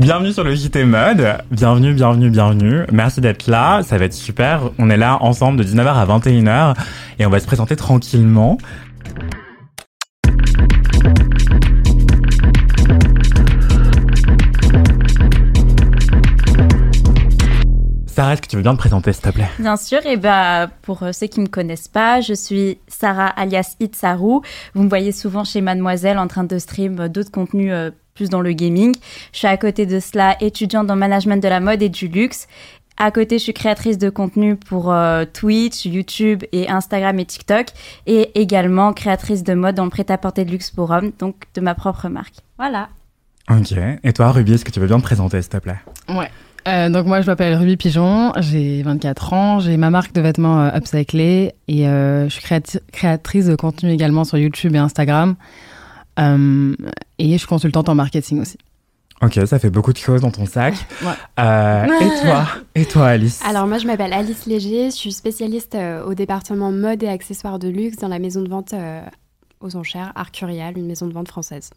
Bienvenue 0.00 0.32
sur 0.32 0.44
le 0.44 0.54
JT 0.54 0.86
Mode. 0.86 1.42
Bienvenue, 1.50 1.92
bienvenue, 1.92 2.30
bienvenue. 2.30 2.84
Merci 2.90 3.20
d'être 3.20 3.48
là. 3.48 3.82
Ça 3.82 3.98
va 3.98 4.06
être 4.06 4.14
super. 4.14 4.70
On 4.78 4.88
est 4.88 4.96
là 4.96 5.18
ensemble 5.20 5.58
de 5.58 5.62
19h 5.62 5.88
à 5.88 6.06
21h 6.06 6.74
et 7.18 7.26
on 7.26 7.28
va 7.28 7.38
se 7.38 7.44
présenter 7.44 7.76
tranquillement. 7.76 8.56
Sarah, 18.06 18.32
est-ce 18.32 18.42
que 18.42 18.48
tu 18.48 18.56
veux 18.56 18.62
bien 18.62 18.72
te 18.72 18.78
présenter, 18.78 19.12
s'il 19.12 19.22
te 19.22 19.30
plaît? 19.30 19.48
Bien 19.58 19.76
sûr, 19.76 20.04
et 20.06 20.16
bah 20.16 20.68
pour 20.82 21.02
euh, 21.02 21.12
ceux 21.12 21.26
qui 21.26 21.40
me 21.40 21.46
connaissent 21.46 21.88
pas, 21.88 22.22
je 22.22 22.32
suis 22.32 22.78
Sarah 22.88 23.28
alias 23.28 23.76
Itsaru. 23.80 24.40
Vous 24.74 24.82
me 24.82 24.88
voyez 24.88 25.12
souvent 25.12 25.44
chez 25.44 25.60
Mademoiselle 25.60 26.18
en 26.18 26.26
train 26.26 26.44
de 26.44 26.58
stream 26.58 27.08
d'autres 27.08 27.30
contenus 27.30 27.70
euh, 27.72 27.90
plus 28.14 28.28
dans 28.28 28.40
le 28.40 28.52
gaming. 28.52 28.94
Je 29.32 29.38
suis 29.38 29.46
à 29.46 29.56
côté 29.56 29.86
de 29.86 30.00
cela 30.00 30.36
étudiante 30.40 30.90
en 30.90 30.96
management 30.96 31.42
de 31.42 31.48
la 31.48 31.60
mode 31.60 31.82
et 31.82 31.88
du 31.88 32.08
luxe. 32.08 32.46
À 32.96 33.10
côté, 33.10 33.38
je 33.38 33.44
suis 33.44 33.54
créatrice 33.54 33.96
de 33.96 34.10
contenu 34.10 34.56
pour 34.56 34.94
Twitch, 35.32 35.86
YouTube 35.86 36.44
et 36.52 36.68
Instagram 36.68 37.18
et 37.18 37.24
TikTok. 37.24 37.68
Et 38.06 38.30
également 38.38 38.92
créatrice 38.92 39.42
de 39.42 39.54
mode 39.54 39.80
en 39.80 39.88
prêt-à-porter 39.88 40.44
de 40.44 40.50
luxe 40.50 40.70
pour 40.70 40.90
hommes, 40.90 41.10
donc 41.18 41.36
de 41.54 41.62
ma 41.62 41.74
propre 41.74 42.08
marque. 42.08 42.34
Voilà. 42.58 42.90
Ok. 43.50 43.72
Et 44.04 44.12
toi, 44.12 44.32
Ruby, 44.32 44.52
est-ce 44.52 44.66
que 44.66 44.70
tu 44.70 44.80
veux 44.80 44.86
bien 44.86 44.98
te 44.98 45.04
présenter, 45.04 45.40
s'il 45.40 45.50
te 45.50 45.56
plaît? 45.56 45.80
Ouais. 46.10 46.28
Euh, 46.68 46.90
donc 46.90 47.06
moi 47.06 47.20
je 47.22 47.26
m'appelle 47.26 47.54
Ruby 47.54 47.76
Pigeon, 47.76 48.32
j'ai 48.38 48.82
24 48.82 49.32
ans, 49.32 49.60
j'ai 49.60 49.76
ma 49.76 49.90
marque 49.90 50.12
de 50.12 50.20
vêtements 50.20 50.60
euh, 50.60 50.76
Upcyclé 50.76 51.54
et 51.68 51.88
euh, 51.88 52.28
je 52.28 52.34
suis 52.34 52.42
créatrice 52.92 53.46
de 53.46 53.54
contenu 53.54 53.90
également 53.90 54.24
sur 54.24 54.36
YouTube 54.36 54.74
et 54.74 54.78
Instagram 54.78 55.36
euh, 56.18 56.74
et 57.18 57.32
je 57.32 57.36
suis 57.38 57.46
consultante 57.46 57.88
en 57.88 57.94
marketing 57.94 58.40
aussi. 58.40 58.58
Ok, 59.22 59.38
ça 59.46 59.58
fait 59.58 59.68
beaucoup 59.68 59.92
de 59.92 59.98
choses 59.98 60.22
dans 60.22 60.30
ton 60.30 60.46
sac. 60.46 60.74
ouais. 61.02 61.86
et 62.00 62.22
toi 62.22 62.46
Et 62.74 62.84
toi 62.86 63.06
Alice 63.08 63.42
Alors 63.44 63.66
moi 63.66 63.76
je 63.78 63.86
m'appelle 63.86 64.14
Alice 64.14 64.46
Léger, 64.46 64.86
je 64.86 64.96
suis 64.96 65.12
spécialiste 65.12 65.76
au 66.06 66.14
département 66.14 66.72
mode 66.72 67.02
et 67.02 67.08
accessoires 67.08 67.58
de 67.58 67.68
luxe 67.68 67.98
dans 67.98 68.08
la 68.08 68.18
maison 68.18 68.40
de 68.40 68.48
vente 68.48 68.74
aux 69.60 69.76
enchères 69.76 70.12
Arcurial, 70.14 70.78
une 70.78 70.86
maison 70.86 71.06
de 71.06 71.12
vente 71.12 71.28
française. 71.28 71.70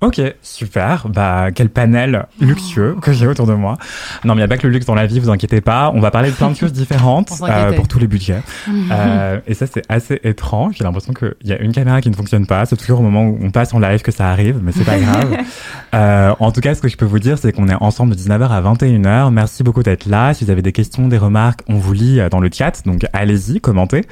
Ok, 0.00 0.20
super. 0.42 1.08
Bah, 1.08 1.50
quel 1.54 1.70
panel 1.70 2.26
luxueux 2.40 2.96
que 3.00 3.12
j'ai 3.12 3.26
autour 3.26 3.46
de 3.46 3.54
moi. 3.54 3.78
Non, 4.24 4.34
mais 4.34 4.40
il 4.40 4.42
n'y 4.42 4.44
a 4.44 4.48
pas 4.48 4.58
que 4.58 4.66
le 4.66 4.72
luxe 4.72 4.86
dans 4.86 4.94
la 4.94 5.06
vie, 5.06 5.18
vous 5.18 5.30
inquiétez 5.30 5.60
pas. 5.60 5.90
On 5.94 6.00
va 6.00 6.10
parler 6.10 6.30
de 6.30 6.34
plein 6.34 6.50
de 6.50 6.56
choses 6.56 6.72
différentes 6.72 7.32
euh, 7.42 7.72
pour 7.72 7.88
tous 7.88 7.98
les 7.98 8.06
budgets. 8.06 8.42
euh, 8.90 9.40
et 9.46 9.54
ça, 9.54 9.66
c'est 9.66 9.82
assez 9.88 10.20
étrange. 10.24 10.74
J'ai 10.78 10.84
l'impression 10.84 11.14
qu'il 11.14 11.34
y 11.44 11.52
a 11.52 11.58
une 11.58 11.72
caméra 11.72 12.00
qui 12.00 12.10
ne 12.10 12.14
fonctionne 12.14 12.46
pas. 12.46 12.66
C'est 12.66 12.76
toujours 12.76 13.00
au 13.00 13.02
moment 13.02 13.24
où 13.24 13.38
on 13.40 13.50
passe 13.50 13.72
en 13.72 13.78
live 13.78 14.02
que 14.02 14.12
ça 14.12 14.28
arrive, 14.28 14.60
mais 14.62 14.72
c'est 14.72 14.84
pas 14.84 14.98
grave. 14.98 15.36
euh, 15.94 16.34
en 16.38 16.52
tout 16.52 16.60
cas, 16.60 16.74
ce 16.74 16.82
que 16.82 16.88
je 16.88 16.96
peux 16.96 17.06
vous 17.06 17.18
dire, 17.18 17.38
c'est 17.38 17.52
qu'on 17.52 17.68
est 17.68 17.80
ensemble 17.80 18.14
de 18.14 18.20
19h 18.20 18.48
à 18.48 18.60
21h. 18.60 19.32
Merci 19.32 19.62
beaucoup 19.62 19.82
d'être 19.82 20.06
là. 20.06 20.34
Si 20.34 20.44
vous 20.44 20.50
avez 20.50 20.62
des 20.62 20.72
questions, 20.72 21.08
des 21.08 21.18
remarques, 21.18 21.60
on 21.68 21.78
vous 21.78 21.92
lit 21.92 22.20
euh, 22.20 22.28
dans 22.28 22.40
le 22.40 22.50
chat. 22.52 22.82
Donc, 22.84 23.06
allez-y, 23.12 23.60
commentez. 23.60 24.02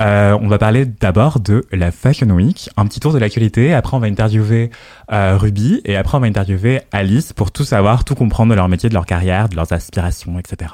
Euh, 0.00 0.38
on 0.40 0.46
va 0.46 0.58
parler 0.58 0.86
d'abord 0.86 1.40
de 1.40 1.64
la 1.72 1.90
Fashion 1.90 2.28
Week, 2.30 2.70
un 2.76 2.86
petit 2.86 3.00
tour 3.00 3.12
de 3.12 3.18
l'actualité. 3.18 3.74
Après, 3.74 3.96
on 3.96 4.00
va 4.00 4.06
interviewer 4.06 4.70
euh, 5.18 5.36
Ruby 5.36 5.80
et 5.84 5.96
après, 5.96 6.16
on 6.16 6.20
va 6.20 6.26
interviewer 6.26 6.80
Alice 6.92 7.32
pour 7.32 7.50
tout 7.50 7.64
savoir, 7.64 8.04
tout 8.04 8.14
comprendre 8.14 8.50
de 8.50 8.56
leur 8.56 8.68
métier, 8.68 8.88
de 8.88 8.94
leur 8.94 9.06
carrière, 9.06 9.48
de 9.48 9.56
leurs 9.56 9.72
aspirations, 9.72 10.38
etc. 10.38 10.72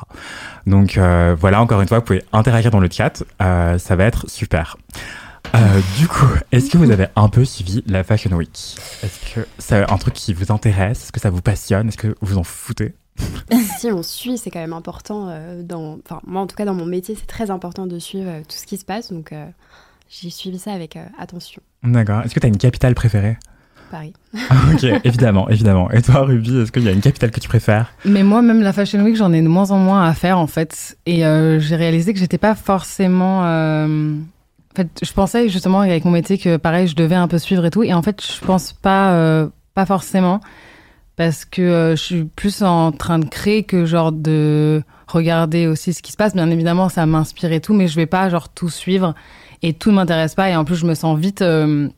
Donc 0.67 0.97
euh, 0.97 1.37
voilà, 1.39 1.61
encore 1.61 1.81
une 1.81 1.89
fois, 1.89 1.99
vous 1.99 2.05
pouvez 2.05 2.23
interagir 2.33 2.71
dans 2.71 2.81
le 2.81 2.89
chat. 2.91 3.25
Euh, 3.43 3.79
ça 3.79 3.97
va 3.97 4.05
être 4.05 4.29
super. 4.29 4.77
Euh, 5.55 5.81
du 5.99 6.09
coup, 6.09 6.27
est-ce 6.53 6.71
que 6.71 6.79
vous 6.79 6.91
avez 6.91 7.07
un 7.17 7.29
peu 7.29 7.45
suivi 7.45 7.83
la 7.87 8.03
Fashion 8.03 8.33
Week? 8.33 8.77
Est-ce 9.03 9.35
que 9.35 9.47
c'est 9.59 9.89
un 9.91 9.99
truc 9.99 10.15
qui 10.15 10.35
vous 10.35 10.51
intéresse? 10.51 11.05
Est-ce 11.05 11.13
que 11.13 11.21
ça 11.21 11.31
vous 11.31 11.43
passionne? 11.43 11.89
Est-ce 11.89 11.99
que 11.99 12.17
vous 12.21 12.39
en 12.39 12.45
foutez? 12.45 12.95
Si 13.79 13.93
on 13.93 14.03
suit, 14.03 14.39
c'est 14.39 14.51
quand 14.51 14.61
même 14.61 14.73
important. 14.73 15.29
Euh, 15.29 15.63
dans, 15.63 15.99
enfin, 16.05 16.21
moi, 16.27 16.43
en 16.43 16.47
tout 16.47 16.57
cas, 16.57 16.65
dans 16.65 16.75
mon 16.75 16.87
métier, 16.87 17.15
c'est 17.15 17.27
très 17.27 17.51
important 17.51 17.87
de 17.87 17.99
suivre 17.99 18.29
euh, 18.29 18.41
tout 18.41 18.57
ce 18.57 18.67
qui 18.67 18.77
se 18.77 18.85
passe. 18.85 19.13
Donc, 19.13 19.33
euh, 19.33 19.47
j'ai 20.09 20.31
suivi 20.31 20.59
ça 20.59 20.73
avec 20.73 20.99
attention. 21.19 21.63
D'accord. 21.83 22.23
Est-ce 22.23 22.35
que 22.35 22.41
tu 22.41 22.47
as 22.47 22.49
une 22.49 22.59
capitale 22.59 22.95
préférée? 22.95 23.37
Paris. 23.91 24.13
Ah, 24.51 24.55
ok, 24.73 24.85
évidemment, 25.05 25.49
évidemment. 25.49 25.91
Et 25.91 26.03
toi, 26.03 26.25
Ruby, 26.25 26.59
est-ce 26.59 26.73
qu'il 26.73 26.83
y 26.83 26.89
a 26.89 26.93
une 26.93 27.01
capitale 27.01 27.31
que 27.31 27.41
tu 27.41 27.49
préfères? 27.49 27.93
Mais 28.05 28.23
moi, 28.23 28.43
même 28.43 28.63
la 28.63 28.73
Fashion 28.73 29.03
Week, 29.03 29.17
j'en 29.17 29.33
ai 29.33 29.43
de 29.43 29.49
moins 29.49 29.71
en 29.71 29.79
moins 29.79 30.07
à 30.07 30.15
faire, 30.15 30.39
en 30.39 30.47
fait. 30.47 30.97
Et 31.07 31.21
j'ai 31.21 31.77
réalisé 31.77 32.13
que 32.13 32.19
j'étais 32.19 32.39
pas 32.39 32.55
forcément. 32.55 33.41
En 33.41 34.77
fait, 34.77 34.89
je 35.03 35.13
pensais 35.13 35.49
justement 35.49 35.81
avec 35.81 36.05
mon 36.05 36.11
métier 36.11 36.37
que, 36.39 36.57
pareil, 36.57 36.89
je 36.89 36.97
devais 36.97 37.15
un 37.15 37.29
peu 37.29 37.39
suivre 37.39 37.65
et 37.65 37.71
tout. 37.71 37.83
Et 37.83 37.95
en 37.95 38.03
fait, 38.03 38.23
je 38.23 38.45
pense 38.45 38.73
pas, 38.73 39.49
pas 39.75 39.87
forcément 39.87 40.41
parce 41.17 41.45
que 41.45 41.63
euh, 41.63 41.97
je 41.97 42.03
suis 42.03 42.25
plus 42.25 42.63
en 42.63 42.93
train 42.93 43.19
de 43.19 43.27
créer 43.27 43.63
que 43.63 43.85
genre 43.85 44.13
de 44.13 44.83
regarder 45.07 45.67
aussi 45.67 45.93
ce 45.93 46.03
qui 46.03 46.13
se 46.13 46.17
passe. 46.17 46.35
Bien 46.35 46.51
évidemment, 46.51 46.89
ça 46.89 47.07
m'inspire 47.07 47.53
et 47.53 47.61
tout, 47.61 47.75
mais 47.75 47.89
je 47.89 47.97
vais 47.97 48.07
pas 48.07 48.29
genre 48.31 48.49
tout 48.49 48.69
suivre 48.69 49.15
et 49.63 49.73
tout 49.75 49.91
ne 49.91 49.97
m'intéresse 49.97 50.35
pas. 50.35 50.51
Et 50.51 50.57
en 50.57 50.65
plus, 50.65 50.77
je 50.77 50.87
me 50.87 50.95
sens 50.95 51.19
vite 51.19 51.43
euh, 51.43 51.89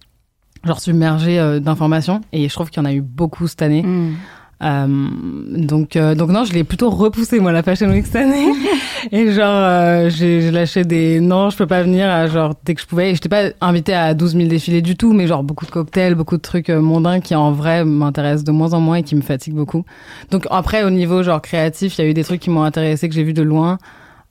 genre 0.66 0.80
submergée 0.80 1.38
euh, 1.38 1.60
d'informations 1.60 2.20
et 2.32 2.48
je 2.48 2.54
trouve 2.54 2.70
qu'il 2.70 2.82
y 2.82 2.86
en 2.86 2.88
a 2.88 2.92
eu 2.92 3.00
beaucoup 3.00 3.46
cette 3.48 3.62
année. 3.62 3.82
Mm. 3.82 4.14
Euh, 4.62 4.86
donc, 4.88 5.96
euh, 5.96 6.14
donc 6.14 6.30
non, 6.30 6.44
je 6.44 6.54
l'ai 6.54 6.64
plutôt 6.64 6.88
repoussé 6.88 7.40
moi 7.40 7.52
la 7.52 7.62
Fashion 7.62 7.88
Week 7.88 8.06
cette 8.06 8.16
année. 8.16 8.52
et 9.12 9.32
genre, 9.32 9.44
euh, 9.48 10.10
j'ai 10.10 10.50
lâché 10.50 10.84
des 10.84 11.20
non, 11.20 11.50
je 11.50 11.56
peux 11.56 11.66
pas 11.66 11.82
venir. 11.82 12.08
À, 12.08 12.26
genre 12.26 12.54
dès 12.64 12.74
que 12.74 12.80
je 12.80 12.86
pouvais, 12.86 13.14
j'étais 13.14 13.28
pas 13.28 13.50
invitée 13.60 13.94
à 13.94 14.14
12 14.14 14.36
000 14.36 14.48
défilés 14.48 14.82
du 14.82 14.96
tout, 14.96 15.12
mais 15.12 15.26
genre 15.26 15.42
beaucoup 15.42 15.66
de 15.66 15.70
cocktails, 15.70 16.14
beaucoup 16.14 16.36
de 16.36 16.42
trucs 16.42 16.70
mondains 16.70 17.20
qui 17.20 17.34
en 17.34 17.52
vrai 17.52 17.84
m'intéressent 17.84 18.44
de 18.44 18.52
moins 18.52 18.72
en 18.72 18.80
moins 18.80 18.96
et 18.96 19.02
qui 19.02 19.14
me 19.14 19.22
fatiguent 19.22 19.56
beaucoup. 19.56 19.84
Donc 20.30 20.46
après, 20.50 20.84
au 20.84 20.90
niveau 20.90 21.22
genre 21.22 21.42
créatif, 21.42 21.98
il 21.98 22.04
y 22.04 22.06
a 22.06 22.10
eu 22.10 22.14
des 22.14 22.24
trucs 22.24 22.40
qui 22.40 22.50
m'ont 22.50 22.62
intéressé 22.62 23.08
que 23.08 23.14
j'ai 23.14 23.24
vu 23.24 23.34
de 23.34 23.42
loin, 23.42 23.78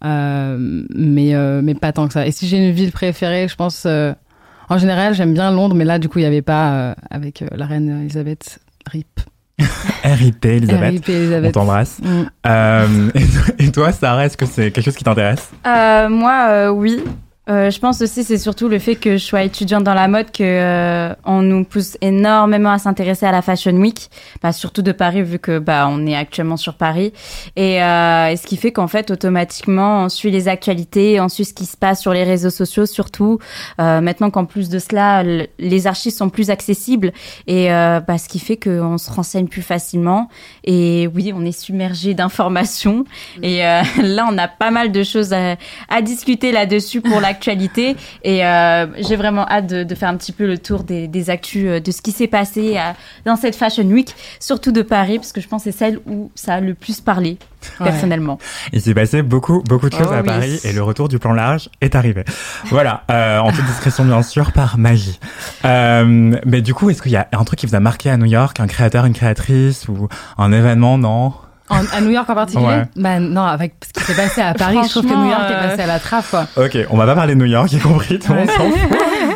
mais 0.02 1.36
mais 1.62 1.76
pas 1.76 1.92
tant 1.92 2.08
que 2.08 2.14
ça. 2.14 2.26
Et 2.26 2.32
si 2.32 2.48
j'ai 2.48 2.58
une 2.58 2.72
ville 2.72 2.92
préférée, 2.92 3.48
je 3.48 3.56
pense. 3.56 3.86
En 4.70 4.78
général, 4.78 5.14
j'aime 5.14 5.34
bien 5.34 5.52
Londres, 5.52 5.76
mais 5.76 5.86
là, 5.86 6.00
du 6.00 6.10
coup, 6.10 6.20
il 6.20 6.24
y 6.24 6.26
avait 6.26 6.42
pas 6.42 6.96
avec 7.10 7.44
la 7.52 7.66
reine 7.66 8.02
Elisabeth. 8.02 8.60
RIP. 8.92 9.20
RIP 10.04 10.46
Elisabeth. 10.46 11.06
On 11.10 11.52
t'embrasse. 11.52 12.00
Mm. 12.02 12.24
Euh, 12.48 13.10
et, 13.60 13.72
toi, 13.72 13.92
Sarah, 13.92 14.26
est-ce 14.26 14.38
que 14.38 14.46
c'est 14.46 14.72
quelque 14.72 14.86
chose 14.86 14.96
qui 14.96 15.04
t'intéresse? 15.04 15.52
Euh, 15.66 16.10
Moi, 16.10 16.48
euh, 16.50 16.70
oui. 16.70 17.04
Euh, 17.48 17.70
je 17.70 17.80
pense 17.80 18.02
aussi 18.02 18.24
c'est 18.24 18.40
surtout 18.40 18.68
le 18.68 18.80
fait 18.80 18.96
que 18.96 19.18
je 19.18 19.24
sois 19.24 19.44
étudiante 19.44 19.84
dans 19.84 19.94
la 19.94 20.08
mode 20.08 20.32
que 20.32 20.44
euh, 20.44 21.14
on 21.26 21.44
nous 21.44 21.64
pousse 21.64 21.96
énormément 22.02 22.72
à 22.72 22.80
s'intéresser 22.80 23.28
à 23.28 23.32
la 23.32 23.44
Fashion 23.44 23.74
Week, 23.74 24.10
bah, 24.42 24.52
surtout 24.52 24.82
de 24.82 24.92
Paris 24.92 25.22
vu 25.22 25.38
que 25.38 25.60
bah 25.60 25.88
on 25.88 26.08
est 26.08 26.16
actuellement 26.16 26.58
sur 26.58 26.74
Paris. 26.74 27.14
Et, 27.56 27.84
euh, 27.84 28.30
et 28.30 28.38
ce 28.38 28.48
qui 28.48 28.58
fait 28.58 28.72
qu'en 28.72 28.88
fait 28.88 29.12
automatiquement 29.12 30.06
on 30.06 30.10
suit 30.10 30.32
les 30.32 30.48
actualités, 30.48 31.22
on 31.22 31.30
suit 31.30 31.46
ce 31.46 31.54
qui 31.54 31.68
se 31.68 31.78
passe 31.78 32.02
sur 32.02 32.14
les 32.14 32.24
réseaux 32.24 32.50
sociaux 32.50 32.88
surtout 32.88 33.38
euh, 33.80 34.02
maintenant 34.02 34.32
qu'en 34.32 34.46
plus 34.46 34.70
de 34.70 34.80
cela 34.80 35.24
les 35.24 35.88
archives 35.88 36.14
sont 36.14 36.30
plus 36.30 36.50
accessibles. 36.50 37.14
Et 37.46 37.68
bah, 37.68 38.18
ce 38.18 38.28
qui 38.28 38.40
fait 38.40 38.58
qu'on 38.58 38.98
se 38.98 39.12
renseigne 39.12 39.48
plus 39.48 39.62
facilement. 39.62 40.30
Et 40.64 41.08
oui 41.14 41.32
on 41.36 41.46
est 41.46 41.58
submergé 41.58 42.16
d'informations. 42.16 43.06
Et 43.44 43.60
là 44.02 44.28
on 44.32 44.38
a 44.40 44.48
pas 44.48 44.72
mal 44.72 44.92
de 44.92 45.04
choses 45.04 45.32
à, 45.32 45.58
à 45.90 46.02
discuter 46.02 46.52
là-dessus 46.52 47.02
pour 47.02 47.22
la 47.22 47.35
actualité. 47.36 47.96
Et 48.24 48.46
euh, 48.46 48.88
j'ai 48.98 49.16
vraiment 49.16 49.48
hâte 49.48 49.68
de, 49.68 49.96
faire 49.96 50.10
un 50.10 50.18
petit 50.18 50.32
peu 50.32 50.48
le 50.48 50.58
tour 50.58 50.84
des, 50.84 51.08
des 51.08 51.30
actus 51.30 51.66
euh, 51.68 51.80
de 51.80 51.92
ce 51.92 52.02
qui 52.02 52.12
s'est 52.12 52.28
passé 52.28 52.76
euh, 52.78 52.92
dans 53.26 53.36
cette 53.36 53.56
Fashion 53.56 53.84
Week, 53.84 54.16
surtout 54.40 54.72
de 54.72 54.82
Paris, 54.82 55.18
parce 55.18 55.32
que 55.32 55.42
je 55.42 55.48
pense 55.48 55.64
que 55.64 55.72
c'est 55.72 55.78
celle 55.78 56.00
où 56.06 56.32
ça 56.36 56.56
a 56.56 56.60
le 56.62 56.74
plus 56.74 57.02
parlé, 57.02 57.38
personnellement. 57.78 58.40
Il 58.74 58.82
s'est 58.82 58.94
passé 58.94 59.22
beaucoup, 59.22 59.62
beaucoup 59.68 59.90
de 59.90 59.96
choses 59.96 60.08
oh 60.10 60.14
à 60.14 60.24
Paris 60.24 60.60
et 60.64 60.72
le 60.72 60.82
retour 60.82 61.10
du 61.10 61.20
plan 61.20 61.34
large 61.34 61.70
est 61.82 61.96
arrivé. 61.96 62.24
voilà, 62.66 63.04
en 63.10 63.52
toute 63.52 63.66
discrétion 63.66 64.06
bien 64.06 64.24
sûr, 64.24 64.52
par 64.52 64.78
magie. 64.78 65.20
mais 65.64 66.62
du 66.62 66.74
coup, 66.74 66.90
est-ce 66.90 67.02
qu'il 67.02 67.12
y 67.12 67.18
a 67.18 67.28
un 67.32 67.44
truc 67.44 67.60
qui 67.60 67.66
vous 67.66 67.76
a 67.76 67.80
marqué 67.80 68.10
à 68.10 68.18
New 68.18 68.26
York, 68.26 68.60
un 68.60 68.68
créateur, 68.68 69.06
une 69.06 69.14
créatrice 69.14 69.88
ou 69.88 70.08
un 70.38 70.52
événement, 70.52 70.98
non 70.98 71.34
à 71.70 72.02
New 72.02 72.12
York 72.12 72.30
en 72.30 72.36
particulier? 72.36 72.84
Bah 72.96 73.20
non, 73.20 73.44
avec 73.44 73.74
ce 73.86 73.94
qui 74.00 74.06
s'est 74.06 74.16
passé 74.16 74.42
à 74.42 74.54
Paris, 74.54 74.78
je 74.84 74.90
trouve 74.90 75.06
que 75.06 75.16
New 75.16 75.30
York 75.30 75.44
est 75.50 75.68
passé 75.68 75.82
à 75.82 75.88
la 75.88 76.00
trappe. 76.00 76.26
Quoi. 76.30 76.48
Ok, 76.58 76.78
on 76.90 76.98
va 76.98 77.06
pas 77.06 77.16
parler 77.16 77.36
de 77.36 77.40
New 77.40 77.46
York, 77.46 77.72
y 77.72 77.80
compris, 77.80 78.20
tout 78.20 78.34
le 78.34 78.40
monde 78.40 78.50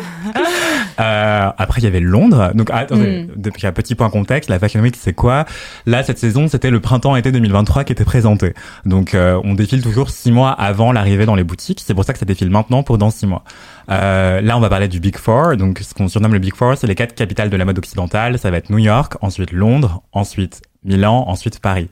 Euh, 1.00 1.50
après, 1.56 1.80
il 1.80 1.84
y 1.84 1.86
avait 1.86 2.00
Londres. 2.00 2.50
Donc, 2.54 2.70
attendez, 2.70 3.22
mm. 3.22 3.28
depuis 3.36 3.66
un 3.66 3.72
petit 3.72 3.94
point 3.94 4.10
contexte, 4.10 4.50
la 4.50 4.58
Fashion 4.58 4.80
Week, 4.80 4.94
c'est 4.98 5.14
quoi? 5.14 5.46
Là, 5.86 6.02
cette 6.02 6.18
saison, 6.18 6.48
c'était 6.48 6.70
le 6.70 6.80
printemps-été 6.80 7.32
2023 7.32 7.84
qui 7.84 7.92
était 7.92 8.04
présenté. 8.04 8.54
Donc, 8.84 9.14
euh, 9.14 9.40
on 9.44 9.54
défile 9.54 9.82
toujours 9.82 10.10
six 10.10 10.30
mois 10.30 10.50
avant 10.50 10.92
l'arrivée 10.92 11.26
dans 11.26 11.34
les 11.34 11.44
boutiques. 11.44 11.80
C'est 11.84 11.94
pour 11.94 12.04
ça 12.04 12.12
que 12.12 12.18
ça 12.18 12.26
défile 12.26 12.50
maintenant 12.50 12.82
pour 12.82 12.98
dans 12.98 13.10
six 13.10 13.26
mois. 13.26 13.44
Euh, 13.90 14.40
là, 14.40 14.56
on 14.56 14.60
va 14.60 14.68
parler 14.68 14.88
du 14.88 15.00
Big 15.00 15.16
Four. 15.16 15.56
Donc, 15.56 15.78
ce 15.78 15.94
qu'on 15.94 16.08
surnomme 16.08 16.34
le 16.34 16.38
Big 16.38 16.54
Four, 16.54 16.76
c'est 16.76 16.86
les 16.86 16.94
quatre 16.94 17.14
capitales 17.14 17.50
de 17.50 17.56
la 17.56 17.64
mode 17.64 17.78
occidentale. 17.78 18.38
Ça 18.38 18.50
va 18.50 18.58
être 18.58 18.70
New 18.70 18.78
York, 18.78 19.14
ensuite 19.22 19.52
Londres, 19.52 20.02
ensuite 20.12 20.60
Milan, 20.84 21.24
ensuite 21.28 21.60
Paris. 21.60 21.88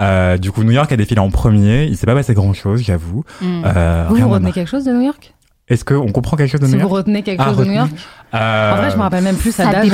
Euh, 0.00 0.38
du 0.38 0.50
coup, 0.50 0.64
New 0.64 0.72
York 0.72 0.90
a 0.92 0.96
défilé 0.96 1.20
en 1.20 1.30
premier. 1.30 1.84
Il 1.84 1.96
s'est 1.96 2.06
pas 2.06 2.14
passé 2.14 2.34
grand-chose, 2.34 2.82
j'avoue. 2.82 3.24
Mm. 3.40 3.62
Euh, 3.64 4.06
vous, 4.08 4.16
vous 4.16 4.28
retenez 4.28 4.52
quelque 4.52 4.68
chose 4.68 4.84
de 4.84 4.92
New 4.92 5.02
York? 5.02 5.34
Est-ce 5.68 5.84
qu'on 5.84 6.10
comprend 6.10 6.36
quelque 6.36 6.50
chose 6.50 6.60
de 6.60 6.66
New 6.66 6.72
York 6.72 6.82
Si 6.82 6.88
vous 6.88 6.94
retenez 6.94 7.22
quelque 7.22 7.42
ah, 7.42 7.50
chose 7.50 7.58
de 7.58 7.64
New 7.64 7.74
York 7.74 7.90
euh... 8.34 8.72
En 8.72 8.76
vrai, 8.76 8.90
je 8.90 8.96
me 8.96 9.02
rappelle 9.02 9.24
même 9.24 9.36
plus 9.36 9.54
sa 9.54 9.70
date, 9.70 9.88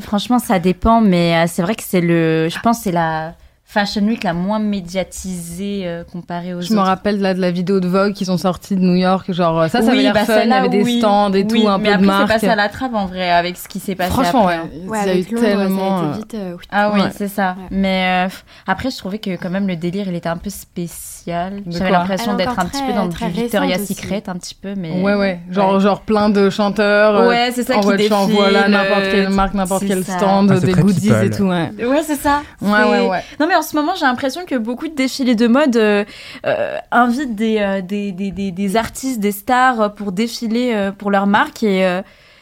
franchement, 0.00 0.38
ça 0.38 0.60
dépend, 0.60 1.00
mais 1.00 1.36
euh, 1.36 1.44
c'est 1.48 1.62
vrai 1.62 1.74
que 1.74 1.82
c'est 1.84 2.00
le... 2.00 2.48
Je 2.48 2.58
pense 2.60 2.80
c'est 2.82 2.92
la 2.92 3.34
Fashion 3.72 4.02
Week 4.02 4.22
la 4.22 4.34
moins 4.34 4.58
médiatisée 4.58 5.84
euh, 5.86 6.04
comparée 6.04 6.52
aux 6.52 6.60
je 6.60 6.66
autres. 6.66 6.68
Je 6.68 6.74
me 6.74 6.80
rappelle 6.80 7.20
là, 7.22 7.32
de 7.32 7.40
la 7.40 7.50
vidéo 7.50 7.80
de 7.80 7.88
Vogue 7.88 8.12
qui 8.12 8.26
sont 8.26 8.36
sortis 8.36 8.76
de 8.76 8.82
New 8.82 8.96
York, 8.96 9.32
genre 9.32 9.62
ça, 9.70 9.80
ça 9.80 9.92
avait 9.92 10.02
l'air 10.02 10.12
bah, 10.12 10.26
fun, 10.26 10.42
il 10.44 10.50
y 10.50 10.52
avait 10.52 10.68
des 10.68 10.98
stands 10.98 11.32
et 11.32 11.46
tout, 11.46 11.66
un 11.66 11.78
peu 11.78 11.86
de 11.86 12.04
marque. 12.04 12.22
Mais 12.22 12.26
c'est 12.26 12.34
passé 12.34 12.48
à 12.48 12.56
la 12.56 12.68
trappe 12.68 12.92
en 12.92 13.06
vrai 13.06 13.30
avec 13.30 13.56
ce 13.56 13.68
qui 13.68 13.80
s'est 13.80 13.94
passé 13.94 14.10
Franchement, 14.10 14.48
après. 14.48 14.68
ouais, 14.86 14.98
il 15.04 15.06
y 15.06 15.10
a 15.10 15.16
eu 15.16 15.24
tellement... 15.24 16.02
Euh, 16.02 16.12
vite, 16.18 16.34
euh, 16.34 16.56
ah 16.70 16.92
oui, 16.92 17.00
c'est 17.16 17.28
ça. 17.28 17.56
Mais 17.70 18.28
après, 18.66 18.90
je 18.90 18.98
trouvais 18.98 19.18
que 19.18 19.36
quand 19.36 19.48
même 19.48 19.66
le 19.66 19.76
délire, 19.76 20.06
il 20.06 20.14
était 20.16 20.28
un 20.28 20.36
peu 20.36 20.50
spécial. 20.50 21.62
J'avais 21.66 21.92
l'impression 21.92 22.34
d'être 22.34 22.58
un 22.58 22.66
petit 22.66 22.82
peu 22.82 22.92
dans 22.92 23.06
du 23.06 23.16
Victoria's 23.16 23.86
Secret, 23.86 24.24
un 24.26 24.36
petit 24.36 24.54
peu, 24.54 24.74
mais... 24.76 25.00
Ouais, 25.00 25.14
ouais, 25.14 25.40
genre, 25.50 25.80
genre 25.80 26.02
plein 26.02 26.28
de 26.28 26.50
chanteurs. 26.50 27.26
Ouais, 27.26 27.50
c'est 27.54 27.62
ça 27.62 27.78
qui 27.78 27.88
défilent. 27.96 28.12
Voilà, 28.32 28.68
n'importe 28.68 29.10
quelle 29.10 29.30
marque, 29.30 29.54
n'importe 29.54 29.84
quel 29.86 30.04
stand, 30.04 30.52
des 30.60 30.74
goodies 30.74 31.10
et 31.10 31.30
tout, 31.30 31.44
ouais. 31.44 31.70
Ouais, 31.78 32.02
c'est 32.02 32.16
ça. 32.16 32.42
Ouais, 32.60 32.70
ouais, 32.70 33.08
ouais. 33.08 33.24
Non, 33.40 33.46
mais 33.48 33.61
en 33.62 33.64
ce 33.64 33.76
moment, 33.76 33.94
j'ai 33.94 34.06
l'impression 34.06 34.44
que 34.44 34.56
beaucoup 34.56 34.88
de 34.88 34.94
défilés 34.94 35.36
de 35.36 35.46
mode 35.46 35.76
euh, 35.76 36.04
euh, 36.46 36.78
invitent 36.90 37.40
euh, 37.40 37.80
des, 37.80 38.10
des, 38.10 38.32
des, 38.32 38.50
des, 38.50 38.76
artistes, 38.76 39.20
des 39.20 39.30
stars 39.30 39.94
pour 39.94 40.10
défiler 40.10 40.90
pour 40.98 41.12
leur 41.12 41.28
marque. 41.28 41.62
Et, 41.62 41.82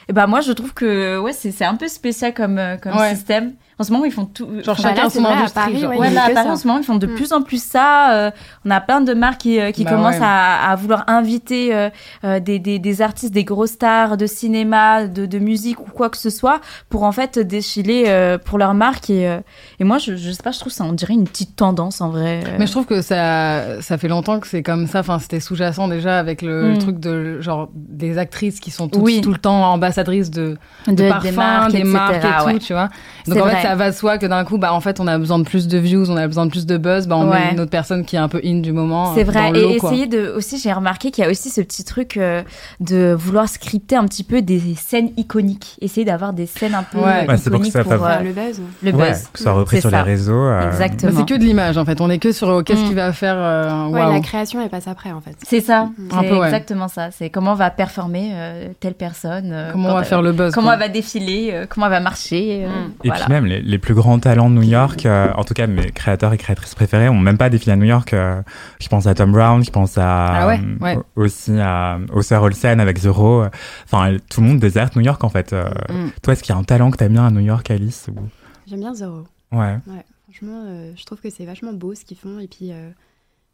et 0.08 0.12
bah, 0.14 0.26
moi, 0.26 0.40
je 0.40 0.52
trouve 0.52 0.72
que 0.72 1.19
ouais, 1.19 1.34
c'est 1.34 1.62
un 1.62 1.75
peu 1.75 1.88
spécial 1.88 2.32
comme, 2.32 2.58
comme 2.82 2.99
système. 3.11 3.52
En 3.80 3.82
ce 3.82 3.92
moment, 3.92 4.04
ils 4.04 4.12
font 4.12 4.26
tout. 4.26 4.46
Genre 4.62 4.76
chacun 4.76 5.08
son 5.08 5.24
industrie. 5.24 5.86
Ouais, 5.86 5.96
ouais 5.96 6.10
là, 6.10 6.24
à 6.26 6.30
Paris, 6.30 6.50
en 6.50 6.56
ce 6.56 6.66
moment, 6.66 6.80
ils 6.80 6.84
font 6.84 6.96
de 6.96 7.06
mm. 7.06 7.14
plus 7.14 7.32
en 7.32 7.40
plus 7.40 7.62
ça. 7.62 8.12
Euh, 8.12 8.30
on 8.66 8.70
a 8.70 8.78
plein 8.78 9.00
de 9.00 9.14
marques 9.14 9.40
qui, 9.40 9.58
euh, 9.58 9.70
qui 9.72 9.84
bah 9.84 9.92
commencent 9.92 10.20
à, 10.20 10.70
à, 10.70 10.76
vouloir 10.76 11.04
inviter 11.06 11.70
euh, 11.74 12.40
des, 12.40 12.58
des, 12.58 12.78
des, 12.78 13.00
artistes, 13.00 13.32
des 13.32 13.44
gros 13.44 13.66
stars 13.66 14.18
de 14.18 14.26
cinéma, 14.26 15.06
de, 15.06 15.24
de, 15.24 15.38
musique 15.38 15.80
ou 15.80 15.90
quoi 15.90 16.10
que 16.10 16.18
ce 16.18 16.28
soit 16.28 16.60
pour 16.90 17.04
en 17.04 17.12
fait 17.12 17.38
défiler 17.38 18.36
pour 18.44 18.58
leur 18.58 18.74
marque. 18.74 19.08
Et, 19.08 19.40
et 19.78 19.84
moi, 19.84 19.96
je, 19.96 20.14
je 20.14 20.30
sais 20.30 20.42
pas, 20.42 20.50
je 20.50 20.60
trouve 20.60 20.74
ça, 20.74 20.84
on 20.84 20.92
dirait 20.92 21.14
une 21.14 21.24
petite 21.24 21.56
tendance 21.56 22.02
en 22.02 22.10
vrai. 22.10 22.42
Mais 22.58 22.66
je 22.66 22.72
trouve 22.72 22.84
que 22.84 23.00
ça, 23.00 23.80
ça 23.80 23.96
fait 23.96 24.08
longtemps 24.08 24.40
que 24.40 24.46
c'est 24.46 24.62
comme 24.62 24.88
ça. 24.88 25.00
Enfin, 25.00 25.18
c'était 25.18 25.40
sous-jacent 25.40 25.88
déjà 25.88 26.18
avec 26.18 26.42
le, 26.42 26.74
mm. 26.74 26.78
truc 26.80 26.98
de 27.00 27.40
genre 27.40 27.70
des 27.74 28.18
actrices 28.18 28.60
qui 28.60 28.70
sont 28.70 28.88
toutes, 28.88 29.22
tout 29.22 29.32
le 29.32 29.38
temps 29.38 29.72
ambassadrices 29.72 30.30
de, 30.30 30.58
de, 30.86 31.08
parfums, 31.08 31.22
des 31.24 31.32
marques, 31.32 31.72
des 31.72 31.84
marques 31.84 32.24
et 32.24 32.52
tout, 32.52 32.58
tu 32.58 32.74
vois. 32.74 32.90
Donc 33.26 33.38
en 33.38 33.46
fait, 33.46 33.69
ça 33.70 33.76
va 33.76 33.90
de 33.90 33.94
soi 33.94 34.19
que 34.19 34.26
d'un 34.26 34.44
coup, 34.44 34.58
bah, 34.58 34.72
en 34.72 34.81
fait, 34.81 34.99
on 34.99 35.06
a 35.06 35.17
besoin 35.17 35.38
de 35.38 35.44
plus 35.44 35.69
de 35.69 35.78
views, 35.78 36.11
on 36.11 36.17
a 36.17 36.26
besoin 36.26 36.44
de 36.46 36.50
plus 36.50 36.67
de 36.67 36.76
buzz, 36.76 37.06
bah, 37.06 37.17
on 37.17 37.26
met 37.26 37.52
une 37.52 37.61
autre 37.61 37.70
personne 37.70 38.05
qui 38.05 38.17
est 38.17 38.19
un 38.19 38.26
peu 38.26 38.40
in 38.44 38.58
du 38.58 38.72
moment. 38.72 39.14
C'est 39.14 39.22
vrai. 39.22 39.52
et 39.55 39.76
essayer 39.76 40.08
de, 40.08 40.32
aussi, 40.37 40.58
j'ai 40.58 40.72
remarqué 40.72 41.12
qu'il 41.12 41.22
y 41.22 41.26
a 41.26 41.31
aussi 41.31 41.50
ce 41.50 41.61
petit 41.61 41.84
truc 41.84 42.17
euh, 42.17 42.43
de 42.81 43.14
vouloir 43.17 43.49
scripter 43.49 43.94
un 43.94 44.06
petit 44.06 44.25
peu 44.25 44.43
des 44.43 44.61
scènes 44.75 45.11
iconiques. 45.17 45.76
Essayer 45.81 46.05
d'avoir 46.05 46.32
des 46.32 46.46
scènes 46.46 46.75
un 46.75 46.82
peu 46.82 46.99
ouais. 46.99 47.26
iconiques 47.32 47.72
pour, 47.72 47.96
pour 47.96 48.06
euh, 48.06 48.19
le 48.19 48.32
buzz. 48.32 48.61
Le 48.82 48.90
buzz. 48.90 49.28
que 49.32 49.38
ça 49.38 49.44
soit 49.44 49.52
repris 49.52 49.81
sur 49.81 49.90
les 49.90 50.02
réseaux. 50.02 50.32
Euh, 50.32 50.69
Exactement. 50.69 51.12
c'est 51.16 51.26
que 51.32 51.38
de 51.38 51.44
l'image, 51.44 51.78
en 51.78 51.84
fait. 51.84 52.00
On 52.00 52.11
est 52.11 52.19
que 52.19 52.32
sur 52.32 52.49
oh, 52.49 52.62
qu'est-ce 52.64 52.82
mm. 52.82 52.87
qu'il 52.87 52.96
va 52.96 53.12
faire. 53.12 53.90
ouais, 53.90 54.00
la 54.00 54.20
création, 54.20 54.61
elle 54.61 54.69
passe 54.69 54.88
après, 54.88 55.12
en 55.12 55.20
fait. 55.20 55.37
C'est 55.46 55.61
ça. 55.61 55.84
Mm. 55.96 56.08
C'est 56.11 56.46
exactement 56.46 56.88
ça. 56.88 57.12
C'est 57.12 57.31
comment 57.31 57.55
va 57.55 57.70
performer 57.70 58.32
telle 58.81 58.94
personne. 58.94 59.55
Comment 59.70 59.90
on 59.90 59.94
va 59.94 60.02
faire 60.02 60.23
le 60.23 60.32
buzz. 60.32 60.52
Comment 60.52 60.73
elle 60.73 60.81
va 60.81 60.88
défiler, 60.88 61.66
comment 61.69 61.87
elle 61.87 61.93
va 61.93 62.00
marcher. 62.00 62.66
Et 63.05 63.11
puis 63.11 63.20
même, 63.28 63.46
les 63.62 63.78
plus 63.78 63.94
grands 63.94 64.18
talents 64.18 64.50
de 64.50 64.54
New 64.54 64.62
York, 64.62 65.06
euh, 65.06 65.32
en 65.34 65.44
tout 65.44 65.54
cas 65.54 65.66
mes 65.66 65.90
créateurs 65.90 66.32
et 66.32 66.38
créatrices 66.38 66.74
préférés, 66.74 67.08
ont 67.08 67.18
même 67.18 67.38
pas 67.38 67.50
défilé 67.50 67.72
à 67.72 67.76
New 67.76 67.84
York. 67.84 68.12
Euh, 68.12 68.42
je 68.80 68.88
pense 68.88 69.06
à 69.06 69.14
Tom 69.14 69.32
Brown, 69.32 69.64
je 69.64 69.70
pense 69.70 69.98
à 69.98 70.50
ah 70.50 70.96
aussi 71.16 71.58
à 71.58 71.98
Oscar 72.12 72.42
Olsen 72.42 72.80
avec 72.80 72.98
Zero. 72.98 73.44
Enfin, 73.84 74.16
tout 74.30 74.40
le 74.40 74.48
monde 74.48 74.58
déserte 74.58 74.96
New 74.96 75.02
York 75.02 75.22
en 75.24 75.28
fait. 75.28 75.52
Euh, 75.52 75.68
mm. 75.88 76.10
Toi, 76.22 76.32
est-ce 76.32 76.42
qu'il 76.42 76.54
y 76.54 76.56
a 76.56 76.60
un 76.60 76.64
talent 76.64 76.90
que 76.90 76.96
tu 76.96 77.04
aimes 77.04 77.12
bien 77.12 77.26
à 77.26 77.30
New 77.30 77.40
York, 77.40 77.70
Alice 77.70 78.08
ou... 78.08 78.20
J'aime 78.66 78.80
bien 78.80 78.94
Zero. 78.94 79.24
Ouais. 79.52 79.78
ouais 79.86 80.04
franchement, 80.24 80.64
je 80.96 81.04
trouve 81.04 81.20
que 81.20 81.30
c'est 81.30 81.44
vachement 81.44 81.72
beau 81.72 81.94
ce 81.94 82.04
qu'ils 82.04 82.16
font 82.16 82.38
et 82.38 82.46
puis 82.46 82.72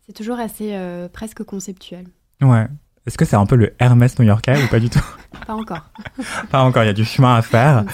c'est 0.06 0.12
toujours 0.12 0.38
assez 0.38 0.78
presque 1.12 1.42
conceptuel. 1.42 2.06
Ouais. 2.42 2.66
Est-ce 3.06 3.16
que 3.16 3.24
c'est 3.24 3.36
un 3.36 3.46
peu 3.46 3.56
le 3.56 3.72
Hermès 3.78 4.18
new-yorkais 4.18 4.62
ou 4.64 4.68
pas 4.68 4.80
du 4.80 4.90
tout 4.90 5.04
Pas 5.46 5.54
encore. 5.54 5.82
pas 6.50 6.62
encore, 6.62 6.82
il 6.82 6.86
y 6.86 6.90
a 6.90 6.94
du 6.94 7.04
chemin 7.04 7.36
à 7.36 7.42
faire. 7.42 7.84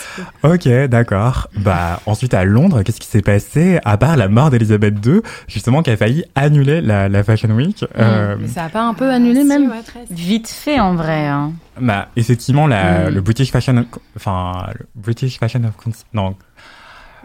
Ok, 0.42 0.68
d'accord. 0.88 1.48
Bah 1.56 2.00
ensuite 2.06 2.34
à 2.34 2.44
Londres, 2.44 2.82
qu'est-ce 2.82 3.00
qui 3.00 3.06
s'est 3.06 3.20
passé 3.20 3.78
à 3.84 3.98
part 3.98 4.16
la 4.16 4.28
mort 4.28 4.50
d'Elisabeth 4.50 4.94
II, 5.04 5.20
justement 5.48 5.82
qui 5.82 5.90
a 5.90 5.96
failli 5.96 6.24
annuler 6.34 6.80
la, 6.80 7.24
Fashion 7.24 7.50
Week 7.50 7.84
euh, 7.98 8.36
Mais 8.40 8.48
ça 8.48 8.64
a 8.64 8.68
pas 8.68 8.82
un 8.82 8.94
peu 8.94 9.10
annulé 9.10 9.44
même 9.44 9.70
Vite 10.10 10.48
fait 10.48 10.80
en 10.80 10.94
vrai. 10.94 11.26
Hein. 11.26 11.52
Bah 11.80 12.08
effectivement, 12.16 12.66
la, 12.66 13.10
mm. 13.10 13.14
le 13.14 13.20
British 13.20 13.50
Fashion, 13.50 13.84
enfin 14.16 14.66
le 14.78 14.86
British 14.94 15.38
Fashion 15.38 15.62
of 15.64 15.74
non 16.14 16.36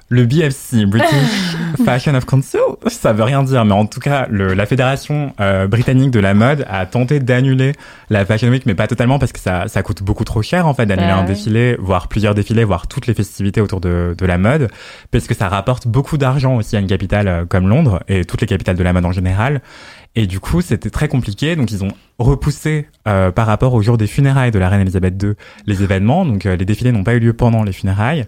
le 0.09 0.25
BFC, 0.25 0.86
British 0.86 1.07
Fashion 1.86 2.15
of 2.15 2.25
Council, 2.25 2.59
ça 2.88 3.12
veut 3.12 3.24
rien 3.24 3.44
dire, 3.44 3.65
mais 3.65 3.74
en 3.74 3.86
tout 3.86 4.00
cas, 4.00 4.25
le, 4.30 4.54
la 4.54 4.65
fédération 4.65 5.33
euh, 5.42 5.68
britannique 5.68 6.12
de 6.12 6.19
la 6.19 6.33
mode 6.33 6.65
a 6.69 6.86
tenté 6.86 7.19
d'annuler 7.19 7.74
la 8.09 8.25
Fashion 8.25 8.48
Week, 8.48 8.65
mais 8.65 8.74
pas 8.74 8.88
totalement 8.88 9.19
parce 9.19 9.33
que 9.33 9.39
ça, 9.39 9.68
ça 9.68 9.83
coûte 9.83 10.04
beaucoup 10.04 10.24
trop 10.24 10.42
cher 10.42 10.65
en 10.65 10.74
fait 10.74 10.86
d'annuler 10.86 11.09
bah 11.09 11.18
un 11.18 11.24
défilé, 11.25 11.75
voire 11.80 12.07
plusieurs 12.07 12.36
défilés, 12.36 12.63
voire 12.63 12.88
toutes 12.88 13.07
les 13.07 13.13
festivités 13.13 13.59
autour 13.59 13.81
de, 13.81 14.15
de 14.18 14.25
la 14.25 14.38
mode, 14.38 14.69
parce 15.12 15.27
que 15.27 15.36
ça 15.36 15.50
rapporte 15.50 15.88
beaucoup 15.88 16.18
d'argent 16.18 16.56
aussi 16.56 16.77
à 16.77 16.80
une 16.80 16.88
capitale 16.88 17.27
euh, 17.27 17.45
comme 17.45 17.68
Londres 17.68 18.01
et 18.07 18.24
toutes 18.24 18.42
les 18.42 18.48
capitales 18.48 18.77
de 18.77 18.83
la 18.83 18.94
mode 18.94 19.06
en 19.06 19.12
général. 19.12 19.62
Et 20.15 20.25
du 20.25 20.39
coup, 20.39 20.62
c'était 20.62 20.89
très 20.89 21.07
compliqué. 21.07 21.56
Donc, 21.56 21.71
ils 21.71 21.83
ont 21.83 21.92
repoussé 22.18 22.88
euh, 23.07 23.30
par 23.30 23.45
rapport 23.45 23.75
au 23.75 23.83
jour 23.83 24.00
des 24.00 24.07
funérailles 24.07 24.50
de 24.50 24.57
la 24.57 24.68
reine 24.68 24.81
Elisabeth 24.81 25.21
II 25.21 25.33
les 25.68 25.83
événements. 25.83 26.25
Donc, 26.25 26.45
les 26.45 26.65
défilés 26.65 26.92
n'ont 26.92 27.04
pas 27.04 27.13
eu 27.13 27.19
lieu 27.19 27.33
pendant 27.33 27.62
les 27.62 27.71
funérailles. 27.71 28.25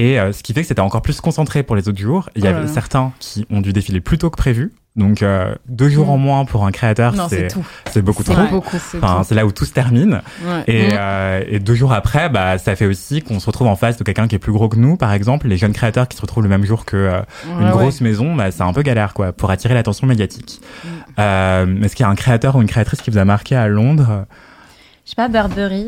Et 0.00 0.18
euh, 0.18 0.32
ce 0.32 0.42
qui 0.42 0.54
fait 0.54 0.62
que 0.62 0.68
c'était 0.68 0.80
encore 0.80 1.02
plus 1.02 1.20
concentré 1.20 1.62
pour 1.62 1.76
les 1.76 1.86
autres 1.88 1.98
jours. 1.98 2.30
Il 2.34 2.42
y 2.42 2.46
avait 2.46 2.66
certains 2.66 3.12
qui 3.18 3.46
ont 3.50 3.60
dû 3.60 3.72
défiler 3.72 4.00
plus 4.00 4.16
tôt 4.16 4.30
que 4.30 4.36
prévu. 4.36 4.72
Donc 4.96 5.22
euh, 5.22 5.54
deux 5.68 5.88
jours 5.88 6.06
mm. 6.06 6.10
en 6.10 6.16
moins 6.16 6.44
pour 6.44 6.66
un 6.66 6.72
créateur, 6.72 7.14
c'est 7.28 7.48
c'est 7.90 8.02
beaucoup 8.02 8.24
trop. 8.24 8.34
Enfin, 8.96 9.22
c'est 9.24 9.36
là 9.36 9.46
où 9.46 9.52
tout 9.52 9.64
se 9.64 9.72
termine. 9.72 10.20
Et, 10.66 10.88
mm. 10.88 10.90
euh, 10.92 11.44
et, 11.46 11.58
deux 11.60 11.74
jours 11.74 11.92
après, 11.92 12.28
bah 12.28 12.58
ça 12.58 12.74
fait 12.74 12.86
aussi 12.86 13.22
qu'on 13.22 13.38
se 13.38 13.46
retrouve 13.46 13.68
en 13.68 13.76
face 13.76 13.98
de 13.98 14.04
quelqu'un 14.04 14.26
qui 14.26 14.34
est 14.34 14.40
plus 14.40 14.52
gros 14.52 14.68
que 14.68 14.76
nous, 14.76 14.96
par 14.96 15.12
exemple. 15.12 15.46
Les 15.46 15.56
jeunes 15.56 15.72
créateurs 15.72 16.08
qui 16.08 16.16
se 16.16 16.22
retrouvent 16.22 16.42
le 16.42 16.48
même 16.48 16.64
jour 16.64 16.84
que 16.84 16.96
euh, 16.96 17.20
une 17.60 17.70
grosse 17.70 18.00
maison, 18.00 18.34
bah 18.34 18.50
c'est 18.50 18.62
un 18.62 18.72
peu 18.72 18.82
galère 18.82 19.14
quoi 19.14 19.32
pour 19.32 19.50
attirer 19.50 19.74
l'attention 19.74 20.06
médiatique. 20.06 20.60
Mm. 20.84 21.84
Est-ce 21.84 21.94
qu'il 21.94 22.04
y 22.04 22.08
a 22.08 22.10
un 22.10 22.16
créateur 22.16 22.56
ou 22.56 22.62
une 22.62 22.68
créatrice 22.68 23.00
qui 23.00 23.10
vous 23.10 23.18
a 23.18 23.24
marqué 23.24 23.54
à 23.54 23.68
Londres? 23.68 24.26
Je 25.04 25.10
sais 25.10 25.16
pas, 25.16 25.28
Burberry. 25.28 25.86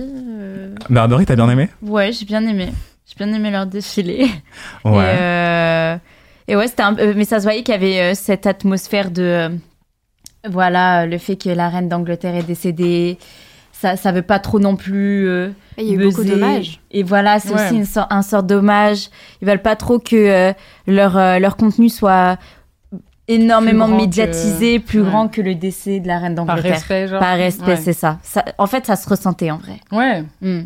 Burberry, 0.90 1.26
t'as 1.26 1.36
bien 1.36 1.50
aimé? 1.50 1.68
Ouais, 1.82 2.12
j'ai 2.12 2.24
bien 2.24 2.46
aimé. 2.46 2.72
J'ai 3.06 3.24
bien 3.24 3.32
aimé 3.34 3.50
leur 3.50 3.66
défilé. 3.66 4.26
Ouais. 4.84 4.92
Et, 4.92 5.18
euh, 5.20 5.96
et 6.48 6.56
ouais, 6.56 6.66
c'était 6.66 6.82
un... 6.82 6.92
mais 6.92 7.24
ça 7.24 7.38
se 7.38 7.44
voyait 7.44 7.62
qu'il 7.62 7.72
y 7.74 7.76
avait 7.76 8.00
euh, 8.00 8.14
cette 8.14 8.46
atmosphère 8.46 9.10
de 9.10 9.22
euh, 9.22 9.48
voilà 10.48 11.06
le 11.06 11.18
fait 11.18 11.36
que 11.36 11.48
la 11.50 11.68
reine 11.68 11.88
d'Angleterre 11.88 12.34
est 12.34 12.42
décédée. 12.42 13.18
Ça, 13.72 13.96
ça 13.96 14.12
veut 14.12 14.22
pas 14.22 14.38
trop 14.38 14.60
non 14.60 14.76
plus. 14.76 15.26
il 15.76 15.84
y 15.84 15.90
a 15.90 15.94
eu 15.94 16.04
beaucoup 16.08 16.22
d'hommages. 16.24 16.80
Et 16.92 17.02
voilà, 17.02 17.40
c'est 17.40 17.52
aussi 17.52 17.74
une 17.74 17.84
sorte, 17.84 18.12
un 18.12 18.22
sort 18.22 18.44
d'hommage. 18.44 19.08
Ils 19.40 19.48
veulent 19.48 19.62
pas 19.62 19.74
trop 19.74 19.98
que 19.98 20.52
leur 20.86 21.40
leur 21.40 21.56
contenu 21.56 21.88
soit 21.88 22.38
énormément 23.28 23.88
médiatisé, 23.88 24.78
plus 24.78 25.02
grand 25.02 25.28
que 25.28 25.40
le 25.40 25.54
décès 25.54 26.00
de 26.00 26.06
la 26.06 26.18
reine 26.18 26.34
d'Angleterre. 26.34 26.62
Par 26.62 26.72
respect, 26.72 27.08
genre. 27.08 27.20
Par 27.20 27.36
respect, 27.36 27.76
c'est 27.76 27.92
ça. 27.92 28.18
ça. 28.22 28.44
En 28.58 28.66
fait, 28.66 28.86
ça 28.86 28.96
se 28.96 29.08
ressentait 29.08 29.50
en 29.50 29.58
vrai. 29.58 29.80
Ouais. 29.90 30.24
Hmm. 30.40 30.62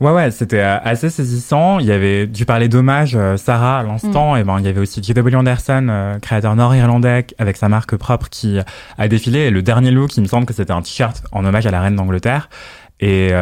Ouais, 0.00 0.10
ouais, 0.10 0.30
c'était 0.30 0.60
euh, 0.60 0.78
assez 0.82 1.10
saisissant. 1.10 1.78
Il 1.78 1.86
y 1.86 1.92
avait, 1.92 2.26
du 2.26 2.44
parler 2.44 2.68
d'hommage, 2.68 3.14
euh, 3.14 3.36
Sarah, 3.36 3.80
à 3.80 3.82
l'instant, 3.82 4.34
mm. 4.34 4.38
et 4.38 4.44
ben, 4.44 4.58
il 4.58 4.64
y 4.64 4.68
avait 4.68 4.80
aussi 4.80 5.02
J.W. 5.02 5.36
Anderson, 5.36 5.86
euh, 5.88 6.18
créateur 6.18 6.56
nord-irlandais, 6.56 7.26
avec 7.38 7.56
sa 7.56 7.68
marque 7.68 7.96
propre, 7.96 8.28
qui 8.28 8.58
a 8.98 9.08
défilé. 9.08 9.40
Et 9.40 9.50
le 9.50 9.62
dernier 9.62 9.90
look, 9.90 10.16
il 10.16 10.22
me 10.22 10.26
semble 10.26 10.46
que 10.46 10.54
c'était 10.54 10.72
un 10.72 10.82
t-shirt 10.82 11.22
en 11.32 11.44
hommage 11.44 11.66
à 11.66 11.70
la 11.70 11.80
reine 11.80 11.96
d'Angleterre. 11.96 12.48
Et, 13.00 13.32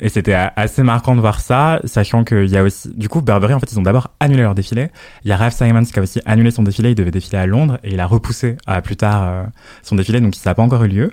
et 0.00 0.08
c'était 0.10 0.34
assez 0.34 0.82
marquant 0.82 1.14
de 1.14 1.20
voir 1.20 1.40
ça, 1.40 1.80
sachant 1.84 2.22
qu'il 2.22 2.48
y 2.50 2.56
a 2.58 2.62
aussi, 2.62 2.90
du 2.94 3.08
coup, 3.08 3.22
Burberry, 3.22 3.54
en 3.54 3.60
fait, 3.60 3.72
ils 3.72 3.78
ont 3.78 3.82
d'abord 3.82 4.10
annulé 4.20 4.42
leur 4.42 4.54
défilé. 4.54 4.88
Il 5.24 5.30
y 5.30 5.32
a 5.32 5.36
Ralph 5.36 5.54
Simons 5.54 5.84
qui 5.84 5.98
a 5.98 6.02
aussi 6.02 6.20
annulé 6.26 6.50
son 6.50 6.64
défilé. 6.64 6.90
Il 6.90 6.94
devait 6.94 7.12
défiler 7.12 7.38
à 7.38 7.46
Londres 7.46 7.78
et 7.82 7.94
il 7.94 8.00
a 8.00 8.06
repoussé 8.06 8.56
à 8.66 8.82
plus 8.82 8.96
tard 8.96 9.46
son 9.82 9.94
défilé, 9.94 10.20
donc 10.20 10.34
ça 10.34 10.50
n'a 10.50 10.54
pas 10.54 10.62
encore 10.62 10.84
eu 10.84 10.88
lieu. 10.88 11.12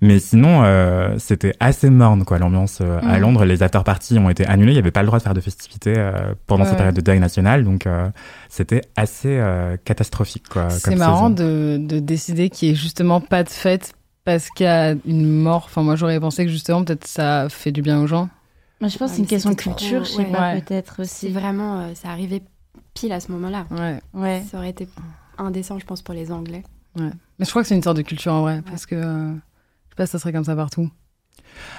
Mais 0.00 0.20
sinon, 0.20 0.62
euh, 0.62 1.16
c'était 1.18 1.54
assez 1.58 1.90
morne, 1.90 2.24
quoi, 2.24 2.38
l'ambiance 2.38 2.78
euh, 2.80 3.00
à 3.02 3.16
Mhm. 3.16 3.20
Londres. 3.20 3.44
Les 3.44 3.62
after-parties 3.64 4.18
ont 4.18 4.30
été 4.30 4.46
annulées. 4.46 4.70
Il 4.72 4.74
n'y 4.76 4.78
avait 4.80 4.92
pas 4.92 5.00
le 5.02 5.06
droit 5.06 5.18
de 5.18 5.24
faire 5.24 5.34
de 5.34 5.40
festivités 5.40 5.94
euh, 5.96 6.34
pendant 6.46 6.62
Ouais. 6.62 6.68
cette 6.68 6.76
période 6.78 6.94
de 6.94 7.00
deuil 7.00 7.18
national. 7.18 7.64
Donc, 7.64 7.86
euh, 7.86 8.08
c'était 8.48 8.82
assez 8.96 9.36
euh, 9.38 9.76
catastrophique, 9.84 10.48
quoi. 10.48 10.70
C'est 10.70 10.90
comme 10.90 10.98
marrant 11.00 11.30
de, 11.30 11.78
de 11.80 11.98
décider 11.98 12.48
qu'il 12.48 12.68
n'y 12.68 12.72
ait 12.74 12.76
justement 12.76 13.20
pas 13.20 13.42
de 13.42 13.48
fête 13.48 13.92
parce 14.24 14.50
qu'il 14.50 14.64
y 14.66 14.68
a 14.68 14.94
une 15.04 15.28
mort. 15.42 15.64
Enfin, 15.66 15.82
moi, 15.82 15.96
j'aurais 15.96 16.20
pensé 16.20 16.44
que 16.44 16.50
justement, 16.52 16.84
peut-être 16.84 17.06
ça 17.06 17.48
fait 17.48 17.72
du 17.72 17.82
bien 17.82 18.00
aux 18.00 18.06
gens. 18.06 18.28
Moi, 18.80 18.88
je 18.88 18.96
pense 18.98 18.98
que 18.98 19.02
Ouais, 19.04 19.08
c'est 19.16 19.22
une 19.22 19.26
question 19.26 19.50
de 19.50 19.54
c'était 19.58 19.70
trop- 19.70 19.78
culture, 19.78 20.04
je 20.04 20.10
sais 20.10 20.18
ouais. 20.18 20.30
pas, 20.30 20.52
Ouais. 20.52 20.60
peut-être 20.60 21.02
aussi. 21.02 21.30
vraiment, 21.30 21.80
euh, 21.80 21.94
ça 21.94 22.10
arrivait 22.10 22.42
pile 22.94 23.12
à 23.12 23.18
ce 23.18 23.32
moment-là. 23.32 23.66
Ouais. 23.72 23.98
Ouais. 24.14 24.42
Ça 24.48 24.58
aurait 24.58 24.70
été 24.70 24.86
indécent, 25.38 25.76
je 25.80 25.84
pense, 25.86 26.02
pour 26.02 26.14
les 26.14 26.30
Anglais. 26.30 26.62
Mais 26.96 27.10
je 27.44 27.50
crois 27.50 27.62
que 27.62 27.68
c'est 27.68 27.74
une 27.76 27.82
sorte 27.82 27.96
de 27.96 28.02
culture 28.02 28.32
en 28.32 28.42
vrai, 28.42 28.60
parce 28.68 28.84
que 28.86 28.94
euh, 28.96 29.32
pas 29.98 30.06
si 30.06 30.12
ça 30.12 30.18
serait 30.18 30.32
comme 30.32 30.44
ça 30.44 30.56
partout. 30.56 30.88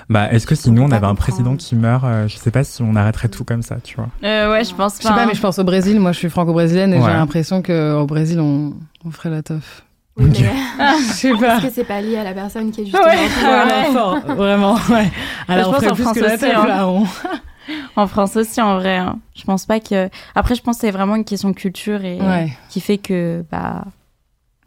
Bah, 0.09 0.31
est-ce 0.31 0.45
que 0.45 0.55
si 0.55 0.69
On 0.69 0.77
on 0.77 0.91
avait 0.91 1.07
un 1.07 1.15
président 1.15 1.55
qui 1.55 1.75
meurt, 1.75 2.03
euh, 2.03 2.27
je 2.27 2.35
sais 2.37 2.51
pas 2.51 2.63
si 2.63 2.81
on 2.81 2.95
arrêterait 2.95 3.29
tout 3.29 3.43
comme 3.45 3.61
ça, 3.61 3.77
tu 3.83 3.95
vois. 3.95 4.09
Euh, 4.23 4.51
ouais, 4.51 4.63
je 4.63 4.73
pense 4.75 4.97
Je 4.97 5.03
pas. 5.03 5.09
sais 5.09 5.15
pas, 5.15 5.23
hein. 5.23 5.25
mais 5.27 5.35
je 5.35 5.41
pense 5.41 5.57
au 5.59 5.63
Brésil. 5.63 5.99
Moi, 5.99 6.11
je 6.11 6.17
suis 6.19 6.29
franco-brésilienne 6.29 6.93
et 6.93 6.97
Ouais. 6.97 7.03
j'ai 7.05 7.13
l'impression 7.13 7.61
qu'au 7.61 8.05
Brésil, 8.05 8.39
on, 8.39 8.73
on 9.05 9.11
ferait 9.11 9.29
la 9.29 9.41
teuf. 9.43 9.83
Oui, 10.17 10.25
Ok. 10.25 10.39
mais 10.41 10.49
Je 11.07 11.13
sais 11.13 11.31
pas. 11.33 11.57
est-ce 11.57 11.67
que 11.67 11.71
c'est 11.73 11.83
pas 11.85 12.01
lié 12.01 12.17
à 12.17 12.23
la 12.23 12.33
personne 12.33 12.71
qui 12.71 12.81
est 12.81 12.85
justement 12.85 13.03
Ouais, 13.05 14.33
vraiment, 14.35 14.75
ouais. 14.89 15.09
Alors, 15.47 15.65
je 15.65 15.69
on 15.69 15.71
pense 15.71 15.79
ferait 15.81 15.91
en 15.91 15.95
plus 15.95 16.03
France 16.03 16.15
que 16.17 16.19
la 16.23 16.27
aussi, 16.33 16.39
teuf, 16.39 16.55
hein. 16.57 16.67
là. 16.67 16.87
on- 16.87 17.05
En 17.95 18.07
France 18.07 18.35
aussi, 18.35 18.59
en 18.61 18.77
vrai. 18.79 18.97
hein. 18.97 19.19
Je 19.35 19.43
pense 19.43 19.65
pas 19.67 19.79
que. 19.79 20.09
Après, 20.33 20.55
je 20.55 20.61
pense 20.63 20.77
que 20.77 20.81
c'est 20.81 20.91
vraiment 20.91 21.15
une 21.15 21.23
question 21.23 21.49
de 21.49 21.55
culture 21.55 22.03
et 22.03 22.19
Ouais. 22.19 22.51
qui 22.69 22.81
fait 22.81 22.97
que, 22.97 23.45
bah. 23.51 23.85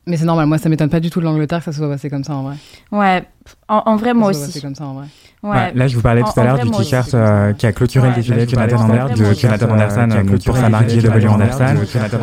Mais 0.06 0.16
c'est 0.16 0.24
normal, 0.24 0.46
moi, 0.46 0.58
ça 0.58 0.68
m'étonne 0.68 0.88
pas 0.90 0.98
du 0.98 1.10
tout 1.10 1.20
de 1.20 1.24
l'Angleterre 1.24 1.58
que 1.60 1.64
ça 1.66 1.72
soit 1.72 1.88
passé 1.88 2.10
comme 2.10 2.24
ça 2.24 2.34
en 2.34 2.42
vrai. 2.42 2.56
Ouais. 2.90 3.22
En, 3.68 3.82
en 3.86 3.96
vrai, 3.96 4.08
Ça 4.08 4.14
moi 4.14 4.32
soit 4.32 4.40
passé 4.46 4.50
aussi. 4.58 4.60
comme 4.62 4.74
ça 4.74 4.84
en 4.84 4.94
vrai. 4.94 5.06
Ouais. 5.44 5.50
Ouais, 5.50 5.72
là, 5.74 5.86
je 5.88 5.94
vous 5.96 6.02
parlais 6.02 6.22
tout 6.22 6.40
à 6.40 6.44
l'heure 6.44 6.58
du 6.58 6.70
comme 6.70 6.80
euh, 7.14 7.52
qui 7.52 7.66
a 7.66 7.72
clôturé 7.72 8.08
Ouais, 8.08 8.14
le 8.14 8.22
défilé 8.22 8.44
de 8.46 8.50
Jonathan 8.50 8.76
Anderson, 8.80 8.86
moi 9.06 9.08
de. 9.16 9.34
Jonathan 9.34 9.70
Anderson, 9.70 10.08
Qui 10.08 10.16
a 10.16 10.16
euh, 10.16 10.20
pour 10.20 10.26
clôturé 10.28 10.60
sa 10.60 10.68
marque 10.68 10.88
Jonathan 10.90 11.34
Anderson, 11.34 11.76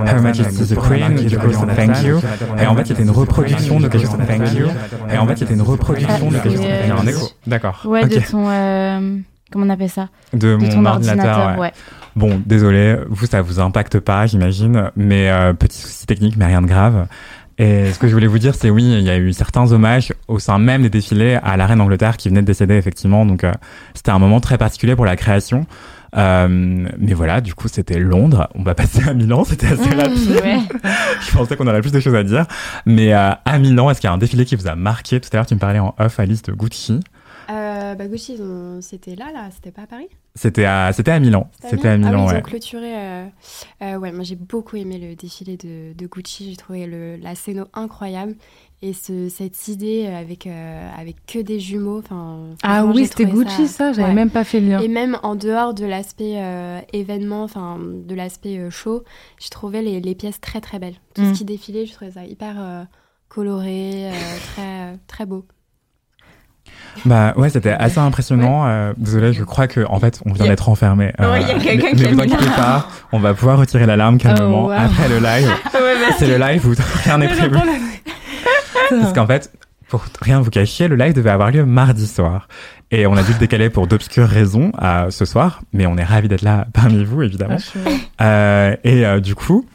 Her 0.08 0.22
Majesty's 0.22 0.70
the 0.70 0.76
Queen, 0.80 1.16
qui 1.16 1.26
du 1.26 1.38
coup 1.38 1.48
c'est 1.52 1.76
Thank 1.76 2.04
You. 2.04 2.20
Et 2.62 2.68
en 2.68 2.76
fait, 2.76 2.86
c'était 2.88 3.04
une 3.04 3.12
reproduction 3.12 3.80
de 3.80 3.88
de 3.88 4.26
Thank 4.26 4.54
You. 4.54 4.68
Et 5.14 5.18
en 5.18 5.28
fait, 5.28 5.38
c'était 5.38 5.54
une 5.54 5.62
reproduction 5.62 6.30
de 6.32 6.38
quelque 6.38 6.56
chose 6.56 6.62
de 6.62 6.66
Il 6.84 6.88
y 6.88 6.92
a 6.92 6.96
un 6.96 7.04
c'est- 7.04 7.10
écho. 7.12 7.28
D'accord. 7.48 7.82
Ouais, 7.86 8.06
de 8.06 8.20
ton. 8.20 8.46
euh, 8.50 9.18
Comment 9.52 9.66
on 9.66 9.70
appelle 9.70 9.90
ça? 9.90 10.10
De 10.34 10.56
mon 10.56 10.86
ordinateur. 10.86 11.58
ouais. 11.60 11.72
Bon, 12.16 12.42
désolé, 12.46 12.98
vous, 13.10 13.26
ça 13.26 13.42
vous 13.42 13.60
impacte 13.60 14.00
pas, 14.00 14.26
j'imagine, 14.28 14.92
mais 14.96 15.30
euh, 15.30 15.54
petit 15.54 15.80
souci 15.82 16.06
technique, 16.06 16.36
mais 16.38 16.46
rien 16.48 16.62
de 16.62 16.68
grave. 16.68 17.08
Et 17.60 17.92
ce 17.92 18.00
que 18.00 18.08
je 18.08 18.14
voulais 18.14 18.28
vous 18.28 18.40
dire, 18.40 18.56
c'est 18.56 18.70
oui, 18.70 18.84
il 18.86 19.02
y 19.04 19.10
a 19.10 19.18
eu 19.18 19.34
certains 19.34 19.72
hommages 19.74 20.14
au 20.30 20.40
sein 20.40 20.58
même 20.60 20.82
des 20.82 20.90
défilés 20.90 21.38
à 21.44 21.58
la 21.58 21.66
reine 21.68 21.80
d'Angleterre 21.80 22.16
qui 22.18 22.30
venait 22.30 22.42
de 22.42 22.46
décéder, 22.48 22.76
effectivement. 22.76 23.26
Donc, 23.26 23.44
euh, 23.44 23.52
c'était 23.94 24.12
un 24.12 24.20
moment 24.20 24.40
très 24.40 24.58
particulier 24.58 24.96
pour 24.96 25.06
la 25.06 25.18
création. 25.18 25.66
Euh, 26.18 26.48
mais 26.98 27.14
voilà, 27.14 27.42
du 27.42 27.54
coup, 27.54 27.68
c'était 27.68 28.00
Londres. 28.00 28.50
On 28.56 28.64
va 28.64 28.76
passer 28.76 29.08
à 29.08 29.14
Milan, 29.14 29.44
c'était 29.44 29.68
assez 29.68 29.90
Mmh, 29.94 30.00
rapide. 30.00 30.32
ouais. 30.44 30.60
Je 31.22 31.32
pensais 31.38 31.56
qu'on 31.58 31.68
aurait 31.68 31.82
plus 31.82 31.92
de 31.92 32.00
choses 32.00 32.16
à 32.16 32.24
dire. 32.24 32.46
Mais 32.86 33.14
euh, 33.14 33.32
à 33.44 33.60
Milan, 33.60 33.90
est-ce 33.90 34.00
qu'il 34.00 34.08
y 34.08 34.12
a 34.12 34.14
un 34.14 34.18
défilé 34.18 34.46
qui 34.46 34.56
vous 34.56 34.68
a 34.68 34.76
marqué? 34.76 35.20
Tout 35.20 35.30
à 35.34 35.38
l'heure, 35.38 35.46
tu 35.46 35.54
me 35.54 35.60
parlais 35.60 35.80
en 35.80 35.94
off, 36.00 36.20
Alice, 36.20 36.42
de 36.44 36.54
Gucci. 36.54 37.02
Euh, 37.50 37.96
bah, 37.96 38.08
Gucci, 38.08 38.38
ont- 38.40 38.80
c'était 38.82 39.16
là, 39.16 39.32
là, 39.34 39.50
c'était 39.52 39.72
pas 39.72 39.82
à 39.84 39.88
Paris 39.88 40.08
C'était 40.36 40.66
à, 40.66 40.92
c'était 40.94 41.12
à 41.12 41.20
Milan. 41.20 41.50
C'était 41.68 41.88
à 41.88 41.98
Milan, 41.98 42.12
ah, 42.14 42.18
oui, 42.22 42.28
ouais. 42.28 42.34
Ils 42.36 42.38
ont 42.38 42.42
clôturé. 42.42 42.94
euh, 42.96 43.26
euh, 43.82 43.96
ouais, 43.98 44.12
moi 44.12 44.24
j'ai 44.24 44.36
beaucoup 44.36 44.76
aimé 44.78 45.00
le 45.00 45.16
défilé 45.16 45.58
de, 45.58 45.94
de 45.98 46.08
Gucci. 46.08 46.50
J'ai 46.52 46.56
trouvé 46.56 46.86
le, 46.86 47.16
la 47.18 47.34
scéno 47.36 47.66
incroyable. 47.74 48.36
Et 48.82 48.94
ce, 48.94 49.28
cette 49.28 49.68
idée 49.68 50.06
avec, 50.08 50.48
euh, 50.48 50.90
avec 50.98 51.26
que 51.26 51.40
des 51.40 51.60
jumeaux. 51.60 52.00
enfin, 52.00 52.46
Ah 52.64 52.86
oui, 52.86 53.00
j'ai 53.00 53.06
c'était 53.08 53.26
trouvé 53.26 53.44
Gucci 53.46 53.68
ça, 53.68 53.92
j'avais 53.94 54.08
ouais. 54.10 54.14
même 54.14 54.30
pas 54.30 54.44
fait 54.46 54.60
le 54.62 54.68
lien. 54.70 54.80
Et 54.80 54.88
même 54.88 55.18
en 55.24 55.36
dehors 55.36 55.74
de 55.74 55.86
l'aspect 55.86 56.36
euh, 56.38 56.80
événement, 56.94 57.44
enfin 57.44 57.78
de 57.80 58.16
l'aspect 58.16 58.58
euh, 58.58 58.70
show, 58.70 59.04
je 59.42 59.50
trouvais 59.50 59.82
les, 59.82 60.00
les 60.00 60.16
pièces 60.16 60.40
très 60.40 60.62
très 60.62 60.80
belles. 60.80 60.96
Tout 61.14 61.24
Mm. 61.24 61.34
ce 61.34 61.38
qui 61.40 61.46
défilait, 61.46 61.86
je 61.88 61.94
trouvais 61.94 62.12
ça 62.12 62.24
hyper 62.26 62.56
euh, 62.58 62.84
coloré, 63.28 64.12
euh, 64.12 64.12
très, 64.54 64.98
très 65.08 65.26
beau. 65.26 65.46
Bah 67.06 67.34
ouais, 67.38 67.50
c'était 67.50 67.72
assez 67.72 68.00
impressionnant. 68.00 68.66
Euh, 68.68 68.94
désolé, 68.98 69.32
je 69.32 69.44
crois 69.44 69.68
que 69.68 69.86
en 69.88 70.00
fait, 70.00 70.20
on 70.26 70.34
vient 70.34 70.46
a- 70.46 70.50
d'être 70.50 70.68
enfermé. 70.70 71.14
Ouais, 71.20 71.42
il 71.42 71.48
y 71.48 71.52
a 71.52 71.60
quelqu'un 71.60 71.88
mais, 71.94 71.96
qui 71.96 72.14
vous 72.14 72.20
inquiétez 72.22 72.46
pas, 72.58 72.88
on 73.14 73.20
va 73.20 73.34
pouvoir 73.34 73.58
retirer 73.58 73.86
l'alarme 73.86 74.18
calmement 74.18 74.66
Oh, 74.66 74.68
wow. 74.68 74.72
après 74.72 75.08
le 75.08 75.20
live. 75.20 75.50
C'est 76.20 76.28
le 76.28 76.38
live 76.38 76.68
où 76.68 76.74
rien 77.06 77.18
n'est 77.20 77.28
prévu. 77.30 77.56
Parce 78.90 79.14
qu'en 79.14 79.28
fait, 79.28 79.52
pour 79.88 80.04
rien 80.22 80.42
vous 80.42 80.50
cacher, 80.50 80.88
le 80.88 80.96
live 80.96 81.14
devait 81.14 81.30
avoir 81.30 81.52
lieu 81.52 81.66
mardi 81.66 82.06
soir. 82.08 82.48
Et 82.92 83.06
on 83.08 83.16
a 83.16 83.22
dû 83.24 83.34
le 83.34 83.38
décaler 83.38 83.70
pour 83.70 83.86
d'obscures 83.88 84.28
raisons 84.28 84.72
à 84.78 85.08
ce 85.12 85.24
soir, 85.26 85.62
mais 85.74 85.86
on 85.86 85.96
est 85.98 86.04
ravis 86.04 86.28
d'être 86.28 86.42
là 86.42 86.66
parmi 86.74 87.04
vous, 87.06 87.22
évidemment. 87.22 87.58
Euh, 88.22 88.76
et 88.84 89.06
euh, 89.06 89.20
du 89.20 89.36
coup, 89.36 89.66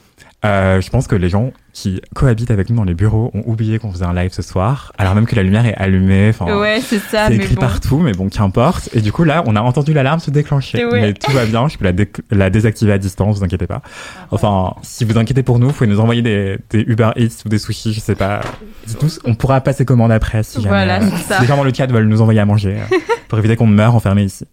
euh, 0.44 0.80
je 0.80 0.90
pense 0.90 1.06
que 1.06 1.16
les 1.16 1.28
gens 1.28 1.52
qui 1.72 2.00
cohabitent 2.14 2.50
avec 2.50 2.70
nous 2.70 2.76
dans 2.76 2.84
les 2.84 2.94
bureaux 2.94 3.30
ont 3.34 3.42
oublié 3.46 3.78
qu'on 3.78 3.90
faisait 3.90 4.04
un 4.04 4.14
live 4.14 4.32
ce 4.32 4.42
soir, 4.42 4.92
alors 4.98 5.14
même 5.14 5.26
que 5.26 5.34
la 5.34 5.42
lumière 5.42 5.66
est 5.66 5.74
allumée. 5.74 6.28
Enfin, 6.28 6.58
Ouais, 6.60 6.80
c'est 6.80 6.98
ça, 7.00 7.26
c'est 7.28 7.34
écrit 7.36 7.54
bon. 7.56 7.60
partout, 7.62 7.98
mais 7.98 8.12
bon, 8.12 8.28
qu'importe. 8.28 8.90
Et 8.94 9.00
du 9.00 9.10
coup, 9.10 9.24
là, 9.24 9.42
on 9.46 9.56
a 9.56 9.60
entendu 9.60 9.92
l'alarme 9.92 10.20
se 10.20 10.30
déclencher. 10.30 10.84
Ouais. 10.84 11.00
Mais 11.00 11.12
tout 11.14 11.32
va 11.32 11.46
bien, 11.46 11.66
je 11.66 11.76
peux 11.78 11.84
la, 11.84 11.92
dé- 11.92 12.10
la 12.30 12.50
désactiver 12.50 12.92
à 12.92 12.98
distance, 12.98 13.38
vous 13.38 13.44
inquiétez 13.44 13.66
pas. 13.66 13.82
Enfin, 14.30 14.74
si 14.82 15.04
vous 15.04 15.18
inquiétez 15.18 15.42
pour 15.42 15.58
nous, 15.58 15.68
vous 15.68 15.72
pouvez 15.72 15.88
nous 15.90 15.98
envoyer 16.00 16.22
des, 16.22 16.58
des 16.70 16.80
Uber 16.82 17.10
Eats 17.16 17.42
ou 17.44 17.48
des 17.48 17.58
sushis, 17.58 17.92
je 17.92 18.00
sais 18.00 18.14
pas. 18.14 18.40
Dites-nous, 18.86 19.08
on 19.24 19.34
pourra 19.34 19.60
passer 19.62 19.84
commande 19.84 20.12
après 20.12 20.42
si 20.42 20.58
jamais. 20.58 20.68
Voilà, 20.68 21.02
euh, 21.02 21.08
c'est 21.16 21.22
ça. 21.28 21.34
si 21.36 21.40
les 21.42 21.48
gens 21.48 21.56
dans 21.56 21.64
le 21.64 21.72
chat 21.74 21.86
veulent 21.86 22.06
nous 22.06 22.20
envoyer 22.20 22.40
à 22.40 22.44
manger, 22.44 22.76
euh, 22.92 22.96
pour 23.28 23.38
éviter 23.38 23.56
qu'on 23.56 23.66
meure 23.66 23.94
enfermé 23.96 24.22
ici. 24.24 24.46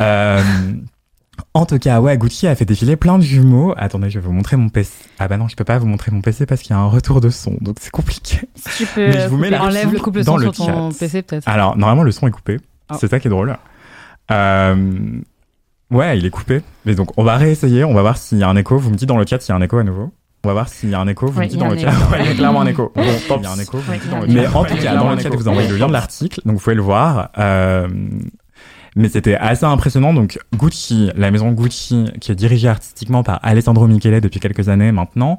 Euh, 0.00 0.40
en 1.54 1.66
tout 1.66 1.78
cas, 1.78 2.00
ouais, 2.00 2.16
Gucci 2.18 2.46
a 2.46 2.54
fait 2.54 2.64
défiler 2.64 2.96
plein 2.96 3.18
de 3.18 3.22
jumeaux. 3.22 3.74
Attendez, 3.76 4.10
je 4.10 4.18
vais 4.18 4.26
vous 4.26 4.32
montrer 4.32 4.56
mon 4.56 4.68
PC. 4.68 4.92
Ah 5.18 5.28
bah 5.28 5.36
non, 5.36 5.48
je 5.48 5.56
peux 5.56 5.64
pas 5.64 5.78
vous 5.78 5.86
montrer 5.86 6.10
mon 6.10 6.20
PC 6.20 6.46
parce 6.46 6.62
qu'il 6.62 6.70
y 6.70 6.74
a 6.74 6.78
un 6.78 6.86
retour 6.86 7.20
de 7.20 7.30
son, 7.30 7.56
donc 7.60 7.76
c'est 7.80 7.90
compliqué. 7.90 8.40
Si 8.56 8.84
tu 8.84 8.86
peux. 8.94 9.06
Mais 9.06 9.20
je 9.20 9.28
vous 9.28 9.36
mets 9.36 9.50
la. 9.50 9.62
Enlève 9.62 9.92
le 9.92 9.98
couple 9.98 10.22
dans 10.22 10.36
son 10.36 10.42
sur 10.42 10.52
ton 10.52 10.90
chat. 10.92 10.98
PC 10.98 11.22
peut-être. 11.22 11.48
Alors, 11.48 11.76
normalement, 11.76 12.02
le 12.02 12.12
son 12.12 12.26
est 12.28 12.30
coupé. 12.32 12.58
Oh. 12.90 12.94
C'est 12.98 13.08
ça 13.08 13.20
qui 13.20 13.28
est 13.28 13.30
drôle. 13.30 13.56
Euh, 14.30 15.20
ouais, 15.90 16.18
il 16.18 16.26
est 16.26 16.30
coupé. 16.30 16.62
Mais 16.84 16.94
donc, 16.94 17.10
on 17.18 17.24
va 17.24 17.36
réessayer. 17.36 17.84
On 17.84 17.94
va 17.94 18.02
voir 18.02 18.16
s'il 18.16 18.38
y 18.38 18.42
a 18.42 18.48
un 18.48 18.56
écho. 18.56 18.78
Vous 18.78 18.90
me 18.90 18.96
dites 18.96 19.08
dans 19.08 19.18
le 19.18 19.26
chat 19.26 19.40
s'il 19.40 19.50
y 19.50 19.52
a 19.52 19.56
un 19.56 19.62
écho 19.62 19.78
à 19.78 19.84
nouveau. 19.84 20.12
On 20.44 20.48
va 20.48 20.52
voir 20.54 20.68
s'il 20.68 20.90
y 20.90 20.94
a 20.94 21.00
un 21.00 21.08
écho. 21.08 21.26
Vous 21.26 21.38
Ouais, 21.38 21.46
me 21.46 21.50
dites 21.50 21.58
dans 21.58 21.68
le 21.68 21.76
chat. 21.78 21.90
Ouais, 21.90 22.20
il 22.20 22.26
y 22.26 22.28
a 22.30 22.34
clairement 22.34 22.60
un 22.60 22.66
écho. 22.66 22.92
Bon, 22.94 23.02
tant 23.26 23.38
pis, 23.38 23.40
il 23.40 23.44
y 23.44 23.46
a 23.46 23.52
un 23.52 23.58
écho. 23.58 23.78
vous 23.78 23.84
me 23.86 23.90
Ouais, 23.90 23.98
dites 23.98 24.10
dans 24.10 24.20
le 24.20 24.26
il 24.28 24.34
y 24.34 24.38
a 24.38 24.42
chat. 24.42 24.48
un 24.48 24.52
Mais 24.52 24.56
en 24.56 24.64
tout 24.64 24.76
cas, 24.76 24.96
dans 24.96 25.10
le 25.14 25.18
chat, 25.20 25.28
vous 25.30 25.48
envoyez 25.48 25.68
le 25.68 25.76
lien 25.76 25.88
de 25.88 25.92
l'article. 25.92 26.40
Donc, 26.44 26.56
vous 26.56 26.60
pouvez 26.62 26.76
le 26.76 26.82
voir. 26.82 27.30
Euh, 27.38 27.88
mais 28.96 29.08
c'était 29.08 29.34
assez 29.36 29.64
impressionnant. 29.64 30.12
Donc, 30.14 30.38
Gucci, 30.56 31.10
la 31.16 31.30
maison 31.30 31.50
Gucci, 31.52 32.06
qui 32.20 32.32
est 32.32 32.34
dirigée 32.34 32.68
artistiquement 32.68 33.22
par 33.22 33.40
Alessandro 33.42 33.86
Michele 33.86 34.20
depuis 34.20 34.40
quelques 34.40 34.68
années 34.68 34.92
maintenant, 34.92 35.38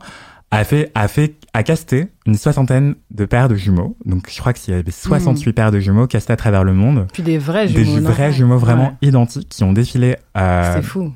a 0.52 0.64
fait, 0.64 0.92
a 0.96 1.08
fait, 1.08 1.36
a 1.54 1.62
casté 1.62 2.08
une 2.26 2.36
soixantaine 2.36 2.96
de 3.12 3.26
paires 3.26 3.50
de 3.50 3.56
jumeaux. 3.56 3.96
Donc, 4.06 4.28
je 4.32 4.40
crois 4.40 4.54
qu'il 4.54 4.74
y 4.74 4.78
avait 4.78 4.90
68 4.92 5.54
paires 5.54 5.72
de 5.72 5.80
jumeaux 5.80 6.08
castés 6.08 6.34
à 6.34 6.38
travers 6.38 6.64
le 6.64 6.74
monde. 6.74 7.06
Puis 7.14 7.22
des 7.22 7.38
vrais 7.38 7.68
Des 7.68 7.86
jumeaux. 7.86 8.00
non 8.02 8.10
vrais 8.10 8.32
jumeaux 8.32 8.58
vraiment 8.58 8.88
Ouais. 9.02 9.08
identiques 9.10 9.50
qui 9.50 9.64
ont 9.64 9.74
défilé. 9.74 10.16
euh, 10.38 10.74
C'est 10.76 10.82
fou. 10.82 11.14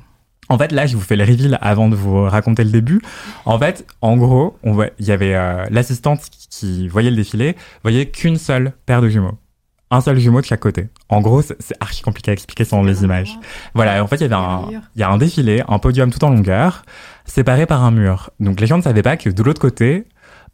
en 0.48 0.56
fait, 0.58 0.70
là, 0.70 0.86
je 0.86 0.94
vous 0.94 1.02
fais 1.02 1.16
le 1.16 1.24
reveal 1.24 1.58
avant 1.62 1.88
de 1.88 1.96
vous 1.96 2.22
raconter 2.22 2.62
le 2.62 2.70
début. 2.70 3.00
En 3.44 3.58
fait, 3.58 3.84
en 4.02 4.16
gros, 4.16 4.56
on 4.62 4.72
voit, 4.72 4.90
il 5.00 5.06
y 5.06 5.10
avait 5.10 5.34
euh, 5.34 5.64
l'assistante 5.70 6.20
qui 6.50 6.86
voyait 6.86 7.10
le 7.10 7.16
défilé, 7.16 7.56
voyait 7.82 8.06
qu'une 8.06 8.36
seule 8.36 8.72
paire 8.86 9.02
de 9.02 9.08
jumeaux. 9.08 9.36
Un 9.94 10.00
seul 10.00 10.18
jumeau 10.18 10.40
de 10.40 10.46
chaque 10.46 10.58
côté. 10.58 10.88
En 11.08 11.20
gros, 11.20 11.40
c'est 11.40 11.76
archi 11.78 12.02
compliqué 12.02 12.32
à 12.32 12.34
expliquer 12.34 12.64
sans 12.64 12.82
les 12.82 13.04
images. 13.04 13.38
Voilà, 13.74 14.02
en 14.02 14.08
fait, 14.08 14.16
il 14.16 14.22
y 14.22 14.24
avait 14.24 14.34
un, 14.34 14.66
mur. 14.68 14.80
il 14.96 15.00
y 15.00 15.04
a 15.04 15.08
un 15.08 15.18
défilé, 15.18 15.62
un 15.68 15.78
podium 15.78 16.10
tout 16.10 16.24
en 16.24 16.30
longueur, 16.30 16.84
séparé 17.24 17.64
par 17.66 17.84
un 17.84 17.92
mur. 17.92 18.30
Donc 18.40 18.60
les 18.60 18.66
gens 18.66 18.76
ne 18.76 18.82
savaient 18.82 19.02
pas 19.02 19.16
que 19.16 19.30
de 19.30 19.42
l'autre 19.44 19.60
côté, 19.60 20.06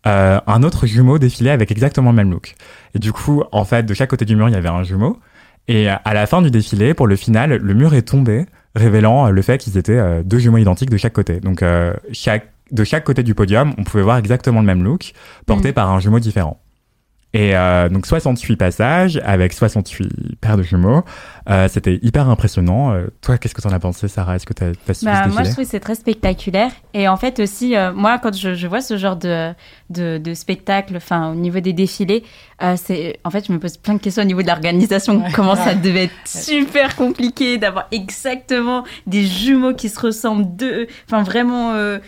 euh, 0.06 0.38
un 0.46 0.62
autre 0.62 0.86
jumeau 0.86 1.18
défilait 1.18 1.52
avec 1.52 1.70
exactement 1.70 2.10
le 2.10 2.16
même 2.16 2.30
look. 2.30 2.54
Et 2.94 2.98
du 2.98 3.12
coup, 3.12 3.42
en 3.50 3.64
fait, 3.64 3.84
de 3.84 3.94
chaque 3.94 4.10
côté 4.10 4.26
du 4.26 4.36
mur, 4.36 4.48
il 4.48 4.52
y 4.52 4.56
avait 4.58 4.68
un 4.68 4.82
jumeau. 4.82 5.18
Et 5.68 5.88
à 5.88 6.14
la 6.14 6.26
fin 6.26 6.42
du 6.42 6.50
défilé, 6.50 6.92
pour 6.92 7.06
le 7.06 7.16
final, 7.16 7.56
le 7.56 7.74
mur 7.74 7.94
est 7.94 8.02
tombé, 8.02 8.44
révélant 8.74 9.26
euh, 9.26 9.30
le 9.30 9.42
fait 9.42 9.58
qu'ils 9.58 9.78
étaient 9.78 9.96
euh, 9.96 10.22
deux 10.22 10.38
jumeaux 10.38 10.58
identiques 10.58 10.90
de 10.90 10.96
chaque 10.96 11.12
côté. 11.12 11.40
Donc 11.40 11.62
euh, 11.62 11.94
chaque, 12.12 12.48
de 12.70 12.84
chaque 12.84 13.04
côté 13.04 13.22
du 13.22 13.34
podium, 13.34 13.72
on 13.78 13.84
pouvait 13.84 14.02
voir 14.02 14.18
exactement 14.18 14.60
le 14.60 14.66
même 14.66 14.82
look, 14.82 15.12
porté 15.46 15.70
Mm. 15.70 15.74
par 15.74 15.90
un 15.90 16.00
jumeau 16.00 16.18
différent. 16.18 16.59
Et 17.32 17.54
euh, 17.54 17.88
donc 17.88 18.06
68 18.06 18.56
passages 18.56 19.20
avec 19.24 19.52
68 19.52 20.36
paires 20.40 20.56
de 20.56 20.62
jumeaux. 20.64 21.04
Euh, 21.48 21.68
C'était 21.68 21.98
hyper 22.02 22.28
impressionnant. 22.28 22.92
Euh, 22.92 23.06
toi, 23.20 23.38
qu'est-ce 23.38 23.54
que 23.54 23.60
t'en 23.60 23.70
as 23.70 23.78
pensé, 23.78 24.08
Sarah? 24.08 24.34
Est-ce 24.36 24.46
que 24.46 24.52
t'as 24.52 24.70
as 24.88 24.94
suivi 24.94 25.12
Bah, 25.12 25.26
moi, 25.28 25.44
je 25.44 25.50
trouve 25.52 25.64
que 25.64 25.70
c'est 25.70 25.80
très 25.80 25.94
spectaculaire. 25.94 26.72
Et 26.92 27.06
en 27.06 27.16
fait, 27.16 27.38
aussi, 27.38 27.76
euh, 27.76 27.92
moi, 27.92 28.18
quand 28.18 28.36
je, 28.36 28.54
je 28.54 28.66
vois 28.66 28.80
ce 28.80 28.96
genre 28.96 29.16
de, 29.16 29.52
de, 29.90 30.18
de 30.18 30.34
spectacle, 30.34 30.96
enfin, 30.96 31.30
au 31.30 31.34
niveau 31.36 31.60
des 31.60 31.72
défilés, 31.72 32.24
euh, 32.62 32.74
c'est, 32.76 33.20
en 33.24 33.30
fait, 33.30 33.46
je 33.46 33.52
me 33.52 33.58
pose 33.60 33.76
plein 33.76 33.94
de 33.94 34.00
questions 34.00 34.22
au 34.22 34.26
niveau 34.26 34.42
de 34.42 34.48
l'organisation. 34.48 35.22
Ouais. 35.22 35.30
Comment 35.32 35.54
ça 35.54 35.74
devait 35.76 36.04
être 36.04 36.12
super 36.26 36.96
compliqué 36.96 37.58
d'avoir 37.58 37.86
exactement 37.92 38.84
des 39.06 39.24
jumeaux 39.24 39.74
qui 39.74 39.88
se 39.88 40.00
ressemblent 40.00 40.56
deux, 40.56 40.88
enfin, 41.06 41.22
vraiment, 41.22 41.74
euh, 41.74 41.98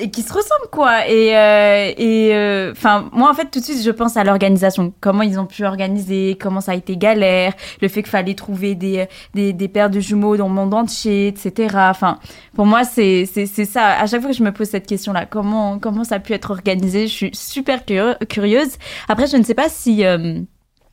et 0.00 0.10
qui 0.10 0.22
se 0.22 0.32
ressemblent 0.32 0.70
quoi. 0.70 1.06
Et 1.08 1.36
euh, 1.36 1.92
et 1.96 2.34
euh, 2.34 2.72
enfin 2.72 3.08
moi 3.12 3.30
en 3.30 3.34
fait 3.34 3.50
tout 3.50 3.60
de 3.60 3.64
suite 3.64 3.82
je 3.82 3.90
pense 3.90 4.16
à 4.16 4.24
l'organisation. 4.24 4.92
Comment 5.00 5.22
ils 5.22 5.38
ont 5.38 5.46
pu 5.46 5.64
organiser 5.64 6.36
comment 6.40 6.60
ça 6.60 6.72
a 6.72 6.74
été 6.74 6.96
galère 6.96 7.52
le 7.80 7.88
fait 7.88 8.02
qu'il 8.02 8.10
fallait 8.10 8.34
trouver 8.34 8.74
des, 8.74 9.06
des, 9.34 9.52
des 9.52 9.68
paires 9.68 9.90
de 9.90 10.00
jumeaux 10.00 10.36
dans 10.36 10.48
le 10.48 10.54
monde 10.54 10.74
entier 10.74 11.28
etc 11.28 11.76
enfin 11.90 12.18
pour 12.54 12.66
moi 12.66 12.84
c'est 12.84 13.26
c'est 13.26 13.46
ça. 13.64 13.98
À 13.98 14.06
chaque 14.06 14.20
fois 14.20 14.30
que 14.30 14.36
je 14.36 14.42
me 14.42 14.52
pose 14.52 14.68
cette 14.68 14.86
question 14.86 15.12
là 15.12 15.26
comment 15.26 15.78
comment 15.78 16.04
ça 16.04 16.16
a 16.16 16.20
pu 16.20 16.32
être 16.32 16.50
organisé 16.50 17.06
je 17.06 17.12
suis 17.12 17.30
super 17.34 17.84
curieuse. 17.84 18.76
Après 19.08 19.26
je 19.26 19.36
ne 19.36 19.42
sais 19.42 19.54
pas 19.54 19.68
si 19.68 20.04
euh, 20.04 20.40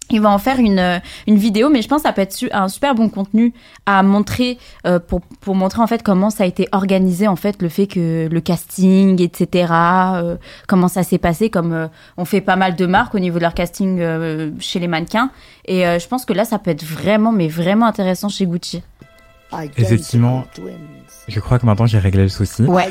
il 0.09 0.21
va 0.21 0.29
en 0.29 0.37
faire 0.37 0.59
une, 0.59 0.79
euh, 0.79 0.99
une 1.27 1.37
vidéo, 1.37 1.69
mais 1.69 1.81
je 1.81 1.87
pense 1.87 2.03
que 2.03 2.07
ça 2.07 2.13
peut 2.13 2.21
être 2.21 2.35
un 2.51 2.67
super 2.67 2.95
bon 2.95 3.09
contenu 3.09 3.53
à 3.85 4.03
montrer 4.03 4.57
euh, 4.85 4.99
pour, 4.99 5.21
pour 5.41 5.55
montrer 5.55 5.81
en 5.81 5.87
fait 5.87 6.03
comment 6.03 6.29
ça 6.29 6.43
a 6.43 6.47
été 6.47 6.67
organisé 6.71 7.27
en 7.27 7.35
fait 7.35 7.61
le 7.61 7.69
fait 7.69 7.87
que 7.87 8.27
le 8.31 8.41
casting 8.41 9.21
etc 9.21 9.67
euh, 9.71 10.37
comment 10.67 10.87
ça 10.87 11.03
s'est 11.03 11.17
passé 11.17 11.49
comme 11.49 11.89
on 12.17 12.25
fait 12.25 12.41
pas 12.41 12.55
mal 12.55 12.75
de 12.75 12.85
marques 12.85 13.15
au 13.15 13.19
niveau 13.19 13.37
de 13.37 13.43
leur 13.43 13.53
casting 13.53 13.99
chez 14.59 14.79
les 14.79 14.87
mannequins 14.87 15.29
et 15.65 15.83
je 15.83 16.07
pense 16.07 16.25
que 16.25 16.33
là 16.33 16.45
ça 16.45 16.59
peut 16.59 16.71
être 16.71 16.83
vraiment 16.83 17.31
mais 17.31 17.47
vraiment 17.47 17.85
intéressant 17.85 18.29
chez 18.29 18.45
Gucci. 18.45 18.83
Effectivement, 19.77 20.43
je 21.27 21.39
crois 21.39 21.59
que 21.59 21.65
maintenant 21.65 21.85
j'ai 21.85 21.99
réglé 21.99 22.23
le 22.23 22.29
souci. 22.29 22.63
Ouais. 22.63 22.89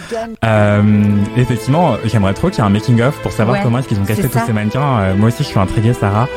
effectivement, 1.36 1.96
j'aimerais 2.04 2.34
trop 2.34 2.48
qu'il 2.48 2.58
y 2.58 2.62
ait 2.62 2.66
un 2.66 2.70
making 2.70 3.00
of 3.02 3.20
pour 3.22 3.32
savoir 3.32 3.62
comment 3.62 3.78
est-ce 3.78 3.88
qu'ils 3.88 4.00
ont 4.00 4.04
casté 4.04 4.28
tous 4.28 4.46
ces 4.46 4.52
mannequins. 4.52 5.14
moi 5.14 5.28
aussi, 5.28 5.42
je 5.42 5.48
suis 5.48 5.58
intriguée, 5.58 5.92
Sarah. 5.92 6.28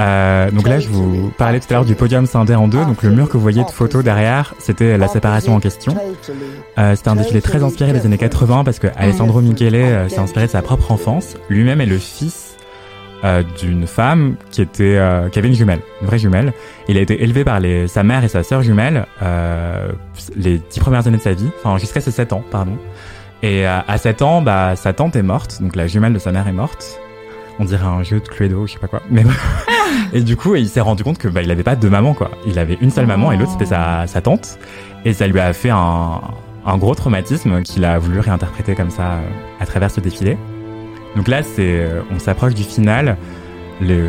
Euh, 0.00 0.50
donc 0.52 0.68
là, 0.68 0.78
je 0.78 0.88
vous 0.88 1.32
parlais 1.36 1.58
tout 1.58 1.66
à 1.70 1.74
l'heure 1.74 1.84
du 1.84 1.94
podium 1.94 2.26
scindé 2.26 2.54
en 2.54 2.68
deux. 2.68 2.84
Donc 2.84 3.02
le 3.02 3.10
mur 3.10 3.28
que 3.28 3.32
vous 3.32 3.42
voyez 3.42 3.64
de 3.64 3.70
photos 3.70 4.04
derrière, 4.04 4.54
c'était 4.58 4.96
la 4.96 5.08
séparation 5.08 5.56
en 5.56 5.60
question. 5.60 5.96
Euh, 6.78 6.94
c'était 6.94 7.08
un 7.08 7.16
défilé 7.16 7.42
très 7.42 7.62
inspiré 7.62 7.92
des 7.92 8.06
années 8.06 8.18
80 8.18 8.64
parce 8.64 8.78
que 8.78 8.86
Alessandro 8.96 9.40
Michele 9.40 9.74
euh, 9.74 10.08
s'est 10.08 10.20
inspiré 10.20 10.46
de 10.46 10.52
sa 10.52 10.62
propre 10.62 10.92
enfance. 10.92 11.36
Lui-même 11.48 11.80
est 11.80 11.86
le 11.86 11.98
fils 11.98 12.56
euh, 13.24 13.42
d'une 13.60 13.88
femme 13.88 14.36
qui 14.52 14.62
était 14.62 14.96
euh, 14.98 15.28
qui 15.28 15.40
avait 15.40 15.48
une 15.48 15.54
jumelle, 15.54 15.80
une 16.00 16.06
vraie 16.06 16.18
jumelle. 16.18 16.52
Il 16.88 16.96
a 16.96 17.00
été 17.00 17.20
élevé 17.20 17.42
par 17.42 17.60
sa 17.88 18.04
mère 18.04 18.22
et 18.22 18.28
sa 18.28 18.44
sœur 18.44 18.62
jumelle 18.62 19.04
les 20.36 20.60
dix 20.70 20.78
premières 20.78 21.06
années 21.08 21.16
de 21.16 21.22
sa 21.22 21.32
vie, 21.32 21.48
enfin 21.58 21.76
jusqu'à 21.78 22.00
ses 22.00 22.12
sept 22.12 22.32
ans, 22.32 22.44
pardon. 22.50 22.76
Et 23.40 23.66
à 23.66 23.96
7 23.96 24.22
ans, 24.22 24.42
bah, 24.42 24.74
sa 24.74 24.92
tante 24.92 25.14
est 25.14 25.22
morte, 25.22 25.62
donc 25.62 25.76
la 25.76 25.86
jumelle 25.86 26.12
de 26.12 26.18
sa 26.18 26.32
mère 26.32 26.48
est 26.48 26.52
morte 26.52 26.98
on 27.58 27.64
dirait 27.64 27.86
un 27.86 28.02
jeu 28.02 28.20
de 28.20 28.28
Cluedo, 28.28 28.66
je 28.66 28.72
sais 28.74 28.78
pas 28.78 28.86
quoi. 28.88 29.02
Mais 29.10 29.24
et 30.12 30.20
du 30.20 30.36
coup, 30.36 30.54
il 30.54 30.68
s'est 30.68 30.80
rendu 30.80 31.04
compte 31.04 31.18
que 31.18 31.28
bah, 31.28 31.42
il 31.42 31.50
avait 31.50 31.62
pas 31.62 31.76
deux 31.76 31.90
mamans 31.90 32.14
quoi. 32.14 32.30
Il 32.46 32.58
avait 32.58 32.78
une 32.80 32.90
seule 32.90 33.06
maman 33.06 33.32
et 33.32 33.36
l'autre 33.36 33.52
c'était 33.52 33.66
sa, 33.66 34.06
sa 34.06 34.20
tante. 34.20 34.58
Et 35.04 35.12
ça 35.12 35.26
lui 35.26 35.40
a 35.40 35.52
fait 35.52 35.70
un, 35.70 36.20
un 36.66 36.76
gros 36.76 36.94
traumatisme 36.94 37.62
qu'il 37.62 37.84
a 37.84 37.98
voulu 37.98 38.20
réinterpréter 38.20 38.74
comme 38.74 38.90
ça 38.90 39.12
euh, 39.12 39.28
à 39.60 39.66
travers 39.66 39.90
ce 39.90 40.00
défilé. 40.00 40.36
Donc 41.16 41.28
là, 41.28 41.42
c'est, 41.42 41.80
euh, 41.80 42.02
on 42.10 42.18
s'approche 42.18 42.54
du 42.54 42.64
final. 42.64 43.16
Le, 43.80 44.08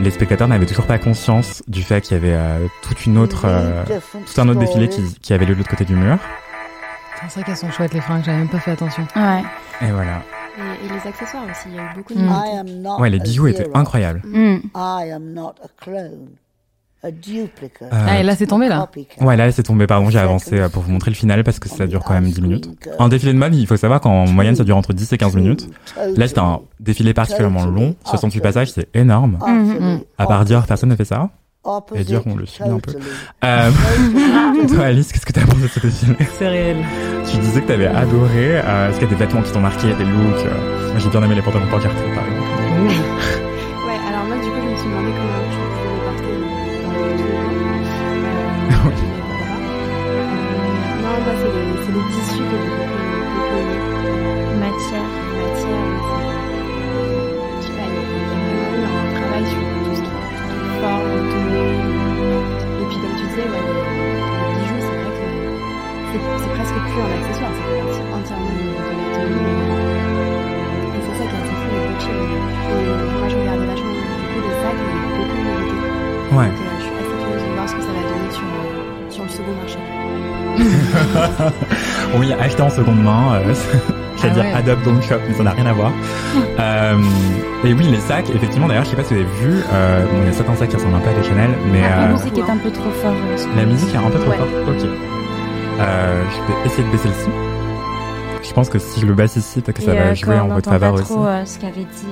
les 0.00 0.10
spectateurs 0.10 0.46
n'avaient 0.46 0.66
toujours 0.66 0.86
pas 0.86 0.98
conscience 0.98 1.64
du 1.66 1.82
fait 1.82 2.00
qu'il 2.00 2.16
y 2.16 2.20
avait 2.20 2.34
euh, 2.34 2.66
toute 2.82 3.06
une 3.06 3.18
autre, 3.18 3.46
tout 4.32 4.40
un 4.40 4.48
autre 4.48 4.60
défilé 4.60 4.88
qui, 4.88 5.02
qui 5.20 5.32
avait 5.32 5.44
lieu 5.46 5.54
de 5.54 5.58
l'autre 5.58 5.70
côté 5.70 5.84
du 5.84 5.96
mur. 5.96 6.16
C'est 7.28 7.34
vrai 7.34 7.42
qu'elles 7.42 7.56
sont 7.56 7.70
chouettes 7.70 7.92
les 7.92 8.00
fringues, 8.00 8.22
j'avais 8.24 8.38
même 8.38 8.48
pas 8.48 8.60
fait 8.60 8.70
attention. 8.70 9.06
Ouais. 9.16 9.42
Et 9.82 9.90
voilà. 9.90 10.22
Et, 10.60 10.88
les 10.88 11.08
accessoires 11.08 11.44
aussi, 11.44 11.68
il 11.68 11.74
y 11.74 11.78
a 11.78 11.82
eu 11.82 11.94
beaucoup 11.96 12.14
de 12.14 12.20
mm. 12.20 13.00
Ouais, 13.00 13.10
les 13.10 13.18
bijoux 13.18 13.46
étaient 13.46 13.68
incroyables. 13.74 14.22
Mm. 14.24 14.58
Ah, 17.90 18.20
et 18.20 18.22
là, 18.22 18.36
c'est 18.36 18.46
tombé, 18.46 18.68
là 18.68 18.86
Ouais, 19.20 19.36
là, 19.36 19.50
c'est 19.52 19.62
tombé. 19.62 19.86
Pardon, 19.86 20.10
j'ai 20.10 20.18
avancé 20.18 20.60
euh, 20.60 20.68
pour 20.68 20.82
vous 20.82 20.90
montrer 20.90 21.10
le 21.10 21.16
final 21.16 21.42
parce 21.44 21.58
que 21.58 21.68
ça 21.68 21.86
dure 21.86 22.04
quand 22.04 22.12
même 22.12 22.28
10 22.30 22.42
minutes. 22.42 22.70
Un 22.98 23.08
défilé 23.08 23.32
de 23.32 23.38
mode, 23.38 23.54
il 23.54 23.66
faut 23.66 23.76
savoir 23.76 24.00
qu'en 24.00 24.26
moyenne, 24.26 24.54
ça 24.54 24.64
dure 24.64 24.76
entre 24.76 24.92
10 24.92 25.12
et 25.12 25.18
15 25.18 25.34
minutes. 25.34 25.68
Là, 26.16 26.28
c'était 26.28 26.40
un 26.40 26.60
défilé 26.78 27.14
particulièrement 27.14 27.64
long. 27.64 27.96
68 28.04 28.40
passages, 28.40 28.72
c'est 28.72 28.88
énorme. 28.94 29.38
Mm, 29.46 30.00
à 30.18 30.26
part 30.26 30.44
dire, 30.44 30.66
personne 30.66 30.90
ne 30.90 30.96
fait 30.96 31.06
ça. 31.06 31.30
Et 31.94 32.04
dire 32.04 32.22
qu'on 32.22 32.36
le 32.36 32.46
suit 32.46 32.62
un 32.64 32.78
peu. 32.78 32.92
Euh, 33.44 33.70
toi, 34.68 34.84
Alice, 34.84 35.12
qu'est-ce 35.12 35.26
que 35.26 35.32
t'as 35.32 35.44
pensé 35.44 35.60
de 35.62 35.68
ce 35.68 35.80
défilé 35.80 36.16
C'est 36.38 36.48
réel. 36.48 36.76
Tu 37.30 37.36
disais 37.36 37.60
que 37.60 37.68
t'avais 37.68 37.86
adoré. 37.86 38.58
Euh, 38.58 38.88
Est-ce 38.88 38.98
qu'il 38.98 39.08
y 39.08 39.12
a 39.12 39.14
des 39.14 39.24
vêtements 39.24 39.42
qui 39.42 39.52
t'ont 39.52 39.60
marqué, 39.60 39.88
des 39.88 40.04
looks 40.04 40.46
euh... 40.46 40.90
Moi, 40.90 40.98
j'ai 40.98 41.08
bien 41.10 41.22
aimé 41.22 41.34
les 41.34 41.42
pantalons 41.42 41.66
pancartés, 41.68 42.14
par 42.14 42.24
exemple. 42.24 43.49
Et 72.70 73.18
moi 73.18 73.28
je 73.28 73.36
regardais 73.36 73.66
vachement 73.66 73.90
les 73.90 74.54
sacs, 74.62 74.78
il 74.78 74.86
y 74.86 74.90
a 74.90 74.98
beaucoup 75.16 75.36
nouveautés. 75.36 75.78
Ouais. 76.36 76.48
Donc 76.48 76.60
euh, 76.60 76.78
je 76.78 76.84
suis 76.84 76.94
assez 77.00 77.16
curieuse 77.22 77.44
de 77.48 77.54
voir 77.54 77.66
ce 77.68 77.74
que 77.74 77.82
ça 77.82 77.88
va 77.88 78.02
donner 78.08 78.30
sur, 78.30 78.44
euh, 78.44 79.10
sur 79.10 79.22
le 79.24 79.28
second 79.30 79.54
marché. 79.60 79.78
oui, 82.18 82.32
acheter 82.40 82.62
en 82.62 82.70
seconde 82.70 83.02
main, 83.02 83.34
euh, 83.34 83.54
c'est-à-dire 84.16 84.44
ah 84.46 84.52
ouais. 84.52 84.58
Adobe 84.58 84.82
Don't 84.84 85.02
Shop, 85.02 85.16
mais 85.28 85.34
ça 85.34 85.42
n'a 85.42 85.52
rien 85.52 85.66
à 85.66 85.72
voir. 85.72 85.90
euh, 86.58 86.96
et 87.64 87.72
oui, 87.72 87.84
les 87.84 88.00
sacs, 88.00 88.28
effectivement, 88.34 88.68
d'ailleurs, 88.68 88.84
je 88.84 88.90
sais 88.90 88.96
pas 88.96 89.04
si 89.04 89.14
vous 89.14 89.20
avez 89.20 89.28
vu, 89.40 89.62
euh, 89.72 90.04
bon, 90.06 90.18
il 90.22 90.26
y 90.26 90.30
a 90.30 90.32
certains 90.32 90.54
sacs 90.56 90.68
qui 90.68 90.76
ressemblent 90.76 90.96
un 90.96 91.00
peu 91.00 91.10
à 91.10 91.14
des 91.14 91.22
Chanel, 91.22 91.50
mais... 91.72 91.80
Ah, 91.84 91.98
euh, 92.04 92.06
la 92.06 92.12
musique 92.12 92.38
est 92.38 92.50
un 92.50 92.56
peu 92.56 92.70
trop 92.70 92.90
forte. 92.90 93.16
La 93.56 93.64
musique 93.64 93.94
est 93.94 93.98
un 93.98 94.10
peu 94.10 94.18
trop 94.18 94.30
Ouais. 94.30 94.36
forte, 94.36 94.50
ok. 94.68 94.88
Euh, 95.80 96.22
je 96.30 96.52
vais 96.52 96.66
essayer 96.66 96.84
de 96.84 96.90
baisser 96.92 97.08
le 97.08 97.14
son. 97.14 97.30
Je 98.42 98.52
pense 98.52 98.68
que 98.68 98.78
si 98.78 99.00
je 99.00 99.06
le 99.06 99.14
baisse 99.14 99.36
ici, 99.36 99.60
peut-être 99.60 99.76
que 99.78 99.82
ça 99.84 99.94
va 99.94 100.00
euh, 100.00 100.14
jouer 100.14 100.38
en 100.38 100.48
votre 100.48 100.68
faveur 100.68 100.94
pas 100.94 101.00
aussi. 101.00 101.12
trop 101.12 101.24
euh, 101.26 101.44
ce 101.44 101.58
qu'avait 101.58 101.84
dit. 101.84 102.06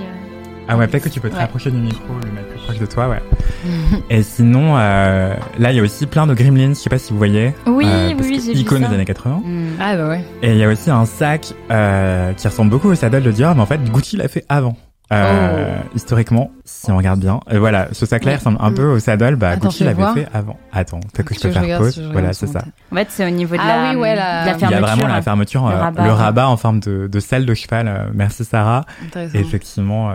Euh, 0.69 0.73
Ah 0.73 0.77
ouais, 0.77 0.87
peut-être 0.87 1.05
que 1.05 1.09
tu 1.09 1.21
peux 1.21 1.29
te 1.31 1.35
Ouais. 1.35 1.41
rapprocher 1.41 1.71
du 1.71 1.79
micro, 1.79 2.03
le 2.25 2.31
mettre 2.33 2.49
plus 2.49 2.59
proche 2.61 2.79
de 2.79 2.87
toi, 2.87 3.09
ouais. 3.09 3.23
Et 4.11 4.23
sinon, 4.23 4.77
euh, 4.77 5.35
là, 5.59 5.73
il 5.73 5.77
y 5.77 5.81
a 5.81 5.83
aussi 5.83 6.07
plein 6.07 6.27
de 6.27 6.35
gremlins, 6.35 6.71
je 6.71 6.75
sais 6.75 6.91
pas 6.91 6.99
si 6.99 7.13
vous 7.13 7.19
voyez. 7.19 7.55
Oui, 7.67 7.87
Euh, 7.87 8.09
oui, 8.09 8.15
parce 8.15 8.29
oui, 8.29 8.37
que 8.39 8.43
j'ai 8.45 8.53
vu 8.53 8.59
Icône 8.61 8.83
ça. 8.83 8.89
des 8.89 8.95
années 8.95 9.05
80. 9.05 9.43
Mm. 9.45 9.67
Ah 9.81 9.97
bah 9.97 10.09
ouais. 10.09 10.25
Et 10.43 10.51
il 10.53 10.59
y 10.59 10.65
a 10.65 10.69
aussi 10.69 10.91
un 10.91 11.05
sac 11.07 11.53
euh, 11.71 12.33
qui 12.35 12.47
ressemble 12.47 12.71
beaucoup 12.71 12.89
au 12.89 12.95
saddle 12.95 13.23
de 13.23 13.31
Dior, 13.33 13.55
mais 13.55 13.63
en 13.63 13.67
fait, 13.67 13.83
Gucci 13.91 14.17
l'a 14.17 14.29
fait 14.29 14.45
avant. 14.49 14.77
Euh, 15.11 15.77
Oh. 15.81 15.89
Historiquement, 15.97 16.51
si 16.67 16.91
on 16.91 16.99
regarde 16.99 17.19
bien. 17.21 17.41
Et 17.51 17.57
voilà, 17.57 17.89
ce 17.93 18.05
sac-là 18.05 18.33
il 18.33 18.37
ressemble 18.37 18.59
un 18.61 18.71
peu 18.73 18.85
au 18.85 18.99
saddle, 18.99 19.37
bah 19.37 19.51
Attends, 19.51 19.69
Gucci 19.69 19.85
l'avait 19.85 20.05
fait 20.13 20.29
avant. 20.35 20.59
Attends, 20.71 21.01
peut-être 21.15 21.29
que 21.29 21.35
je 21.35 21.41
Tu 21.41 21.49
peux 21.49 21.55
je 21.55 21.59
faire 21.61 21.79
pause. 21.79 21.95
si 21.95 22.13
Voilà, 22.13 22.35
c'est 22.35 22.47
ça. 22.47 22.61
En 22.93 22.97
fait, 22.97 23.07
c'est 23.11 23.27
au 23.27 23.31
niveau 23.31 23.57
de 23.57 23.61
Ah 23.63 23.85
la, 23.85 23.91
oui, 23.91 23.97
ouais, 23.97 24.15
la- 24.15 24.43
de 24.43 24.47
la 24.51 24.53
Il 24.53 24.57
y 24.57 24.59
Il 24.59 24.61
y 24.61 24.65
a 24.65 24.69
fermeture. 24.69 24.87
vraiment 24.97 25.15
la 25.15 25.23
fermeture, 25.23 25.67
Le 25.67 25.75
euh, 25.75 25.79
rabat. 25.79 26.05
le 26.05 26.13
rabat 26.13 26.49
en 26.49 26.57
forme 26.59 26.81
de, 26.81 27.07
de 27.11 27.21
selle 27.21 27.47
de 27.47 27.55
cheval. 27.55 27.89
euh, 27.89 28.11
merci 28.13 28.45
Sarah. 28.45 28.85
Et 29.35 29.39
effectivement, 29.39 30.11
euh, 30.11 30.15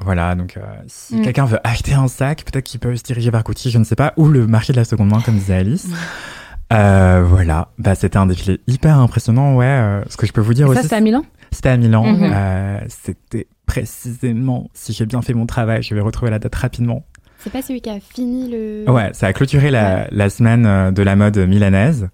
voilà, 0.00 0.34
donc 0.34 0.56
euh, 0.56 0.60
si 0.86 1.16
Mm. 1.16 1.22
quelqu'un 1.22 1.44
veut 1.46 1.58
acheter 1.64 1.94
un 1.94 2.08
sac, 2.08 2.44
peut-être 2.44 2.64
qu'il 2.64 2.80
peut 2.80 2.94
se 2.96 3.02
diriger 3.02 3.30
vers 3.30 3.42
Gucci, 3.42 3.70
je 3.70 3.78
ne 3.78 3.84
sais 3.84 3.96
pas, 3.96 4.12
ou 4.16 4.28
le 4.28 4.46
marché 4.46 4.72
de 4.72 4.78
la 4.78 4.84
seconde 4.84 5.08
main, 5.10 5.20
comme 5.20 5.34
disait 5.34 5.54
Alice. 5.54 5.88
Euh, 6.72 7.22
voilà, 7.24 7.68
bah, 7.78 7.94
c'était 7.94 8.16
un 8.16 8.26
défilé 8.26 8.60
hyper 8.66 8.98
impressionnant, 8.98 9.54
ouais. 9.54 9.64
euh, 9.66 10.02
ce 10.08 10.16
que 10.16 10.26
je 10.26 10.32
peux 10.32 10.40
vous 10.40 10.52
dire 10.52 10.66
Et 10.66 10.70
ça, 10.70 10.80
aussi, 10.80 10.82
c'était 10.82 10.96
à 10.96 11.00
Milan 11.00 11.22
c'était 11.52 11.68
à 11.68 11.76
Milan. 11.76 12.02
Mhm. 12.04 12.32
euh, 12.34 12.78
c'était 12.88 13.46
précisément, 13.66 14.68
si 14.74 14.92
j'ai 14.92 15.06
bien 15.06 15.22
fait 15.22 15.32
mon 15.32 15.46
travail, 15.46 15.84
je 15.84 15.94
vais 15.94 16.00
retrouver 16.00 16.32
la 16.32 16.40
date 16.40 16.56
rapidement. 16.56 17.04
C'est 17.38 17.52
pas 17.52 17.62
celui 17.62 17.80
qui 17.80 17.88
a 17.88 18.00
fini 18.00 18.50
le. 18.50 18.90
Ouais, 18.90 19.10
ça 19.12 19.28
a 19.28 19.32
clôturé 19.32 19.70
la, 19.70 20.08
la 20.10 20.28
semaine 20.28 20.66
euh, 20.66 20.90
de 20.90 21.02
la 21.02 21.14
mode 21.14 21.38
milanaise. 21.38 22.08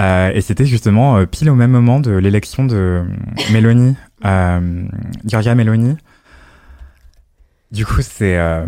Euh, 0.00 0.30
et 0.34 0.42
c'était 0.42 0.66
justement 0.66 1.16
euh, 1.16 1.24
pile 1.24 1.48
au 1.48 1.54
même 1.54 1.70
moment 1.70 1.98
de 1.98 2.10
l'élection 2.12 2.66
de 2.66 3.04
Meloni, 3.52 3.96
euh, 4.26 4.84
Giorgia 5.24 5.54
Meloni. 5.54 5.96
Du 7.70 7.84
coup, 7.84 8.00
c'est 8.00 8.38
euh, 8.38 8.64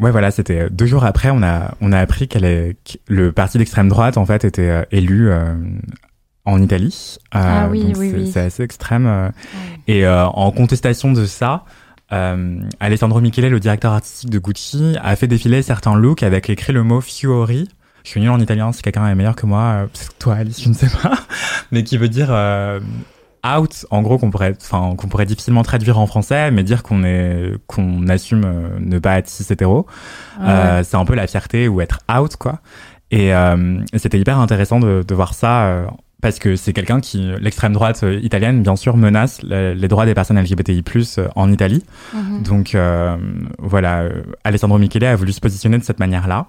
ouais 0.00 0.10
voilà, 0.10 0.30
c'était 0.32 0.68
deux 0.70 0.86
jours 0.86 1.04
après, 1.04 1.30
on 1.30 1.42
a 1.42 1.74
on 1.80 1.92
a 1.92 1.98
appris 1.98 2.26
qu'elle 2.26 2.44
est 2.44 2.76
que 2.84 2.98
le 3.06 3.30
parti 3.32 3.58
d'extrême 3.58 3.88
droite 3.88 4.16
en 4.16 4.26
fait 4.26 4.44
était 4.44 4.68
euh, 4.68 4.82
élu 4.90 5.30
euh, 5.30 5.54
en 6.44 6.60
Italie. 6.60 7.18
Euh, 7.34 7.38
Ah 7.42 7.68
oui, 7.70 7.84
donc 7.84 7.96
oui, 7.98 8.10
c'est- 8.32 8.40
oui. 8.40 8.46
Assez 8.46 8.62
extrême. 8.64 9.06
euh. 9.06 9.28
Et 9.86 10.04
euh, 10.04 10.26
en 10.26 10.50
contestation 10.50 11.12
de 11.12 11.26
ça, 11.26 11.64
euh, 12.12 12.60
Alessandro 12.80 13.20
Michele, 13.20 13.50
le 13.50 13.60
directeur 13.60 13.92
artistique 13.92 14.30
de 14.30 14.38
Gucci, 14.40 14.96
a 15.00 15.14
fait 15.14 15.28
défiler 15.28 15.62
certains 15.62 15.94
looks 15.94 16.24
avec 16.24 16.50
écrit 16.50 16.72
le 16.72 16.82
mot 16.82 17.00
Fiori. 17.00 17.68
Je 18.02 18.08
suis 18.10 18.20
nul 18.20 18.30
en 18.30 18.40
italien, 18.40 18.72
si 18.72 18.82
quelqu'un 18.82 19.06
est 19.06 19.14
meilleur 19.14 19.36
que 19.36 19.46
moi, 19.46 19.60
euh, 19.62 19.86
peut-être 19.86 20.18
toi 20.18 20.34
Alice, 20.34 20.60
je 20.62 20.70
ne 20.70 20.74
sais 20.74 20.88
pas, 21.02 21.12
mais 21.70 21.84
qui 21.84 21.98
veut 21.98 22.08
dire 22.08 22.28
euh, 22.30 22.80
out, 23.46 23.86
en 23.90 24.02
gros 24.02 24.18
qu'on 24.18 24.30
pourrait, 24.30 24.54
enfin 24.60 24.94
qu'on 24.96 25.08
pourrait 25.08 25.26
difficilement 25.26 25.62
traduire 25.62 25.98
en 25.98 26.06
français, 26.06 26.50
mais 26.50 26.62
dire 26.62 26.82
qu'on 26.82 27.04
est, 27.04 27.54
qu'on 27.66 28.08
assume 28.08 28.44
euh, 28.44 28.68
ne 28.80 28.98
pas 28.98 29.18
être 29.18 29.28
cis 29.28 29.46
hétéro. 29.50 29.86
Euh, 30.40 30.82
c'est 30.84 30.96
un 30.96 31.04
peu 31.04 31.14
la 31.14 31.26
fierté 31.26 31.68
ou 31.68 31.80
être 31.80 32.00
out 32.10 32.36
quoi. 32.36 32.60
Et, 33.10 33.34
euh, 33.34 33.80
c'était 33.96 34.18
hyper 34.18 34.38
intéressant 34.38 34.80
de, 34.80 35.04
de 35.06 35.14
voir 35.14 35.34
ça. 35.34 35.64
euh, 35.64 35.86
parce 36.22 36.38
que 36.38 36.54
c'est 36.54 36.74
quelqu'un 36.74 37.00
qui, 37.00 37.32
l'extrême 37.40 37.72
droite 37.72 38.04
italienne, 38.20 38.62
bien 38.62 38.76
sûr, 38.76 38.98
menace 38.98 39.40
les 39.42 39.88
droits 39.88 40.04
des 40.04 40.12
personnes 40.12 40.38
LGBTI+ 40.38 40.84
en 41.34 41.50
Italie. 41.50 41.82
Mhm. 42.12 42.42
Donc 42.42 42.76
voilà, 43.58 44.04
Alessandro 44.44 44.76
Michele 44.76 45.06
a 45.06 45.16
voulu 45.16 45.32
se 45.32 45.40
positionner 45.40 45.78
de 45.78 45.82
cette 45.82 45.98
manière-là. 45.98 46.48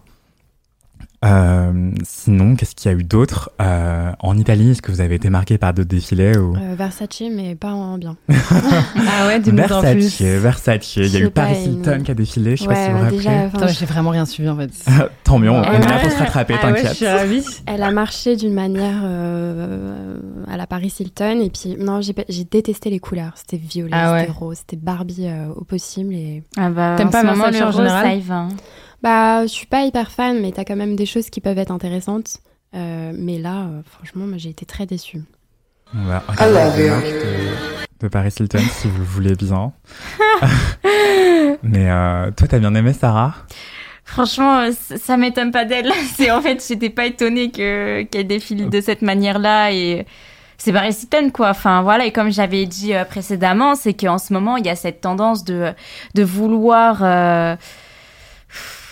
Euh, 1.24 1.92
sinon, 2.04 2.56
qu'est-ce 2.56 2.74
qu'il 2.74 2.92
y 2.92 2.94
a 2.94 2.98
eu 2.98 3.04
d'autre? 3.04 3.52
Euh, 3.62 4.12
en 4.20 4.38
Italie 4.38 4.72
Est-ce 4.72 4.82
que 4.82 4.92
vous 4.92 5.02
avez 5.02 5.16
été 5.16 5.30
marqué 5.30 5.60
par 5.60 5.72
d'autres 5.74 5.90
défilés 5.90 6.36
ou... 6.36 6.56
Euh, 6.56 6.74
Versace, 6.76 7.22
mais 7.32 7.54
pas 7.54 7.74
en 7.74 8.00
bien. 8.00 8.18
ah 8.30 9.28
ouais, 9.28 9.40
du 9.40 9.52
Versace, 9.52 10.20
Versace. 10.20 10.96
Il 10.96 11.08
y 11.08 11.18
a 11.18 11.20
eu 11.20 11.30
Paris 11.30 11.64
Hilton 11.66 12.02
qui 12.04 12.12
a 12.12 12.14
défilé. 12.16 12.56
Je 12.56 12.64
sais 12.64 12.68
pas 12.68 12.76
si 12.76 12.92
vous 12.92 12.98
vous 12.98 13.04
rappelez. 13.04 13.74
J'ai 13.74 13.86
vraiment 13.86 14.10
rien 14.10 14.26
suivi 14.26 14.50
en 14.50 14.58
fait. 14.58 14.72
Tant 15.24 15.38
mieux, 15.38 15.52
on, 15.52 15.62
est 15.62 15.88
là 15.88 16.00
pour 16.00 16.12
se 16.12 16.18
rattraper, 16.18 16.56
ah 16.58 16.62
t'inquiète. 16.62 17.00
Ouais, 17.02 17.42
Elle 17.68 17.84
a 17.84 17.92
marché 17.92 18.36
d'une 18.36 18.54
manière 18.54 19.02
euh, 19.04 20.18
à 20.48 20.58
la 20.58 20.66
Paris 20.66 20.94
Hilton 21.00 21.40
et 21.42 21.50
puis 21.52 21.76
non, 21.78 22.02
j'ai 22.02 22.44
détesté 22.44 22.90
les 22.90 23.00
couleurs. 23.00 23.34
C'était 23.36 23.58
violet, 23.58 23.92
ah 23.94 24.20
c'était 24.20 24.32
rose, 24.32 24.58
c'était 24.58 24.78
Barbie 24.78 25.30
au 25.56 25.64
possible 25.64 26.16
et. 26.16 26.44
Ah 26.58 26.70
bah, 26.70 26.96
T'aimes 26.98 27.12
pas 27.12 27.22
Versace 27.22 27.62
en 27.62 27.72
général? 27.72 28.22
Bah, 29.02 29.44
je 29.44 29.52
suis 29.52 29.66
pas 29.66 29.84
hyper 29.84 30.12
fan, 30.12 30.40
mais 30.42 30.52
t'as 30.52 30.64
quand 30.64 30.76
même 30.76 30.96
des 30.96 31.06
choses 31.06 31.30
qui 31.30 31.42
peuvent 31.42 31.58
être 31.58 31.72
intéressantes. 31.72 32.38
Euh, 32.74 33.12
mais 33.14 33.38
là, 33.38 33.64
euh, 33.64 33.82
franchement, 33.86 34.26
j'ai 34.38 34.50
été 34.50 34.66
très 34.66 34.86
déçue. 34.86 35.22
On 35.94 36.04
va 36.06 36.24
regarder 36.26 36.88
de, 36.88 38.04
de, 38.06 38.08
Paris 38.08 38.34
Hilton 38.40 38.60
si 38.60 38.88
vous 38.88 39.00
le 39.00 39.04
voulez 39.04 39.36
bien. 39.36 39.74
mais 41.64 41.90
euh, 41.90 42.32
toi, 42.32 42.48
t'as 42.48 42.60
bien 42.60 42.74
aimé 42.76 42.94
Sarah? 42.94 43.36
Franchement, 44.06 44.70
ça 44.72 45.18
m'étonne 45.18 45.52
pas 45.52 45.66
d'elle. 45.66 45.92
C'est 46.16 46.32
en 46.32 46.42
fait, 46.42 46.64
j'étais 46.66 46.90
pas 46.90 47.06
étonnée 47.06 47.52
que 47.52 48.04
qu'elle 48.04 48.28
défile 48.28 48.70
de 48.70 48.82
cette 48.82 49.02
manière-là 49.02 49.72
et 49.72 50.06
c'est 50.58 50.72
Paris 50.72 50.96
Hilton 51.02 51.32
quoi. 51.32 51.50
Enfin 51.50 51.82
voilà 51.82 52.06
et 52.06 52.12
comme 52.12 52.32
j'avais 52.32 52.68
dit 52.68 52.94
précédemment, 53.10 53.76
c'est 53.76 53.94
qu'en 53.94 54.20
ce 54.20 54.32
moment 54.32 54.58
il 54.58 54.66
y 54.66 54.70
a 54.70 54.76
cette 54.76 55.02
tendance 55.02 55.44
de 55.44 55.74
de 56.14 56.24
vouloir 56.24 57.58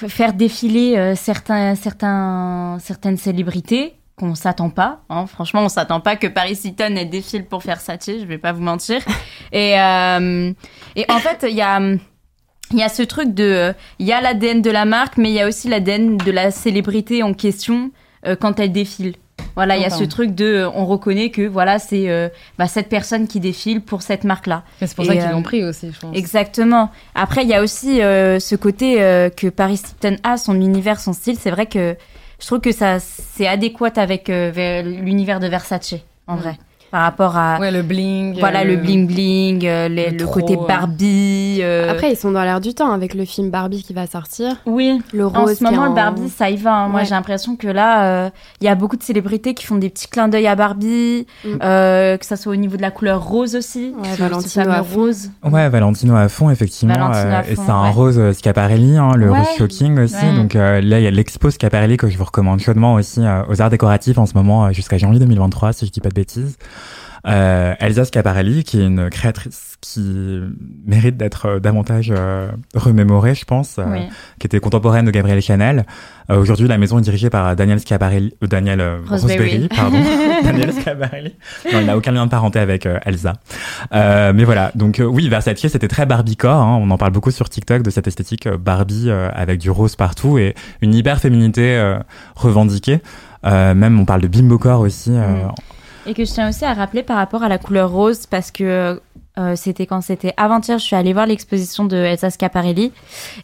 faire 0.07 0.33
défiler 0.33 0.97
euh, 0.97 1.15
certains, 1.15 1.75
certains, 1.75 2.77
certaines 2.79 3.17
célébrités 3.17 3.95
qu'on 4.17 4.35
s'attend 4.35 4.69
pas. 4.69 5.01
Hein. 5.09 5.25
Franchement, 5.27 5.63
on 5.63 5.69
s'attend 5.69 6.01
pas 6.01 6.15
que 6.15 6.27
Paris 6.27 6.59
Hilton 6.63 7.07
défile 7.09 7.45
pour 7.45 7.63
faire 7.63 7.79
Sachi, 7.79 8.19
je 8.19 8.25
vais 8.25 8.38
pas 8.38 8.51
vous 8.51 8.62
mentir. 8.62 9.01
Et, 9.51 9.79
euh, 9.79 10.51
et 10.95 11.05
en 11.09 11.17
fait, 11.17 11.45
il 11.49 11.55
y 11.55 11.62
a 11.62 11.79
y 12.71 12.83
a 12.83 12.89
ce 12.89 13.01
truc 13.01 13.33
de 13.33 13.73
il 13.97 14.05
y 14.05 14.12
a 14.12 14.21
l'ADN 14.21 14.62
de 14.62 14.69
la 14.69 14.85
marque 14.85 15.17
mais 15.17 15.31
il 15.31 15.33
y 15.33 15.41
a 15.41 15.47
aussi 15.47 15.69
l'ADN 15.69 16.17
de 16.17 16.31
la 16.31 16.51
célébrité 16.51 17.23
en 17.23 17.33
question 17.33 17.89
euh, 18.27 18.35
quand 18.35 18.59
elle 18.59 18.71
défile. 18.71 19.15
Voilà, 19.60 19.76
il 19.76 19.82
y 19.82 19.86
a 19.86 19.89
ce 19.89 20.06
truc 20.06 20.34
de, 20.36 20.65
on 20.74 20.86
reconnaît 20.86 21.32
que 21.32 21.45
voilà, 21.45 21.80
c'est 21.80 22.10
euh, 22.10 22.30
bah, 22.58 22.69
cette 22.69 22.88
personne 22.88 23.28
qui 23.28 23.41
défile 23.41 23.82
pour 23.82 24.04
cette 24.04 24.24
marque-là. 24.24 24.63
C'est 24.80 24.95
pour 24.95 25.04
ça 25.04 25.13
qu'ils 25.13 25.30
l'ont 25.30 25.39
euh, 25.39 25.43
pris 25.43 25.65
aussi, 25.65 25.91
je 25.91 26.00
pense. 26.00 26.15
Exactement. 26.15 26.91
Après, 27.13 27.43
il 27.43 27.50
y 27.50 27.54
a 27.54 27.62
aussi 27.62 28.02
euh, 28.02 28.39
ce 28.39 28.56
côté 28.56 28.95
que 29.36 29.50
Paris 29.50 29.82
Hilton 30.02 30.15
a, 30.24 30.38
son 30.38 30.56
univers, 30.56 31.02
son 31.02 31.12
style. 31.12 31.36
C'est 31.38 31.52
vrai 31.52 31.65
que 31.65 31.98
je 32.39 32.45
trouve 32.45 32.62
que 32.62 32.72
ça, 32.72 33.00
c'est 33.02 33.48
adéquat 33.48 33.91
avec 33.98 34.30
l'univers 34.30 35.41
de 35.41 35.48
Versace, 35.48 35.95
en 36.26 36.38
mm. 36.38 36.39
vrai 36.39 36.58
par 36.91 37.02
rapport 37.02 37.38
à 37.38 37.60
ouais 37.60 37.71
le 37.71 37.82
bling 37.82 38.39
voilà 38.39 38.63
le, 38.63 38.75
bling 38.75 39.08
bling 39.08 39.65
euh, 39.65 39.88
le, 39.89 40.25
côté 40.25 40.58
Barbie 40.67 41.60
euh. 41.62 41.91
après 41.91 42.12
ils 42.12 42.15
sont 42.15 42.32
dans 42.32 42.43
l'air 42.43 42.60
du 42.60 42.73
temps 42.73 42.91
avec 42.91 43.13
le 43.13 43.25
film 43.25 43.49
Barbie 43.49 43.84
qui 43.84 43.93
va 43.93 44.08
sortir. 44.08 44.56
Oui. 44.65 45.02
Le 45.13 45.25
rose 45.25 45.52
en 45.52 45.56
ce 45.56 45.63
moment 45.63 45.86
le 45.86 45.93
Barbie 45.93 46.30
ça 46.30 46.49
y 46.49 46.58
va 46.58 46.73
hein. 46.73 46.88
moi 46.88 47.04
j'ai 47.04 47.12
l'impression 47.12 47.56
que 47.56 47.67
là 47.67 48.04
euh, 48.04 48.30
il 48.62 48.65
y 48.65 48.67
a 48.67 48.75
beaucoup 48.75 48.97
de 48.97 49.04
célébrités 49.04 49.54
qui 49.54 49.65
font 49.65 49.75
des 49.75 49.89
petits 49.89 50.08
clins 50.08 50.28
d'œil 50.28 50.47
à 50.47 50.56
Barbie 50.56 51.28
mm. 51.45 51.58
que 51.60 52.25
ça 52.25 52.36
soit 52.36 52.54
au 52.54 52.56
niveau 52.56 52.78
de 52.78 52.82
la 52.82 52.91
couleur 52.91 53.23
rose 53.23 53.56
aussi. 53.56 53.93
Ouais, 54.02 54.15
Valentino 54.17 54.69
à 54.69 54.82
rose. 54.82 55.30
Ouais 55.43 55.69
Valentino 55.69 56.15
à 56.15 56.28
fond 56.28 56.49
effectivement 56.49 57.12
et 57.47 57.56
c'est 57.56 57.69
un 57.69 57.89
rose 57.91 58.19
Schiaparelli 58.38 58.97
hein, 58.97 59.12
le 59.15 59.32
rose 59.32 59.47
shocking 59.58 59.99
aussi. 59.99 60.25
Donc 60.36 60.54
là 60.54 60.80
il 60.80 61.04
y 61.04 61.08
a 61.08 61.12
l'expo 61.12 61.52
Schiaparelli 61.52 61.97
que 61.97 62.10
je 62.10 62.17
vous 62.17 62.25
recommande 62.25 62.60
chaudement 62.60 62.95
aussi 62.95 63.21
aux 63.47 63.62
arts 63.62 63.69
décoratifs 63.69 64.17
en 64.17 64.25
ce 64.25 64.34
moment 64.34 64.71
jusqu'à 64.71 64.97
janvier 64.97 65.19
2023 65.19 65.73
si 65.73 65.86
je 65.86 65.91
dis 65.91 66.02
pas 66.02 66.10
de 66.10 66.15
bêtises 66.15 66.58
euh, 67.27 67.73
Elsa 67.79 68.05
Schiaparelli, 68.05 68.63
qui 68.63 68.79
est 68.79 68.86
une 68.86 69.10
créatrice 69.10 69.69
qui 69.82 70.41
mérite 70.86 71.17
d'être 71.17 71.45
euh, 71.45 71.60
davantage 71.60 72.12
euh, 72.15 72.51
remémorée, 72.75 73.36
je 73.36 73.45
pense, 73.45 73.77
euh, 73.79 73.84
qui 74.39 74.47
était 74.47 74.60
contemporaine 74.60 75.05
de 75.05 75.12
Gabrielle 75.12 75.41
Chanel. 75.41 75.86
Aujourd'hui, 76.29 76.67
la 76.67 76.77
maison 76.77 76.99
est 76.99 77.01
dirigée 77.01 77.32
par 77.32 77.55
Daniel 77.55 77.79
Schiaparelli, 77.79 78.36
Daniel 78.43 78.99
Roseberry, 79.08 79.67
pardon, 79.67 79.97
Daniel 80.43 80.71
Schiaparelli. 80.73 81.34
Non, 81.73 81.79
il 81.79 81.88
n'a 81.88 81.97
aucun 81.97 82.12
lien 82.12 82.23
de 82.25 82.29
parenté 82.29 82.60
avec 82.60 82.88
Elsa. 83.03 83.34
mais 83.91 84.43
voilà, 84.43 84.71
donc 84.75 85.01
oui, 85.03 85.27
Versace, 85.27 85.58
c'était 85.58 85.88
très 85.88 86.05
Barbiecore. 86.05 86.62
Hein. 86.62 86.77
On 86.79 86.91
en 86.91 86.99
parle 86.99 87.13
beaucoup 87.13 87.32
sur 87.32 87.49
TikTok 87.49 87.82
de 87.82 87.89
cette 87.89 88.08
esthétique 88.08 88.47
Barbie 88.47 89.10
avec 89.10 89.60
du 89.60 89.71
rose 89.71 89.95
partout 89.95 90.38
et 90.38 90.53
une 90.82 90.93
hyper 90.93 91.19
féminité 91.19 91.97
revendiquée. 92.36 92.99
même 93.43 93.99
on 93.99 94.05
parle 94.05 94.21
de 94.21 94.27
bimbocore 94.27 94.82
aussi. 94.82 95.10
Mm. 95.10 95.51
Et 96.10 96.15
que 96.15 96.26
je 96.26 96.34
tiens 96.34 96.50
aussi 96.50 96.65
à 96.65 96.74
rappeler 96.74 97.04
par 97.04 97.17
rapport 97.17 97.43
à 97.43 97.50
la 97.50 97.60
couleur 97.60 97.91
rose, 97.91 98.26
parce 98.26 98.50
que 98.50 99.00
euh, 99.38 99.56
c'était 99.56 99.86
quand 99.86 100.02
c'était 100.02 100.34
avant-hier, 100.38 100.80
je 100.80 100.84
suis 100.84 100.95
allée 100.95 101.13
voir 101.13 101.28
l'exposition 101.28 101.86
de 101.86 101.95
Elsa 101.95 102.32
Schiaparelli. 102.32 102.91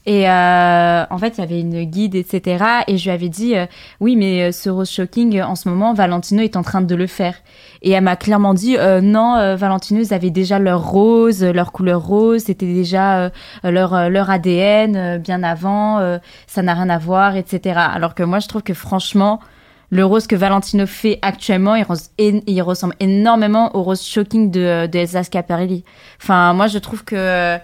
Et 0.07 0.27
euh, 0.27 1.05
en 1.07 1.17
fait, 1.19 1.37
il 1.37 1.41
y 1.41 1.43
avait 1.43 1.59
une 1.59 1.83
guide, 1.83 2.15
etc. 2.15 2.65
Et 2.87 2.97
je 2.97 3.03
lui 3.03 3.11
avais 3.11 3.29
dit, 3.29 3.55
euh, 3.55 3.67
oui, 3.99 4.15
mais 4.15 4.51
ce 4.51 4.71
rose 4.71 4.89
shocking, 4.89 5.43
en 5.43 5.53
ce 5.53 5.69
moment, 5.69 5.93
Valentino 5.93 6.41
est 6.41 6.55
en 6.55 6.63
train 6.63 6.81
de 6.81 6.95
le 6.95 7.05
faire. 7.05 7.35
Et 7.83 7.91
elle 7.91 8.03
m'a 8.03 8.15
clairement 8.15 8.55
dit, 8.55 8.77
non, 9.03 9.55
Valentino, 9.55 10.01
ils 10.01 10.11
avaient 10.11 10.31
déjà 10.31 10.57
leur 10.57 10.89
rose, 10.89 11.43
leur 11.43 11.71
couleur 11.71 12.03
rose, 12.03 12.45
c'était 12.45 12.65
déjà 12.65 13.29
leur, 13.63 14.09
leur 14.09 14.31
ADN 14.31 15.19
bien 15.19 15.43
avant, 15.43 15.99
ça 16.47 16.63
n'a 16.63 16.73
rien 16.73 16.89
à 16.89 16.97
voir, 16.97 17.35
etc. 17.35 17.79
Alors 17.93 18.15
que 18.15 18.23
moi, 18.23 18.39
je 18.39 18.47
trouve 18.47 18.63
que 18.63 18.73
franchement, 18.73 19.39
le 19.89 20.05
rose 20.05 20.27
que 20.27 20.35
Valentino 20.35 20.85
fait 20.85 21.19
actuellement, 21.21 21.75
il, 21.75 22.61
ressemble 22.61 22.95
énormément 22.99 23.75
au 23.75 23.83
rose 23.83 24.03
shocking 24.03 24.51
de, 24.51 24.87
de 24.87 24.97
Elsa 24.97 25.23
Schiaparelli. 25.23 25.83
Enfin, 26.21 26.53
moi, 26.53 26.67
je 26.67 26.77
trouve 26.79 27.03
que 27.03 27.57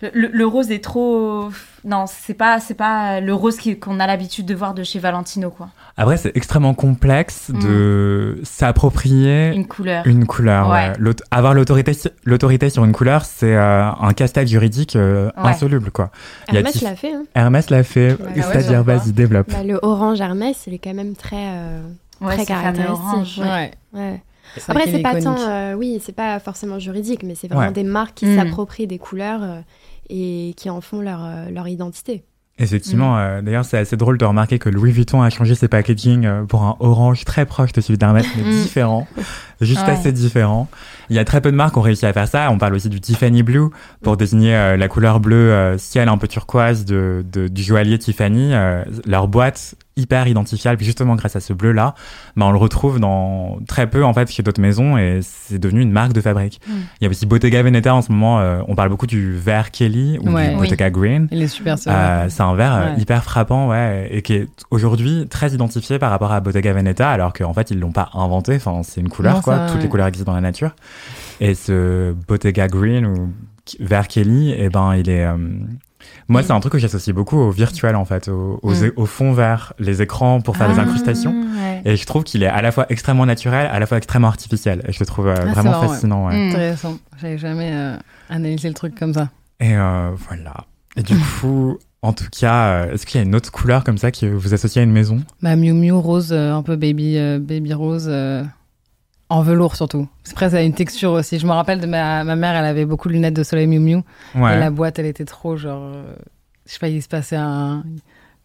le, 0.00 0.44
rose 0.44 0.70
est 0.70 0.82
trop. 0.82 1.50
Non, 1.84 2.04
c'est 2.06 2.34
pas, 2.34 2.60
c'est 2.60 2.74
pas 2.74 3.20
le 3.20 3.34
rose 3.34 3.56
qu'on 3.80 3.98
a 3.98 4.06
l'habitude 4.06 4.46
de 4.46 4.54
voir 4.54 4.74
de 4.74 4.84
chez 4.84 4.98
Valentino, 5.00 5.50
quoi. 5.50 5.68
Après, 5.96 6.16
c'est 6.16 6.36
extrêmement 6.36 6.74
complexe 6.74 7.50
de 7.50 8.38
mm. 8.38 8.44
s'approprier 8.44 9.52
une 9.52 9.66
couleur. 9.66 10.06
Une 10.06 10.26
couleur, 10.26 10.70
ouais. 10.70 10.92
Avoir 11.32 11.54
l'autorité, 11.54 11.92
l'autorité 12.24 12.70
sur 12.70 12.84
une 12.84 12.92
couleur, 12.92 13.24
c'est 13.24 13.56
euh, 13.56 13.90
un 13.90 14.12
casse-tête 14.12 14.46
juridique 14.46 14.94
euh, 14.94 15.30
insoluble, 15.36 15.90
quoi. 15.90 16.10
Hermès 16.46 16.80
l'a 16.80 16.94
fait. 16.94 17.12
Hein. 17.12 17.24
Hermès 17.34 17.68
l'a 17.70 17.82
fait. 17.82 18.16
C'est-à-dire, 18.36 18.84
vas-y, 18.84 19.12
développe. 19.12 19.50
Bah, 19.50 19.64
le 19.64 19.80
orange 19.82 20.20
Hermès, 20.20 20.64
il 20.68 20.74
est 20.74 20.78
quand 20.78 20.94
même 20.94 21.16
très, 21.16 21.48
euh, 21.48 21.80
très 22.20 22.46
caractéristique. 22.46 23.42
Ouais. 23.92 24.22
Après, 24.68 24.90
c'est 24.90 25.02
pas 25.02 25.20
tant, 25.20 25.74
oui, 25.76 26.00
c'est 26.02 26.14
pas 26.14 26.38
forcément 26.40 26.78
juridique, 26.78 27.22
mais 27.22 27.34
c'est 27.34 27.48
vraiment 27.48 27.72
des 27.72 27.84
marques 27.84 28.14
qui 28.14 28.26
mm. 28.26 28.36
s'approprient 28.36 28.86
des 28.86 28.98
couleurs 28.98 29.62
et 30.10 30.54
qui 30.56 30.70
en 30.70 30.80
font 30.80 31.00
leur, 31.00 31.24
euh, 31.24 31.50
leur 31.50 31.68
identité. 31.68 32.24
Effectivement, 32.60 33.14
mm. 33.14 33.18
euh, 33.18 33.42
d'ailleurs, 33.42 33.64
c'est 33.64 33.78
assez 33.78 33.96
drôle 33.96 34.18
de 34.18 34.24
remarquer 34.24 34.58
que 34.58 34.68
Louis 34.68 34.90
Vuitton 34.90 35.22
a 35.22 35.30
changé 35.30 35.54
ses 35.54 35.68
packaging 35.68 36.26
euh, 36.26 36.44
pour 36.44 36.62
un 36.62 36.76
orange 36.80 37.24
très 37.24 37.46
proche 37.46 37.72
de 37.72 37.80
celui 37.80 37.98
d'Hermès, 37.98 38.26
mais 38.36 38.42
mm. 38.42 38.62
différent, 38.62 39.06
juste 39.60 39.86
assez 39.86 40.12
différent. 40.12 40.68
Il 41.10 41.16
y 41.16 41.18
a 41.18 41.24
très 41.24 41.40
peu 41.40 41.52
de 41.52 41.56
marques 41.56 41.74
qui 41.74 41.78
ont 41.78 41.82
réussi 41.82 42.06
à 42.06 42.12
faire 42.12 42.26
ça. 42.26 42.50
On 42.50 42.58
parle 42.58 42.74
aussi 42.74 42.88
du 42.88 43.00
Tiffany 43.00 43.42
Blue 43.42 43.68
pour 44.02 44.16
désigner 44.16 44.76
la 44.76 44.88
couleur 44.88 45.20
bleue 45.20 45.76
ciel 45.78 46.08
un 46.08 46.18
peu 46.18 46.28
turquoise 46.28 46.84
de, 46.84 47.24
de 47.32 47.48
du 47.48 47.62
joaillier 47.62 47.98
Tiffany. 47.98 48.52
leur 49.06 49.26
boîte 49.26 49.74
hyper 49.98 50.26
identifiable. 50.26 50.82
Justement 50.82 51.16
grâce 51.16 51.36
à 51.36 51.40
ce 51.40 51.52
bleu 51.52 51.72
là 51.72 51.94
mais 52.36 52.44
on 52.44 52.50
le 52.50 52.58
retrouve 52.58 53.00
dans 53.00 53.58
très 53.66 53.88
peu 53.88 54.04
en 54.04 54.12
fait 54.12 54.30
chez 54.30 54.42
d'autres 54.42 54.60
maisons 54.60 54.96
et 54.96 55.20
c'est 55.22 55.58
devenu 55.58 55.82
une 55.82 55.90
marque 55.90 56.12
de 56.12 56.20
fabrique. 56.20 56.60
Mm. 56.66 56.72
il 57.00 57.04
y 57.04 57.06
a 57.06 57.10
aussi 57.10 57.26
Bottega 57.26 57.62
Veneta 57.62 57.94
en 57.94 58.02
ce 58.02 58.12
moment 58.12 58.40
euh, 58.40 58.60
on 58.68 58.74
parle 58.74 58.88
beaucoup 58.88 59.06
du 59.06 59.34
vert 59.34 59.70
Kelly 59.70 60.18
ou 60.18 60.28
du 60.28 60.56
Bottega 60.56 60.90
Green. 60.90 61.28
Il 61.30 61.42
est 61.42 61.48
super 61.48 61.76
euh, 61.86 62.26
c'est 62.28 62.42
un 62.42 62.54
vert 62.54 62.74
euh, 62.74 62.94
hyper 62.98 63.24
frappant 63.24 63.68
ouais 63.68 64.08
et 64.10 64.22
qui 64.22 64.34
est 64.34 64.48
aujourd'hui 64.70 65.26
très 65.28 65.52
identifié 65.52 65.98
par 65.98 66.10
rapport 66.10 66.32
à 66.32 66.40
Bottega 66.40 66.72
Veneta 66.72 67.10
alors 67.10 67.32
qu'en 67.32 67.52
fait 67.52 67.70
ils 67.70 67.80
l'ont 67.80 67.92
pas 67.92 68.10
inventé. 68.14 68.56
Enfin 68.56 68.82
c'est 68.82 69.00
une 69.00 69.08
couleur 69.08 69.42
quoi. 69.42 69.66
toutes 69.70 69.82
les 69.82 69.88
couleurs 69.88 70.06
existent 70.06 70.30
dans 70.30 70.36
la 70.36 70.42
nature. 70.42 70.70
Et 71.40 71.54
ce 71.54 72.14
Bottega 72.26 72.68
Green 72.68 73.06
ou 73.06 73.32
vert 73.80 74.08
Kelly 74.08 74.50
et 74.50 74.64
eh 74.64 74.68
ben 74.70 74.94
il 74.94 75.10
est 75.10 75.26
moi, 76.28 76.42
c'est 76.42 76.52
un 76.52 76.60
truc 76.60 76.72
que 76.74 76.78
j'associe 76.78 77.14
beaucoup 77.14 77.38
au 77.38 77.50
virtuel, 77.50 77.96
en 77.96 78.04
fait, 78.04 78.28
au, 78.28 78.60
mm. 78.62 78.92
au, 78.96 79.06
fond 79.06 79.32
vert, 79.32 79.72
les 79.78 80.02
écrans 80.02 80.40
pour 80.40 80.56
faire 80.56 80.68
des 80.68 80.78
ah, 80.78 80.82
incrustations. 80.82 81.34
Et 81.84 81.96
je 81.96 82.04
trouve 82.04 82.22
qu'il 82.24 82.42
est 82.42 82.48
à 82.48 82.60
la 82.60 82.70
fois 82.70 82.86
extrêmement 82.90 83.24
naturel, 83.24 83.66
à 83.72 83.78
la 83.78 83.86
fois 83.86 83.96
extrêmement 83.96 84.28
artificiel. 84.28 84.82
Et 84.86 84.92
je 84.92 85.00
le 85.00 85.06
trouve 85.06 85.28
euh, 85.28 85.34
ah, 85.38 85.44
vraiment 85.46 85.80
fascinant. 85.80 86.26
Ouais. 86.26 86.36
Mm. 86.36 86.50
Intéressant. 86.50 86.98
J'avais 87.20 87.38
jamais 87.38 87.70
euh, 87.72 87.96
analysé 88.28 88.68
le 88.68 88.74
truc 88.74 88.94
comme 88.94 89.14
ça. 89.14 89.30
Et 89.60 89.74
euh, 89.74 90.10
voilà. 90.28 90.66
Et 90.96 91.02
du 91.02 91.16
coup, 91.40 91.78
en 92.02 92.12
tout 92.12 92.28
cas, 92.30 92.86
est-ce 92.86 93.06
qu'il 93.06 93.20
y 93.20 93.24
a 93.24 93.26
une 93.26 93.34
autre 93.34 93.50
couleur 93.50 93.82
comme 93.82 93.98
ça 93.98 94.10
que 94.10 94.26
vous 94.26 94.52
associez 94.52 94.82
à 94.82 94.84
une 94.84 94.92
maison? 94.92 95.22
Bah, 95.40 95.56
Miu 95.56 95.72
Miu 95.72 95.92
rose, 95.92 96.32
un 96.32 96.62
peu 96.62 96.76
baby, 96.76 97.18
baby 97.40 97.72
rose. 97.72 98.10
En 99.30 99.42
velours 99.42 99.76
surtout. 99.76 100.08
C'est 100.24 100.34
presque 100.34 100.54
à 100.54 100.62
une 100.62 100.72
texture 100.72 101.10
aussi. 101.12 101.38
Je 101.38 101.46
me 101.46 101.52
rappelle 101.52 101.80
de 101.80 101.86
ma, 101.86 102.24
ma 102.24 102.34
mère, 102.36 102.54
elle 102.56 102.64
avait 102.64 102.86
beaucoup 102.86 103.08
de 103.08 103.12
lunettes 103.12 103.34
de 103.34 103.42
soleil 103.42 103.66
Miu 103.66 103.78
Miu. 103.78 103.96
Ouais. 104.34 104.56
Et 104.56 104.58
la 104.58 104.70
boîte, 104.70 104.98
elle 104.98 105.04
était 105.06 105.26
trop 105.26 105.56
genre. 105.56 105.82
euh, 105.94 106.14
je 106.66 106.72
sais 106.72 106.78
pas, 106.78 106.88
il 106.88 107.02
se 107.02 107.08
passait 107.08 107.36
un 107.36 107.84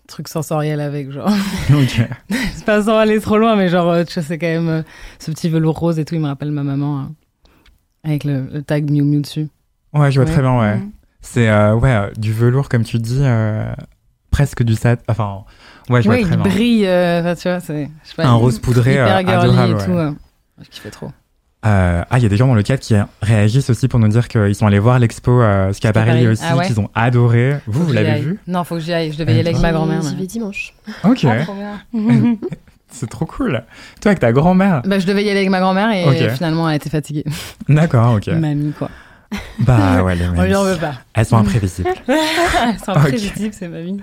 truc 0.08 0.28
sensoriel 0.28 0.82
avec, 0.82 1.10
genre. 1.12 1.30
Ok. 1.74 2.02
c'est 2.56 2.66
pas 2.66 2.82
sans 2.84 2.98
aller 2.98 3.22
trop 3.22 3.38
loin, 3.38 3.56
mais 3.56 3.70
genre, 3.70 3.90
euh, 3.90 4.04
tu 4.04 4.22
c'est 4.22 4.38
quand 4.38 4.48
même 4.48 4.68
euh, 4.70 4.82
ce 5.20 5.32
petit 5.32 5.48
velours 5.48 5.78
rose 5.80 6.00
et 6.00 6.06
tout. 6.06 6.16
Il 6.16 6.22
me 6.22 6.28
rappelle 6.28 6.52
ma 6.52 6.64
maman 6.64 7.00
hein, 7.00 7.12
avec 8.04 8.26
le, 8.26 8.48
le 8.52 8.62
tag 8.62 8.90
Miu 8.92 9.04
Miu 9.04 9.22
dessus. 9.22 9.48
Ouais, 9.94 10.12
je 10.12 10.20
vois 10.20 10.26
Ouais. 10.28 10.34
très 10.34 10.42
bien, 10.42 10.60
ouais. 10.60 10.76
Mm. 10.76 10.92
C'est 11.22 11.48
euh, 11.50 11.76
ouais, 11.76 12.12
du 12.18 12.34
velours, 12.34 12.68
comme 12.68 12.84
tu 12.84 12.98
dis, 13.00 13.24
presque 14.32 14.64
du 14.64 14.76
sat. 14.76 14.98
Enfin, 15.08 15.44
ouais, 15.90 16.02
je 16.02 16.08
vois 16.10 16.16
très 16.18 16.24
il 16.24 16.28
bien. 16.28 16.38
brille, 16.38 16.80
tu 17.42 17.48
vois, 17.48 17.62
c'est. 17.62 17.90
sais 18.04 18.22
Un 18.22 18.24
il- 18.36 18.38
rose 18.38 18.60
poudré 18.60 19.00
adorable. 19.00 19.82
et 19.82 19.86
tout. 19.86 19.92
euh. 19.92 20.12
Je 20.64 20.70
kiffais 20.70 20.90
trop. 20.90 21.12
Euh, 21.66 22.04
ah, 22.10 22.18
il 22.20 22.24
y 22.24 22.26
a 22.26 22.30
des 22.30 22.36
gens 22.36 22.48
dans 22.48 22.56
le 22.56 22.64
chat 22.66 22.76
qui 22.78 22.94
réagissent 23.22 23.70
aussi 23.70 23.88
pour 23.88 23.98
nous 23.98 24.10
dire 24.10 24.28
qu'ils 24.28 24.54
sont 24.54 24.68
allés 24.68 24.80
voir 24.80 25.00
l'expo 25.00 25.42
euh, 25.42 25.72
Ski 25.72 25.88
à 25.88 25.94
Paris 25.94 26.28
aussi, 26.28 26.44
Ah 26.46 26.58
ouais 26.58 26.66
qu'ils 26.68 26.80
ont 26.82 26.90
adoré. 26.94 27.58
Vous, 27.68 27.80
Faut 27.80 27.86
vous 27.88 27.94
l'avez 27.94 28.20
vu 28.20 28.40
Non, 28.48 28.66
faut 28.66 28.76
que 28.76 28.82
j'y 28.82 28.92
aille. 28.92 29.14
Je 29.14 29.18
devais 29.18 29.34
y 29.36 29.40
aller 29.40 29.50
avec 29.50 29.62
ma 29.62 29.72
grand-mère. 29.72 30.02
J'y 30.02 30.16
vais 30.18 30.28
dimanche. 30.28 30.74
Ok, 31.06 31.26
Ah, 31.26 31.78
c'est 32.90 33.10
trop 33.10 33.26
cool. 33.26 33.64
Toi, 34.02 34.10
avec 34.12 34.20
ta 34.20 34.34
grand-mère 34.34 34.82
Bah, 34.86 35.00
je 35.00 35.06
devais 35.08 35.24
y 35.24 35.30
aller 35.30 35.40
avec 35.40 35.50
ma 35.50 35.60
grand-mère 35.62 35.90
et 35.92 36.30
finalement 36.32 36.70
elle 36.70 36.76
était 36.76 36.90
fatiguée. 36.90 37.24
D'accord, 37.70 38.16
ok. 38.16 38.28
Mamie, 38.28 38.74
quoi. 38.74 38.90
Bah 39.60 40.04
ouais, 40.04 40.16
les 40.16 40.26
On 40.28 40.32
mamies. 40.34 40.48
lui 40.50 40.56
en 40.56 40.64
veut 40.66 40.76
pas. 40.78 40.96
Elles 41.14 41.26
sont 41.26 41.38
imprévisibles. 41.38 41.90
C'est 42.06 42.92
Ok. 42.92 42.98
imprévisible, 42.98 43.54
c'est 43.58 43.68
mamie. 43.70 44.02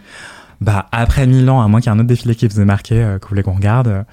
bah, 0.63 0.87
après 0.93 1.27
Milan, 1.27 1.61
à 1.61 1.69
moins 1.69 1.81
qu'il 1.81 1.93
y 1.93 1.95
ait 1.95 1.97
un 1.97 2.01
autre 2.01 2.09
défilé 2.09 2.35
qui 2.35 2.49
vous 2.49 2.59
ait 2.61 2.65
marqué, 2.65 2.95
euh, 3.03 3.19
que 3.19 3.25
vous 3.25 3.29
voulez 3.31 3.43
qu'on 3.43 3.53
regarde. 3.55 4.07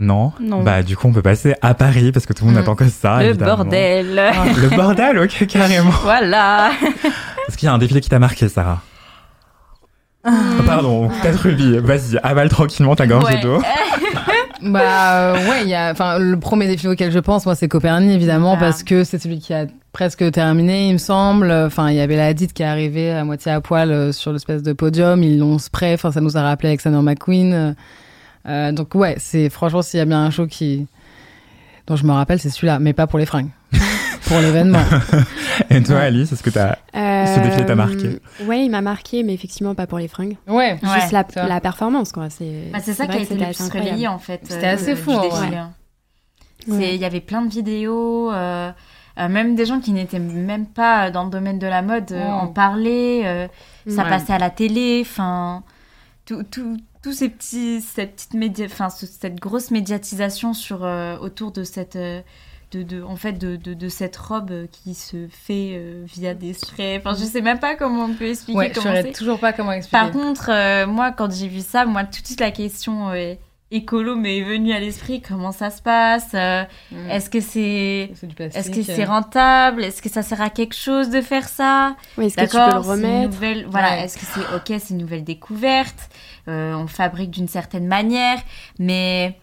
Euh, 0.00 0.04
non. 0.04 0.32
Non. 0.40 0.62
Bah, 0.62 0.82
du 0.82 0.96
coup, 0.96 1.08
on 1.08 1.12
peut 1.12 1.22
passer 1.22 1.54
à 1.62 1.74
Paris 1.74 2.12
parce 2.12 2.26
que 2.26 2.32
tout 2.32 2.44
le 2.44 2.50
monde 2.50 2.58
Mm. 2.60 2.62
attend 2.62 2.74
que 2.74 2.88
ça. 2.88 3.18
Le 3.22 3.28
évidemment. 3.30 3.56
bordel. 3.56 4.14
Le 4.60 4.76
bordel, 4.76 5.18
ok, 5.18 5.46
carrément. 5.48 5.90
voilà. 6.02 6.70
Est-ce 7.48 7.56
qu'il 7.56 7.66
y 7.66 7.70
a 7.70 7.74
un 7.74 7.78
défilé 7.78 8.00
qui 8.00 8.08
t'a 8.10 8.18
marqué, 8.18 8.48
Sarah? 8.48 8.80
Oh, 10.26 10.30
Pardon, 10.66 11.08
peut-être 11.08 11.40
Ruby. 11.42 11.78
Vas-y, 11.78 12.18
avale 12.22 12.48
tranquillement 12.48 12.96
ta 12.96 13.06
gorgée 13.06 13.34
Ouais. 13.36 13.40
d'eau. 13.40 13.62
Bah 14.62 15.34
euh, 15.34 15.50
ouais, 15.50 15.62
il 15.64 15.68
y 15.68 15.74
a, 15.74 15.92
enfin 15.92 16.18
le 16.18 16.38
premier 16.40 16.66
défi 16.66 16.88
auquel 16.88 17.12
je 17.12 17.18
pense, 17.18 17.44
moi, 17.44 17.54
c'est 17.54 17.68
Copernic 17.68 18.10
évidemment 18.10 18.54
Ah. 18.56 18.60
parce 18.60 18.82
que 18.82 19.04
c'est 19.04 19.22
celui 19.22 19.38
qui 19.38 19.52
a 19.52 19.66
presque 19.92 20.28
terminé, 20.32 20.88
il 20.88 20.94
me 20.94 20.98
semble. 20.98 21.52
Enfin, 21.52 21.90
il 21.90 21.96
y 21.96 22.00
avait 22.00 22.16
la 22.16 22.26
Hadid 22.28 22.52
qui 22.54 22.62
est 22.62 22.66
arrivée 22.66 23.12
à 23.12 23.22
moitié 23.22 23.52
à 23.52 23.60
poil 23.60 23.90
euh, 23.92 24.12
sur 24.12 24.32
l'espèce 24.32 24.62
de 24.62 24.72
podium, 24.72 25.22
ils 25.22 25.38
l'ont 25.38 25.58
spray. 25.58 25.92
Enfin, 25.92 26.10
ça 26.10 26.22
nous 26.22 26.38
a 26.38 26.42
rappelé 26.42 26.70
Alexander 26.70 27.00
McQueen. 27.02 27.76
Euh, 28.46 28.68
euh, 28.68 28.72
donc 28.72 28.94
ouais, 28.94 29.16
c'est 29.18 29.48
franchement 29.50 29.82
s'il 29.82 29.98
y 29.98 30.00
a 30.00 30.04
bien 30.04 30.24
un 30.24 30.30
show 30.30 30.46
qui 30.46 30.86
dont 31.86 31.96
je 31.96 32.04
me 32.04 32.12
rappelle, 32.12 32.38
c'est 32.40 32.50
celui-là, 32.50 32.78
mais 32.80 32.92
pas 32.92 33.06
pour 33.06 33.18
les 33.18 33.26
fringues, 33.26 33.50
pour 34.26 34.38
l'événement. 34.40 34.82
Et 35.70 35.82
toi, 35.82 36.00
Alice, 36.00 36.32
est-ce 36.32 36.42
que 36.42 36.50
t'as. 36.50 36.76
Ce 36.92 37.40
défilé 37.40 37.64
t'a 37.66 37.74
marqué 37.76 38.06
Euh, 38.06 38.44
Ouais, 38.46 38.64
il 38.64 38.70
m'a 38.70 38.80
marqué, 38.80 39.22
mais 39.22 39.34
effectivement 39.34 39.74
pas 39.74 39.86
pour 39.86 39.98
les 39.98 40.08
fringues. 40.08 40.36
Ouais. 40.48 40.78
Ouais, 40.82 41.00
Juste 41.00 41.12
la, 41.12 41.24
la 41.46 41.60
performance, 41.60 42.10
quoi. 42.12 42.28
C'est 42.30 42.70
Bah, 42.72 42.78
c'est 42.82 42.92
ça 42.94 43.06
qui 43.06 43.16
a 43.16 43.20
été 43.20 43.34
le 43.36 43.46
plus 43.52 43.68
relayé 43.72 44.08
en 44.08 44.18
fait. 44.18 44.40
C'était 44.48 44.66
euh, 44.66 44.74
assez 44.74 44.96
fou. 44.96 45.12
Ouais. 46.68 46.90
Il 46.94 46.96
y 47.00 47.04
avait 47.04 47.20
plein 47.20 47.42
de 47.42 47.50
vidéos, 47.50 48.32
euh, 48.32 48.70
euh, 49.18 49.28
même 49.28 49.54
des 49.54 49.64
gens 49.66 49.78
qui 49.80 49.92
n'étaient 49.92 50.18
même 50.18 50.66
pas 50.66 51.10
dans 51.12 51.24
le 51.24 51.30
domaine 51.30 51.58
de 51.60 51.66
la 51.66 51.82
mode 51.82 52.10
euh, 52.12 52.24
Mm. 52.28 52.32
en 52.34 52.46
parlaient. 52.48 53.22
euh, 53.24 53.46
ça 53.88 54.02
Ouais. 54.02 54.08
passait 54.08 54.32
à 54.32 54.38
la 54.38 54.50
télé, 54.50 55.02
enfin, 55.06 55.62
tout, 56.24 56.42
tout- 56.50 56.76
tous 57.06 57.12
ces 57.12 57.28
petits, 57.28 57.80
cette 57.82 58.16
petite 58.16 58.34
média, 58.34 58.66
enfin, 58.66 58.90
ce- 58.90 59.06
cette 59.06 59.36
grosse 59.36 59.70
médiatisation 59.70 60.52
sur 60.54 60.84
euh, 60.84 61.16
autour 61.18 61.52
de 61.52 61.62
cette, 61.62 61.94
euh, 61.94 62.20
de, 62.72 62.82
de- 62.82 63.00
en 63.04 63.14
fait, 63.14 63.34
de, 63.34 63.54
de, 63.54 63.74
de 63.74 63.88
cette 63.88 64.16
robe 64.16 64.66
qui 64.72 64.94
se 64.94 65.28
fait 65.30 65.74
euh, 65.76 66.02
via 66.04 66.34
des 66.34 66.52
sprays. 66.52 66.98
Enfin, 66.98 67.14
je 67.16 67.24
sais 67.24 67.42
même 67.42 67.60
pas 67.60 67.76
comment 67.76 68.06
on 68.06 68.14
peut 68.14 68.26
expliquer 68.28 68.58
Ouais, 68.58 68.68
je 68.70 68.74
comment 68.74 68.86
saurais 68.88 69.02
c'est. 69.04 69.12
toujours 69.12 69.38
pas 69.38 69.52
comment 69.52 69.70
expliquer. 69.70 70.02
Par 70.02 70.10
contre, 70.10 70.50
euh, 70.50 70.88
moi, 70.88 71.12
quand 71.12 71.32
j'ai 71.32 71.46
vu 71.46 71.60
ça, 71.60 71.84
moi, 71.86 72.02
tout 72.02 72.20
de 72.22 72.26
suite, 72.26 72.40
la 72.40 72.50
question 72.50 73.10
euh, 73.10 73.34
écolo 73.70 74.16
m'est 74.16 74.42
venue 74.42 74.72
à 74.72 74.80
l'esprit. 74.80 75.22
Comment 75.22 75.52
ça 75.52 75.70
se 75.70 75.80
passe 75.82 76.30
Euh, 76.34 76.64
Mm. 76.90 77.10
Est-ce 77.10 77.30
que 77.30 77.40
c'est 77.40 78.10
plastique. 78.34 78.60
est-ce 78.60 78.70
que 78.70 78.82
c'est 78.82 79.04
euh. 79.04 79.10
rentable 79.10 79.84
Est-ce 79.84 80.02
que 80.02 80.08
ça 80.08 80.22
sert 80.22 80.40
à 80.40 80.50
quelque 80.50 80.74
chose 80.74 81.08
de 81.10 81.20
faire 81.20 81.48
ça? 81.48 81.96
Ouais, 82.18 82.26
Est-ce 82.26 82.36
que 82.36 82.40
tu 82.42 82.46
peux 82.48 82.56
D'accord, 82.58 82.74
le 82.82 82.88
remettre? 82.90 83.30
nouvelle. 83.32 83.66
Voilà, 83.70 83.90
Ouais. 83.92 84.04
est-ce 84.04 84.18
que 84.18 84.24
c'est 84.26 84.54
ok 84.56 84.80
C'est 84.80 84.90
une 84.90 84.98
nouvelle 84.98 85.24
découverte? 85.24 86.08
Euh, 86.48 86.74
On 86.74 86.86
fabrique 86.86 87.30
d'une 87.30 87.48
certaine 87.48 87.86
manière, 87.86 88.38
mais 88.78 89.36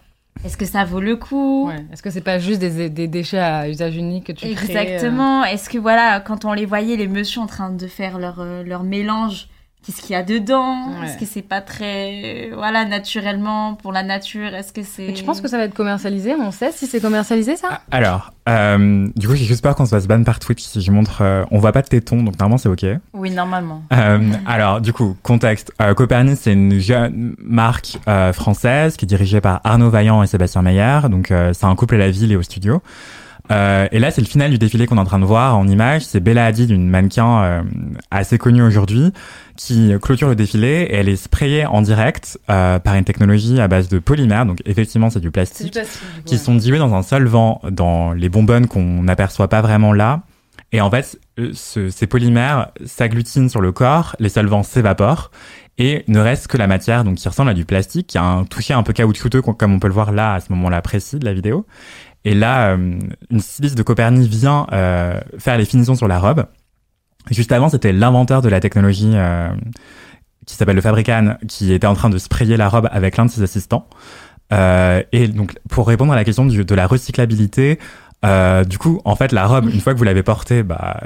est-ce 0.44 0.56
que 0.56 0.64
ça 0.64 0.84
vaut 0.84 1.00
le 1.00 1.16
coup? 1.16 1.68
Ouais. 1.68 1.86
Est-ce 1.92 2.02
que 2.02 2.10
c'est 2.10 2.20
pas 2.20 2.38
juste 2.38 2.60
des, 2.60 2.90
des 2.90 3.08
déchets 3.08 3.38
à 3.38 3.68
usage 3.68 3.96
unique 3.96 4.26
que 4.26 4.32
tu 4.32 4.52
crées 4.54 4.76
euh, 4.76 4.80
Exactement. 4.80 5.44
Est-ce 5.44 5.70
que 5.70 5.78
voilà, 5.78 6.20
quand 6.20 6.44
on 6.44 6.52
les 6.52 6.66
voyait, 6.66 6.96
les 6.96 7.06
messieurs 7.06 7.40
en 7.40 7.46
train 7.46 7.70
de 7.70 7.86
faire 7.86 8.18
leur, 8.18 8.40
euh, 8.40 8.62
leur 8.62 8.82
mélange, 8.82 9.48
qu'est-ce 9.84 10.00
qu'il 10.00 10.12
y 10.12 10.14
a 10.16 10.22
dedans 10.22 10.88
Ouais. 11.00 11.06
Est-ce 11.06 11.18
que 11.18 11.26
c'est 11.26 11.42
pas 11.42 11.60
très, 11.60 12.50
voilà, 12.54 12.84
naturellement 12.84 13.74
pour 13.74 13.92
la 13.92 14.02
nature 14.02 14.54
Est-ce 14.54 14.72
que 14.72 14.82
c'est 14.82 15.12
tu 15.12 15.24
penses 15.24 15.40
que 15.40 15.48
ça 15.48 15.58
va 15.58 15.64
être 15.64 15.74
commercialisé 15.74 16.34
On 16.40 16.50
sait 16.50 16.72
si 16.72 16.86
c'est 16.86 17.00
commercialisé 17.00 17.56
ça? 17.56 17.68
Ah, 17.70 17.80
Alors, 17.90 18.32
euh, 18.48 19.08
du 19.16 19.28
coup, 19.28 19.34
j'ai 19.34 19.44
juste 19.44 19.62
peur 19.62 19.74
qu'on 19.74 19.84
se 19.86 19.90
fasse 19.90 20.06
ban 20.06 20.22
par 20.24 20.38
Twitch 20.38 20.62
si 20.62 20.80
je 20.80 20.90
montre. 20.90 21.22
euh, 21.22 21.44
on 21.50 21.58
voit 21.58 21.72
pas 21.72 21.82
de 21.82 21.88
tétons, 21.88 22.22
donc 22.22 22.38
normalement 22.38 22.58
c'est 22.58 22.68
ok. 22.68 22.84
Oui, 23.12 23.30
normalement. 23.30 23.82
Euh, 23.92 24.18
alors, 24.46 24.80
du 24.80 24.92
coup, 24.92 25.16
contexte. 25.22 25.72
Euh, 25.80 25.94
Copernic, 25.94 26.36
c'est 26.40 26.52
une 26.52 26.78
jeune 26.78 27.34
marque 27.42 27.98
euh, 28.08 28.32
française 28.32 28.96
qui 28.96 29.04
est 29.04 29.08
dirigée 29.08 29.40
par 29.40 29.60
Arnaud 29.64 29.90
Vaillant 29.90 30.22
et 30.22 30.26
Sébastien 30.26 30.62
Meyer. 30.62 31.00
Donc, 31.10 31.30
euh, 31.30 31.52
c'est 31.52 31.66
un 31.66 31.74
couple 31.76 31.96
à 31.96 31.98
la 31.98 32.10
ville 32.10 32.32
et 32.32 32.36
au 32.36 32.42
studio. 32.42 32.82
Euh, 33.50 33.86
et 33.92 33.98
là, 33.98 34.10
c'est 34.10 34.22
le 34.22 34.26
final 34.26 34.50
du 34.50 34.56
défilé 34.58 34.86
qu'on 34.86 34.96
est 34.96 35.00
en 35.00 35.04
train 35.04 35.18
de 35.18 35.24
voir 35.26 35.58
en 35.58 35.68
image. 35.68 36.02
C'est 36.06 36.20
Bella 36.20 36.46
Hadid, 36.46 36.70
une 36.70 36.88
mannequin 36.88 37.42
euh, 37.42 37.62
assez 38.10 38.38
connue 38.38 38.62
aujourd'hui, 38.62 39.12
qui 39.56 39.92
clôture 40.00 40.28
le 40.28 40.34
défilé 40.34 40.86
et 40.88 40.94
elle 40.94 41.08
est 41.10 41.16
sprayée 41.16 41.66
en 41.66 41.82
direct 41.82 42.38
euh, 42.50 42.78
par 42.78 42.94
une 42.94 43.04
technologie 43.04 43.60
à 43.60 43.68
base 43.68 43.88
de 43.88 43.98
polymère. 43.98 44.46
Donc, 44.46 44.60
effectivement, 44.64 45.10
c'est 45.10 45.20
du 45.20 45.30
plastique 45.30 45.74
qui 46.24 46.38
sont 46.38 46.54
dilués 46.54 46.78
dans 46.78 46.94
un 46.94 47.02
solvant 47.02 47.60
dans 47.70 48.12
les 48.12 48.30
bonbonnes 48.30 48.66
qu'on 48.66 49.02
n'aperçoit 49.02 49.48
pas 49.48 49.60
vraiment 49.60 49.92
là. 49.92 50.22
Et 50.72 50.80
en 50.80 50.90
fait, 50.90 51.18
euh, 51.38 51.50
ce- 51.52 51.90
ces 51.90 52.06
polymères 52.06 52.68
s'agglutinent 52.86 53.48
sur 53.50 53.60
le 53.60 53.72
corps, 53.72 54.16
les 54.18 54.28
solvants 54.30 54.62
s'évaporent 54.62 55.30
et 55.76 56.04
ne 56.08 56.18
reste 56.18 56.46
que 56.46 56.56
la 56.56 56.66
matière, 56.66 57.04
donc 57.04 57.16
qui 57.16 57.28
ressemble 57.28 57.50
à 57.50 57.54
du 57.54 57.64
plastique, 57.64 58.06
qui 58.06 58.18
a 58.18 58.22
un 58.24 58.44
toucher 58.44 58.72
un 58.74 58.82
peu 58.82 58.92
caoutchouteux, 58.92 59.42
co- 59.42 59.52
comme 59.52 59.74
on 59.74 59.78
peut 59.80 59.88
le 59.88 59.92
voir 59.94 60.12
là 60.12 60.34
à 60.34 60.40
ce 60.40 60.46
moment-là 60.52 60.80
précis 60.82 61.18
de 61.18 61.24
la 61.24 61.32
vidéo. 61.34 61.66
Et 62.24 62.34
là, 62.34 62.70
euh, 62.70 62.98
une 63.30 63.40
styliste 63.40 63.76
de 63.76 63.82
Copernic 63.82 64.28
vient 64.30 64.66
euh, 64.72 65.20
faire 65.38 65.58
les 65.58 65.64
finitions 65.64 65.94
sur 65.94 66.08
la 66.08 66.18
robe. 66.18 66.46
Juste 67.30 67.52
avant, 67.52 67.68
c'était 67.68 67.92
l'inventeur 67.92 68.42
de 68.42 68.48
la 68.48 68.60
technologie 68.60 69.12
euh, 69.14 69.48
qui 70.46 70.54
s'appelle 70.56 70.76
le 70.76 70.82
Fabrican, 70.82 71.36
qui 71.48 71.72
était 71.72 71.86
en 71.86 71.94
train 71.94 72.10
de 72.10 72.18
sprayer 72.18 72.56
la 72.56 72.68
robe 72.68 72.88
avec 72.92 73.16
l'un 73.16 73.26
de 73.26 73.30
ses 73.30 73.42
assistants. 73.42 73.88
Euh, 74.52 75.02
et 75.12 75.28
donc, 75.28 75.54
pour 75.70 75.86
répondre 75.86 76.12
à 76.12 76.16
la 76.16 76.24
question 76.24 76.44
du- 76.46 76.64
de 76.64 76.74
la 76.74 76.86
recyclabilité, 76.86 77.78
euh, 78.24 78.64
du 78.64 78.78
coup, 78.78 79.00
en 79.04 79.16
fait, 79.16 79.32
la 79.32 79.46
robe, 79.46 79.68
une 79.72 79.80
fois 79.80 79.92
que 79.94 79.98
vous 79.98 80.04
l'avez 80.04 80.22
portée, 80.22 80.62
bah, 80.62 81.00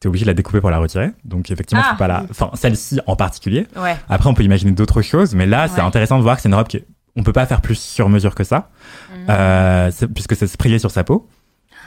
t'es 0.00 0.08
obligé 0.08 0.24
de 0.24 0.30
la 0.30 0.34
découper 0.34 0.60
pour 0.60 0.70
la 0.70 0.78
retirer. 0.78 1.10
Donc, 1.24 1.50
effectivement, 1.50 1.82
Ah. 1.84 1.90
faut 1.92 1.98
pas 1.98 2.08
la, 2.08 2.24
enfin, 2.30 2.50
celle-ci 2.54 3.00
en 3.06 3.16
particulier. 3.16 3.66
Ouais. 3.76 3.96
Après, 4.08 4.28
on 4.28 4.34
peut 4.34 4.42
imaginer 4.44 4.72
d'autres 4.72 5.02
choses, 5.02 5.34
mais 5.34 5.46
là, 5.46 5.66
c'est 5.68 5.80
intéressant 5.80 6.18
de 6.18 6.22
voir 6.22 6.36
que 6.36 6.42
c'est 6.42 6.48
une 6.48 6.54
robe 6.54 6.68
qui, 6.68 6.78
est- 6.78 6.86
on 7.16 7.22
peut 7.22 7.32
pas 7.32 7.46
faire 7.46 7.60
plus 7.60 7.78
sur 7.78 8.08
mesure 8.08 8.34
que 8.34 8.44
ça, 8.44 8.70
Mhm. 9.12 9.26
euh, 9.30 9.90
puisque 10.14 10.36
c'est 10.36 10.46
sprayé 10.46 10.78
sur 10.78 10.90
sa 10.90 11.04
peau. 11.04 11.28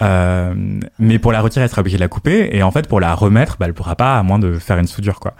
Euh, 0.04 0.54
mais 1.00 1.18
pour 1.18 1.32
la 1.32 1.42
retirer, 1.42 1.63
elle 1.66 1.70
sera 1.72 1.82
obligée 1.82 1.98
de 1.98 2.02
la 2.04 2.08
couper, 2.08 2.50
et 2.56 2.62
en 2.62 2.70
fait, 2.70 2.88
pour 2.88 3.00
la 3.00 3.16
remettre, 3.16 3.58
bah, 3.60 3.66
elle 3.66 3.74
pourra 3.74 3.96
pas, 3.96 4.20
à 4.20 4.24
moins 4.24 4.38
de 4.38 4.54
faire 4.60 4.78
une 4.78 4.86
soudure, 4.88 5.20
quoi. 5.20 5.34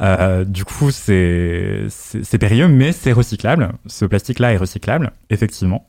Euh, 0.00 0.44
du 0.44 0.64
coup, 0.64 0.90
c'est 0.90 1.84
c'est 1.90 2.24
c'est 2.24 2.38
périlleux, 2.38 2.68
mais 2.68 2.92
c'est 2.92 3.12
recyclable. 3.12 3.70
Ce 3.86 4.06
plastique-là 4.06 4.54
est 4.54 4.56
recyclable, 4.56 5.12
effectivement. 5.28 5.86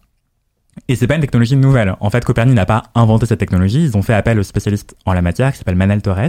Et 0.89 0.95
c'est 0.95 1.07
pas 1.07 1.15
une 1.15 1.21
technologie 1.21 1.55
nouvelle. 1.55 1.95
En 2.01 2.09
fait, 2.09 2.23
Copernic 2.25 2.55
n'a 2.55 2.65
pas 2.65 2.83
inventé 2.95 3.25
cette 3.25 3.39
technologie. 3.39 3.83
Ils 3.83 3.97
ont 3.97 4.01
fait 4.01 4.13
appel 4.13 4.37
au 4.39 4.43
spécialiste 4.43 4.95
en 5.05 5.13
la 5.13 5.21
matière 5.21 5.51
qui 5.51 5.57
s'appelle 5.57 5.75
Manel 5.75 6.01
Torres. 6.01 6.27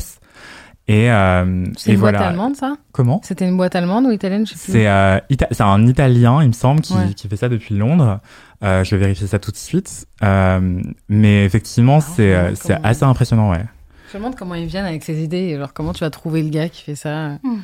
Et, 0.92 1.09
euh, 1.11 1.64
C'est 1.76 1.90
et 1.90 1.94
une 1.94 2.00
boîte 2.00 2.16
allemande 2.16 2.57
ça? 2.57 2.74
Comment? 2.90 3.20
C'était 3.22 3.46
une 3.48 3.57
boîte 3.57 3.76
allemande 3.76 4.07
ou 4.07 4.11
italienne 4.11 4.44
Je 4.44 4.55
sais 4.55 4.59
plus. 4.64 4.72
C'est 4.72 4.88
euh, 4.88 5.18
Ita- 5.31 5.46
c'est 5.53 5.62
un 5.62 5.87
Italien, 5.87 6.42
il 6.42 6.48
me 6.48 6.53
semble, 6.53 6.81
qui, 6.81 6.94
Ouais. 6.94 7.14
qui 7.14 7.29
fait 7.29 7.37
ça 7.37 7.48
depuis 7.48 7.76
Londres. 7.76 8.18
Euh, 8.64 8.83
je 8.83 8.96
vais 8.96 9.00
vérifier 9.03 9.29
ça 9.29 9.38
tout 9.38 9.53
de 9.53 9.57
suite. 9.57 10.07
Euh, 10.24 10.83
mais 11.09 11.44
effectivement, 11.44 12.00
c'est 12.00 12.35
euh, 12.35 12.42
comment- 12.46 12.57
c'est 12.57 12.74
comment- 12.74 12.87
assez 12.88 13.05
impressionnant, 13.05 13.50
ouais. 13.53 13.64
Je 14.12 14.16
me 14.18 14.22
demande 14.24 14.35
comment 14.37 14.57
ils 14.57 14.66
viennent 14.66 14.85
avec 14.87 15.05
ces 15.05 15.22
idées. 15.22 15.57
Genre 15.57 15.72
comment 15.72 15.92
tu 15.92 16.00
vas 16.03 16.11
trouver 16.11 16.42
le 16.42 16.48
gars 16.50 16.68
qui 16.68 16.83
fait 16.83 16.96
ça? 16.96 17.29
Hmm. 17.44 17.59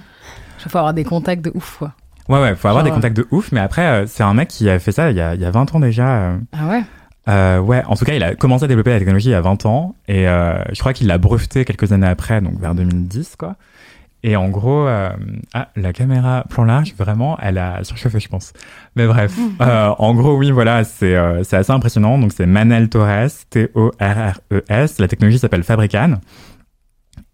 Il 0.65 0.71
faut 0.71 0.79
avoir 0.79 0.95
des 0.95 1.03
contacts 1.05 1.45
de 1.45 1.51
ouf 1.55 1.77
quoi. 1.79 1.93
Ouais, 2.29 2.41
ouais, 2.41 2.55
faut 2.55 2.69
avoir 2.69 2.85
Genre, 2.85 2.93
des 2.93 2.95
contacts 2.97 3.17
de 3.17 3.27
ouf. 3.33 3.51
Mais 3.51 3.61
après, 3.61 3.87
euh, 3.87 4.07
c'est 4.07 4.23
un 4.23 4.35
mec 4.35 4.49
qui 4.49 4.71
a 4.71 4.79
fait 4.79 4.93
ça 4.93 5.11
il 5.11 5.17
y 5.17 5.21
a, 5.21 5.35
il 5.35 5.41
y 5.41 5.45
a 5.45 5.51
20 5.51 5.75
ans 5.75 5.81
déjà. 5.81 6.09
euh. 6.09 6.37
Ah 6.53 6.69
ouais? 6.69 6.83
Euh, 7.29 7.59
ouais, 7.59 7.83
en 7.87 7.97
tout 7.97 8.05
cas, 8.05 8.15
il 8.15 8.23
a 8.23 8.35
commencé 8.35 8.65
à 8.65 8.69
développer 8.69 8.91
la 8.91 8.99
technologie 8.99 9.29
il 9.29 9.33
y 9.33 9.35
a 9.35 9.41
20 9.41 9.67
ans. 9.67 9.95
Et 10.09 10.29
euh, 10.29 10.63
je 10.73 10.79
crois 10.79 10.93
qu'il 10.93 11.07
l'a 11.09 11.19
breveté 11.19 11.65
quelques 11.65 11.93
années 11.93 12.07
après, 12.07 12.41
donc 12.41 12.59
vers 12.61 12.75
2010, 12.75 13.37
quoi. 13.37 13.57
et 14.23 14.37
en 14.37 14.49
gros, 14.49 14.87
euh, 14.87 15.11
ah, 15.55 15.69
la 15.77 15.93
caméra 15.93 16.45
plan 16.49 16.65
large, 16.65 16.95
vraiment, 16.97 17.37
elle 17.41 17.59
a 17.59 17.83
surchauffé, 17.85 18.21
je 18.21 18.29
pense. 18.29 18.53
Mais 18.95 19.07
bref, 19.07 19.37
euh, 19.61 19.89
en 19.99 20.15
gros, 20.15 20.37
oui, 20.37 20.51
voilà, 20.51 20.85
c'est 20.85 21.17
euh, 21.17 21.43
c'est 21.45 21.57
assez 21.57 21.73
impressionnant. 21.73 22.19
Donc, 22.19 22.33
c'est 22.33 22.47
Manel 22.47 22.89
Torres, 22.89 23.31
T-O-R-R-E-S. 23.51 24.99
La 25.01 25.09
technologie 25.09 25.39
s'appelle 25.39 25.65
Fabrican. 25.65 26.21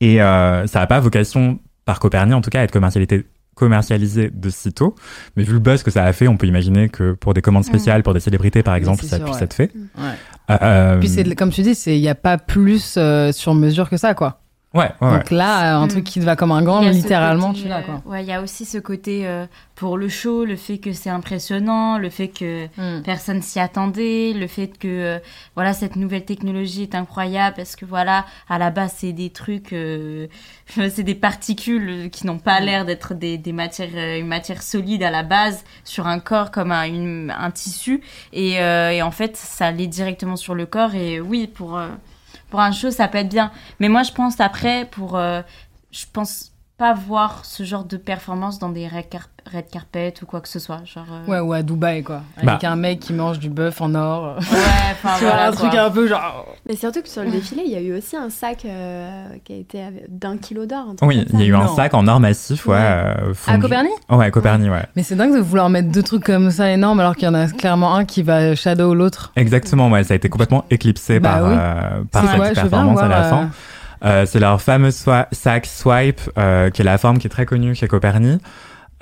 Et 0.01 0.23
euh, 0.23 0.67
ça 0.67 0.81
n'a 0.81 0.87
pas 0.87 1.01
vocation, 1.01 1.59
par 1.85 2.01
Copernic 2.01 2.35
en 2.35 2.41
tout 2.41 2.51
cas, 2.51 2.61
à 2.61 2.65
être 2.65 2.73
commercialisé, 2.73 3.27
commercialisé 3.63 4.29
de 4.33 4.51
sitôt. 4.51 4.97
Mais 5.37 5.45
vu 5.45 5.53
le 5.53 5.61
buzz 5.61 5.85
que 5.85 5.93
ça 5.93 6.05
a 6.05 6.13
fait, 6.13 6.27
on 6.27 6.37
peut 6.37 6.49
imaginer 6.49 6.89
que 6.89 7.13
pour 7.13 7.33
des 7.33 7.43
commandes 7.43 7.65
spéciales, 7.65 8.03
pour 8.03 8.13
des 8.13 8.19
célébrités, 8.19 8.65
par 8.65 8.75
exemple, 8.75 9.03
c'est 9.03 9.09
ça 9.09 9.19
sûr, 9.19 9.27
puisse 9.27 9.39
ouais. 9.39 9.45
être 9.45 9.55
fait. 9.55 9.71
Ouais. 9.97 10.59
Euh, 10.63 10.99
Puis 10.99 11.09
c'est 11.09 11.35
comme 11.37 11.51
tu 11.51 11.63
dis, 11.63 11.77
c'est 11.77 11.97
il 11.97 12.03
y 12.03 12.09
a 12.09 12.17
pas 12.17 12.39
plus 12.39 12.97
euh, 12.97 13.31
sur 13.31 13.55
mesure 13.55 13.89
que 13.89 13.97
ça 13.97 14.15
quoi. 14.15 14.42
Ouais, 14.75 14.91
ouais. 15.03 15.11
Donc 15.19 15.31
là, 15.31 15.77
un 15.77 15.85
Mm. 15.87 15.89
truc 15.91 16.05
qui 16.05 16.19
te 16.21 16.25
va 16.25 16.35
comme 16.35 16.51
un 16.51 16.63
gant, 16.63 16.81
littéralement, 16.81 17.49
côté, 17.49 17.63
tu 17.63 17.69
l'as 17.69 17.81
euh, 17.81 17.83
quoi. 17.83 18.03
Ouais, 18.07 18.23
il 18.23 18.27
y 18.27 18.33
a 18.33 18.41
aussi 18.41 18.65
ce 18.65 18.79
côté 18.79 19.27
euh, 19.27 19.45
pour 19.75 19.99
le 19.99 20.09
show, 20.09 20.47
le 20.47 20.57
fait 20.57 20.79
que 20.79 20.93
c'est 20.95 21.11
impressionnant, 21.11 21.99
le 21.99 22.09
fait 22.09 22.29
que 22.29 22.67
Mm. 22.79 23.03
personne 23.03 23.43
s'y 23.43 23.61
attendait, 23.61 24.33
le 24.33 24.47
fait 24.47 24.69
que 24.79 24.89
euh, 24.89 25.19
voilà 25.57 25.75
cette 25.75 25.97
nouvelle 25.97 26.25
technologie 26.25 26.83
est 26.85 26.95
incroyable 26.95 27.57
parce 27.57 27.77
que 27.77 27.85
voilà 27.85 28.25
à 28.49 28.57
la 28.59 28.71
base 28.71 28.95
c'est 28.97 29.13
des 29.13 29.29
trucs, 29.29 29.75
euh, 29.75 30.27
c'est 30.69 31.03
des 31.03 31.15
particules 31.17 32.09
qui 32.11 32.27
n'ont 32.27 32.39
pas 32.39 32.61
l'air 32.61 32.87
d'être 32.87 33.13
des, 33.15 33.37
des 33.37 33.53
matières, 33.53 33.91
euh, 33.95 34.19
une 34.21 34.27
matière 34.29 34.63
solide 34.63 35.03
à 35.03 35.11
la 35.11 35.23
base 35.23 35.65
sur 35.85 36.07
un 36.07 36.19
corps 36.19 36.51
comme 36.51 36.73
un, 36.73 36.85
une- 36.85 37.35
un 37.39 37.51
tissu 37.51 38.01
et, 38.33 38.59
euh, 38.61 38.91
et 38.91 39.03
en 39.03 39.11
fait 39.11 39.37
ça 39.37 39.67
allait 39.67 39.87
directement 39.87 40.37
sur 40.37 40.55
le 40.55 40.65
corps 40.65 40.95
et 40.95 41.21
oui 41.21 41.47
pour 41.47 41.77
euh, 41.77 41.89
pour 42.53 42.61
un 42.61 42.71
show 42.71 42.91
ça 42.91 43.09
peut 43.09 43.17
être 43.17 43.31
bien, 43.31 43.51
mais 43.81 43.89
moi 43.89 44.03
je 44.03 44.13
pense 44.13 44.39
après 44.39 44.85
pour 44.85 45.17
euh, 45.17 45.41
je 45.91 46.05
pense 46.13 46.52
pas 46.83 46.95
voir 46.95 47.45
ce 47.45 47.63
genre 47.63 47.85
de 47.85 47.97
performance 47.97 48.59
dans 48.59 48.69
des 48.69 48.89
red, 48.89 49.09
car- 49.09 49.29
red 49.55 49.69
carpet 49.71 50.13
ou 50.21 50.27
quoi 50.27 50.41
que 50.41 50.49
ce 50.49 50.59
soit. 50.59 50.81
Genre, 50.85 51.05
euh, 51.13 51.31
Ouais, 51.31 51.39
ou 51.39 51.53
à 51.53 51.63
Dubaï 51.63 52.03
quoi. 52.03 52.23
Avec 52.37 52.61
Bah. 52.61 52.69
un 52.71 52.75
mec 52.75 52.99
qui 52.99 53.13
mange 53.13 53.39
du 53.39 53.49
bœuf 53.51 53.81
en 53.81 53.95
or. 53.95 54.37
Ouais, 54.39 54.45
enfin 54.93 55.11
tu 55.17 55.23
vois, 55.25 55.31
voilà. 55.33 55.47
un 55.47 55.53
truc 55.53 55.75
un 55.77 55.91
peu 55.91 56.09
genre. 56.09 56.45
Mais 56.69 56.75
surtout 56.75 57.01
que 57.03 57.09
sur 57.09 57.23
le 57.23 57.31
défilé, 57.31 57.63
il 57.65 57.71
y 57.73 57.77
a 57.77 57.81
eu 57.81 57.97
aussi 57.97 58.17
un 58.17 58.31
sac 58.31 58.65
euh, 58.65 59.29
qui 59.45 59.53
a 59.53 59.57
été 59.59 59.85
d'un 60.09 60.37
kilo 60.39 60.67
d'or. 60.67 60.87
Oui, 61.03 61.25
il 61.33 61.39
y 61.41 61.45
a 61.45 61.47
eu 61.47 61.55
un 61.55 61.69
sac 61.69 61.95
en 61.95 62.09
or 62.09 62.19
massif, 62.19 62.67
ouais. 62.67 62.75
Ouais. 62.75 62.81
euh, 62.81 63.33
À. 63.47 63.59
Copernic 63.59 63.93
Ouais, 64.11 64.31
Copernic, 64.33 64.73
ouais. 64.73 64.85
Mais 64.97 65.05
c'est 65.05 65.15
dingue 65.15 65.35
de 65.37 65.41
vouloir 65.41 65.71
mettre 65.71 65.89
deux 65.93 66.03
trucs 66.03 66.25
comme 66.25 66.51
ça 66.51 66.69
énormes 66.69 66.99
alors 66.99 67.15
qu'il 67.15 67.27
y 67.27 67.29
en 67.29 67.35
a 67.35 67.47
clairement 67.47 67.95
un 67.95 68.05
qui 68.05 68.25
va 68.25 68.57
shadow 68.57 68.93
l'autre. 68.93 69.33
Exactement, 69.37 69.89
ouais, 69.89 70.03
ça 70.03 70.15
a 70.15 70.17
été 70.17 70.29
complètement 70.29 70.65
éclipsé 70.69 71.21
Bah 71.21 71.31
par, 71.39 71.43
oui. 71.45 71.55
euh, 71.57 72.03
par 72.11 72.29
cette 72.45 72.55
performance 72.55 72.99
à 73.01 73.07
la 73.09 73.23
fin. 73.23 73.51
Euh, 74.05 74.27
c'est 74.27 74.41
leur 74.41 74.61
fameux 74.61 74.91
sac 74.91 75.67
Swipe, 75.67 76.21
euh, 76.37 76.71
qui 76.71 76.83
est 76.83 76.85
la 76.85 76.99
forme 76.99 77.19
qui 77.19 77.27
est 77.29 77.31
très 77.31 77.47
connue 77.47 77.75
chez 77.75 77.87
Copernic. 77.87 78.41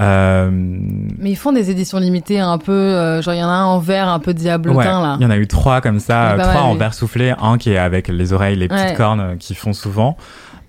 Euh, 0.00 0.50
Mais 0.52 1.30
ils 1.30 1.36
font 1.36 1.52
des 1.52 1.70
éditions 1.70 1.98
limitées 1.98 2.40
un 2.40 2.56
peu, 2.58 3.20
genre 3.22 3.34
il 3.34 3.38
y 3.40 3.42
en 3.44 3.48
a 3.48 3.52
un 3.52 3.64
en 3.66 3.78
verre 3.78 4.08
un 4.08 4.18
peu 4.18 4.32
diablotin 4.32 4.78
ouais, 4.78 4.84
là. 5.06 5.16
il 5.20 5.22
y 5.22 5.26
en 5.26 5.30
a 5.30 5.36
eu 5.36 5.46
trois 5.46 5.80
comme 5.82 6.00
ça, 6.00 6.34
pas 6.36 6.42
trois 6.44 6.54
mal, 6.54 6.62
en 6.64 6.74
verre 6.74 6.94
soufflé, 6.94 7.34
un 7.40 7.58
qui 7.58 7.70
est 7.72 7.76
avec 7.78 8.08
les 8.08 8.32
oreilles, 8.32 8.56
les 8.56 8.68
petites 8.68 8.90
Ouais. 8.90 8.94
cornes 8.94 9.20
euh, 9.20 9.36
qui 9.36 9.54
font 9.54 9.72
souvent. 9.74 10.16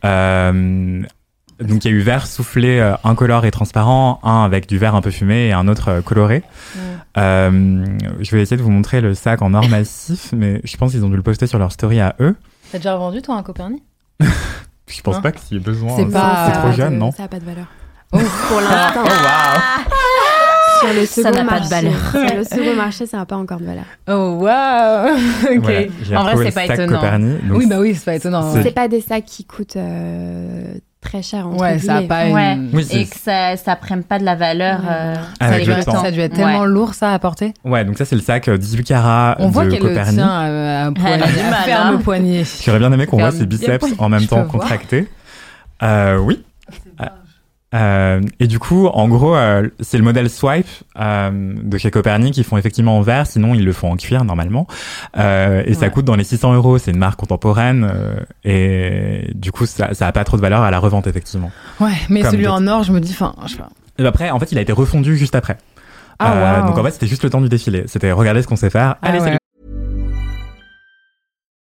Donc 0.03 1.85
il 1.85 1.91
y 1.91 1.93
a 1.93 1.95
eu 1.95 1.99
vert 1.99 2.25
soufflé 2.25 2.81
incolore 3.03 3.45
et 3.45 3.51
transparent, 3.51 4.19
un 4.23 4.43
avec 4.43 4.67
du 4.67 4.77
vert 4.79 4.95
un 4.95 5.01
peu 5.01 5.11
fumé 5.11 5.47
et 5.47 5.53
un 5.53 5.67
autre 5.67 6.01
coloré. 6.03 6.43
Ouais. 6.75 7.21
Je 7.21 8.31
vais 8.35 8.41
essayer 8.41 8.57
de 8.57 8.63
vous 8.63 8.71
montrer 8.71 8.99
le 8.99 9.13
sac 9.13 9.41
en 9.41 9.53
or 9.53 9.69
massif, 9.69 10.33
mais 10.35 10.59
je 10.63 10.75
pense 10.77 10.91
qu'ils 10.91 11.05
ont 11.05 11.09
dû 11.09 11.15
le 11.17 11.21
poster 11.21 11.45
sur 11.47 11.59
leur 11.59 11.71
story 11.71 11.99
à 12.01 12.15
eux. 12.19 12.35
T'as 12.71 12.79
déjà 12.79 12.95
revendu 12.95 13.21
toi 13.21 13.35
un 13.35 13.43
Copernic? 13.43 13.83
Je 14.87 15.01
pense 15.01 15.15
Hein 15.17 15.21
pas 15.21 15.31
qu'il 15.31 15.57
y 15.57 15.59
ait 15.59 15.63
besoin. 15.63 15.95
C'est 15.95 16.01
euh, 16.03 16.09
pas- 16.11 16.45
c'est 16.47 16.53
Ça 16.53 16.57
a 16.59 16.61
trop 16.63 16.71
jeune, 16.73 16.93
de- 16.93 16.99
non 16.99 17.11
Ça 17.11 17.23
n'a 17.23 17.27
pas 17.29 17.39
de 17.39 17.45
valeur. 17.45 17.65
Oh. 18.13 18.17
Pour 18.49 18.59
l'instant, 18.61 19.03
Oh 19.03 19.07
waouh 19.07 19.85
sur 20.81 20.93
le 20.99 21.05
Ça 21.05 21.21
second 21.21 21.29
n'a 21.29 21.45
pas 21.45 21.59
de 21.59 21.69
marché, 21.69 21.69
valeur. 21.69 22.27
sur 22.27 22.37
le 22.37 22.43
second 22.43 22.75
marché, 22.75 23.05
ça 23.05 23.17
n'a 23.17 23.25
pas 23.25 23.37
encore 23.37 23.59
de 23.59 23.65
valeur. 23.65 23.85
Oh 24.09 24.37
waouh 24.41 25.13
Ok. 25.55 25.61
Voilà, 25.63 25.81
j'ai 26.01 26.17
En 26.17 26.23
vrai, 26.23 26.45
c'est 26.45 26.51
pas 26.67 26.73
étonnant. 26.73 26.99
Copernic, 26.99 27.39
Oui, 27.51 27.67
bah 27.67 27.79
oui, 27.79 27.93
c'est 27.95 28.05
pas 28.05 28.15
étonnant. 28.15 28.51
C'est- 28.51 28.57
Ouais, 28.57 28.63
C'est 28.63 28.71
pas 28.71 28.87
des 28.87 28.99
sacs 29.01 29.25
qui 29.25 29.45
coûtent 29.45 29.75
euh, 29.77 30.73
très 31.01 31.21
cher. 31.21 31.47
entre 31.47 31.61
Ouais, 31.61 31.79
ça 31.79 31.97
a 31.97 32.01
pas 32.03 32.27
Ouais. 32.29 32.53
une. 32.53 32.69
Oui, 32.73 32.85
c'est- 32.87 33.01
Et 33.01 33.05
que 33.07 33.17
ça, 33.17 33.57
ça 33.57 33.75
prenne 33.75 34.03
pas 34.03 34.19
de 34.19 34.23
la 34.23 34.35
valeur. 34.35 34.79
Ouais. 34.81 34.85
euh, 34.91 35.15
Avec 35.39 35.65
ça 35.65 35.77
le 35.77 35.83
temps. 35.83 36.01
Ça 36.01 36.07
a 36.07 36.11
dû 36.11 36.19
être 36.19 36.31
Ouais. 36.37 36.43
tellement 36.43 36.65
lourd 36.65 36.93
ça 36.93 37.13
à 37.13 37.19
porter. 37.19 37.53
Ouais, 37.65 37.83
donc 37.83 37.97
ça 37.97 38.05
c'est 38.05 38.15
le 38.15 38.21
sac 38.21 38.47
euh, 38.47 38.57
18 38.57 38.83
carats 38.83 39.35
On 39.39 39.49
voit 39.49 39.65
de 39.65 39.71
qu'elle 39.71 39.83
le 39.83 39.93
tient 39.93 40.41
euh, 40.43 40.83
à 40.83 40.85
un 40.87 40.93
poignet, 40.93 41.17
du 41.17 41.23
à 41.23 41.53
ferme 41.63 41.95
hein. 41.95 42.01
poignet. 42.03 42.43
J'aurais 42.63 42.79
bien 42.79 42.91
aimé 42.91 43.05
qu'on 43.07 43.17
voit 43.17 43.31
ses 43.31 43.45
biceps 43.45 43.85
en 43.97 44.09
même 44.09 44.25
temps 44.27 44.43
contractés. 44.45 45.07
Euh, 45.83 46.17
oui. 46.17 46.43
Euh, 47.73 48.19
et 48.39 48.47
du 48.47 48.59
coup, 48.59 48.87
en 48.87 49.07
gros, 49.07 49.35
euh, 49.35 49.69
c'est 49.79 49.97
le 49.97 50.03
modèle 50.03 50.29
Swipe 50.29 50.67
euh, 50.99 51.53
de 51.63 51.77
chez 51.77 51.89
Copernic 51.89 52.33
qu'ils 52.33 52.43
font 52.43 52.57
effectivement 52.57 52.97
en 52.97 53.01
verre, 53.01 53.25
sinon 53.27 53.53
ils 53.53 53.63
le 53.63 53.71
font 53.71 53.91
en 53.91 53.95
cuir 53.95 54.25
normalement. 54.25 54.67
Euh, 55.17 55.63
et 55.65 55.73
ça 55.73 55.89
coûte 55.89 56.03
dans 56.05 56.15
les 56.15 56.23
600 56.25 56.53
euros. 56.53 56.77
C'est 56.77 56.91
une 56.91 56.97
marque 56.97 57.19
contemporaine 57.19 57.89
euh, 57.93 58.15
et 58.43 59.31
du 59.35 59.51
coup, 59.51 59.65
ça, 59.65 59.93
ça 59.93 60.07
a 60.07 60.11
pas 60.11 60.23
trop 60.25 60.35
de 60.37 60.41
valeur 60.41 60.61
à 60.61 60.71
la 60.71 60.79
revente 60.79 61.07
effectivement. 61.07 61.51
Ouais, 61.79 61.91
mais 62.09 62.21
Comme 62.21 62.31
celui 62.31 62.47
en 62.47 62.67
or, 62.67 62.83
je 62.83 62.91
me 62.91 62.99
dis, 62.99 63.11
enfin, 63.13 63.33
je 63.45 63.51
sais 63.51 63.57
pas. 63.57 63.69
Et 63.97 64.05
après, 64.05 64.29
en 64.31 64.39
fait, 64.39 64.51
il 64.51 64.57
a 64.57 64.61
été 64.61 64.73
refondu 64.73 65.15
juste 65.17 65.35
après. 65.35 65.57
Ah, 66.19 66.33
Euh, 66.33 66.57
waouh. 66.59 66.67
Donc 66.67 66.77
en 66.77 66.83
fait, 66.83 66.91
c'était 66.91 67.07
juste 67.07 67.23
le 67.23 67.29
temps 67.29 67.41
du 67.41 67.49
défilé. 67.49 67.83
C'était 67.87 68.11
regarder 68.11 68.41
ce 68.41 68.47
qu'on 68.47 68.55
sait 68.55 68.69
faire. 68.69 68.95
Ah 69.01 69.07
Allez, 69.07 69.19
ouais. 69.19 69.25
salut. 69.25 69.37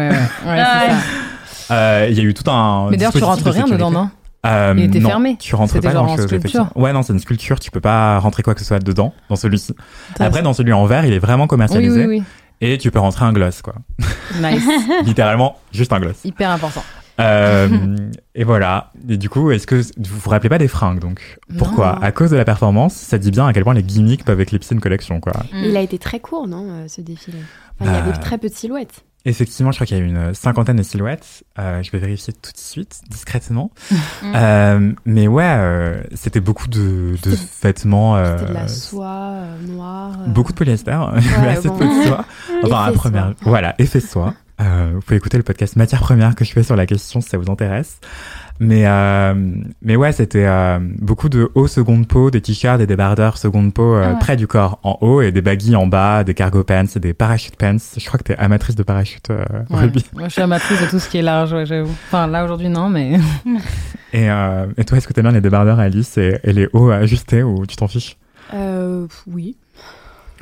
Ouais, 0.00 0.08
ouais, 0.46 0.50
ouais, 0.50 0.64
c'est 1.54 1.62
ça. 1.66 1.74
Euh, 1.74 2.06
Il 2.10 2.16
y 2.16 2.20
a 2.20 2.22
eu 2.24 2.34
tout 2.34 2.48
un. 2.50 2.90
Mais 2.90 2.96
d'ailleurs, 2.96 3.12
tu 3.12 3.22
rentres 3.22 3.42
de 3.44 3.48
rien 3.50 3.62
sécurité. 3.62 3.76
dedans, 3.76 3.90
non? 3.90 4.10
Euh, 4.46 4.74
Il 4.76 4.84
était 4.84 5.00
non, 5.00 5.08
fermé. 5.10 5.36
Tu 5.38 5.54
rentres 5.54 5.80
pas 5.80 5.92
dans 5.92 6.16
chose. 6.16 6.26
Ouais, 6.74 6.92
non, 6.92 7.02
c'est 7.02 7.12
une 7.12 7.18
sculpture. 7.18 7.60
Tu 7.60 7.70
peux 7.70 7.80
pas 7.80 8.18
rentrer 8.18 8.42
quoi 8.42 8.54
que 8.54 8.60
ce 8.60 8.66
soit 8.66 8.78
dedans, 8.78 9.12
dans 9.28 9.36
celui-ci. 9.36 9.74
Après, 10.18 10.42
dans 10.42 10.54
celui 10.54 10.72
en 10.72 10.86
verre, 10.86 11.04
il 11.04 11.12
est 11.12 11.18
vraiment 11.18 11.44
Oui, 11.44 11.48
commercialisé. 11.48 12.06
oui, 12.06 12.22
Et 12.62 12.78
tu 12.78 12.90
peux 12.90 12.98
rentrer 12.98 13.24
un 13.26 13.32
gloss, 13.32 13.60
quoi. 13.62 13.74
oui. 13.98 14.06
Nice. 14.40 14.64
Littéralement, 15.04 15.58
juste 15.72 15.92
un 15.92 16.00
gloss. 16.00 16.24
Hyper 16.24 16.50
important. 16.50 16.82
Euh, 17.20 17.68
et 18.34 18.44
voilà. 18.44 18.90
Et 19.10 19.18
du 19.18 19.28
coup, 19.28 19.50
est-ce 19.50 19.66
que 19.66 19.74
vous 19.76 20.18
vous 20.20 20.30
rappelez 20.30 20.48
pas 20.48 20.56
des 20.58 20.68
fringues, 20.68 21.00
donc? 21.00 21.38
Pourquoi? 21.58 21.96
Non. 21.96 22.02
À 22.02 22.10
cause 22.12 22.30
de 22.30 22.36
la 22.36 22.46
performance, 22.46 22.94
ça 22.94 23.18
dit 23.18 23.30
bien 23.30 23.46
à 23.46 23.52
quel 23.52 23.62
point 23.64 23.74
les 23.74 23.82
gimmicks 23.82 24.24
peuvent 24.24 24.40
éclipser 24.40 24.74
une 24.74 24.80
collection, 24.80 25.20
quoi. 25.20 25.34
Mm. 25.52 25.64
Il 25.64 25.76
a 25.76 25.80
été 25.82 25.98
très 25.98 26.18
court, 26.18 26.48
non, 26.48 26.88
ce 26.88 27.02
défilé? 27.02 27.36
Enfin, 27.78 27.92
Il 27.92 27.94
y 27.94 28.00
avait 28.08 28.18
très 28.18 28.38
peu 28.38 28.48
de 28.48 28.54
silhouettes. 28.54 29.04
Effectivement, 29.26 29.70
je 29.70 29.76
crois 29.76 29.86
qu'il 29.86 29.98
y 29.98 30.00
a 30.00 30.02
eu 30.02 30.06
une 30.08 30.32
cinquantaine 30.34 30.76
de 30.76 30.82
silhouettes. 30.82 31.44
Euh, 31.58 31.82
je 31.82 31.90
vais 31.90 31.98
vérifier 31.98 32.32
tout 32.32 32.52
de 32.52 32.56
suite, 32.58 33.00
discrètement. 33.08 33.70
Mm. 34.22 34.32
Euh, 34.36 34.92
mais 35.06 35.28
ouais, 35.28 35.44
euh, 35.46 36.02
c'était 36.14 36.40
beaucoup 36.40 36.68
de, 36.68 37.16
de 37.22 37.36
vêtements. 37.62 38.16
euh, 38.16 38.36
C'était 38.38 38.50
de 38.50 38.54
la 38.54 38.68
soie 38.68 39.06
euh, 39.32 39.56
noire. 39.66 40.12
euh, 40.20 40.26
Beaucoup 40.28 40.52
de 40.52 40.58
polyester, 40.58 40.98
mais 41.40 41.48
assez 41.48 41.68
bon. 41.68 41.78
peu 41.78 41.86
de 41.86 42.06
soie. 42.06 42.24
Enfin, 42.64 42.84
à 42.84 42.92
première, 42.92 43.24
soie. 43.28 43.34
voilà, 43.42 43.74
effet 43.78 44.00
soie. 44.00 44.34
Euh, 44.60 44.90
vous 44.94 45.00
pouvez 45.00 45.16
écouter 45.16 45.38
le 45.38 45.42
podcast 45.42 45.76
Matière 45.76 46.00
Première 46.00 46.34
que 46.34 46.44
je 46.44 46.52
fais 46.52 46.62
sur 46.62 46.76
la 46.76 46.84
question 46.84 47.22
si 47.22 47.30
ça 47.30 47.38
vous 47.38 47.50
intéresse. 47.50 47.98
Mais 48.62 48.82
euh, 48.86 49.32
mais 49.80 49.96
ouais, 49.96 50.12
c'était 50.12 50.44
euh, 50.44 50.78
beaucoup 50.98 51.30
de 51.30 51.50
hauts 51.54 51.66
seconde 51.66 52.06
peau, 52.06 52.30
des 52.30 52.42
t-shirts 52.42 52.74
et 52.76 52.78
des 52.80 52.86
débardeurs 52.88 53.38
seconde 53.38 53.72
peau 53.72 53.94
euh, 53.94 54.04
Ah 54.04 54.12
ouais. 54.12 54.18
près 54.20 54.36
du 54.36 54.46
corps 54.46 54.78
en 54.82 54.98
haut 55.00 55.22
et 55.22 55.32
des 55.32 55.40
baggy 55.40 55.74
en 55.76 55.86
bas, 55.86 56.24
des 56.24 56.34
cargo 56.34 56.62
pants 56.62 56.84
et 56.94 56.98
des 57.00 57.14
parachute 57.14 57.56
pants. 57.56 57.78
Je 57.96 58.04
crois 58.06 58.18
que 58.18 58.24
t'es 58.24 58.36
amatrice 58.36 58.76
de 58.76 58.82
parachute, 58.82 59.30
euh, 59.30 59.42
Ouais. 59.70 59.78
Ruby. 59.80 60.04
Moi, 60.12 60.24
je 60.28 60.32
suis 60.34 60.42
amatrice 60.42 60.78
de 60.78 60.86
tout 60.90 60.98
ce 60.98 61.08
qui 61.08 61.16
est 61.16 61.22
large, 61.22 61.54
ouais, 61.54 61.64
j'avoue. 61.64 61.94
Enfin, 62.08 62.26
là, 62.26 62.44
aujourd'hui, 62.44 62.68
non, 62.68 62.90
mais. 62.90 63.18
Et, 64.12 64.28
euh, 64.28 64.66
et 64.76 64.84
toi, 64.84 64.98
est-ce 64.98 65.06
que 65.08 65.12
t'aimes 65.12 65.24
bien 65.26 65.32
les 65.32 65.40
débardeurs 65.40 65.78
Alice 65.78 66.18
et, 66.18 66.38
et 66.42 66.52
les 66.52 66.68
hauts 66.72 66.90
ajustés 66.90 67.42
ou 67.44 67.64
tu 67.64 67.76
t'en 67.76 67.86
fiches? 67.88 68.16
Euh, 68.52 69.06
oui. 69.28 69.56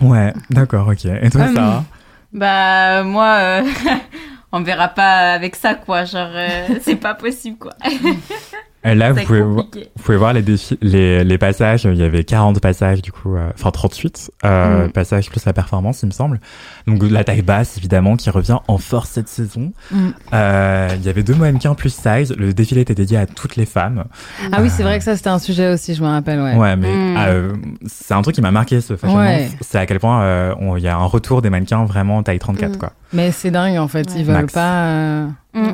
Ouais, 0.01 0.33
d'accord, 0.51 0.89
ok. 0.89 1.05
Et 1.05 1.29
toi, 1.31 1.43
Hum. 1.43 1.55
Sarah? 1.55 1.85
Bah 2.33 3.03
moi, 3.05 3.35
euh, 3.41 3.63
on 4.53 4.63
verra 4.63 4.89
pas 4.89 5.33
avec 5.33 5.57
ça 5.57 5.75
quoi. 5.75 6.05
Genre 6.05 6.31
euh, 6.33 6.69
c'est 6.83 6.97
pas 6.97 7.15
possible 7.15 7.59
quoi. 7.59 7.75
Là, 8.95 9.13
vous 9.13 9.23
pouvez, 9.25 9.41
compliqué. 9.43 9.89
vous 9.97 10.03
pouvez 10.03 10.17
voir 10.19 10.33
les, 10.33 10.43
défis, 10.43 10.79
les, 10.83 11.25
les 11.25 11.39
passages. 11.39 11.85
Il 11.85 11.97
y 11.97 12.03
avait 12.03 12.25
40 12.25 12.61
passages, 12.61 13.03
du 13.03 13.13
coup, 13.13 13.35
euh, 13.37 13.51
enfin 13.55 13.71
38 13.71 14.31
euh, 14.45 14.87
Mm. 14.87 14.91
passages 14.93 15.31
plus 15.31 15.45
la 15.45 15.53
performance, 15.53 16.03
il 16.03 16.07
me 16.07 16.11
semble. 16.13 16.41
Donc 16.87 17.03
la 17.11 17.25
taille 17.25 17.43
basse, 17.43 17.77
évidemment, 17.79 18.17
qui 18.17 18.31
revient 18.31 18.59
en 18.69 18.79
force 18.79 19.11
cette 19.11 19.29
saison. 19.29 19.73
Mm. 19.91 20.09
Euh, 20.33 20.89
il 20.97 21.05
y 21.05 21.09
avait 21.09 21.23
deux 21.23 21.35
mannequins 21.35 21.75
plus 21.75 21.91
size. 21.95 22.35
Le 22.37 22.53
défilé 22.53 22.83
était 22.83 22.95
dédié 22.95 23.19
à 23.19 23.27
toutes 23.27 23.57
les 23.57 23.67
femmes. 23.67 24.05
Ah 24.53 24.59
oui, 24.61 24.71
c'est 24.71 24.83
vrai 24.83 24.99
que 24.99 25.05
ça, 25.05 25.17
c'était 25.17 25.29
un 25.31 25.39
sujet 25.39 25.73
aussi, 25.73 25.95
je 25.95 26.03
me 26.03 26.09
rappelle, 26.09 26.41
ouais. 26.41 26.55
Ouais, 26.57 26.77
mais 26.77 26.95
Mm. 26.95 27.17
euh, 27.19 27.53
c'est 27.87 28.15
un 28.15 28.23
truc 28.23 28.35
qui 28.35 28.41
m'a 28.43 28.51
marqué 28.51 28.81
ce 28.81 28.97
fashion 28.97 29.17
Ouais. 29.19 29.49
C'est 29.61 29.79
à 29.79 29.87
quel 29.87 29.99
point 30.01 30.23
euh, 30.23 30.55
il 30.77 30.83
y 30.83 30.89
a 30.89 30.97
un 30.97 31.05
retour 31.05 31.43
des 31.43 31.51
mannequins 31.51 31.85
vraiment 31.85 32.23
taille 32.23 32.39
34, 32.39 32.75
Mm. 32.75 32.79
quoi. 32.79 32.93
Mais 33.13 33.31
c'est 33.33 33.51
dingue, 33.51 33.79
en 33.79 33.89
fait. 33.89 34.09
Ouais. 34.11 34.17
Ils 34.19 34.25
veulent 34.25 34.35
Max. 34.37 34.53
pas. 34.53 34.73
euh, 34.85 35.27
Mm. 35.55 35.68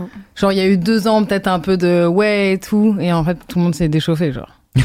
Genre, 0.44 0.52
il 0.52 0.58
y 0.58 0.60
a 0.60 0.66
eu 0.66 0.76
deux 0.76 1.08
ans, 1.08 1.24
peut-être 1.24 1.46
un 1.48 1.58
peu 1.58 1.78
de 1.78 2.06
ouais 2.06 2.52
et 2.52 2.58
tout. 2.58 2.98
Et 3.00 3.10
en 3.14 3.24
fait, 3.24 3.38
tout 3.48 3.58
le 3.58 3.64
monde 3.64 3.74
s'est 3.74 3.88
déchauffé, 3.88 4.30
genre. 4.30 4.50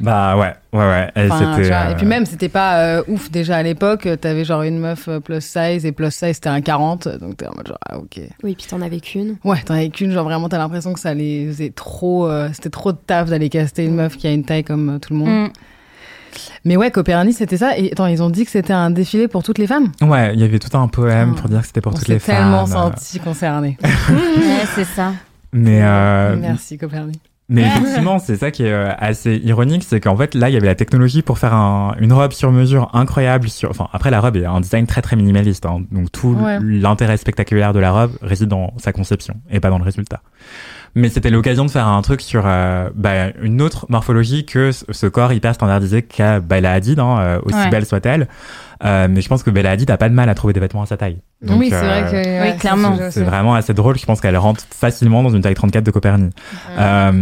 Bah 0.00 0.36
ouais, 0.36 0.52
ouais, 0.72 0.84
ouais. 0.84 1.10
Et, 1.14 1.30
Enfin, 1.30 1.56
vois, 1.60 1.76
euh, 1.76 1.92
Et 1.92 1.94
puis 1.94 2.06
même, 2.06 2.26
c'était 2.26 2.48
pas 2.48 2.80
euh, 2.80 3.02
ouf 3.06 3.30
déjà 3.30 3.58
à 3.58 3.62
l'époque. 3.62 4.08
T'avais 4.20 4.44
genre 4.44 4.62
une 4.62 4.80
meuf 4.80 5.06
euh, 5.06 5.20
plus 5.20 5.40
size 5.44 5.86
et 5.86 5.92
plus 5.92 6.10
size, 6.10 6.34
c'était 6.34 6.48
un 6.48 6.60
40. 6.60 7.06
Donc 7.20 7.36
t'es 7.36 7.46
en 7.46 7.54
mode 7.54 7.68
genre, 7.68 7.78
ah 7.88 7.98
ok. 7.98 8.20
Oui, 8.42 8.56
puis 8.56 8.66
t'en 8.68 8.80
avais 8.80 8.98
qu'une. 8.98 9.36
Ouais, 9.44 9.60
t'en 9.64 9.74
avais 9.74 9.90
qu'une, 9.90 10.10
genre 10.10 10.24
vraiment, 10.24 10.48
t'as 10.48 10.58
l'impression 10.58 10.92
que 10.92 10.98
ça 10.98 11.14
les 11.14 11.46
faisait 11.46 11.70
trop. 11.70 12.26
euh, 12.28 12.48
c'était 12.52 12.70
trop 12.70 12.90
de 12.90 12.98
taf 12.98 13.30
d'aller 13.30 13.50
caster 13.50 13.84
une 13.84 13.94
meuf 13.94 14.16
qui 14.16 14.26
a 14.26 14.32
une 14.32 14.44
taille 14.44 14.64
comme 14.64 14.96
euh, 14.96 14.98
tout 14.98 15.12
le 15.12 15.20
monde. 15.20 15.28
Mm. 15.28 15.52
Mais 16.64 16.76
ouais, 16.76 16.90
Copernic, 16.90 17.34
c'était 17.36 17.56
ça. 17.56 17.76
Et 17.78 17.92
attends, 17.92 18.06
ils 18.06 18.22
ont 18.22 18.30
dit 18.30 18.44
que 18.44 18.50
c'était 18.50 18.72
un 18.72 18.90
défilé 18.90 19.28
pour 19.28 19.42
toutes 19.42 19.58
les 19.58 19.66
femmes? 19.66 19.92
Ouais, 20.02 20.32
il 20.34 20.40
y 20.40 20.44
avait 20.44 20.58
tout 20.58 20.76
un 20.76 20.88
poème 20.88 21.34
Ah. 21.36 21.40
pour 21.40 21.48
dire 21.50 21.60
que 21.60 21.66
c'était 21.66 21.80
pour 21.80 21.92
On 21.92 21.96
toutes 21.96 22.06
s'est 22.06 22.14
les 22.14 22.20
tellement 22.20 22.66
femmes. 22.66 22.92
sentis 22.94 23.20
concernés. 23.20 23.76
Ouais, 24.08 24.64
c'est 24.74 24.84
ça. 24.84 25.12
Mais, 25.52 25.80
euh, 25.82 26.36
Merci 26.40 26.78
Copernic. 26.78 27.20
mais 27.48 27.62
effectivement, 27.62 28.18
c'est 28.18 28.36
ça 28.36 28.50
qui 28.50 28.64
est 28.64 28.72
euh, 28.72 28.90
assez 28.98 29.36
ironique, 29.44 29.84
c'est 29.86 30.00
qu'en 30.00 30.16
fait, 30.16 30.34
là, 30.34 30.48
il 30.50 30.54
y 30.54 30.56
avait 30.56 30.66
la 30.66 30.74
technologie 30.74 31.22
pour 31.22 31.38
faire 31.38 31.54
un- 31.54 31.94
une 32.00 32.12
robe 32.12 32.32
sur 32.32 32.50
mesure 32.50 32.90
incroyable. 32.92 33.48
Sur, 33.48 33.70
enfin, 33.70 33.88
après, 33.92 34.10
la 34.10 34.20
robe 34.20 34.36
est 34.36 34.46
un 34.46 34.60
design 34.60 34.86
très 34.86 35.02
très 35.02 35.14
minimaliste, 35.16 35.64
hein. 35.66 35.82
donc 35.92 36.10
tout 36.10 36.34
Ouais. 36.34 36.58
l'intérêt 36.60 37.16
spectaculaire 37.18 37.72
de 37.72 37.78
la 37.78 37.92
robe 37.92 38.12
réside 38.22 38.48
dans 38.48 38.72
sa 38.78 38.92
conception 38.92 39.34
et 39.50 39.60
pas 39.60 39.70
dans 39.70 39.78
le 39.78 39.84
résultat. 39.84 40.20
Mais 40.96 41.08
c'était 41.08 41.30
l'occasion 41.30 41.64
de 41.64 41.70
faire 41.70 41.88
un 41.88 42.02
truc 42.02 42.20
sur 42.20 42.44
euh, 42.46 42.88
bah, 42.94 43.30
une 43.42 43.60
autre 43.62 43.86
morphologie 43.88 44.46
que 44.46 44.70
ce, 44.70 45.06
corps 45.06 45.32
hyper 45.32 45.54
standardisé 45.54 46.02
qu'a 46.02 46.38
Bella 46.38 46.72
Hadid, 46.72 47.00
hein, 47.00 47.18
euh, 47.18 47.40
aussi 47.44 47.58
Ouais. 47.58 47.68
belle 47.68 47.84
soit-elle. 47.84 48.28
Euh, 48.84 49.06
mais 49.10 49.20
je 49.20 49.28
pense 49.28 49.42
que 49.42 49.50
Bella 49.50 49.70
Hadid 49.72 49.90
a 49.90 49.96
pas 49.96 50.08
de 50.08 50.14
mal 50.14 50.28
à 50.28 50.34
trouver 50.34 50.52
des 50.52 50.60
vêtements 50.60 50.82
à 50.82 50.86
sa 50.86 50.96
taille. 50.96 51.18
Donc, 51.42 51.60
oui, 51.60 51.68
c'est 51.70 51.76
euh, 51.76 51.80
vrai 51.80 52.10
que. 52.10 52.16
ouais, 52.16 52.40
oui, 52.42 52.48
c'est 52.52 52.58
clairement. 52.58 52.96
C'est 53.10 53.22
vraiment 53.22 53.54
assez 53.54 53.74
drôle. 53.74 53.98
Je 53.98 54.06
pense 54.06 54.20
qu'elle 54.20 54.36
rentre 54.36 54.62
facilement 54.74 55.22
dans 55.22 55.30
une 55.30 55.42
taille 55.42 55.54
34 55.54 55.84
de 55.84 55.90
Copernic. 55.90 56.32
Euh, 56.78 57.12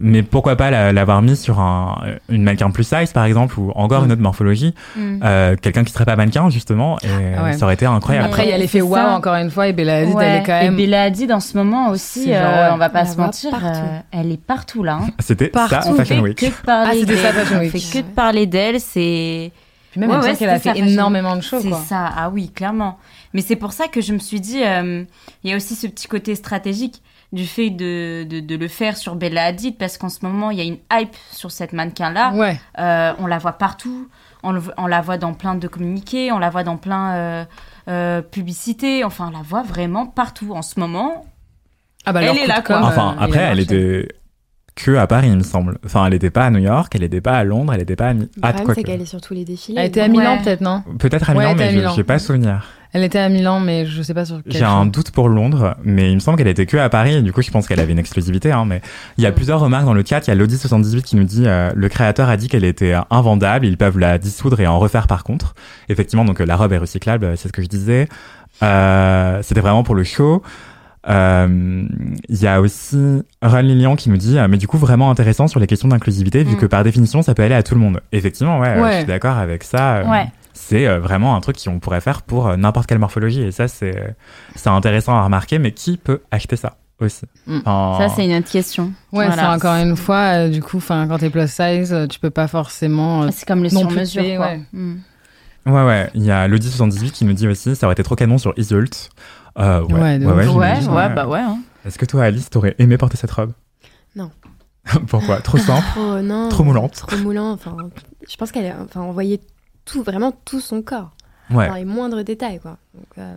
mais 0.00 0.22
pourquoi 0.22 0.56
pas 0.56 0.70
la- 0.70 0.92
l'avoir 0.92 1.22
mis 1.22 1.36
sur 1.36 1.58
un, 1.60 1.98
une 2.28 2.42
mannequin 2.42 2.70
plus 2.70 2.84
size, 2.84 3.12
par 3.12 3.24
exemple, 3.24 3.58
ou 3.58 3.72
encore 3.74 4.02
Mm. 4.02 4.04
une 4.06 4.12
autre 4.12 4.22
morphologie. 4.22 4.74
Mm. 4.96 5.20
Euh, 5.24 5.56
Quelqu'un 5.60 5.84
qui 5.84 5.92
serait 5.92 6.04
pas 6.04 6.16
mannequin, 6.16 6.48
justement, 6.50 6.98
et 7.02 7.06
Ah 7.38 7.44
ouais. 7.44 7.52
ça 7.54 7.64
aurait 7.64 7.74
été 7.74 7.86
incroyable. 7.86 8.26
Après, 8.28 8.44
il 8.44 8.50
y 8.50 8.52
a 8.52 8.58
l'effet 8.58 8.80
ça. 8.80 9.10
encore 9.16 9.34
une 9.34 9.50
fois, 9.50 9.68
et 9.68 9.72
Bella 9.72 9.98
Hadid, 9.98 10.14
Ouais. 10.14 10.24
elle 10.26 10.40
est 10.42 10.46
quand 10.46 10.60
même. 10.60 10.74
Et 10.74 10.76
Bella 10.86 11.02
Hadid, 11.04 11.32
en 11.32 11.40
ce 11.40 11.56
moment 11.56 11.88
aussi, 11.90 12.28
genre, 12.28 12.36
euh, 12.44 12.70
on 12.72 12.76
va 12.76 12.88
pas 12.90 13.02
On 13.02 13.12
se 13.12 13.16
mentir, 13.16 13.50
euh, 13.54 13.98
elle 14.12 14.30
est 14.32 14.40
partout 14.40 14.82
là. 14.82 15.00
hein. 15.02 15.08
C'était 15.18 15.50
ça, 15.54 15.66
Partout. 15.68 15.94
Fashion 15.94 16.20
Week. 16.20 16.38
que 16.38 16.46
de 16.46 16.50
parler 16.66 16.90
Ah, 16.92 16.96
c'était 17.00 17.16
ça. 17.16 17.32
Fashion 17.32 17.56
On 17.56 17.60
Week. 17.60 17.70
fait 17.72 17.98
que 18.00 18.06
de 18.06 18.12
parler 18.12 18.46
d'elle, 18.46 18.80
c'est. 18.80 19.52
Puis 19.90 20.00
même, 20.00 20.10
Ouais, 20.10 20.18
ouais, 20.18 20.36
qu'elle 20.36 20.50
a 20.50 20.58
fait 20.60 20.70
ça, 20.70 20.76
énormément 20.76 21.34
de 21.36 21.40
shows, 21.40 21.60
C'est 21.60 21.72
ça, 21.72 22.10
ah 22.16 22.30
oui, 22.30 22.50
clairement. 22.50 22.98
Mais 23.34 23.42
c'est 23.42 23.56
pour 23.56 23.72
ça 23.72 23.88
que 23.88 24.00
je 24.00 24.12
me 24.12 24.18
suis 24.18 24.40
dit, 24.40 24.62
euh, 24.62 25.04
il 25.42 25.50
y 25.50 25.52
a 25.52 25.56
aussi 25.56 25.74
ce 25.74 25.86
petit 25.86 26.06
côté 26.08 26.34
stratégique 26.34 27.02
du 27.32 27.44
fait 27.46 27.70
de, 27.70 28.24
de, 28.24 28.40
de 28.40 28.56
le 28.56 28.66
faire 28.68 28.96
sur 28.96 29.14
Bella 29.16 29.44
Hadid, 29.44 29.76
parce 29.78 29.98
qu'en 29.98 30.08
ce 30.08 30.18
moment, 30.24 30.50
il 30.50 30.58
y 30.58 30.60
a 30.60 30.64
une 30.64 30.78
hype 30.92 31.14
sur 31.32 31.50
cette 31.52 31.72
mannequin-là. 31.72 32.32
Ouais. 32.34 32.60
Euh, 32.78 33.12
on 33.18 33.26
la 33.26 33.38
voit 33.38 33.52
partout, 33.52 34.08
on, 34.42 34.50
le- 34.52 34.62
on 34.76 34.86
la 34.86 35.00
voit 35.00 35.16
dans 35.16 35.32
plein 35.34 35.54
de 35.54 35.68
communiqués, 35.68 36.32
on 36.32 36.38
la 36.40 36.50
voit 36.50 36.64
dans 36.64 36.76
plein 36.76 37.14
euh, 37.14 37.44
euh, 37.88 38.22
publicités, 38.22 39.04
enfin, 39.04 39.28
on 39.32 39.36
la 39.36 39.42
voit 39.44 39.62
vraiment 39.62 40.06
partout. 40.06 40.52
En 40.54 40.62
ce 40.62 40.78
moment, 40.80 41.24
Ah 42.04 42.12
bah, 42.12 42.22
Elle 42.22 42.38
est 42.38 42.46
là, 42.48 42.62
quoi. 42.62 42.80
Enfin, 42.82 43.16
euh, 43.18 43.24
après, 43.24 43.38
elle 43.40 43.60
était 43.60 44.08
que 44.84 44.96
à 44.96 45.06
Paris, 45.06 45.28
il 45.30 45.36
me 45.36 45.42
semble. 45.42 45.78
Enfin, 45.84 46.06
elle 46.06 46.14
était 46.14 46.30
pas 46.30 46.46
à 46.46 46.50
New 46.50 46.58
York, 46.60 46.92
elle 46.94 47.02
était 47.02 47.20
pas 47.20 47.36
à 47.38 47.44
Londres, 47.44 47.72
elle 47.74 47.82
était 47.82 47.96
pas 47.96 48.08
à 48.08 48.14
Mi- 48.14 48.20
Le 48.22 48.28
Ah, 48.42 48.52
problème, 48.52 48.74
c'est 48.74 48.82
que- 48.82 48.86
qu'elle 48.88 49.00
est 49.02 49.06
sur 49.06 49.20
tous 49.20 49.34
les 49.34 49.44
défilés. 49.44 49.80
Elle 49.80 49.86
était 49.86 50.00
à 50.00 50.08
Milan, 50.08 50.36
Ouais. 50.36 50.42
peut-être, 50.42 50.60
non 50.60 50.82
Peut-être 50.98 51.30
à 51.30 51.34
Milan, 51.34 51.54
mais 51.56 51.70
je- 51.70 51.76
Milan. 51.76 51.92
j'ai 51.96 52.04
pas 52.04 52.18
souvenir. 52.18 52.64
Elle 52.92 53.04
était 53.04 53.20
à 53.20 53.28
Milan, 53.28 53.60
mais 53.60 53.86
je 53.86 54.02
sais 54.02 54.14
pas 54.14 54.24
sur 54.24 54.40
quel 54.42 54.52
J'ai 54.52 54.64
un 54.64 54.84
doute 54.84 55.12
pour 55.12 55.28
Londres, 55.28 55.76
mais 55.84 56.10
il 56.10 56.16
me 56.16 56.20
semble 56.20 56.36
qu'elle 56.38 56.48
était 56.48 56.66
que 56.66 56.76
à 56.76 56.88
Paris, 56.88 57.14
et 57.14 57.22
du 57.22 57.32
coup, 57.32 57.40
je 57.40 57.50
pense 57.52 57.68
qu'elle 57.68 57.78
avait 57.78 57.92
une 57.92 58.00
exclusivité. 58.00 58.50
Hein, 58.50 58.64
mais 58.66 58.80
il 59.16 59.22
y 59.22 59.28
a 59.28 59.32
plusieurs 59.32 59.60
remarques 59.60 59.84
dans 59.84 59.94
le 59.94 60.02
chat. 60.04 60.26
Il 60.26 60.30
y 60.30 60.32
a 60.32 60.34
Lodi78 60.36 61.02
qui 61.02 61.14
nous 61.14 61.22
dit 61.22 61.44
euh, 61.46 61.70
le 61.76 61.88
créateur 61.88 62.28
a 62.28 62.36
dit 62.36 62.48
qu'elle 62.48 62.64
était 62.64 62.94
invendable, 63.10 63.64
ils 63.66 63.76
peuvent 63.76 63.98
la 63.98 64.18
dissoudre 64.18 64.58
et 64.58 64.66
en 64.66 64.80
refaire 64.80 65.06
par 65.06 65.22
contre. 65.22 65.54
Effectivement, 65.88 66.24
donc 66.24 66.40
euh, 66.40 66.44
la 66.46 66.56
robe 66.56 66.72
est 66.72 66.78
recyclable, 66.78 67.24
euh, 67.26 67.36
c'est 67.36 67.46
ce 67.46 67.52
que 67.52 67.62
je 67.62 67.68
disais. 67.68 68.08
Euh, 68.62 69.40
C'était 69.42 69.60
vraiment 69.60 69.82
pour 69.84 69.94
le 69.94 70.04
show. 70.04 70.42
Euh, 71.08 71.84
Il 72.28 72.36
y 72.42 72.46
a 72.46 72.60
aussi 72.60 73.22
Ron 73.42 73.60
Lilian 73.60 73.96
qui 73.96 74.10
nous 74.10 74.18
dit 74.18 74.38
euh, 74.38 74.48
mais 74.48 74.58
du 74.58 74.66
coup 74.68 74.76
vraiment 74.76 75.10
intéressant 75.10 75.48
sur 75.48 75.58
les 75.58 75.66
questions 75.66 75.88
d'inclusivité 75.88 76.44
vu 76.44 76.56
Mm. 76.56 76.58
que 76.58 76.66
par 76.66 76.84
définition 76.84 77.22
ça 77.22 77.34
peut 77.34 77.42
aller 77.42 77.54
à 77.54 77.62
tout 77.62 77.74
le 77.74 77.80
monde. 77.80 78.00
Effectivement, 78.12 78.58
ouais, 78.58 78.68
euh, 78.76 78.82
Ouais. 78.82 78.92
je 78.92 78.96
suis 78.98 79.06
d'accord 79.06 79.38
avec 79.38 79.64
ça. 79.64 79.96
euh, 79.98 80.04
Ouais. 80.10 80.26
C'est 80.52 80.86
euh, 80.86 80.98
vraiment 81.00 81.34
un 81.36 81.40
truc 81.40 81.56
qu'on 81.64 81.78
pourrait 81.80 82.02
faire 82.02 82.20
pour 82.22 82.48
euh, 82.48 82.56
n'importe 82.56 82.86
quelle 82.86 82.98
morphologie 82.98 83.42
et 83.42 83.50
ça 83.52 83.66
c'est 83.66 84.14
c'est 84.56 84.68
intéressant 84.68 85.16
à 85.16 85.22
remarquer. 85.24 85.58
Mais 85.58 85.72
qui 85.72 85.96
peut 85.96 86.20
acheter 86.30 86.56
ça 86.56 86.76
aussi 87.00 87.24
Mm. 87.46 87.60
Enfin, 87.64 88.08
ça, 88.08 88.14
c'est 88.14 88.26
une 88.26 88.36
autre 88.36 88.50
question. 88.50 88.92
Ouais, 89.10 89.26
Voilà. 89.26 89.36
c'est 89.36 89.48
encore 89.48 89.74
une 89.76 89.96
fois, 89.96 90.34
euh, 90.36 90.48
du 90.50 90.60
coup, 90.62 90.80
quand 90.86 91.16
t'es 91.18 91.30
plus 91.30 91.50
size, 91.50 91.94
euh, 91.94 92.06
tu 92.06 92.20
peux 92.20 92.28
pas 92.30 92.46
forcément. 92.46 93.22
euh, 93.22 93.28
C'est 93.32 93.46
comme 93.48 93.62
le 93.62 93.70
non 93.70 93.80
sur-mesure, 93.88 94.22
plus, 94.22 94.36
quoi. 94.36 94.46
ouais. 94.48 94.60
Mm. 94.74 94.96
Ouais, 95.66 95.84
ouais. 95.86 96.10
Il 96.14 96.22
y 96.24 96.30
a 96.30 96.46
Lodi78 96.46 97.10
qui 97.10 97.24
nous 97.24 97.32
dit 97.32 97.48
aussi 97.48 97.74
ça 97.74 97.86
aurait 97.86 97.94
été 97.94 98.02
trop 98.02 98.16
canon 98.16 98.36
sur 98.38 98.52
Isult. 98.58 99.10
Euh, 99.58 99.82
ouais, 99.82 100.18
Ouais. 100.18 100.88
Ouais, 100.88 101.14
bah 101.14 101.26
ouais. 101.26 101.40
hein. 101.40 101.58
Est-ce 101.84 101.98
que 101.98 102.04
toi, 102.06 102.24
Alice, 102.24 102.50
t'aurais 102.50 102.74
aimé 102.78 102.96
porter 102.98 103.16
cette 103.16 103.30
robe? 103.30 103.52
Non. 104.16 104.30
Pourquoi? 105.08 105.40
Trop 105.40 105.58
simple? 105.58 105.86
Trop, 105.94 106.20
non, 106.20 106.48
Trop 106.48 106.64
moulante. 106.64 106.92
Trop 107.06 107.16
moulant. 107.18 107.52
Enfin, 107.52 107.76
je 108.28 108.36
pense 108.36 108.52
qu'elle, 108.52 108.74
enfin, 108.82 109.02
on 109.02 109.12
voyait 109.12 109.40
tout, 109.84 110.02
vraiment 110.02 110.32
tout 110.44 110.60
son 110.60 110.82
corps, 110.82 111.10
Ouais, 111.50 111.68
dans 111.68 111.74
les 111.74 111.84
moindres 111.84 112.22
détails, 112.24 112.60
quoi. 112.60 112.78
Donc, 112.94 113.06
euh, 113.18 113.36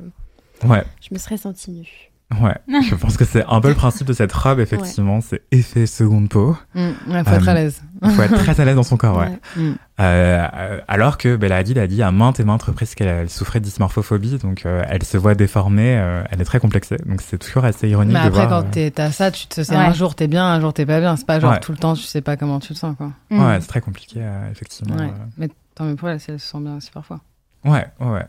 ouais, 0.68 0.84
je 1.02 1.10
me 1.14 1.20
serais 1.20 1.38
sentie 1.38 1.72
nue. 1.72 2.12
Ouais. 2.42 2.82
Je 2.90 2.96
pense 2.96 3.18
que 3.18 3.26
c'est 3.26 3.44
un 3.48 3.62
peu 3.62 3.70
le 3.70 3.76
principe 3.76 4.08
de 4.08 4.14
cette 4.14 4.32
robe, 4.34 4.60
effectivement. 4.60 5.22
C'est 5.22 5.42
effet 5.52 5.86
seconde 5.86 6.30
peau. 6.30 6.58
mm, 6.76 6.80
ouais, 6.80 7.24
faut 7.24 7.32
être 7.32 7.48
Euh, 7.48 7.52
à 7.52 7.54
l'aise. 7.54 7.82
Il 8.02 8.10
faut 8.12 8.22
être 8.24 8.36
très 8.38 8.60
à 8.60 8.66
l'aise 8.66 8.76
dans 8.76 8.84
son 8.84 8.98
corps, 8.98 9.18
ouais. 9.18 9.28
Ouais. 9.58 9.64
Mm. 9.64 9.76
Euh, 10.00 10.48
euh, 10.56 10.80
alors 10.88 11.18
que 11.18 11.36
Bella 11.36 11.58
Hadid 11.58 11.78
a 11.78 11.86
dit 11.88 12.02
à 12.02 12.12
maintes 12.12 12.40
et 12.40 12.44
maintes 12.44 12.64
reprises 12.64 12.96
qu'elle 12.96 13.08
elle 13.08 13.30
souffrait 13.30 13.60
de 13.60 13.66
dysmorphophobie, 13.66 14.40
donc 14.40 14.66
euh, 14.66 14.84
elle 14.90 15.04
se 15.04 15.18
voit 15.18 15.36
déformée, 15.36 15.98
euh, 15.98 16.24
elle 16.32 16.42
est 16.42 16.46
très 16.46 16.60
complexée. 16.60 16.98
Donc 17.06 17.22
c'est 17.22 17.38
toujours 17.38 17.64
assez 17.66 17.88
ironique 17.90 18.14
Mais 18.14 18.24
de 18.24 18.28
après, 18.28 18.48
voir. 18.48 18.64
quand 18.64 18.72
t'es- 18.72 18.90
t'as 18.92 19.12
ça, 19.12 19.30
tu 19.32 19.46
te 19.48 19.62
sais, 19.64 19.72
Ouais. 19.76 19.78
un 19.86 19.94
jour 19.94 20.16
t'es 20.16 20.28
bien, 20.28 20.46
un 20.46 20.60
jour 20.60 20.74
t'es 20.74 20.86
pas 20.86 21.00
bien. 21.00 21.16
C'est 21.16 21.28
pas 21.28 21.40
genre 21.40 21.52
Ouais. 21.52 21.60
tout 21.60 21.72
le 21.72 21.78
temps, 21.78 21.94
tu 21.94 22.02
sais 22.04 22.22
pas 22.22 22.36
comment 22.38 22.60
tu 22.60 22.74
te 22.74 22.80
sens, 22.80 22.96
quoi. 22.98 23.12
euh, 23.32 23.36
Mm. 23.36 23.46
Ouais, 23.46 23.62
c'est 23.62 23.68
très 23.68 23.82
compliqué, 23.82 24.20
euh, 24.22 24.52
effectivement. 24.52 24.96
Ouais. 24.96 25.04
euh. 25.06 25.26
Mais 25.38 25.50
tant 25.76 25.86
mieux 25.86 25.96
pour 25.96 26.10
elle 26.10 26.20
si 26.20 26.32
elle 26.32 26.40
se 26.40 26.48
sent 26.48 26.60
bien 26.60 26.76
aussi 26.78 26.90
parfois. 26.92 27.20
Ouais, 27.64 27.86
ouais, 28.00 28.08
ouais. 28.10 28.26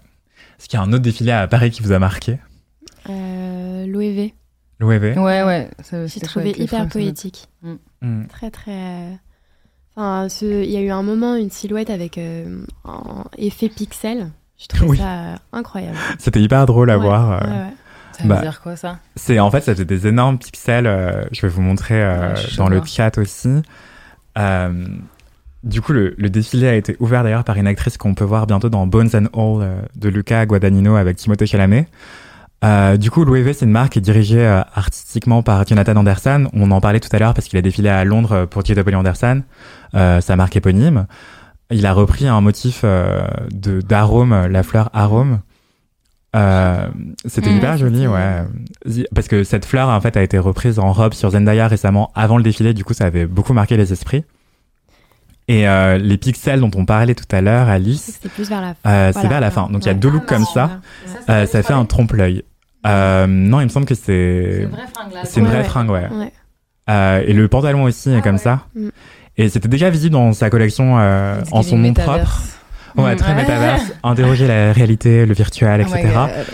Est-ce 0.60 0.68
qu'il 0.68 0.78
y 0.78 0.82
a 0.82 0.84
un 0.84 0.92
autre 0.92 1.02
défilé 1.02 1.32
à 1.32 1.46
Paris 1.48 1.70
qui 1.70 1.82
vous 1.82 1.92
a 1.92 1.98
marqué? 1.98 2.38
Euh, 3.10 3.86
L'OEV, 3.86 4.30
L'OEV 4.80 5.18
Ouais, 5.18 5.42
ouais. 5.42 5.70
j'ai 6.06 6.20
trouvé 6.20 6.50
hyper 6.58 6.88
poétique. 6.88 7.48
Hmm. 8.02 8.24
Très, 8.28 8.50
très. 8.50 9.18
Enfin, 9.96 10.28
ce- 10.28 10.64
il 10.64 10.70
y 10.70 10.76
a 10.76 10.80
eu 10.80 10.90
un 10.90 11.02
moment, 11.02 11.36
une 11.36 11.50
silhouette 11.50 11.90
avec 11.90 12.18
euh, 12.18 12.64
un 12.84 13.24
effet 13.38 13.68
pixel. 13.68 14.30
Je 14.58 14.66
trouve 14.66 14.90
Oui. 14.90 14.98
ça 14.98 15.12
euh, 15.32 15.36
incroyable. 15.52 15.96
C'était 16.18 16.40
hyper 16.40 16.66
drôle 16.66 16.90
à 16.90 16.98
Ouais, 16.98 17.04
voir. 17.04 17.32
euh. 17.32 17.46
ouais, 17.46 17.52
ouais. 17.52 17.72
Ça 18.12 18.22
veut 18.22 18.28
Bah, 18.28 18.40
dire 18.40 18.60
quoi, 18.62 18.76
ça? 18.76 18.98
C'est 19.16 19.38
en 19.40 19.50
fait, 19.50 19.60
ça 19.60 19.72
faisait 19.72 19.84
des 19.84 20.06
énormes 20.06 20.38
pixels. 20.38 20.86
euh, 20.86 21.24
je 21.32 21.42
vais 21.42 21.48
vous 21.48 21.62
montrer 21.62 22.02
euh, 22.02 22.34
suis 22.36 22.56
dans 22.56 22.68
le 22.68 22.80
chat 22.84 23.18
aussi. 23.18 23.62
Euh, 24.38 24.86
du 25.64 25.80
coup, 25.80 25.92
le, 25.92 26.14
le 26.18 26.30
défilé 26.30 26.68
a 26.68 26.74
été 26.74 26.96
ouvert 27.00 27.22
d'ailleurs 27.24 27.44
par 27.44 27.56
une 27.56 27.66
actrice 27.66 27.96
qu'on 27.96 28.14
peut 28.14 28.24
voir 28.24 28.46
bientôt 28.46 28.68
dans 28.68 28.86
Bones 28.86 29.10
and 29.14 29.26
All 29.32 29.62
euh, 29.62 29.82
de 29.96 30.08
Luca 30.08 30.44
Guadagnino 30.46 30.96
avec 30.96 31.16
Timothée 31.16 31.46
Chalamet. 31.46 31.88
Euh, 32.64 32.96
du 32.96 33.10
coup, 33.10 33.24
l'OEV, 33.24 33.52
c'est 33.52 33.66
une 33.66 33.70
marque 33.70 33.92
qui 33.92 33.98
est 33.98 34.02
dirigée 34.02 34.40
euh, 34.44 34.62
artistiquement 34.74 35.42
par 35.42 35.66
Jonathan 35.66 35.96
Anderson. 35.96 36.48
On 36.54 36.70
en 36.70 36.80
parlait 36.80 37.00
tout 37.00 37.10
à 37.12 37.18
l'heure 37.18 37.34
parce 37.34 37.46
qu'il 37.48 37.58
a 37.58 37.62
défilé 37.62 37.90
à 37.90 38.04
Londres 38.04 38.32
euh, 38.32 38.46
pour 38.46 38.64
J.W. 38.64 38.96
Anderson, 38.96 39.42
euh, 39.94 40.20
sa 40.20 40.36
marque 40.36 40.56
éponyme. 40.56 41.06
Il 41.70 41.84
a 41.86 41.92
repris 41.92 42.26
un 42.26 42.40
motif 42.40 42.80
euh, 42.84 43.26
de 43.52 43.80
d'arôme, 43.80 44.46
la 44.46 44.62
fleur 44.62 44.88
arôme. 44.94 45.40
Euh, 46.36 46.88
c'était 47.26 47.50
Mmh, 47.50 47.56
hyper 47.56 47.76
joli, 47.76 48.06
ouais. 48.06 48.44
Parce 49.14 49.28
que 49.28 49.44
cette 49.44 49.64
fleur, 49.64 49.88
en 49.88 50.00
fait, 50.00 50.16
a 50.16 50.22
été 50.22 50.38
reprise 50.38 50.78
en 50.78 50.92
robe 50.92 51.14
sur 51.14 51.30
Zendaya 51.30 51.68
récemment, 51.68 52.10
avant 52.14 52.38
le 52.38 52.42
défilé. 52.42 52.74
Du 52.74 52.82
coup, 52.84 52.94
ça 52.94 53.04
avait 53.04 53.26
beaucoup 53.26 53.52
marqué 53.52 53.76
les 53.76 53.92
esprits. 53.92 54.24
Et 55.46 55.68
euh, 55.68 55.98
les 55.98 56.16
pixels 56.16 56.60
dont 56.60 56.70
on 56.74 56.86
parlait 56.86 57.14
tout 57.14 57.26
à 57.30 57.42
l'heure, 57.42 57.68
Alice, 57.68 58.18
plus 58.34 58.48
vers 58.48 58.62
la 58.62 58.74
fin. 58.74 58.90
euh, 58.90 59.12
c'est 59.12 59.28
vers 59.28 59.40
la 59.40 59.50
fin. 59.50 59.68
Donc 59.68 59.84
il 59.84 59.88
y 59.88 59.90
a 59.90 59.94
deux 59.94 60.08
looks 60.08 60.24
comme 60.26 60.46
ça. 60.46 60.80
Euh, 61.28 61.44
ça 61.46 61.62
fait 61.62 61.74
un 61.74 61.84
trompe-l'œil. 61.84 62.44
Euh, 62.86 63.26
non, 63.26 63.60
il 63.60 63.64
me 63.64 63.68
semble 63.68 63.86
que 63.86 63.94
c'est 63.94 64.68
fringue 64.92 65.12
là. 65.14 65.20
c'est 65.24 65.40
une 65.40 65.46
Ouais, 65.46 65.52
vraie 65.52 65.58
ouais. 65.62 65.64
fringue, 65.64 65.90
ouais. 65.90 66.08
Ouais. 66.10 67.24
et 67.26 67.32
le 67.32 67.48
pantalon 67.48 67.84
aussi 67.84 68.10
est 68.10 68.20
comme 68.22 68.38
ça. 68.38 68.66
Mm. 68.74 68.88
Et 69.36 69.48
c'était 69.48 69.68
déjà 69.68 69.90
visible 69.90 70.12
dans 70.12 70.32
sa 70.32 70.50
collection 70.50 70.98
euh, 70.98 71.40
en 71.50 71.62
son 71.62 71.76
nom 71.78 71.88
metaverse. 71.88 72.18
propre. 72.20 72.42
Ouais, 72.96 73.14
Mm. 73.14 73.16
très 73.16 73.30
Ouais. 73.34 73.40
métaverse, 73.40 73.92
interroger 74.04 74.46
la 74.46 74.72
réalité, 74.72 75.26
le 75.26 75.34
virtuel, 75.34 75.84
Oh 75.84 75.92
etc. 75.96 76.08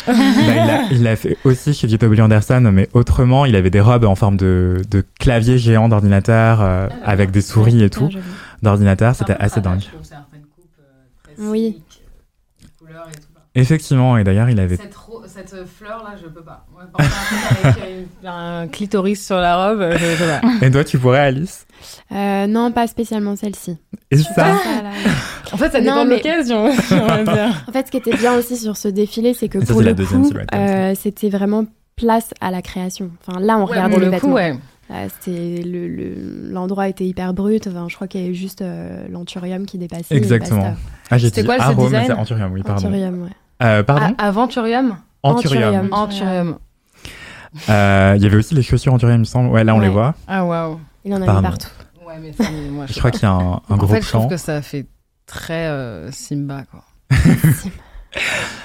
Bah, 0.06 0.14
il 0.90 1.02
l'a 1.02 1.16
fait 1.16 1.36
aussi 1.44 1.74
chez 1.74 1.86
J.W. 1.86 2.22
Anderson, 2.22 2.70
mais 2.72 2.88
autrement, 2.94 3.44
il 3.44 3.54
avait 3.56 3.68
des 3.68 3.80
robes 3.82 4.04
en 4.06 4.14
forme 4.14 4.38
de, 4.38 4.80
de 4.90 5.04
clavier 5.18 5.58
géant 5.58 5.90
d'ordinateur, 5.90 6.60
euh, 6.62 6.88
avec 7.04 7.30
des 7.30 7.42
souris 7.42 7.82
et 7.82 7.90
tout, 7.90 8.08
Ah, 8.14 8.18
d'ordinateur, 8.62 9.14
c'était 9.14 9.36
assez 9.38 9.60
dingue. 9.60 9.82
Oui. 11.38 11.82
Effectivement, 13.54 14.16
et 14.16 14.22
d'ailleurs, 14.24 14.48
il 14.48 14.60
avait... 14.60 14.76
Cette, 14.76 14.94
ro- 14.94 15.22
cette 15.26 15.66
fleur 15.66 16.04
là, 16.04 16.14
je 16.22 16.28
peux 16.28 16.42
pas. 16.42 16.66
Moi, 16.72 16.82
avec 17.64 17.78
euh, 17.82 18.04
un 18.28 18.68
clitoris 18.68 19.24
sur 19.26 19.36
la 19.38 19.56
robe, 19.70 19.80
euh, 19.80 19.98
je 19.98 20.16
peux 20.16 20.24
pas. 20.60 20.66
Et 20.66 20.70
toi, 20.70 20.84
tu 20.84 20.98
pourrais, 20.98 21.18
Alice 21.18 21.66
Euh, 22.12 22.46
non, 22.46 22.70
pas 22.70 22.86
spécialement 22.86 23.34
celle-ci. 23.34 23.76
Et 24.12 24.18
ça 24.18 24.32
Ça, 24.34 24.44
là. 24.44 24.90
En 25.52 25.56
fait, 25.56 25.70
ça 25.70 25.78
Non, 25.80 25.84
dépend 25.84 26.04
de 26.04 26.08
mais- 26.10 26.16
l'occasion, 26.16 26.64
on 26.92 27.06
va 27.06 27.24
dire. 27.24 27.64
En 27.68 27.72
fait, 27.72 27.86
ce 27.86 27.90
qui 27.90 27.96
était 27.96 28.16
bien 28.16 28.34
aussi 28.34 28.56
sur 28.56 28.76
ce 28.76 28.86
défilé, 28.86 29.34
c'est 29.34 29.48
que 29.48 29.58
Ça, 29.64 29.72
pour 29.72 29.82
le 29.82 29.94
deuxième 29.94 30.22
coup, 30.22 30.30
ça. 30.32 30.56
euh, 30.56 30.94
c'était 30.94 31.28
vraiment 31.28 31.64
place 31.96 32.30
à 32.40 32.52
la 32.52 32.62
création. 32.62 33.10
Enfin, 33.26 33.40
là, 33.40 33.58
on 33.58 33.64
regardait 33.66 33.90
pour 33.90 33.98
les 34.00 34.06
le 34.06 34.10
vêtements. 34.12 34.28
coup, 34.30 34.34
ouais. 34.36 34.56
Euh, 34.90 35.06
c'était 35.20 35.62
le- 35.62 35.86
le- 35.88 36.50
l'endroit 36.52 36.88
était 36.88 37.04
hyper 37.06 37.32
brut. 37.32 37.66
Enfin, 37.68 37.86
je 37.88 37.94
crois 37.94 38.08
qu'il 38.08 38.22
y 38.22 38.24
avait 38.24 38.34
juste 38.34 38.60
euh, 38.62 39.06
l'anthurium 39.08 39.64
qui 39.66 39.78
dépassait. 39.78 40.14
et 40.14 40.16
Exactement. 40.16 40.74
Ah, 41.10 41.18
C'était 41.18 41.44
quoi, 41.44 41.56
mais 41.58 41.74
design 41.76 42.04
c'est 42.06 42.12
Anthurium, 42.12 42.52
oui, 42.52 42.62
pardon. 42.62 42.86
Anthurium, 42.88 43.22
ouais. 43.22 43.28
Euh, 43.62 43.82
pardon 43.84 44.14
A- 44.18 44.26
Aventurium. 44.28 44.96
Euh, 47.68 48.14
Il 48.16 48.22
y 48.22 48.26
avait 48.26 48.36
aussi 48.36 48.54
les 48.54 48.62
chaussures 48.62 48.92
Anthurium, 48.94 49.16
il 49.16 49.20
me 49.20 49.24
semble. 49.24 49.50
Ouais, 49.50 49.64
là, 49.64 49.74
on 49.74 49.78
Ouais. 49.78 49.84
les 49.86 49.90
voit. 49.90 50.14
Ah, 50.26 50.44
waouh. 50.44 50.80
Il 51.04 51.12
en 51.12 51.16
avait 51.16 51.26
Pardon. 51.26 51.42
partout. 51.42 51.68
Ouais, 52.06 52.14
mais 52.20 52.32
ça, 52.32 52.44
moi, 52.70 52.86
je 52.88 52.98
crois 52.98 53.10
qu'il 53.10 53.22
y 53.22 53.26
a 53.26 53.30
un, 53.32 53.52
un 53.54 53.60
En 53.68 53.76
gros 53.76 53.86
fait, 53.86 54.02
je 54.02 54.08
plan. 54.10 54.20
trouve 54.20 54.30
que 54.30 54.36
ça 54.36 54.60
fait 54.62 54.86
très 55.26 55.66
euh, 55.66 56.10
Simba, 56.10 56.62
quoi. 56.70 56.82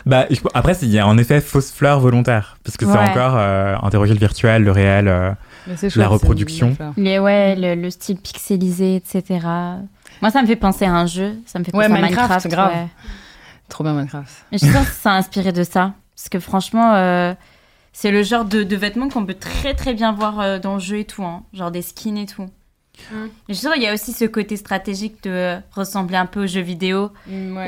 Bah, 0.07 0.25
je- 0.31 0.39
après, 0.55 0.73
il 0.81 0.89
y 0.89 0.97
a 0.97 1.07
en 1.07 1.17
effet 1.19 1.39
fausse 1.39 1.71
fleur 1.71 1.99
volontaire, 1.99 2.57
puisque 2.63 2.81
c'est 2.81 2.87
Ouais. 2.91 2.97
encore 2.97 3.35
euh, 3.37 3.75
interroger 3.83 4.13
le 4.13 4.19
virtuel, 4.19 4.63
le 4.63 4.71
réel. 4.71 5.07
euh. 5.07 5.31
Mais 5.67 5.75
La 5.95 6.07
reproduction. 6.07 6.75
Les, 6.97 7.19
ouais, 7.19 7.55
le, 7.55 7.75
le 7.75 7.89
style 7.89 8.17
pixelisé, 8.17 8.95
etc. 8.97 9.23
Moi, 10.21 10.31
ça 10.31 10.41
me 10.41 10.47
fait 10.47 10.55
penser 10.55 10.85
à 10.85 10.93
un 10.93 11.05
jeu. 11.05 11.35
Ça 11.45 11.59
me 11.59 11.63
fait 11.63 11.75
Ouais, 11.75 11.87
penser 11.87 11.97
à 11.99 12.01
Minecraft, 12.01 12.29
Minecraft. 12.29 12.47
grave. 12.49 12.71
ouais. 12.73 12.87
Trop 13.69 13.83
bien 13.83 13.93
Minecraft. 13.93 14.45
Et 14.51 14.57
je 14.59 14.71
pense 14.71 14.87
que 14.89 14.93
ça 14.95 15.11
a 15.13 15.15
inspiré 15.17 15.51
de 15.51 15.63
ça. 15.63 15.93
Parce 16.15 16.29
que 16.29 16.39
franchement, 16.39 16.93
euh, 16.93 17.33
c'est 17.93 18.11
le 18.11 18.21
genre 18.23 18.45
de, 18.45 18.63
de 18.63 18.75
vêtements 18.75 19.09
qu'on 19.09 19.25
peut 19.25 19.33
très 19.33 19.73
très 19.73 19.93
bien 19.93 20.11
voir 20.11 20.39
euh, 20.39 20.59
dans 20.59 20.75
le 20.75 20.79
jeu 20.79 20.99
et 20.99 21.05
tout. 21.05 21.23
hein. 21.23 21.43
Genre 21.53 21.71
des 21.71 21.81
skins 21.81 22.17
et 22.17 22.25
tout. 22.27 22.45
Mm. 23.11 23.15
Et 23.25 23.29
je 23.49 23.53
suis 23.53 23.61
sûre, 23.61 23.71
il 23.75 23.83
y 23.83 23.87
a 23.87 23.93
aussi 23.93 24.11
ce 24.13 24.25
côté 24.25 24.55
stratégique 24.57 25.23
de 25.23 25.29
euh, 25.29 25.57
ressembler 25.73 26.17
un 26.17 26.25
peu 26.25 26.43
aux 26.43 26.47
jeux 26.47 26.61
vidéo 26.61 27.11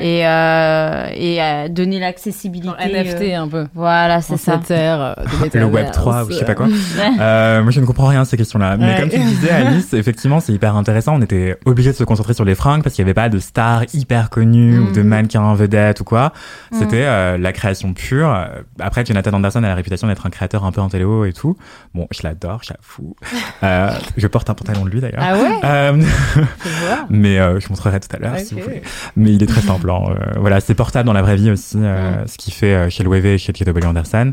Et 0.00 0.18
et, 0.18 0.26
euh, 0.26 1.06
et 1.14 1.42
euh, 1.42 1.68
donner 1.68 1.98
l'accessibilité. 2.00 2.68
NFT 2.84 3.22
euh, 3.22 3.36
un 3.42 3.48
peu. 3.48 3.66
Voilà, 3.74 4.20
c'est 4.20 4.36
ça. 4.36 4.56
de 4.56 5.58
Le 5.58 5.64
Web 5.64 5.74
métaverse. 5.86 5.96
3 5.96 6.24
ou 6.24 6.30
je 6.30 6.36
sais 6.36 6.44
pas 6.44 6.54
quoi. 6.54 6.66
Euh, 7.20 7.62
moi, 7.62 7.70
je 7.72 7.80
ne 7.80 7.86
comprends 7.86 8.06
rien 8.06 8.22
à 8.22 8.24
ces 8.24 8.36
questions-là. 8.36 8.76
Mais 8.76 8.86
Ouais. 8.94 9.00
comme 9.00 9.10
tu 9.10 9.18
disais, 9.18 9.50
Alice, 9.50 9.92
effectivement, 9.94 10.40
c'est 10.40 10.52
hyper 10.52 10.76
intéressant. 10.76 11.16
On 11.16 11.22
était 11.22 11.58
obligé 11.66 11.90
de 11.92 11.96
se 11.96 12.04
concentrer 12.04 12.34
sur 12.34 12.44
les 12.44 12.54
fringues 12.54 12.82
parce 12.82 12.94
qu'il 12.94 13.04
n'y 13.04 13.08
avait 13.10 13.14
pas 13.14 13.28
de 13.28 13.38
stars 13.38 13.82
hyper 13.94 14.30
connues 14.30 14.78
ou 14.78 14.92
de 14.92 15.00
Mhm. 15.02 15.08
mannequins 15.08 15.54
vedettes 15.54 16.00
ou 16.00 16.04
quoi. 16.04 16.32
Mhm. 16.72 16.78
C'était 16.78 17.04
euh, 17.04 17.38
la 17.38 17.52
création 17.52 17.92
pure. 17.92 18.34
Après, 18.80 19.04
Jonathan 19.04 19.32
Anderson 19.34 19.62
a 19.62 19.68
la 19.68 19.74
réputation 19.74 20.06
d'être 20.08 20.26
un 20.26 20.30
créateur 20.30 20.64
un 20.64 20.72
peu 20.72 20.80
en 20.80 20.88
téléo 20.88 21.24
et 21.24 21.32
tout. 21.32 21.56
Bon, 21.94 22.06
je 22.10 22.20
l'adore, 22.22 22.62
j'avoue. 22.62 23.14
Euh, 23.62 23.90
je 24.16 24.26
porte 24.26 24.50
un 24.50 24.54
pantalon 24.54 24.84
de 24.84 24.90
lui 24.90 25.00
d'ailleurs. 25.00 25.17
Ah 25.20 25.36
ouais 25.36 25.58
Euh, 25.64 26.02
mais 27.10 27.38
euh, 27.38 27.60
je 27.60 27.68
montrerai 27.68 28.00
tout 28.00 28.08
à 28.14 28.18
l'heure 28.18 28.38
si 28.38 28.54
Ok. 28.54 28.60
vous 28.60 28.66
voulez. 28.66 28.82
Mais 29.16 29.32
il 29.32 29.42
est 29.42 29.46
très 29.46 29.60
simple. 29.60 29.90
hein. 29.90 30.00
Euh, 30.08 30.38
voilà, 30.38 30.60
c'est 30.60 30.74
portable 30.74 31.06
dans 31.06 31.12
la 31.12 31.22
vraie 31.22 31.36
vie 31.36 31.50
aussi, 31.50 31.76
euh, 31.78 32.26
ce 32.26 32.36
qu'il 32.38 32.52
fait 32.52 32.90
chez 32.90 33.02
Louis 33.04 33.20
V 33.20 33.34
et 33.34 33.38
chez 33.38 33.52
J.W. 33.54 33.86
Anderson. 33.86 34.32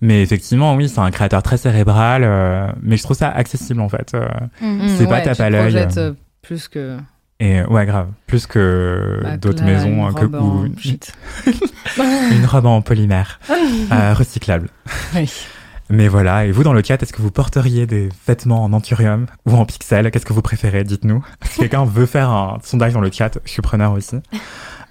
Mais 0.00 0.22
effectivement, 0.22 0.74
oui, 0.74 0.88
c'est 0.88 0.98
un 1.00 1.10
créateur 1.12 1.42
très 1.44 1.56
cérébral, 1.56 2.22
euh, 2.24 2.66
mais 2.82 2.96
je 2.96 3.02
trouve 3.04 3.16
ça 3.16 3.28
accessible 3.28 3.80
en 3.80 3.88
fait. 3.88 4.16
Mhm. 4.60 4.88
C'est 4.88 5.06
pas 5.06 5.16
ouais, 5.18 5.22
tape 5.22 5.40
à 5.40 5.50
l'œil, 5.50 5.86
plus 6.42 6.66
que 6.68 6.96
et 7.38 7.60
ouais, 7.64 7.86
grave, 7.86 8.06
plus 8.28 8.46
que 8.46 9.18
bah, 9.22 9.36
d'autres 9.36 9.64
maisons 9.64 9.88
une 9.88 10.00
hein, 10.04 10.12
que, 10.12 10.20
robe 10.20 10.34
en 10.36 10.62
ou 10.62 10.64
une, 10.66 12.46
robe 12.46 12.66
en 12.66 12.82
polymère 12.82 13.40
euh, 13.50 14.14
recyclable. 14.14 14.68
Oui. 15.16 15.28
Mais 15.94 16.08
voilà, 16.08 16.46
et 16.46 16.52
vous 16.52 16.64
dans 16.64 16.72
le 16.72 16.82
chat, 16.82 17.02
est-ce 17.02 17.12
que 17.12 17.20
vous 17.20 17.30
porteriez 17.30 17.86
des 17.86 18.08
vêtements 18.26 18.64
en 18.64 18.72
anthurium 18.72 19.26
ou 19.44 19.54
en 19.56 19.66
pixel? 19.66 20.10
Qu'est-ce 20.10 20.24
que 20.24 20.32
vous 20.32 20.40
préférez? 20.42 20.84
Dites-nous. 20.84 21.22
Si 21.44 21.58
quelqu'un 21.60 21.84
veut 21.84 22.06
faire 22.06 22.30
un 22.30 22.58
sondage 22.64 22.94
dans 22.94 23.00
le 23.02 23.10
chat, 23.12 23.38
je 23.44 23.50
suis 23.50 23.62
preneur 23.62 23.92
aussi. 23.92 24.16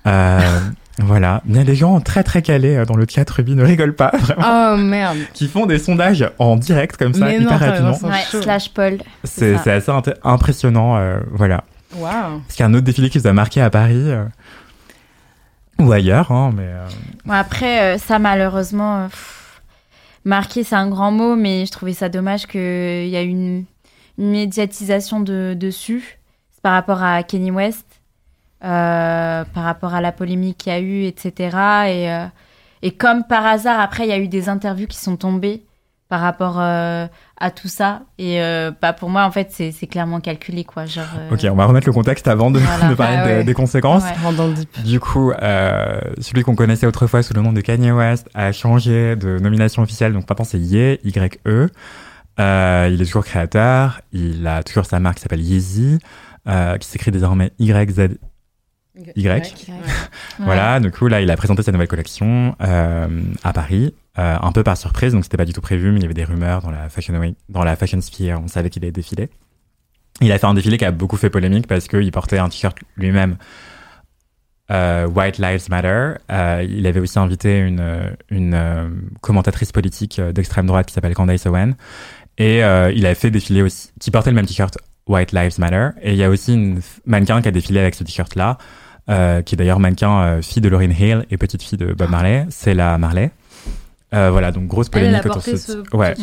Euh, 0.07 0.39
voilà, 0.97 1.43
il 1.47 1.55
y 1.55 1.59
a 1.59 1.63
des 1.63 1.75
gens 1.75 1.99
très 2.01 2.23
très 2.23 2.41
calés 2.41 2.75
euh, 2.75 2.85
dans 2.85 2.95
le 2.95 3.05
chat, 3.07 3.29
Ruby, 3.29 3.53
ne 3.53 3.63
rigole 3.63 3.93
pas, 3.93 4.09
vraiment, 4.19 4.73
Oh 4.73 4.77
merde. 4.77 5.17
qui 5.35 5.47
font 5.47 5.67
des 5.67 5.77
sondages 5.77 6.27
en 6.39 6.55
direct 6.55 6.97
comme 6.97 7.13
ça, 7.13 7.25
Mais 7.25 7.37
non, 7.37 7.45
hyper 7.45 7.59
t'as 7.59 7.65
rapidement. 7.67 8.09
Ouais, 8.09 8.41
slash 8.41 8.73
Paul. 8.73 8.97
C'est 9.23 9.57
ça. 9.57 9.61
c'est 9.63 9.71
assez 9.91 9.91
impressionnant, 10.23 10.97
euh, 10.97 11.19
voilà. 11.31 11.65
Waouh. 11.95 12.39
Parce 12.39 12.55
qu'il 12.55 12.61
y 12.61 12.63
a 12.63 12.65
un 12.65 12.73
autre 12.73 12.83
défilé 12.85 13.11
qui 13.11 13.19
vous 13.19 13.27
a 13.27 13.33
marqué 13.33 13.61
à 13.61 13.69
Paris 13.69 13.93
euh, 14.09 14.25
ou 15.77 15.91
ailleurs, 15.91 16.31
hein, 16.31 16.51
mais 16.55 16.65
euh, 16.65 16.87
Bon, 17.25 17.33
après, 17.33 17.81
euh, 17.81 17.97
ça, 17.99 18.17
malheureusement, 18.17 19.01
euh, 19.03 19.07
pff, 19.07 19.40
marqué, 20.26 20.63
c'est 20.63 20.76
un 20.76 20.89
grand 20.89 21.11
mot, 21.11 21.36
mais 21.36 21.65
je 21.65 21.72
trouvais 21.72 21.93
ça 21.93 22.09
dommage 22.09 22.47
qu'il 22.47 23.07
y 23.07 23.15
a 23.15 23.22
une, 23.22 23.65
une 24.17 24.32
médiatisation 24.32 25.19
de, 25.19 25.55
dessus 25.57 26.19
par 26.61 26.74
rapport 26.74 27.01
à 27.03 27.24
Kenny 27.24 27.51
West, 27.51 27.86
euh, 28.63 29.43
par 29.43 29.63
rapport 29.63 29.93
à 29.93 30.01
la 30.01 30.11
polémique 30.11 30.59
qu'il 30.59 30.72
y 30.72 30.76
a 30.76 30.80
eu, 30.80 31.05
etc. 31.05 31.34
Et, 31.88 32.11
euh, 32.11 32.26
et 32.82 32.91
comme 32.91 33.24
par 33.24 33.45
hasard, 33.45 33.80
après, 33.80 34.05
il 34.05 34.09
y 34.09 34.13
a 34.13 34.19
eu 34.19 34.28
des 34.28 34.49
interviews 34.49 34.88
qui 34.88 34.97
sont 34.97 35.17
tombées 35.17 35.63
par 36.12 36.20
rapport 36.20 36.57
euh, 36.59 37.07
à 37.39 37.51
tout 37.51 37.70
ça. 37.70 38.01
Et 38.18 38.41
euh, 38.41 38.70
bah, 38.82 38.91
pour 38.91 39.09
moi, 39.09 39.24
en 39.24 39.32
fait, 39.32 39.47
c'est 39.49 39.88
clairement 39.88 40.20
calculé, 40.20 40.66
quoi. 40.66 40.86
Genre, 40.86 41.05
euh, 41.18 41.34
ok, 41.34 41.47
on 41.49 41.55
va 41.55 41.66
remettre 41.66 41.88
le 41.88 41.93
contexte 41.93 42.28
avant 42.28 42.51
de, 42.51 42.59
Voilà. 42.59 42.88
de 42.89 42.95
parler 42.95 43.16
Ah 43.18 43.26
des- 43.28 43.34
ouais. 43.36 43.43
des 43.45 43.53
conséquences. 43.53 44.03
Ouais. 44.03 44.12
Rentre 44.22 44.36
dans 44.36 44.47
le 44.47 44.53
deep. 44.53 44.84
Du 44.84 44.99
coup, 44.99 45.32
euh, 45.32 46.01
celui 46.20 46.43
qu'on 46.43 46.53
connaissait 46.55 46.86
autrefois 46.86 47.24
sous 47.24 47.34
le 47.34 47.41
nom 47.41 47.53
de 47.53 47.62
Kanye 47.62 47.91
West 47.91 48.28
a 48.34 48.51
changé 48.51 49.16
de 49.16 49.39
nomination 49.39 49.82
officielle. 49.84 50.12
Donc 50.12 50.30
maintenant, 50.30 50.43
c'est 50.43 50.59
Ye, 50.59 50.99
Y-E. 51.05 51.70
Euh, 52.41 52.89
il 52.91 53.01
est 53.01 53.05
toujours 53.05 53.24
créateur. 53.24 54.01
Il 54.12 54.45
a 54.45 54.64
toujours 54.64 54.86
sa 54.86 54.99
marque 54.99 55.16
qui 55.16 55.22
s'appelle 55.22 55.41
Yeezy, 55.41 55.97
euh, 56.49 56.78
qui 56.78 56.89
s'écrit 56.89 57.12
désormais 57.12 57.53
Y-Z. 57.57 58.18
Y. 59.16 59.28
Ouais. 59.30 59.41
Voilà, 60.39 60.80
du 60.82 60.91
coup, 60.91 61.07
là, 61.07 61.22
il 61.22 61.32
a 61.32 61.38
présenté 61.38 61.64
sa 61.64 61.72
nouvelle 61.72 61.88
collection 61.88 62.55
euh, 62.62 63.07
à 63.43 63.53
Paris, 63.53 63.93
euh, 64.20 64.38
un 64.41 64.51
peu 64.51 64.64
par 64.64 64.78
surprise. 64.78 65.14
Donc, 65.14 65.24
c'était 65.24 65.38
pas 65.38 65.45
du 65.45 65.53
tout 65.53 65.62
prévu, 65.62 65.91
mais 65.91 65.99
il 65.99 66.01
y 66.03 66.05
avait 66.05 66.14
des 66.14 66.24
rumeurs 66.24 66.62
dans 66.62 66.72
la 66.72 66.89
Fashion 66.89 67.18
Week, 67.18 67.38
dans 67.49 67.64
la 67.64 67.76
Fashion 67.76 68.01
Sphere. 68.01 68.41
On 68.43 68.47
savait 68.47 68.70
qu'il 68.70 68.84
allait 68.84 68.91
défiler. 68.91 69.30
Il 70.20 70.32
a 70.32 70.38
fait 70.38 70.47
un 70.47 70.53
défilé 70.53 70.78
qui 70.78 70.86
a 70.86 70.91
beaucoup 70.91 71.18
fait 71.18 71.30
polémique 71.30 71.68
parce 71.68 71.88
qu'il 71.88 72.12
portait 72.12 72.38
un 72.38 72.49
t-shirt 72.49 72.78
lui-même 72.97 73.38
euh, 74.70 75.07
White 75.07 75.38
Lives 75.38 75.70
Matter. 75.70 76.14
Euh, 76.32 76.66
il 76.68 76.86
avait 76.86 76.99
aussi 76.99 77.18
invité 77.18 77.59
une, 77.59 78.16
une 78.30 78.53
euh, 78.53 78.89
commentatrice 79.22 79.72
politique 79.72 80.20
euh, 80.20 80.32
d'extrême 80.32 80.66
droite 80.68 80.88
qui 80.88 80.93
s'appelle 80.93 81.14
Candace 81.14 81.45
Owen. 81.45 81.76
Et 82.38 82.64
euh, 82.64 82.91
il 82.93 83.05
a 83.05 83.16
fait 83.16 83.32
défiler 83.32 83.62
aussi, 83.62 83.91
qui 83.99 84.12
portait 84.12 84.30
le 84.30 84.36
même 84.36 84.45
t-shirt 84.45 84.78
White 85.07 85.32
Lives 85.32 85.59
Matter. 85.59 85.89
Et 86.01 86.12
il 86.12 86.18
y 86.18 86.24
a 86.24 86.30
aussi 86.30 86.53
une 86.53 86.82
mannequin 87.05 87.41
qui 87.41 87.47
a 87.47 87.51
défilé 87.51 87.80
avec 87.80 87.95
ce 87.95 88.03
t-shirt-là, 88.03 88.57
qui 89.07 89.55
est 89.55 89.57
d'ailleurs 89.57 89.80
mannequin 89.80 90.41
fille 90.41 90.62
de 90.62 90.70
Lauryn 90.70 90.91
Hill 90.91 91.26
et 91.30 91.38
petite 91.38 91.64
fille 91.64 91.78
de 91.78 91.93
Bob 91.93 92.09
Marley. 92.09 92.45
C'est 92.49 92.74
la 92.74 92.97
Marley. 92.97 93.32
Euh, 94.14 94.30
voilà, 94.30 94.51
donc 94.51 94.68
grosse 94.68 94.89
Elle, 94.93 95.03
elle 95.05 95.22
polémique 95.22 95.26
a 95.26 95.30
autour 95.38 95.51
de 95.53 95.57
ce... 95.57 95.74
ce 95.74 95.95
Ouais. 95.95 96.14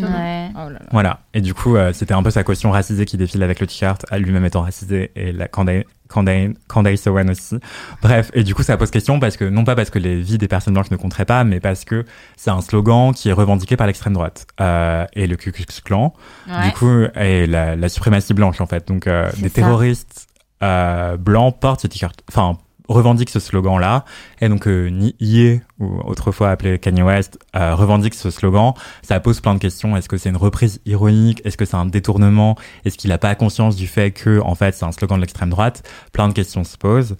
Oh 0.54 0.58
là 0.58 0.70
là. 0.70 0.78
voilà. 0.92 1.20
Et 1.32 1.40
du 1.40 1.54
coup, 1.54 1.76
euh, 1.76 1.92
c'était 1.94 2.12
un 2.12 2.22
peu 2.22 2.30
sa 2.30 2.44
caution 2.44 2.70
racisée 2.70 3.06
qui 3.06 3.16
défile 3.16 3.42
avec 3.42 3.60
le 3.60 3.66
t-shirt, 3.66 4.04
lui-même 4.12 4.44
étant 4.44 4.60
racisé, 4.60 5.10
et 5.16 5.32
la 5.32 5.48
Candace, 5.48 7.06
Owen 7.06 7.30
aussi. 7.30 7.56
Bref, 8.02 8.30
et 8.34 8.42
du 8.44 8.54
coup, 8.54 8.62
ça 8.62 8.76
pose 8.76 8.90
question 8.90 9.18
parce 9.20 9.36
que, 9.38 9.44
non 9.46 9.64
pas 9.64 9.74
parce 9.74 9.88
que 9.90 9.98
les 9.98 10.20
vies 10.20 10.36
des 10.38 10.48
personnes 10.48 10.74
blanches 10.74 10.90
ne 10.90 10.96
compteraient 10.96 11.24
pas, 11.24 11.44
mais 11.44 11.60
parce 11.60 11.84
que 11.86 12.04
c'est 12.36 12.50
un 12.50 12.60
slogan 12.60 13.12
qui 13.14 13.30
est 13.30 13.32
revendiqué 13.32 13.76
par 13.76 13.86
l'extrême 13.86 14.12
droite. 14.12 14.46
Euh, 14.60 15.06
et 15.14 15.26
le 15.26 15.36
Ku 15.36 15.50
Klux 15.52 15.64
Klan, 15.82 16.12
Ouais. 16.46 16.66
du 16.66 16.72
coup, 16.72 17.04
et 17.14 17.46
la, 17.46 17.74
la 17.74 17.88
suprématie 17.88 18.34
blanche, 18.34 18.60
en 18.60 18.66
fait. 18.66 18.86
Donc, 18.88 19.06
euh, 19.06 19.30
des 19.38 19.48
ça. 19.48 19.54
terroristes 19.54 20.26
euh, 20.62 21.16
blancs 21.16 21.58
portent 21.58 21.80
ce 21.80 21.86
t-shirt, 21.86 22.20
enfin, 22.28 22.58
revendiquent 22.88 23.30
ce 23.30 23.40
slogan-là. 23.40 24.04
Et 24.40 24.48
donc, 24.48 24.66
euh, 24.66 24.90
Ye, 25.20 25.60
ou 25.78 26.00
autrefois 26.04 26.50
appelé 26.50 26.78
Kanye 26.78 27.02
West, 27.02 27.38
euh, 27.54 27.74
revendique 27.74 28.14
ce 28.14 28.30
slogan. 28.30 28.72
Ça 29.02 29.20
pose 29.20 29.40
plein 29.40 29.54
de 29.54 29.58
questions. 29.60 29.96
Est-ce 29.96 30.08
que 30.08 30.16
c'est 30.16 30.30
une 30.30 30.36
reprise 30.36 30.80
ironique? 30.86 31.42
Est-ce 31.44 31.56
que 31.56 31.64
c'est 31.64 31.76
un 31.76 31.86
détournement? 31.86 32.56
Est-ce 32.84 32.96
qu'il 32.96 33.10
n'a 33.10 33.18
pas 33.18 33.34
conscience 33.34 33.76
du 33.76 33.86
fait 33.86 34.10
que, 34.10 34.40
en 34.40 34.54
fait, 34.54 34.74
c'est 34.74 34.84
un 34.86 34.92
slogan 34.92 35.18
de 35.18 35.22
l'extrême 35.22 35.50
droite? 35.50 35.82
Plein 36.12 36.28
de 36.28 36.32
questions 36.32 36.64
se 36.64 36.76
posent. 36.76 37.16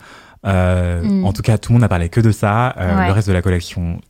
Euh, 0.47 1.03
Mm. 1.03 1.25
En 1.27 1.33
tout 1.33 1.43
cas, 1.43 1.59
tout 1.59 1.73
le 1.73 1.75
monde 1.75 1.83
n'a 1.83 1.89
parlé 1.89 2.09
que 2.09 2.21
de 2.21 2.31
ça. 2.31 2.75
Euh, 2.79 2.97
Ouais. 2.97 3.07
Le 3.09 3.12
reste 3.12 3.29
de 3.29 3.33
la 3.33 3.43
collection, 3.43 4.01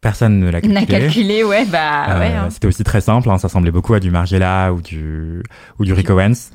personne 0.00 0.38
ne 0.40 0.46
l'a 0.50 0.60
calculé. 0.60 0.74
N'a 0.80 0.86
calculé, 0.86 1.44
ouais, 1.44 1.64
bah 1.66 2.18
ouais. 2.18 2.26
Hein. 2.32 2.48
C'était 2.50 2.66
aussi 2.68 2.84
très 2.84 3.00
simple, 3.00 3.28
hein, 3.30 3.38
ça 3.38 3.48
ressemblait 3.48 3.70
beaucoup 3.70 3.94
à 3.94 4.00
du 4.00 4.10
Margiela 4.10 4.72
ou 4.72 4.80
du, 4.80 5.42
ou 5.78 5.84
du 5.84 5.92
Rick 5.92 6.10
Owens. 6.10 6.50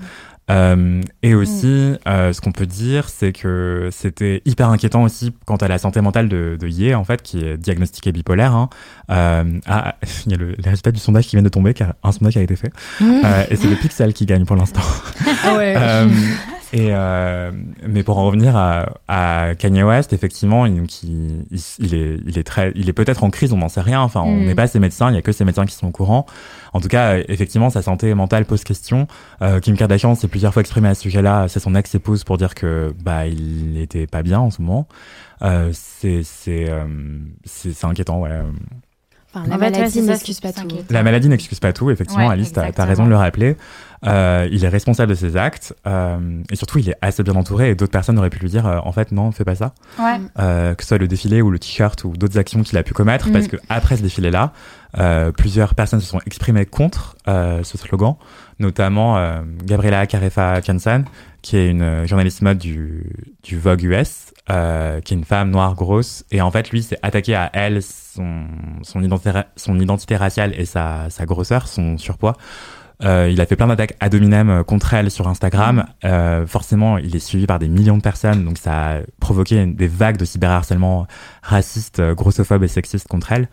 Euh, 0.49 1.01
et 1.23 1.33
aussi, 1.35 1.65
mm. 1.65 1.97
euh, 2.07 2.33
ce 2.33 2.41
qu'on 2.41 2.51
peut 2.51 2.65
dire, 2.65 3.09
c'est 3.09 3.33
que 3.33 3.89
c'était 3.91 4.41
hyper 4.45 4.69
inquiétant 4.69 5.03
aussi 5.03 5.33
quant 5.45 5.57
à 5.57 5.67
la 5.67 5.77
santé 5.77 6.01
mentale 6.01 6.29
de, 6.29 6.57
de 6.59 6.67
Ye, 6.67 6.95
en 6.95 7.03
fait, 7.03 7.21
qui 7.21 7.43
est 7.43 7.57
diagnostiqué 7.57 8.11
bipolaire. 8.11 8.55
Hein. 8.55 8.69
Euh, 9.11 9.59
ah, 9.65 9.95
il 10.25 10.31
y 10.31 10.35
a 10.35 10.37
le, 10.37 10.55
les 10.57 10.69
résultats 10.69 10.91
du 10.91 10.99
sondage 10.99 11.25
qui 11.25 11.35
viennent 11.35 11.43
de 11.43 11.49
tomber, 11.49 11.73
car 11.73 11.95
un 12.03 12.11
sondage 12.11 12.37
a 12.37 12.41
été 12.41 12.55
fait. 12.55 12.71
Mm. 13.01 13.21
Et 13.49 13.55
c'est 13.55 13.67
le 13.67 13.75
Pixel 13.75 14.13
qui 14.13 14.25
gagne 14.25 14.45
pour 14.45 14.55
l'instant. 14.55 14.81
Ah 15.43 15.55
ouais. 15.55 15.75
Et 16.73 16.89
euh, 16.91 17.51
mais 17.87 18.03
pour 18.03 18.17
en 18.17 18.25
revenir 18.25 18.57
à, 18.57 18.89
à 19.07 19.55
Kanye 19.55 19.83
West, 19.83 20.11
effectivement, 20.11 20.65
il, 20.65 20.83
il, 21.03 21.45
il, 21.79 21.95
est, 21.95 22.19
il 22.25 22.37
est 22.37 22.43
très, 22.43 22.73
il 22.75 22.89
est 22.89 22.93
peut-être 22.93 23.23
en 23.23 23.29
crise, 23.29 23.53
on 23.53 23.57
n'en 23.57 23.69
sait 23.69 23.81
rien. 23.81 24.01
Enfin, 24.01 24.21
on 24.21 24.35
mm. 24.35 24.45
n'est 24.45 24.55
pas 24.55 24.67
ses 24.67 24.79
médecins, 24.79 25.09
il 25.09 25.15
y 25.15 25.17
a 25.17 25.21
que 25.21 25.31
ses 25.31 25.45
médecins 25.45 25.65
qui 25.65 25.75
sont 25.75 25.87
au 25.87 25.91
courant. 25.91 26.25
En 26.73 26.81
tout 26.81 26.89
cas, 26.89 27.17
effectivement, 27.29 27.69
sa 27.69 27.81
santé 27.81 28.13
mentale 28.13 28.45
pose 28.45 28.63
question. 28.65 29.07
Euh, 29.41 29.61
Kim 29.61 29.77
Kardashian 29.77 30.15
s'est 30.15 30.27
plusieurs 30.27 30.53
fois 30.53 30.61
exprimé 30.61 30.89
à 30.89 30.95
ce 30.95 31.03
sujet-là. 31.03 31.47
C'est 31.47 31.61
son 31.61 31.73
ex-épouse 31.73 32.25
pour 32.25 32.37
dire 32.37 32.53
que 32.53 32.93
bah 33.01 33.27
il 33.27 33.79
était 33.79 34.05
pas 34.05 34.21
bien 34.21 34.39
en 34.39 34.51
ce 34.51 34.61
moment. 34.61 34.87
Euh, 35.43 35.69
c'est 35.73 36.23
c'est 36.23 36.69
euh, 36.69 36.85
c'est 37.45 37.85
inquiétant, 37.85 38.19
ouais. 38.19 38.41
Enfin, 39.39 39.49
la 39.49 39.57
maladie 39.57 40.01
n'excuse 40.01 40.39
pas 40.39 40.53
tout. 40.53 40.67
La 40.89 41.03
maladie 41.03 41.29
n'excuse 41.29 41.59
pas 41.59 41.73
tout, 41.73 41.91
effectivement, 41.91 42.29
Alice, 42.29 42.53
tu 42.53 42.59
as, 42.59 42.85
raison 42.85 43.05
de 43.05 43.09
le 43.09 43.17
rappeler. 43.17 43.57
Euh, 44.05 44.47
il 44.51 44.63
est 44.63 44.69
responsable 44.69 45.09
de 45.09 45.15
ses 45.15 45.37
actes 45.37 45.73
euh, 45.87 46.43
et 46.51 46.55
surtout 46.55 46.77
il 46.77 46.87
est 46.87 46.97
assez 47.01 47.23
bien 47.23 47.33
entouré 47.33 47.71
et 47.71 47.75
d'autres 47.75 47.91
personnes 47.91 48.19
auraient 48.19 48.29
pu 48.29 48.37
lui 48.37 48.49
dire 48.49 48.67
euh, 48.67 48.77
en 48.83 48.91
fait 48.91 49.11
non 49.11 49.31
fais 49.31 49.43
pas 49.43 49.55
ça 49.55 49.73
ouais. 49.97 50.19
Euh, 50.37 50.75
que 50.75 50.83
ce 50.83 50.89
soit 50.89 50.99
le 50.99 51.07
défilé 51.07 51.41
ou 51.41 51.49
le 51.49 51.57
t-shirt 51.57 52.03
ou 52.03 52.15
d'autres 52.15 52.37
actions 52.37 52.61
qu'il 52.61 52.77
a 52.77 52.83
pu 52.83 52.93
commettre 52.93 53.31
parce 53.31 53.45
mm. 53.45 53.49
que 53.49 53.57
après 53.69 53.97
ce 53.97 54.03
défilé 54.03 54.29
là 54.29 54.53
euh, 54.99 55.31
plusieurs 55.31 55.73
personnes 55.73 55.99
se 55.99 56.05
sont 56.05 56.19
exprimées 56.27 56.67
contre 56.67 57.17
ce 57.25 57.77
slogan 57.77 58.17
notamment 58.59 59.17
Gabriela 59.65 60.05
Carefa 60.05 60.61
Janssen 60.61 61.05
qui 61.41 61.57
est 61.57 61.67
une 61.67 62.05
journaliste 62.05 62.43
mode 62.43 62.59
du, 62.59 63.03
du 63.41 63.57
Vogue 63.57 63.81
US 63.81 64.26
qui 64.47 64.53
est 65.13 65.17
une 65.17 65.25
femme 65.25 65.51
noire 65.51 65.75
grosse 65.75 66.23
et 66.31 66.41
en 66.41 66.51
fait 66.51 66.71
lui 66.71 66.81
s'est 66.81 66.99
attaqué 67.01 67.35
à 67.35 67.49
elle 67.53 67.81
son, 67.83 68.45
son, 68.81 69.03
identité, 69.03 69.41
son 69.55 69.79
identité 69.79 70.15
raciale 70.15 70.53
et 70.57 70.65
sa, 70.65 71.09
sa 71.09 71.25
grosseur 71.25 71.67
son 71.67 71.97
surpoids 71.97 72.37
euh, 73.03 73.29
il 73.31 73.39
a 73.41 73.45
fait 73.45 73.55
plein 73.55 73.67
d'attaques 73.67 73.95
ad 73.99 74.15
hominem 74.15 74.49
euh, 74.49 74.63
contre 74.63 74.93
elle 74.93 75.11
sur 75.11 75.27
Instagram. 75.27 75.85
Euh, 76.03 76.47
forcément, 76.47 76.97
il 76.97 77.15
est 77.15 77.19
suivi 77.19 77.45
par 77.45 77.59
des 77.59 77.67
millions 77.67 77.97
de 77.97 78.01
personnes, 78.01 78.43
donc 78.43 78.57
ça 78.57 78.95
a 78.95 78.99
provoqué 79.19 79.65
des 79.65 79.87
vagues 79.87 80.17
de 80.17 80.25
cyberharcèlement 80.25 81.05
raciste, 81.43 81.99
euh, 81.99 82.15
grossophobe 82.15 82.63
et 82.63 82.67
sexiste 82.67 83.07
contre 83.07 83.31
elle. 83.31 83.49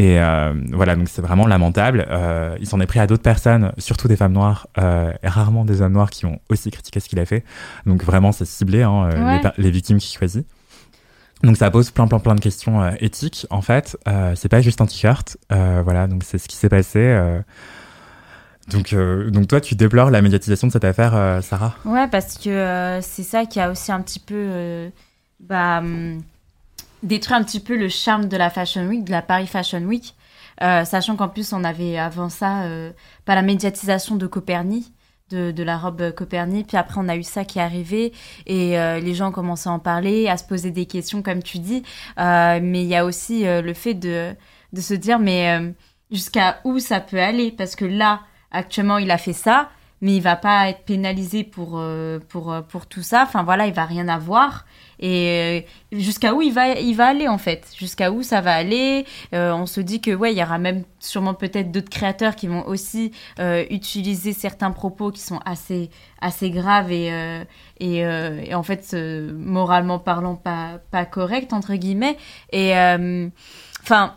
Et 0.00 0.18
euh, 0.18 0.54
voilà, 0.72 0.96
donc 0.96 1.08
c'est 1.08 1.20
vraiment 1.20 1.46
lamentable. 1.46 2.06
Euh, 2.08 2.56
il 2.58 2.66
s'en 2.66 2.80
est 2.80 2.86
pris 2.86 3.00
à 3.00 3.06
d'autres 3.06 3.22
personnes, 3.22 3.72
surtout 3.76 4.08
des 4.08 4.16
femmes 4.16 4.32
noires, 4.32 4.66
et 4.78 5.28
rarement 5.28 5.64
des 5.64 5.82
hommes 5.82 5.92
noirs 5.92 6.10
qui 6.10 6.24
ont 6.26 6.40
aussi 6.48 6.70
critiqué 6.70 7.00
ce 7.00 7.08
qu'il 7.08 7.18
a 7.18 7.26
fait. 7.26 7.44
Donc 7.84 8.02
vraiment, 8.02 8.32
c'est 8.32 8.46
ciblé, 8.46 8.82
hein, 8.82 9.10
ouais. 9.10 9.40
les, 9.58 9.64
les, 9.64 9.70
victimes 9.70 9.98
qu'il 9.98 10.16
choisit. 10.16 10.46
Donc 11.42 11.56
ça 11.56 11.70
pose 11.70 11.90
plein 11.90 12.06
plein 12.06 12.18
plein 12.18 12.34
de 12.34 12.40
questions 12.40 12.90
éthiques. 13.00 13.46
En 13.50 13.60
fait, 13.60 13.98
c'est 14.36 14.48
pas 14.48 14.60
juste 14.60 14.80
un 14.80 14.86
t-shirt. 14.86 15.36
voilà, 15.50 16.06
donc 16.06 16.24
c'est 16.24 16.38
ce 16.38 16.48
qui 16.48 16.56
s'est 16.56 16.70
passé. 16.70 17.42
Donc, 18.70 18.92
euh, 18.92 19.30
donc 19.30 19.48
toi, 19.48 19.60
tu 19.60 19.74
déplores 19.74 20.10
la 20.10 20.22
médiatisation 20.22 20.68
de 20.68 20.72
cette 20.72 20.84
affaire, 20.84 21.14
euh, 21.14 21.40
Sarah? 21.40 21.74
Ouais, 21.84 22.08
parce 22.08 22.38
que 22.38 22.50
euh, 22.50 23.00
c'est 23.00 23.22
ça 23.22 23.44
qui 23.46 23.60
a 23.60 23.70
aussi 23.70 23.92
un 23.92 24.00
petit 24.00 24.20
peu 24.20 24.34
euh, 24.36 24.90
bah, 25.40 25.82
détruit 27.02 27.36
un 27.36 27.42
petit 27.42 27.60
peu 27.60 27.76
le 27.76 27.88
charme 27.88 28.26
de 28.26 28.36
la 28.36 28.50
Fashion 28.50 28.86
Week, 28.86 29.04
de 29.04 29.10
la 29.10 29.22
Paris 29.22 29.46
Fashion 29.46 29.82
Week, 29.82 30.14
sachant 30.60 31.16
qu'en 31.16 31.28
plus 31.28 31.52
on 31.52 31.64
avait 31.64 31.98
avant 31.98 32.28
ça 32.28 32.64
pas 33.24 33.34
la 33.34 33.42
médiatisation 33.42 34.16
de 34.16 34.26
Copernic. 34.26 34.92
De, 35.30 35.52
de, 35.52 35.62
la 35.62 35.78
robe 35.78 36.10
Copernic. 36.10 36.66
Puis 36.66 36.76
après, 36.76 36.96
on 36.98 37.08
a 37.08 37.14
eu 37.14 37.22
ça 37.22 37.44
qui 37.44 37.60
est 37.60 37.62
arrivé 37.62 38.12
et 38.46 38.76
euh, 38.76 38.98
les 38.98 39.14
gens 39.14 39.30
commencé 39.30 39.68
à 39.68 39.72
en 39.72 39.78
parler, 39.78 40.26
à 40.26 40.36
se 40.36 40.42
poser 40.42 40.72
des 40.72 40.86
questions, 40.86 41.22
comme 41.22 41.40
tu 41.40 41.60
dis. 41.60 41.84
Euh, 42.18 42.58
mais 42.60 42.82
il 42.82 42.88
y 42.88 42.96
a 42.96 43.04
aussi 43.04 43.46
euh, 43.46 43.62
le 43.62 43.72
fait 43.72 43.94
de, 43.94 44.34
de 44.72 44.80
se 44.80 44.92
dire, 44.92 45.20
mais 45.20 45.72
jusqu'à 46.10 46.58
où 46.64 46.80
ça 46.80 46.98
peut 46.98 47.20
aller? 47.20 47.52
Parce 47.52 47.76
que 47.76 47.84
là, 47.84 48.22
Actuellement, 48.52 48.98
il 48.98 49.10
a 49.10 49.18
fait 49.18 49.32
ça, 49.32 49.70
mais 50.00 50.16
il 50.16 50.22
va 50.22 50.34
pas 50.34 50.68
être 50.68 50.84
pénalisé 50.84 51.44
pour 51.44 51.74
euh, 51.78 52.18
pour 52.28 52.52
euh, 52.52 52.62
pour 52.62 52.86
tout 52.86 53.02
ça. 53.02 53.22
Enfin 53.22 53.44
voilà, 53.44 53.66
il 53.66 53.74
va 53.74 53.84
rien 53.84 54.08
avoir. 54.08 54.66
Et 55.00 55.64
euh, 55.92 55.98
jusqu'à 55.98 56.34
où 56.34 56.42
il 56.42 56.52
va 56.52 56.68
il 56.68 56.94
va 56.94 57.06
aller 57.06 57.26
en 57.26 57.38
fait? 57.38 57.66
Jusqu'à 57.76 58.12
où 58.12 58.22
ça 58.22 58.40
va 58.40 58.54
aller? 58.54 59.04
On 59.32 59.66
se 59.66 59.80
dit 59.80 60.00
que 60.00 60.10
ouais, 60.10 60.32
il 60.32 60.38
y 60.38 60.42
aura 60.42 60.58
même 60.58 60.84
sûrement 60.98 61.34
peut-être 61.34 61.72
d'autres 61.72 61.90
créateurs 61.90 62.36
qui 62.36 62.46
vont 62.46 62.66
aussi 62.66 63.12
utiliser 63.70 64.32
certains 64.32 64.70
propos 64.70 65.10
qui 65.10 65.20
sont 65.20 65.40
assez 65.44 65.90
assez 66.20 66.50
graves 66.50 66.92
et 66.92 67.10
et, 67.80 67.98
et, 67.98 68.54
en 68.54 68.62
fait 68.62 68.94
moralement 68.94 69.98
parlant 69.98 70.36
pas 70.36 70.80
pas 70.90 71.06
correct 71.06 71.52
entre 71.52 71.74
guillemets. 71.74 72.16
Et 72.52 72.72
enfin 73.82 74.16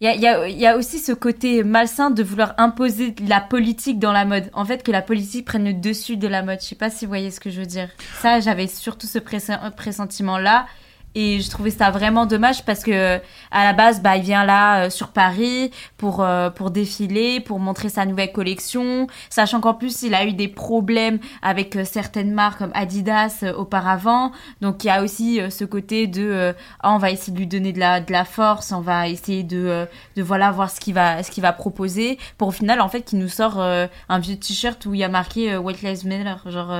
il 0.00 0.06
y 0.06 0.08
a, 0.08 0.14
y, 0.14 0.26
a, 0.28 0.48
y 0.48 0.64
a, 0.64 0.76
aussi 0.76 1.00
ce 1.00 1.10
côté 1.10 1.64
malsain 1.64 2.10
de 2.10 2.22
vouloir 2.22 2.54
imposer 2.58 3.16
la 3.26 3.40
politique 3.40 3.98
dans 3.98 4.12
la 4.12 4.24
mode. 4.24 4.48
En 4.52 4.64
fait, 4.64 4.84
que 4.84 4.92
la 4.92 5.02
politique 5.02 5.44
prenne 5.44 5.64
le 5.64 5.74
dessus 5.74 6.16
de 6.16 6.28
la 6.28 6.42
mode. 6.42 6.60
Je 6.60 6.66
sais 6.66 6.76
pas 6.76 6.88
si 6.88 7.04
vous 7.04 7.10
voyez 7.10 7.32
ce 7.32 7.40
que 7.40 7.50
je 7.50 7.58
veux 7.58 7.66
dire. 7.66 7.88
Ça, 8.20 8.38
j'avais 8.38 8.68
surtout 8.68 9.08
ce 9.08 9.18
pressentiment-là. 9.18 10.66
Et 11.14 11.40
je 11.40 11.50
trouvais 11.50 11.70
ça 11.70 11.90
vraiment 11.90 12.26
dommage 12.26 12.64
parce 12.64 12.84
que 12.84 13.16
à 13.50 13.64
la 13.64 13.72
base, 13.72 14.02
bah, 14.02 14.16
il 14.16 14.22
vient 14.22 14.44
là 14.44 14.84
euh, 14.84 14.90
sur 14.90 15.08
Paris 15.08 15.70
pour 15.96 16.20
euh, 16.20 16.50
pour 16.50 16.70
défiler, 16.70 17.40
pour 17.40 17.58
montrer 17.58 17.88
sa 17.88 18.04
nouvelle 18.04 18.30
collection, 18.30 19.06
sachant 19.30 19.60
qu'en 19.60 19.74
plus 19.74 20.02
il 20.02 20.14
a 20.14 20.26
eu 20.26 20.32
des 20.34 20.48
problèmes 20.48 21.18
avec 21.40 21.76
euh, 21.76 21.84
certaines 21.84 22.32
marques 22.32 22.58
comme 22.58 22.70
Adidas 22.74 23.42
auparavant. 23.56 24.32
Donc 24.60 24.84
il 24.84 24.88
y 24.88 24.90
a 24.90 25.02
aussi 25.02 25.40
ce 25.50 25.64
côté 25.64 26.06
de 26.06 26.54
ah, 26.80 26.92
on 26.92 26.98
va 26.98 27.10
essayer 27.10 27.32
de 27.32 27.38
lui 27.38 27.46
donner 27.46 27.72
de 27.72 27.80
la 27.80 28.00
de 28.00 28.12
la 28.12 28.24
force, 28.24 28.70
on 28.72 28.82
va 28.82 29.08
essayer 29.08 29.42
de 29.42 29.86
de 30.14 30.22
voilà 30.22 30.50
voir 30.50 30.70
ce 30.70 30.78
qu'il 30.78 30.94
va 30.94 31.22
ce 31.22 31.30
qu'il 31.30 31.42
va 31.42 31.52
proposer. 31.52 32.18
Pour 32.36 32.48
au 32.48 32.52
final 32.52 32.80
en 32.82 32.88
fait 32.88 33.02
qu'il 33.02 33.18
nous 33.18 33.28
sort 33.28 33.60
un 33.60 34.18
vieux 34.18 34.36
t-shirt 34.36 34.84
où 34.86 34.94
il 34.94 35.00
y 35.00 35.04
a 35.04 35.08
marqué 35.08 35.56
White 35.56 35.82
Lives 35.82 36.06
Matter, 36.06 36.50
genre 36.50 36.70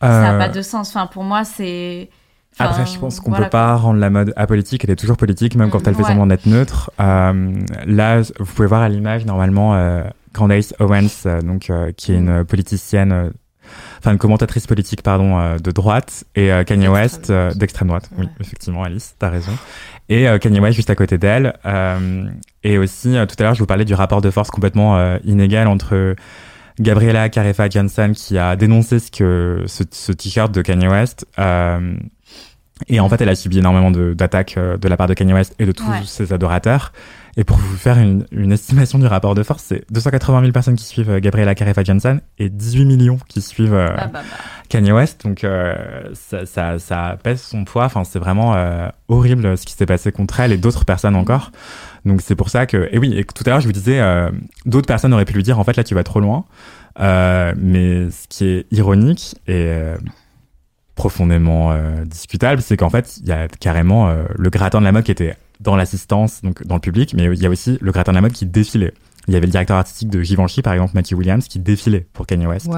ça 0.00 0.20
n'a 0.20 0.38
pas 0.38 0.48
de 0.48 0.60
sens. 0.60 0.88
Enfin 0.90 1.06
pour 1.06 1.22
moi 1.22 1.44
c'est 1.44 2.10
après, 2.58 2.86
je 2.86 2.98
pense 2.98 3.20
qu'on 3.20 3.30
voilà, 3.30 3.46
peut 3.46 3.50
pas 3.50 3.74
rendre 3.76 3.98
la 3.98 4.10
mode 4.10 4.32
apolitique. 4.36 4.84
Elle 4.84 4.90
est 4.90 4.96
toujours 4.96 5.16
politique, 5.16 5.56
même 5.56 5.70
quand 5.70 5.86
elle 5.86 5.94
fait 5.94 6.04
semblant 6.04 6.26
d'être 6.26 6.46
neutre. 6.46 6.90
Euh, 7.00 7.60
là, 7.86 8.20
vous 8.20 8.52
pouvez 8.54 8.68
voir 8.68 8.82
à 8.82 8.88
l'image 8.88 9.26
normalement 9.26 9.74
euh, 9.74 10.04
Candace 10.32 10.74
Owens, 10.78 11.26
euh, 11.26 11.40
donc 11.42 11.70
euh, 11.70 11.92
qui 11.92 12.12
est 12.12 12.16
une 12.16 12.44
politicienne, 12.44 13.12
euh, 13.12 13.30
enfin 13.98 14.12
une 14.12 14.18
commentatrice 14.18 14.66
politique, 14.66 15.02
pardon, 15.02 15.38
euh, 15.38 15.58
de 15.58 15.70
droite, 15.70 16.24
et 16.36 16.50
Kanye 16.66 16.88
West 16.88 17.32
d'extrême 17.56 17.88
droite. 17.88 18.08
Ouais. 18.16 18.24
Oui, 18.24 18.30
effectivement, 18.40 18.84
Alice, 18.84 19.16
t'as 19.18 19.30
raison. 19.30 19.52
Et 20.08 20.26
Kanye 20.40 20.60
West 20.60 20.76
juste 20.76 20.90
à 20.90 20.94
côté 20.94 21.18
d'elle. 21.18 21.54
et 22.62 22.78
aussi, 22.78 23.16
tout 23.28 23.36
à 23.38 23.42
l'heure, 23.42 23.54
je 23.54 23.60
vous 23.60 23.66
parlais 23.66 23.84
du 23.86 23.94
rapport 23.94 24.20
de 24.20 24.30
force 24.30 24.50
complètement 24.50 25.16
inégal 25.24 25.66
entre 25.66 26.14
Gabriela 26.80 27.28
Carefa 27.28 27.68
Janssen 27.68 28.12
qui 28.12 28.36
a 28.36 28.56
dénoncé 28.56 28.98
ce 28.98 29.10
que 29.10 29.62
ce, 29.66 29.84
ce 29.90 30.12
t-shirt 30.12 30.52
de 30.52 30.60
Kanye 30.60 30.88
West 30.88 31.26
euh, 31.38 31.94
et 32.88 33.00
en 33.00 33.08
fait, 33.08 33.20
elle 33.20 33.28
a 33.28 33.34
subi 33.34 33.58
énormément 33.58 33.90
d'attaques 33.90 34.56
de, 34.56 34.76
de, 34.76 34.88
la 34.88 34.96
part 34.96 35.06
de 35.06 35.14
Kanye 35.14 35.32
West 35.32 35.54
et 35.58 35.66
de 35.66 35.72
tous 35.72 35.88
ouais. 35.88 36.02
ses 36.04 36.32
adorateurs. 36.32 36.92
Et 37.36 37.42
pour 37.42 37.56
vous 37.56 37.76
faire 37.76 37.98
une, 37.98 38.26
une 38.30 38.52
estimation 38.52 38.98
du 38.98 39.06
rapport 39.06 39.34
de 39.34 39.42
force, 39.42 39.64
c'est 39.64 39.84
280 39.90 40.40
000 40.40 40.52
personnes 40.52 40.76
qui 40.76 40.84
suivent 40.84 41.18
Gabriela 41.18 41.54
Carefa 41.54 41.82
Janssen 41.82 42.20
et 42.38 42.48
18 42.48 42.84
millions 42.84 43.18
qui 43.28 43.42
suivent 43.42 43.74
euh, 43.74 43.88
ah 43.96 44.06
bah 44.06 44.20
bah. 44.22 44.36
Kanye 44.68 44.92
West. 44.92 45.22
Donc 45.24 45.42
euh, 45.42 45.74
ça, 46.14 46.46
ça, 46.46 46.78
ça, 46.78 47.16
pèse 47.22 47.42
son 47.42 47.64
poids. 47.64 47.84
Enfin, 47.84 48.04
c'est 48.04 48.20
vraiment 48.20 48.54
euh, 48.54 48.88
horrible 49.08 49.56
ce 49.58 49.64
qui 49.66 49.72
s'est 49.72 49.86
passé 49.86 50.12
contre 50.12 50.38
elle 50.40 50.52
et 50.52 50.58
d'autres 50.58 50.84
personnes 50.84 51.16
encore. 51.16 51.50
Donc 52.04 52.20
c'est 52.22 52.36
pour 52.36 52.50
ça 52.50 52.66
que... 52.66 52.88
Et 52.92 52.98
oui, 52.98 53.16
et 53.16 53.24
tout 53.24 53.44
à 53.46 53.50
l'heure, 53.50 53.60
je 53.60 53.66
vous 53.66 53.72
disais, 53.72 54.00
euh, 54.00 54.30
d'autres 54.66 54.86
personnes 54.86 55.12
auraient 55.12 55.24
pu 55.24 55.34
lui 55.34 55.42
dire, 55.42 55.58
en 55.58 55.64
fait, 55.64 55.76
là, 55.76 55.84
tu 55.84 55.94
vas 55.94 56.04
trop 56.04 56.20
loin. 56.20 56.44
Euh, 57.00 57.52
mais 57.56 58.10
ce 58.10 58.28
qui 58.28 58.46
est 58.46 58.66
ironique 58.70 59.34
et 59.48 59.72
profondément 60.94 61.72
euh, 61.72 62.04
discutable, 62.04 62.62
c'est 62.62 62.76
qu'en 62.76 62.90
fait, 62.90 63.18
il 63.22 63.28
y 63.28 63.32
a 63.32 63.48
carrément 63.48 64.08
euh, 64.08 64.24
le 64.36 64.50
gratin 64.50 64.80
de 64.80 64.84
la 64.84 64.92
mode 64.92 65.04
qui 65.04 65.12
était 65.12 65.36
dans 65.60 65.76
l'assistance, 65.76 66.42
donc 66.42 66.66
dans 66.66 66.74
le 66.74 66.80
public, 66.80 67.14
mais 67.14 67.24
il 67.24 67.42
y 67.42 67.46
a 67.46 67.50
aussi 67.50 67.78
le 67.80 67.92
gratin 67.92 68.12
de 68.12 68.16
la 68.16 68.22
mode 68.22 68.32
qui 68.32 68.46
défilait. 68.46 68.92
Il 69.26 69.32
y 69.32 69.36
avait 69.36 69.46
le 69.46 69.52
directeur 69.52 69.76
artistique 69.76 70.10
de 70.10 70.22
Givenchy, 70.22 70.60
par 70.60 70.74
exemple, 70.74 70.92
Matthew 70.94 71.14
Williams, 71.14 71.48
qui 71.48 71.58
défilait 71.58 72.06
pour 72.12 72.26
Kanye 72.26 72.46
West. 72.46 72.66
Wow. 72.66 72.76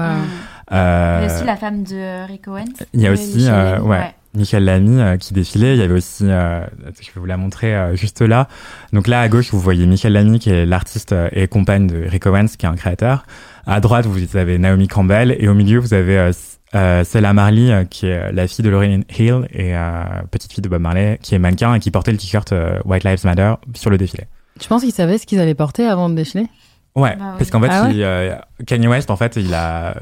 Euh, 0.71 1.19
il 1.21 1.27
y 1.27 1.31
a 1.31 1.35
aussi 1.35 1.45
la 1.45 1.57
femme 1.57 1.83
de 1.83 2.25
Rick 2.25 2.47
Owens. 2.47 2.65
Il 2.93 3.01
y 3.01 3.07
a 3.07 3.11
aussi, 3.11 3.47
euh, 3.49 3.79
ouais, 3.79 3.89
ouais. 3.89 4.15
Michel 4.33 4.63
Lamy 4.63 5.01
euh, 5.01 5.17
qui 5.17 5.33
défilait. 5.33 5.75
Il 5.75 5.79
y 5.79 5.83
avait 5.83 5.93
aussi, 5.93 6.23
euh, 6.23 6.65
je 6.99 7.07
vais 7.07 7.19
vous 7.19 7.25
la 7.25 7.37
montrer 7.37 7.95
juste 7.95 8.21
là. 8.21 8.47
Donc 8.93 9.07
là, 9.07 9.21
à 9.21 9.27
gauche, 9.27 9.51
vous 9.51 9.59
voyez 9.59 9.85
Michel 9.85 10.13
Lamy, 10.13 10.39
qui 10.39 10.49
est 10.49 10.65
l'artiste 10.65 11.13
et 11.33 11.47
compagne 11.47 11.87
de 11.87 12.05
Rick 12.07 12.25
Owens, 12.25 12.47
qui 12.57 12.65
est 12.65 12.69
un 12.69 12.75
créateur. 12.75 13.25
À 13.65 13.81
droite, 13.81 14.05
vous 14.05 14.37
avez 14.37 14.57
Naomi 14.57 14.87
Campbell. 14.87 15.35
Et 15.39 15.49
au 15.49 15.53
milieu, 15.53 15.79
vous 15.79 15.93
avez 15.93 16.31
Euh, 16.75 17.03
c'est 17.05 17.21
la 17.21 17.33
Marley, 17.33 17.71
euh, 17.71 17.83
qui 17.85 18.07
est 18.07 18.31
la 18.33 18.47
fille 18.47 18.63
de 18.63 18.69
Lauryn 18.69 19.01
Hill 19.17 19.47
et 19.53 19.75
euh, 19.75 20.03
petite 20.29 20.51
fille 20.51 20.61
de 20.61 20.67
Bob 20.69 20.81
Marley, 20.81 21.17
qui 21.21 21.33
est 21.33 21.39
mannequin 21.39 21.73
et 21.75 21.79
qui 21.79 21.91
portait 21.91 22.11
le 22.11 22.17
t-shirt 22.17 22.51
euh, 22.51 22.79
White 22.83 23.03
Lives 23.05 23.23
Matter 23.25 23.53
sur 23.73 23.89
le 23.89 23.97
défilé. 23.97 24.25
Tu 24.59 24.67
penses 24.67 24.81
qu'ils 24.81 24.91
savaient 24.91 25.17
ce 25.17 25.25
qu'ils 25.25 25.39
allaient 25.39 25.55
porter 25.55 25.85
avant 25.87 26.09
de 26.09 26.15
défiler? 26.15 26.47
Ouais, 26.95 27.15
Bah 27.15 27.25
oui. 27.31 27.35
parce 27.37 27.51
qu'en 27.51 27.61
fait, 27.61 27.69
Ah 27.71 27.87
il, 27.89 28.01
euh, 28.03 28.35
Kanye 28.65 28.87
West, 28.87 29.11
en 29.11 29.15
fait, 29.15 29.35
il 29.37 29.53
a 29.53 29.95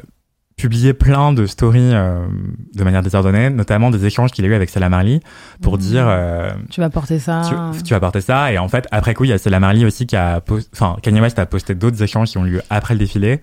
publié 0.57 0.93
plein 0.93 1.33
de 1.33 1.45
stories 1.45 1.91
euh, 1.93 2.25
de 2.73 2.83
manière 2.85 3.01
désordonnée, 3.03 3.49
notamment 3.49 3.89
des 3.91 4.05
échanges 4.05 4.31
qu'il 4.31 4.45
a 4.45 4.47
eu 4.47 4.53
avec 4.53 4.69
Stella 4.69 4.87
Marley 4.89 5.19
pour 5.61 5.73
Mhm. 5.73 5.79
dire 5.79 6.05
euh, 6.07 6.51
Tu 6.71 6.79
vas 6.79 6.89
porter 6.89 7.19
ça. 7.19 7.41
tu, 7.75 7.83
tu 7.83 7.93
vas 7.93 7.99
porter 7.99 8.21
ça. 8.21 8.53
Et 8.53 8.57
en 8.57 8.69
fait, 8.69 8.87
après 8.91 9.13
coup, 9.13 9.25
il 9.25 9.31
y 9.31 9.33
a 9.33 9.37
Stella 9.37 9.59
Marley 9.59 9.83
aussi 9.83 10.07
qui 10.07 10.15
a, 10.15 10.39
pos- 10.39 10.67
enfin, 10.73 10.95
Kanye 11.03 11.19
West 11.19 11.37
a 11.37 11.45
posté 11.45 11.75
d'autres 11.75 12.01
échanges 12.01 12.29
qui 12.31 12.37
ont 12.37 12.43
lieu 12.43 12.61
après 12.69 12.93
le 12.93 12.99
défilé. 13.01 13.41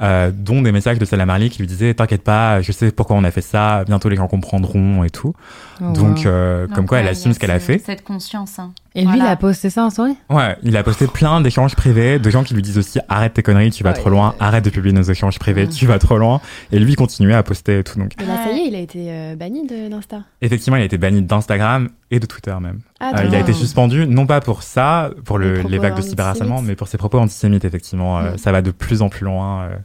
Euh, 0.00 0.30
dont 0.32 0.62
des 0.62 0.70
messages 0.70 1.00
de 1.00 1.04
Stella 1.04 1.26
Marley 1.26 1.48
qui 1.48 1.58
lui 1.58 1.66
disaient 1.66 1.92
t'inquiète 1.92 2.22
pas 2.22 2.60
je 2.62 2.70
sais 2.70 2.92
pourquoi 2.92 3.16
on 3.16 3.24
a 3.24 3.32
fait 3.32 3.40
ça 3.40 3.82
bientôt 3.84 4.08
les 4.08 4.14
gens 4.14 4.28
comprendront 4.28 5.02
et 5.02 5.10
tout 5.10 5.34
Oh, 5.80 5.92
donc 5.92 6.24
euh, 6.26 6.66
comme 6.68 6.86
quoi 6.86 6.98
elle 6.98 7.06
assume 7.08 7.32
ce 7.32 7.38
qu'elle 7.38 7.52
a 7.52 7.58
fait 7.60 7.78
Cette 7.78 8.02
conscience. 8.04 8.58
hein. 8.58 8.72
Et 8.96 9.04
lui, 9.04 9.16
il 9.16 9.22
a 9.22 9.36
posté 9.36 9.70
ça 9.70 9.84
en 9.84 9.90
story? 9.90 10.16
Ouais, 10.28 10.56
il 10.64 10.76
a 10.76 10.82
posté 10.82 11.06
plein 11.06 11.40
d'échanges 11.40 11.76
privés, 11.76 12.18
de 12.18 12.30
gens 12.30 12.42
qui 12.42 12.52
lui 12.54 12.62
disent 12.62 12.78
aussi 12.78 12.98
arrête 13.08 13.34
tes 13.34 13.44
conneries, 13.44 13.70
tu 13.70 13.84
vas 13.84 13.90
Ouais. 13.90 13.96
trop 13.96 14.10
loin, 14.10 14.34
arrête 14.40 14.64
de 14.64 14.70
publier 14.70 14.92
nos 14.92 15.02
échanges 15.02 15.38
privés, 15.38 15.68
tu 15.68 15.86
vas 15.86 16.00
trop 16.00 16.18
loin. 16.18 16.40
Et 16.72 16.80
lui, 16.80 16.96
continuait 16.96 17.34
à 17.34 17.44
poster 17.44 17.78
et 17.78 17.84
tout. 17.84 17.96
Donc, 17.96 18.10
Mais 18.18 18.26
là, 18.26 18.38
ça 18.44 18.50
y 18.50 18.58
est, 18.58 18.66
il 18.66 18.74
a 18.74 18.78
été 18.80 19.06
euh, 19.08 19.36
banni 19.36 19.68
d'Insta. 19.68 20.22
effectivement, 20.42 20.76
il 20.78 20.82
a 20.82 20.86
été 20.86 20.98
banni 20.98 21.22
d'Instagram 21.22 21.90
et 22.10 22.18
de 22.18 22.26
Twitter 22.26 22.54
même. 22.60 22.80
Ah, 22.98 23.12
Euh, 23.18 23.24
il 23.28 23.34
a 23.36 23.38
été 23.38 23.52
suspendu, 23.52 24.04
non 24.08 24.26
pas 24.26 24.40
pour 24.40 24.64
ça, 24.64 25.10
pour 25.24 25.38
Les 25.38 25.62
le, 25.62 25.68
les 25.68 25.78
vagues 25.78 25.96
de 25.96 26.02
cyberharcèlement, 26.02 26.60
mais 26.62 26.74
pour 26.74 26.88
ses 26.88 26.98
propos 26.98 27.18
antisémites, 27.20 27.64
effectivement. 27.64 28.18
Euh. 28.18 28.36
Ça 28.36 28.50
va 28.50 28.62
de 28.62 28.72
plus 28.72 29.00
en 29.02 29.08
plus 29.10 29.24
loin. 29.24 29.62
euh, 29.62 29.76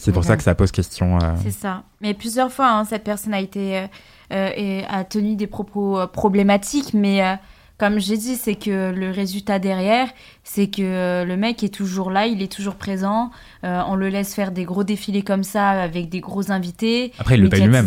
c'est 0.00 0.12
pour 0.12 0.24
ça 0.24 0.36
que 0.36 0.42
ça 0.42 0.54
pose 0.54 0.72
question. 0.72 1.18
euh. 1.18 1.34
C'est 1.42 1.50
ça. 1.50 1.82
Mais 2.00 2.14
plusieurs 2.14 2.50
fois, 2.50 2.70
hein, 2.70 2.84
cette 2.84 3.04
personne 3.04 3.34
a 3.34 3.40
été 3.40 3.78
euh, 3.78 3.86
euh, 4.32 4.50
et 4.56 4.84
a 4.88 5.04
tenu 5.04 5.36
des 5.36 5.46
propos 5.46 5.98
euh, 5.98 6.06
problématiques, 6.06 6.94
mais 6.94 7.22
euh, 7.24 7.34
comme 7.78 7.98
j'ai 7.98 8.16
dit, 8.18 8.36
c'est 8.36 8.56
que 8.56 8.92
le 8.92 9.10
résultat 9.10 9.58
derrière, 9.58 10.08
c'est 10.44 10.66
que 10.68 11.24
le 11.24 11.36
mec 11.36 11.62
est 11.64 11.74
toujours 11.74 12.10
là, 12.10 12.26
il 12.26 12.42
est 12.42 12.52
toujours 12.52 12.74
présent. 12.74 13.30
euh, 13.64 13.80
on 13.88 13.94
le 13.94 14.08
laisse 14.10 14.34
faire 14.34 14.50
des 14.52 14.64
gros 14.64 14.84
défilés 14.84 15.22
comme 15.22 15.44
ça 15.44 15.70
avec 15.70 16.08
des 16.10 16.20
gros 16.20 16.50
invités. 16.52 17.12
Après, 17.18 17.36
il 17.36 17.42
le 17.42 17.48
paye 17.48 17.62
lui-même. 17.62 17.86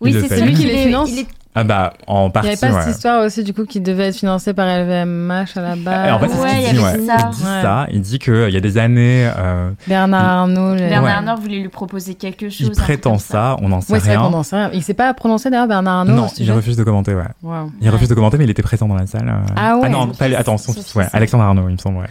Oui, 0.00 0.12
c'est 0.12 0.28
celui 0.40 0.52
qui 0.54 0.64
les 0.66 0.72
les 0.74 0.82
finance 0.84 1.10
il 1.10 1.18
est- 1.20 1.26
Ah 1.58 1.64
bah, 1.64 1.94
en 2.06 2.24
Il 2.24 2.26
n'y 2.26 2.32
partie, 2.32 2.48
avait 2.48 2.56
pas 2.58 2.66
ouais. 2.74 2.82
cette 2.82 2.94
histoire 2.96 3.24
aussi, 3.24 3.42
du 3.42 3.54
coup, 3.54 3.64
qui 3.64 3.80
devait 3.80 4.08
être 4.08 4.16
financée 4.16 4.52
par 4.52 4.66
LVMH 4.66 5.56
à 5.56 5.60
la 5.62 5.74
base 5.76 6.08
Et 6.08 6.10
en 6.12 6.18
fait, 6.18 6.28
c'est 6.28 6.38
Ouais, 6.42 6.50
ce 6.50 6.66
qu'il 6.68 6.78
dit, 6.78 6.84
ouais. 6.84 7.06
ça. 7.06 7.16
Il 7.16 7.30
dit 7.30 7.42
Ouais. 7.42 7.62
ça, 7.62 7.86
il 7.90 8.00
dit 8.02 8.18
qu'il 8.18 8.50
y 8.50 8.56
a 8.56 8.60
des 8.60 8.76
années, 8.78 9.30
euh, 9.38 9.70
Bernard 9.88 10.24
Arnault. 10.40 10.74
Bernard 10.76 11.02
Ouais. 11.04 11.10
Arnault 11.10 11.40
voulait 11.40 11.60
lui 11.60 11.68
proposer 11.70 12.14
quelque 12.14 12.50
chose. 12.50 12.60
il 12.60 12.70
prétend 12.72 13.16
ça, 13.18 13.56
on 13.62 13.70
n'en 13.70 13.80
sait 13.80 13.94
Ouais, 13.94 14.00
c'est 14.00 14.08
vrai 14.08 14.16
qu'on 14.16 14.22
rien. 14.24 14.30
n'en 14.30 14.42
sait 14.42 14.56
rien. 14.56 14.70
Il 14.74 14.82
s'est 14.82 14.92
pas 14.94 15.14
prononcé 15.14 15.48
d'ailleurs, 15.48 15.66
Bernard 15.66 16.00
Arnault. 16.00 16.12
Non, 16.14 16.26
il 16.36 16.52
refuse 16.52 16.76
de 16.76 16.84
commenter, 16.84 17.14
ouais. 17.14 17.24
Wow. 17.42 17.70
Il 17.80 17.88
refuse 17.88 18.08
de 18.10 18.14
commenter, 18.14 18.36
mais 18.36 18.44
il 18.44 18.50
était 18.50 18.62
présent 18.62 18.86
dans 18.86 18.94
la 18.96 19.06
salle. 19.06 19.26
euh. 19.28 19.52
Ah 19.56 19.78
ouais. 19.78 19.88
non, 19.88 20.02
Son 20.02 20.06
pas, 20.08 20.26
fils. 20.26 20.36
attends, 20.36 20.58
son 20.58 20.72
Son 20.74 20.80
fils, 20.82 20.94
ouais, 20.94 21.04
fils. 21.04 21.14
Alexandre 21.14 21.44
Arnaud, 21.44 21.68
il 21.68 21.72
me 21.72 21.78
semble, 21.78 21.98
ouais. 21.98 22.06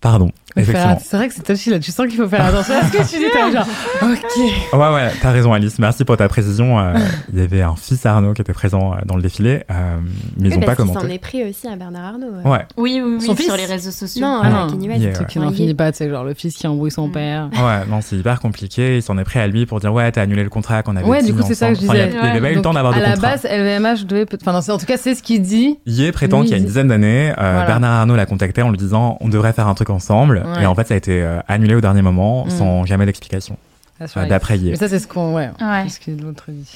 Pardon, 0.00 0.30
C'est 0.56 1.16
vrai 1.16 1.28
que 1.28 1.34
c'est 1.34 1.42
touchy 1.42 1.70
là. 1.70 1.78
Tu 1.78 1.90
sens 1.92 2.06
qu'il 2.06 2.16
faut 2.16 2.28
faire 2.28 2.44
attention 2.46 2.74
à 2.74 2.82
ce 2.84 2.92
que 2.92 2.98
tu 3.10 3.18
dis. 3.18 3.26
T'es 3.32 3.52
genre, 3.52 3.66
ok. 4.02 4.72
Ouais, 4.72 4.94
ouais, 4.94 5.10
t'as 5.20 5.30
raison, 5.30 5.52
Alice. 5.52 5.78
Merci 5.78 6.04
pour 6.04 6.16
ta 6.16 6.28
précision. 6.28 6.78
Euh, 6.78 6.94
il 7.32 7.38
y 7.38 7.42
avait 7.42 7.62
un 7.62 7.76
fils 7.76 8.04
Arnaud 8.06 8.32
qui 8.32 8.40
était 8.42 8.52
présent 8.52 8.92
euh, 8.92 8.96
dans 9.04 9.16
le 9.16 9.22
défilé, 9.22 9.64
euh, 9.70 9.96
mais 10.38 10.48
ils 10.48 10.52
Oui, 10.52 10.56
ont 10.56 10.60
pas 10.60 10.66
parce 10.66 10.78
qu'il 10.78 10.86
s'en 10.88 10.94
commenté. 10.94 11.14
est 11.14 11.18
pris 11.18 11.44
aussi 11.48 11.68
à 11.68 11.76
Bernard 11.76 12.04
Arnault. 12.14 12.26
euh. 12.44 12.48
Ouais, 12.48 12.64
Oui, 12.76 13.00
oui, 13.04 13.12
oui, 13.14 13.20
Son 13.20 13.34
sur 13.34 13.36
fils 13.36 13.56
les 13.56 13.66
réseaux 13.66 13.90
sociaux. 13.90 14.22
Non, 14.24 14.40
Ah 14.42 14.48
non. 14.50 14.66
West. 14.66 15.00
Yeah, 15.00 15.18
ouais. 15.18 15.26
qui 15.28 15.38
n'en 15.38 15.50
il 15.50 15.56
finit 15.56 15.74
pas, 15.74 15.92
c'est 15.92 16.08
genre 16.08 16.24
le 16.24 16.34
fils 16.34 16.54
qui 16.56 16.66
embrouille 16.66 16.90
son 16.90 17.08
Mm. 17.08 17.12
père. 17.12 17.48
ouais, 17.52 17.86
non, 17.90 18.00
c'est 18.00 18.16
hyper 18.16 18.40
compliqué. 18.40 18.96
Ils 18.96 19.02
s'en 19.02 19.18
est 19.18 19.24
pris 19.24 19.38
à 19.38 19.46
lui 19.46 19.66
pour 19.66 19.80
dire 19.80 19.92
ouais, 19.92 20.10
t'as 20.12 20.22
annulé 20.22 20.42
le 20.42 20.50
contrat 20.50 20.82
qu'on 20.82 20.96
avait 20.96 21.06
Ouais, 21.06 21.22
du 21.22 21.34
coup, 21.34 21.42
c'est 21.46 21.54
ça 21.54 21.68
que 21.68 21.74
je 21.74 21.80
il 21.80 21.88
disais. 21.88 22.10
Il 22.12 22.18
avait 22.28 22.40
pas 22.40 22.50
eu 22.50 22.54
le 22.56 22.62
temps 22.62 22.72
d'avoir 22.72 22.94
de 22.94 22.98
À 22.98 23.02
la 23.02 23.12
contrat. 23.14 23.30
base, 23.32 23.44
LVMH 23.44 24.04
devait. 24.06 24.26
Enfin, 24.46 24.72
en 24.72 24.78
tout 24.78 24.86
cas, 24.86 24.96
c'est 24.96 25.14
ce 25.14 25.22
qu'il 25.22 25.42
dit. 25.42 25.78
Yé 25.86 26.12
prétend 26.12 26.40
qu'il 26.42 26.50
y 26.50 26.54
a 26.54 26.56
il 26.56 26.60
une 26.60 26.66
dizaine 26.66 26.88
d'années. 26.88 27.32
Bernard 27.36 28.00
Arnault 28.00 28.16
l'a 28.16 28.26
contacté 28.26 28.62
en 28.62 28.70
lui 28.70 28.78
disant 28.78 29.18
on 29.20 29.28
devrait 29.28 29.52
faire 29.52 29.68
un 29.68 29.74
truc 29.74 29.90
ensemble. 29.90 30.44
Ouais. 30.54 30.62
Et 30.62 30.66
en 30.66 30.74
fait, 30.74 30.86
ça 30.88 30.94
a 30.94 30.96
été 30.96 31.22
euh, 31.22 31.40
annulé 31.48 31.74
au 31.74 31.80
dernier 31.80 32.02
moment 32.02 32.46
Mm. 32.46 32.50
sans 32.50 32.84
jamais 32.86 33.06
d'explication. 33.06 33.56
Ah, 34.00 34.04
Euh, 34.16 34.26
D'après 34.26 34.58
Yé. 34.58 34.72
Mais 34.72 34.76
ça, 34.76 34.88
c'est 34.88 34.98
ce 34.98 35.06
qu'on. 35.08 35.34
Ouais. 35.34 35.50
Ouais. 35.60 35.84
C'est 35.88 35.88
ce 35.88 36.00
que 36.00 36.10
l'autre 36.22 36.44
dit. 36.48 36.70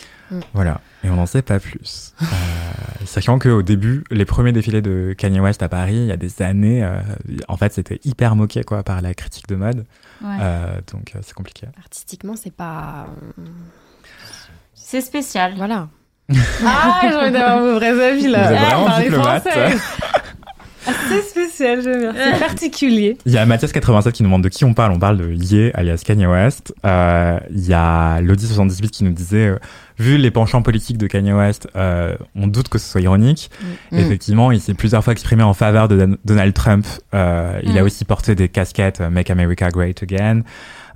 Voilà, 0.55 0.81
et 1.05 1.11
on 1.11 1.17
n'en 1.17 1.27
sait 1.27 1.43
pas 1.43 1.59
plus. 1.59 2.15
Euh, 2.23 3.07
sachant 3.07 3.39
qu'au 3.39 3.63
début, 3.63 4.05
les 4.11 4.25
premiers 4.25 4.53
défilés 4.53 4.81
de 4.83 5.15
Kanye 5.17 5.41
West 5.41 5.63
à 5.63 5.69
Paris, 5.69 5.97
il 5.97 6.07
y 6.07 6.13
a 6.13 6.17
des 6.17 6.41
années, 6.43 6.85
euh, 6.85 7.01
en 7.49 7.57
fait, 7.57 7.73
c'était 7.73 7.99
hyper 8.05 8.37
moqué 8.37 8.63
quoi, 8.63 8.83
par 8.83 9.01
la 9.03 9.13
critique 9.15 9.49
de 9.49 9.57
mode. 9.57 9.85
Ouais. 10.23 10.37
Euh, 10.41 10.67
donc, 10.93 11.13
euh, 11.15 11.19
c'est 11.23 11.33
compliqué. 11.35 11.67
Artistiquement, 11.79 12.35
c'est 12.37 12.53
pas. 12.55 13.07
C'est 14.75 15.01
spécial. 15.01 15.55
Voilà. 15.57 15.89
Ah, 16.65 17.01
j'ai 17.03 17.15
envie 17.17 17.33
d'avoir 17.33 17.59
vos 17.61 17.75
vrais 17.75 18.11
avis 18.11 18.29
là. 18.29 18.47
Vous 18.49 18.55
êtes 18.55 18.61
vraiment 18.61 18.99
diplomate. 19.01 19.49
c'est 21.09 21.23
spécial, 21.23 21.83
j'aime 21.83 22.01
bien. 22.01 22.13
C'est 22.15 22.39
particulier. 22.39 23.17
Il 23.27 23.33
y 23.33 23.39
a 23.39 23.47
Mathias87 23.47 24.13
qui 24.13 24.23
nous 24.23 24.29
demande 24.29 24.43
de 24.45 24.49
qui 24.49 24.65
on 24.65 24.75
parle. 24.75 24.93
On 24.93 24.99
parle 24.99 25.19
de 25.19 25.31
Ye, 25.33 25.71
alias 25.75 26.03
Kanye 26.05 26.27
West. 26.27 26.75
Euh, 26.85 27.39
Il 27.51 27.67
y 27.67 27.75
a 27.75 28.21
Lodi78 28.23 28.89
qui 28.91 29.05
nous 29.05 29.13
disait, 29.13 29.49
euh, 29.49 29.59
vu 29.99 30.17
les 30.17 30.31
penchants 30.31 30.63
politiques 30.63 30.97
de 30.99 31.07
Kanye 31.07 31.33
West, 31.33 31.69
euh, 31.77 32.15
on 32.35 32.47
doute 32.47 32.69
que 32.69 32.79
ce 32.79 32.89
soit 32.91 33.01
ironique. 33.03 33.51
Mm. 33.93 33.99
Effectivement, 33.99 34.53
il 34.53 34.61
s'est 34.61 34.75
plusieurs 34.75 35.05
fois 35.05 35.13
exprimé 35.13 35.43
en 35.43 35.55
faveur 35.55 35.89
de 35.89 35.97
Dan- 35.97 36.17
Donald 36.25 36.55
Trump. 36.55 36.87
Euh, 37.15 37.59
Il 37.63 37.77
a 37.79 37.83
Mm. 37.83 37.87
aussi 37.87 38.05
porté 38.05 38.35
des 38.35 38.49
casquettes 38.49 39.01
euh, 39.01 39.11
Make 39.11 39.31
America 39.31 39.69
Great 39.71 40.03
Again. 40.03 40.43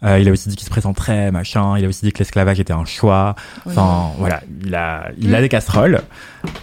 Euh, 0.03 0.19
il 0.19 0.29
a 0.29 0.33
aussi 0.33 0.49
dit 0.51 0.57
qu'il 0.57 0.67
se 0.67 0.71
présenterait, 0.71 1.31
machin. 1.31 1.79
Il 1.79 1.85
a 1.85 1.89
aussi 1.89 2.05
dit 2.05 2.13
que 2.13 2.19
l'esclavage 2.19 2.61
était 2.61 2.73
un 2.75 2.85
choix. 2.85 3.35
Enfin, 3.65 4.11
voilà, 4.19 4.43
il 4.65 4.75
a, 4.75 5.09
il 5.19 5.35
a 5.35 5.41
des 5.41 5.49
casseroles. 5.49 6.01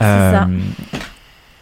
Euh, 0.01 0.31
ça. 0.31 0.47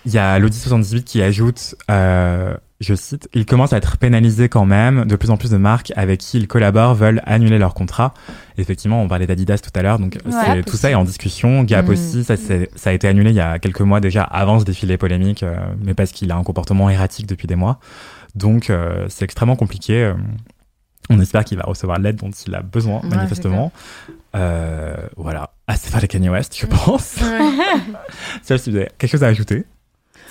Il 0.05 0.13
y 0.13 0.17
a 0.17 0.39
l'Audi78 0.39 1.03
qui 1.03 1.21
ajoute, 1.21 1.75
euh, 1.91 2.55
je 2.79 2.93
cite, 2.95 3.27
il 3.33 3.45
commence 3.45 3.73
à 3.73 3.77
être 3.77 3.97
pénalisé 3.97 4.47
quand 4.47 4.65
même. 4.65 5.05
De 5.05 5.15
plus 5.17 5.29
en 5.29 5.35
plus 5.37 5.51
de 5.51 5.57
marques 5.57 5.91
avec 5.97 6.21
qui 6.21 6.37
il 6.37 6.47
collabore 6.47 6.95
veulent 6.95 7.21
annuler 7.25 7.57
leur 7.57 7.73
contrat. 7.73 8.13
Effectivement, 8.57 9.01
on 9.03 9.07
parlait 9.09 9.27
d'Adidas 9.27 9.57
tout 9.57 9.77
à 9.77 9.81
l'heure, 9.81 9.99
donc 9.99 10.17
tout 10.65 10.77
ça 10.77 10.89
est 10.89 10.95
en 10.95 11.03
discussion. 11.03 11.63
Gap 11.63 11.87
Mm. 11.87 11.91
aussi, 11.91 12.23
ça, 12.23 12.35
ça 12.37 12.89
a 12.89 12.93
été 12.93 13.07
annulé 13.07 13.31
il 13.31 13.35
y 13.35 13.41
a 13.41 13.59
quelques 13.59 13.81
mois 13.81 13.99
déjà 13.99 14.23
avant 14.23 14.59
ce 14.59 14.65
défilé 14.65 14.97
polémique, 14.97 15.43
euh, 15.43 15.57
mais 15.83 15.93
parce 15.93 16.11
qu'il 16.11 16.31
a 16.31 16.35
un 16.37 16.43
comportement 16.43 16.89
erratique 16.89 17.27
depuis 17.27 17.47
des 17.47 17.55
mois. 17.55 17.79
Donc 18.35 18.69
euh, 18.69 19.05
c'est 19.09 19.25
extrêmement 19.25 19.55
compliqué. 19.57 20.01
euh, 20.03 20.13
On 21.09 21.19
espère 21.19 21.43
qu'il 21.43 21.57
va 21.57 21.63
recevoir 21.65 21.99
l'aide 21.99 22.15
dont 22.17 22.29
il 22.31 22.55
a 22.55 22.61
besoin, 22.61 23.01
Ouais, 23.01 23.09
manifestement. 23.09 23.71
Euh, 24.35 24.95
voilà. 25.17 25.49
Ah, 25.67 25.75
c'est 25.75 25.91
pas 25.91 25.99
les 25.99 26.07
Kanye 26.07 26.29
West, 26.29 26.55
je 26.59 26.65
pense. 26.67 27.17
Ça, 28.43 28.57
si 28.57 28.69
vous 28.71 28.77
avez 28.77 28.89
quelque 28.97 29.11
chose 29.11 29.23
à 29.23 29.27
ajouter, 29.27 29.65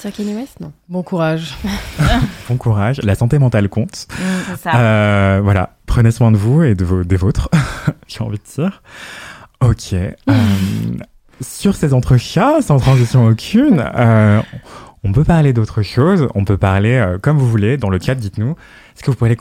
Sur 0.01 0.13
Kanye 0.13 0.35
West, 0.35 0.61
non. 0.61 0.73
Bon 0.89 1.03
courage. 1.03 1.57
bon 2.49 2.57
courage. 2.57 3.01
La 3.03 3.15
santé 3.15 3.39
mentale 3.39 3.69
compte. 3.69 4.07
C'est 4.47 4.57
ça. 4.57 4.77
Euh, 4.77 5.41
voilà. 5.43 5.71
Prenez 5.87 6.11
soin 6.13 6.31
de 6.31 6.37
vous 6.37 6.63
et 6.63 6.75
de 6.75 6.85
vos, 6.85 7.03
des 7.03 7.17
vôtres. 7.17 7.49
J'ai 8.07 8.23
envie 8.23 8.39
de 8.39 8.63
dire. 8.63 8.83
Ok. 9.61 9.95
Euh, 10.29 11.05
sur 11.41 11.77
ces 11.77 11.95
entrechats, 11.95 12.61
sans 12.63 12.79
transition 12.79 13.27
aucune, 13.27 13.85
euh, 13.97 14.41
on 15.05 15.13
peut 15.13 15.25
parler 15.25 15.53
d'autre 15.53 15.83
chose. 15.83 16.29
On 16.35 16.45
peut 16.45 16.57
parler 16.57 16.95
euh, 16.95 17.19
comme 17.19 17.39
vous 17.39 17.49
voulez. 17.49 17.77
Dans 17.77 17.91
le 17.91 17.99
chat, 18.01 18.15
dites-nous. 18.15 18.57
Est-ce 18.97 19.03
que 19.03 19.11
vous, 19.11 19.37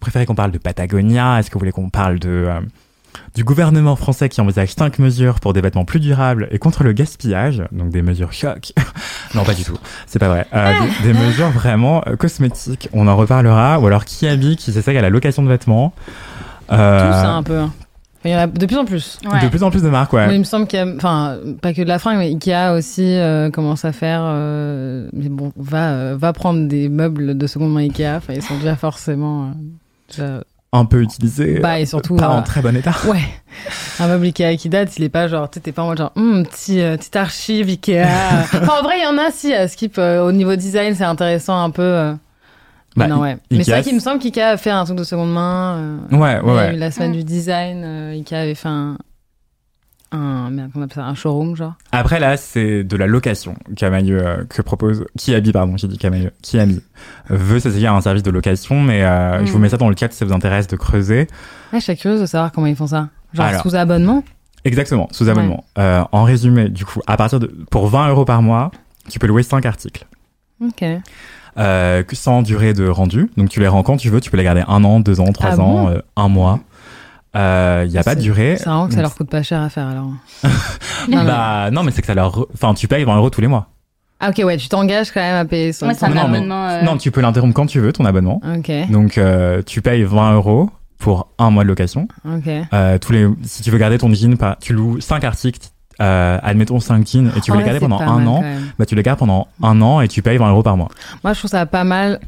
préférez 0.00 0.26
qu'on 0.26 0.34
parle 0.34 0.52
de 0.52 0.58
Patagonia? 0.58 1.38
Est-ce 1.38 1.50
que 1.50 1.54
vous 1.54 1.60
voulez 1.60 1.72
qu'on 1.72 1.90
parle 1.90 2.18
de 2.18 2.46
euh, 2.48 2.60
du 3.34 3.44
gouvernement 3.44 3.96
français 3.96 4.28
qui 4.28 4.40
envisage 4.40 4.70
cinq 4.74 4.98
mesures 4.98 5.40
pour 5.40 5.52
des 5.52 5.60
vêtements 5.60 5.84
plus 5.84 6.00
durables 6.00 6.48
et 6.50 6.58
contre 6.58 6.84
le 6.84 6.92
gaspillage, 6.92 7.62
donc 7.72 7.90
des 7.90 8.02
mesures 8.02 8.32
choc. 8.32 8.72
non, 9.34 9.44
pas 9.44 9.54
du 9.54 9.64
tout, 9.64 9.78
c'est 10.06 10.18
pas 10.18 10.28
vrai. 10.28 10.46
Euh, 10.54 10.72
des, 11.02 11.12
des 11.12 11.18
mesures 11.18 11.50
vraiment 11.50 12.02
euh, 12.06 12.16
cosmétiques. 12.16 12.88
On 12.92 13.08
en 13.08 13.16
reparlera. 13.16 13.78
Ou 13.80 13.86
alors 13.86 14.04
Kiabi 14.04 14.56
qui 14.56 14.72
s'essaye 14.72 14.98
à 14.98 15.02
la 15.02 15.10
location 15.10 15.42
de 15.42 15.48
vêtements. 15.48 15.92
Euh, 16.70 17.06
Tout 17.06 17.12
ça 17.12 17.30
un 17.32 17.42
peu. 17.42 17.58
hein. 17.58 17.72
Il 18.24 18.30
y 18.30 18.34
en 18.36 18.38
a 18.38 18.46
de 18.46 18.66
plus 18.66 18.76
en 18.76 18.84
plus. 18.84 19.18
Ouais. 19.28 19.42
De 19.42 19.48
plus 19.48 19.64
en 19.64 19.70
plus 19.72 19.82
de 19.82 19.88
marques, 19.88 20.12
ouais. 20.12 20.28
Mais 20.28 20.36
il 20.36 20.38
me 20.38 20.44
semble 20.44 20.68
qu'il 20.68 20.78
y 20.78 20.82
a, 20.82 20.86
enfin, 20.94 21.38
pas 21.60 21.72
que 21.74 21.82
de 21.82 21.88
la 21.88 21.98
fringue, 21.98 22.18
mais 22.18 22.28
Ikea 22.28 22.72
aussi 22.76 23.02
euh, 23.16 23.50
commence 23.50 23.84
à 23.84 23.90
faire. 23.90 24.20
euh, 24.24 25.08
mais 25.12 25.28
bon, 25.28 25.52
va, 25.56 25.90
euh, 25.90 26.16
va 26.16 26.32
prendre 26.32 26.68
des 26.68 26.88
meubles 26.88 27.36
de 27.36 27.46
seconde 27.48 27.72
main 27.72 27.80
Ikea. 27.80 28.14
Enfin, 28.18 28.34
ils 28.36 28.42
sont 28.42 28.56
déjà 28.58 28.76
forcément. 28.76 29.46
euh, 29.46 29.48
déjà- 30.08 30.44
Un 30.74 30.86
peu 30.86 31.02
utilisé. 31.02 31.58
Bah, 31.60 31.78
et 31.80 31.84
surtout. 31.86 32.16
pas 32.16 32.26
euh, 32.26 32.38
en 32.38 32.42
très 32.42 32.62
bon 32.62 32.74
état. 32.76 32.92
Ouais. 33.06 33.20
Un 34.00 34.08
meuble 34.08 34.24
Ikea 34.26 34.56
qui 34.56 34.68
date, 34.70 34.96
il 34.96 35.04
est 35.04 35.10
pas 35.10 35.28
genre, 35.28 35.50
tu 35.50 35.56
sais, 35.56 35.60
t'es 35.60 35.72
pas 35.72 35.82
en 35.82 35.88
mode 35.88 35.98
genre, 35.98 36.12
hum, 36.16 36.46
petit, 36.46 36.80
euh, 36.80 36.96
petite 36.96 37.14
archive 37.16 37.68
Ikea. 37.68 38.04
enfin, 38.54 38.78
en 38.80 38.82
vrai, 38.82 38.94
il 38.98 39.02
y 39.04 39.06
en 39.06 39.18
a, 39.18 39.30
si, 39.30 39.52
à 39.52 39.68
Skip, 39.68 39.96
euh, 39.98 40.24
au 40.26 40.32
niveau 40.32 40.56
design, 40.56 40.94
c'est 40.94 41.04
intéressant 41.04 41.62
un 41.62 41.70
peu. 41.70 41.82
euh. 41.82 42.14
Bah, 42.96 43.06
non, 43.06 43.16
I- 43.18 43.20
ouais. 43.20 43.36
Mais 43.50 43.64
c'est 43.64 43.70
vrai 43.72 43.82
qu'il 43.82 43.94
me 43.94 44.00
semble 44.00 44.18
qu'Ikea 44.18 44.40
a 44.52 44.56
fait 44.56 44.70
un 44.70 44.84
truc 44.84 44.96
de 44.96 45.04
seconde 45.04 45.32
main. 45.32 45.76
euh, 46.12 46.16
Ouais, 46.16 46.40
ouais, 46.40 46.52
ouais. 46.56 46.72
la 46.72 46.90
semaine 46.90 47.10
Mm. 47.10 47.16
du 47.16 47.24
design, 47.24 47.82
euh, 47.84 48.12
Ikea 48.12 48.34
avait 48.36 48.54
fait 48.54 48.68
un. 48.68 48.96
Un, 50.12 50.50
merde, 50.50 50.70
comment 50.72 50.84
on 50.84 50.86
appelle 50.86 51.02
ça, 51.02 51.08
un 51.08 51.14
showroom, 51.14 51.56
genre. 51.56 51.74
Après, 51.90 52.20
là, 52.20 52.36
c'est 52.36 52.84
de 52.84 52.96
la 52.96 53.06
location 53.06 53.54
Camailleux 53.76 54.20
euh, 54.24 54.44
que 54.44 54.60
propose 54.60 55.06
Kiabi, 55.18 55.52
pardon, 55.52 55.76
j'ai 55.78 55.88
dit 55.88 55.96
Camailleux. 55.98 56.32
Kiabi 56.42 56.80
veut 57.30 57.58
s'essayer 57.60 57.86
à 57.86 57.94
un 57.94 58.00
service 58.02 58.22
de 58.22 58.30
location, 58.30 58.80
mais 58.80 59.02
euh, 59.04 59.44
je 59.46 59.50
vous 59.52 59.58
mets 59.58 59.70
ça 59.70 59.78
dans 59.78 59.88
le 59.88 59.96
chat 59.98 60.12
si 60.12 60.18
ça 60.18 60.24
vous 60.26 60.32
intéresse 60.34 60.66
de 60.68 60.76
creuser. 60.76 61.28
Ouais, 61.72 61.80
je 61.80 61.84
suis 61.84 61.96
curieuse 61.96 62.20
de 62.20 62.26
savoir 62.26 62.52
comment 62.52 62.66
ils 62.66 62.76
font 62.76 62.86
ça. 62.86 63.08
Genre 63.32 63.46
Alors. 63.46 63.62
sous 63.62 63.74
abonnement 63.74 64.22
Exactement, 64.64 65.08
sous 65.12 65.28
abonnement. 65.28 65.64
Euh, 65.78 66.04
en 66.12 66.22
résumé, 66.24 66.68
du 66.68 66.84
coup, 66.84 67.00
à 67.06 67.16
partir 67.16 67.40
de 67.40 67.46
pour 67.70 67.88
20 67.88 68.10
euros 68.10 68.24
par 68.24 68.42
mois, 68.42 68.70
tu 69.08 69.18
peux 69.18 69.26
louer 69.26 69.42
5 69.42 69.64
articles. 69.66 70.06
Ok. 70.62 70.84
Euh, 71.58 72.02
sans 72.12 72.42
durée 72.42 72.72
de 72.72 72.86
rendu. 72.86 73.30
Donc 73.36 73.48
tu 73.48 73.60
les 73.60 73.66
rends 73.68 73.82
quand 73.82 73.96
tu 73.96 74.08
veux, 74.08 74.20
tu 74.20 74.30
peux 74.30 74.36
les 74.36 74.44
garder 74.44 74.62
un 74.68 74.84
an, 74.84 75.00
deux 75.00 75.20
ans, 75.20 75.32
trois 75.32 75.50
Ah 75.58 75.60
ans, 75.60 75.84
bon? 75.90 76.00
un 76.16 76.28
mois. 76.28 76.60
Il 77.34 77.90
n'y 77.90 77.98
a 77.98 78.02
pas 78.04 78.14
de 78.14 78.20
C'est- 78.20 78.24
durée. 78.24 78.56
C'est 78.58 78.64
vraiment 78.64 78.88
que 78.88 78.94
ça 78.94 79.02
leur 79.02 79.14
coûte 79.14 79.30
pas 79.30 79.42
cher 79.42 79.60
à 79.62 79.68
faire 79.68 79.86
alors. 79.86 80.10
Bah 81.08 81.70
non, 81.70 81.82
mais 81.82 81.90
c'est 81.90 82.00
que 82.00 82.06
ça 82.06 82.14
leur. 82.14 82.46
Enfin, 82.54 82.74
tu 82.74 82.86
payes 82.88 83.04
20 83.04 83.16
euros 83.16 83.30
tous 83.30 83.40
les 83.40 83.46
mois. 83.48 83.68
Ah 84.20 84.30
ok, 84.30 84.42
ouais, 84.44 84.56
tu 84.56 84.68
t'engages 84.68 85.10
quand 85.10 85.20
même 85.20 85.34
à 85.34 85.44
payer 85.44 85.72
son 85.72 85.88
Ouais, 85.88 85.94
c'est 85.94 86.04
un 86.06 86.10
Non, 86.10 86.28
mais- 86.28 86.36
abonnement. 86.38 86.68
euh, 86.68 86.82
Non, 86.82 86.96
tu 86.96 87.10
peux 87.10 87.20
l'interrompre 87.20 87.54
quand 87.54 87.66
tu 87.66 87.80
veux, 87.80 87.92
ton 87.92 88.04
abonnement. 88.04 88.40
Ok, 88.56 88.70
Donc 88.90 89.18
euh, 89.18 89.62
tu 89.66 89.82
payes 89.82 90.04
20 90.04 90.34
euros 90.34 90.70
pour 90.98 91.26
un 91.38 91.50
mois 91.50 91.64
de 91.64 91.68
location. 91.68 92.06
ok. 92.24 92.48
Euh, 92.72 92.98
tous 92.98 93.10
les, 93.12 93.26
si 93.42 93.62
tu 93.62 93.70
veux 93.72 93.78
garder 93.78 93.98
ton 93.98 94.12
jean, 94.14 94.36
par- 94.36 94.58
tu 94.60 94.74
loues 94.74 95.00
5 95.00 95.24
articles, 95.24 95.68
euh, 96.00 96.38
admettons 96.40 96.78
5 96.78 97.04
jeans, 97.04 97.32
et 97.36 97.40
tu 97.40 97.50
veux 97.50 97.56
En 97.56 97.60
les 97.60 97.64
garder 97.66 97.80
pendant 97.80 97.98
pas 97.98 98.04
un 98.04 98.18
mal, 98.18 98.28
an, 98.28 98.44
bah 98.78 98.86
tu 98.86 98.94
les 98.94 99.02
gardes 99.02 99.18
pendant 99.18 99.48
un 99.60 99.82
an 99.82 100.00
et 100.00 100.06
tu 100.06 100.22
payes 100.22 100.36
20 100.38 100.50
euros 100.50 100.62
par 100.62 100.76
mois. 100.76 100.88
Moi, 101.24 101.32
je 101.32 101.40
trouve 101.40 101.50
ça 101.50 101.66
pas 101.66 101.82
mal. 101.82 102.20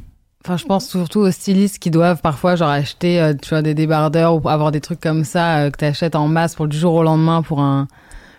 Enfin, 0.45 0.59
je 0.59 0.67
pense 0.67 0.87
surtout 0.89 1.21
aux 1.21 1.31
stylistes 1.31 1.79
qui 1.79 1.91
doivent 1.91 2.21
parfois 2.21 2.55
genre 2.55 2.69
acheter, 2.69 3.19
euh, 3.19 3.33
tu 3.33 3.49
vois, 3.49 3.63
des 3.63 3.73
débardeurs 3.73 4.35
ou 4.35 4.47
avoir 4.51 4.73
des 4.73 4.81
trucs 4.83 5.01
comme 5.01 5.25
ça 5.25 5.61
euh, 5.61 5.71
que 5.71 5.79
t'achètes 5.79 6.15
en 6.17 6.29
masse 6.29 6.55
pour 6.55 6.69
du 6.69 6.77
jour 6.77 6.93
au 6.93 7.03
lendemain 7.03 7.41
pour 7.41 7.61
un 7.61 7.89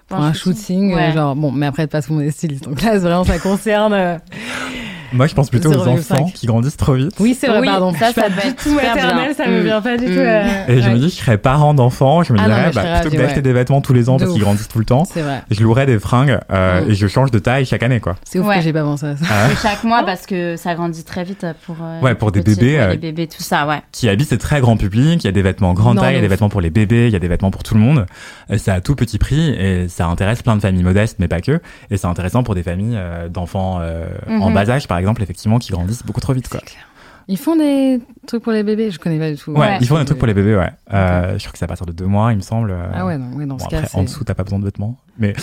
pour 0.08 0.20
un 0.20 0.34
shooting. 0.34 0.92
euh, 0.92 0.96
Ouais. 0.96 1.12
genre 1.14 1.36
bon, 1.36 1.52
mais 1.52 1.66
après 1.66 1.84
de 1.84 1.88
toute 1.88 1.94
façon, 1.94 2.14
on 2.18 2.20
est 2.20 2.30
styliste, 2.30 2.66
donc 2.66 2.80
là, 2.84 2.92
c'est 2.92 3.00
vraiment 3.00 3.24
ça 3.24 3.40
concerne. 3.40 4.20
Moi, 5.14 5.28
je 5.28 5.34
pense 5.36 5.50
plutôt 5.50 5.70
aux 5.70 5.86
0,5. 5.86 6.14
enfants 6.14 6.32
qui 6.34 6.48
grandissent 6.48 6.78
trop 6.78 6.94
vite. 6.94 7.12
Oui, 7.20 7.38
c'est 7.40 7.48
vrai, 7.48 7.60
Oui, 7.62 7.68
pardon. 7.68 7.94
ça, 7.94 8.12
ça 8.12 8.24
pas 8.24 8.30
peut 8.30 8.42
du 8.42 8.48
être 8.50 8.64
tout 8.64 8.72
bien. 8.80 9.34
ça 9.34 9.48
me 9.48 9.62
Mm. 9.62 9.64
vient 9.64 9.82
pas 9.82 9.98
du 9.98 10.06
tout. 10.06 10.12
Mm. 10.12 10.18
euh, 10.18 10.44
Et 10.68 10.82
je 10.82 10.90
me 10.90 10.98
dis, 10.98 11.10
je 11.10 11.16
serais 11.16 11.38
parent 11.38 11.74
d'enfants, 11.74 12.24
je 12.24 12.34
me 12.34 12.40
Ah 12.40 12.46
dirais, 12.46 12.72
bah, 12.74 13.00
plutôt 13.02 13.16
que 13.16 13.22
d'acheter 13.22 13.42
des 13.42 13.54
vêtements 13.54 13.82
tous 13.82 13.94
les 13.94 14.10
ans 14.10 14.18
parce 14.18 14.32
qu'ils 14.32 14.42
grandissent 14.42 14.68
tout 14.68 14.80
le 14.80 14.86
temps, 14.86 15.06
C'est 15.06 15.22
vrai. 15.22 15.44
je 15.52 15.62
louerais 15.64 15.86
des 15.86 16.00
fringues 16.00 16.40
euh, 16.52 16.82
Mm. 16.86 16.92
et 16.92 16.96
je 16.96 17.08
change 17.08 17.32
de 17.32 17.40
taille 17.40 17.66
chaque 17.66 17.84
année, 17.84 18.00
quoi. 18.00 18.16
C'est 18.24 18.40
ouf 18.40 18.48
Ouais. 18.48 18.58
que 18.58 18.62
j'ai 18.62 18.74
pas 18.74 18.84
pensé 18.84 19.06
à 19.08 19.16
ça. 19.16 19.26
Ah 19.30 19.48
chaque 19.62 19.84
mois 19.84 20.04
parce 20.04 20.26
que 20.26 20.56
ça 20.58 20.76
grandit 20.76 21.04
très 21.04 21.24
vite 21.24 21.46
pour 21.66 21.78
euh, 21.82 22.02
Ouais, 22.02 22.16
pour 22.16 22.32
des 22.32 22.42
bébés, 22.42 22.86
les 22.92 22.98
bébés 22.98 23.28
tout 23.28 23.42
ça 23.44 23.68
ouais 23.68 23.82
Qui 23.92 24.10
habite, 24.10 24.28
c'est 24.30 24.38
très 24.38 24.60
grand 24.62 24.78
public, 24.78 25.24
il 25.24 25.28
y 25.28 25.30
a 25.30 25.32
des 25.32 25.42
vêtements 25.42 25.74
grande 25.74 25.98
taille, 26.00 26.14
il 26.14 26.16
y 26.16 26.18
a 26.18 26.22
de 26.22 26.26
des 26.26 26.30
vêtements 26.30 26.50
pour 26.50 26.62
les 26.62 26.70
bébés, 26.70 27.08
il 27.08 27.14
y 27.14 27.16
a 27.16 27.20
des 27.20 27.28
vêtements 27.28 27.52
pour 27.52 27.64
tout 27.64 27.74
le 27.76 27.80
monde. 27.80 28.06
C'est 28.58 28.72
à 28.72 28.82
tout 28.82 28.96
petit 28.96 29.18
prix 29.18 29.50
et 29.50 29.88
ça 29.88 30.08
intéresse 30.08 30.42
plein 30.42 30.56
de 30.56 30.62
familles 30.62 30.84
modestes, 30.84 31.18
mais 31.20 31.28
pas 31.28 31.42
que. 31.42 31.60
Et 31.92 31.98
c'est 31.98 32.08
intéressant 32.08 32.44
pour 32.44 32.56
des 32.56 32.64
familles 32.64 32.98
d'enfants 33.30 33.78
euh, 33.82 34.06
en 34.28 34.50
Mhm. 34.50 34.54
bas 34.54 34.70
âge, 34.70 34.88
par 34.88 34.98
exemple, 34.98 35.05
effectivement, 35.14 35.60
qui 35.60 35.72
grandissent 35.72 36.04
beaucoup 36.04 36.22
trop 36.22 36.34
vite, 36.34 36.50
quoi. 36.50 36.60
Clair. 36.62 36.82
Ils 37.28 37.40
font 37.40 37.56
des 37.56 38.00
trucs 38.28 38.44
pour 38.44 38.52
les 38.52 38.62
bébés, 38.62 38.92
je 38.92 39.00
connais 39.00 39.18
pas 39.18 39.32
du 39.32 39.36
tout. 39.36 39.52
Ouais, 39.54 39.60
Ouais. 39.60 39.78
ils 39.82 39.88
font 39.88 39.98
des 39.98 40.06
trucs 40.06 40.20
pour 40.20 40.28
les 40.28 40.36
bébés, 40.36 40.56
ouais. 40.56 40.70
Euh, 40.94 41.34
Je 41.40 41.44
crois 41.44 41.54
que 41.54 41.58
c'est 41.58 41.66
à 41.66 41.68
partir 41.68 41.88
de 41.88 41.92
deux 41.92 42.06
mois, 42.06 42.32
il 42.32 42.36
me 42.36 42.42
semble. 42.44 42.70
euh, 42.70 42.86
Ah 42.94 43.04
ouais, 43.04 43.18
non, 43.18 43.36
ouais, 43.36 43.48
dans 43.48 43.56
Bon, 43.56 43.68
ce 43.68 43.76
après, 43.76 43.90
en 43.96 44.04
dessous, 44.04 44.24
t'as 44.24 44.36
pas 44.36 44.44
besoin 44.44 44.60
de 44.60 44.66
vêtements. 44.66 45.00
Mais 45.18 45.34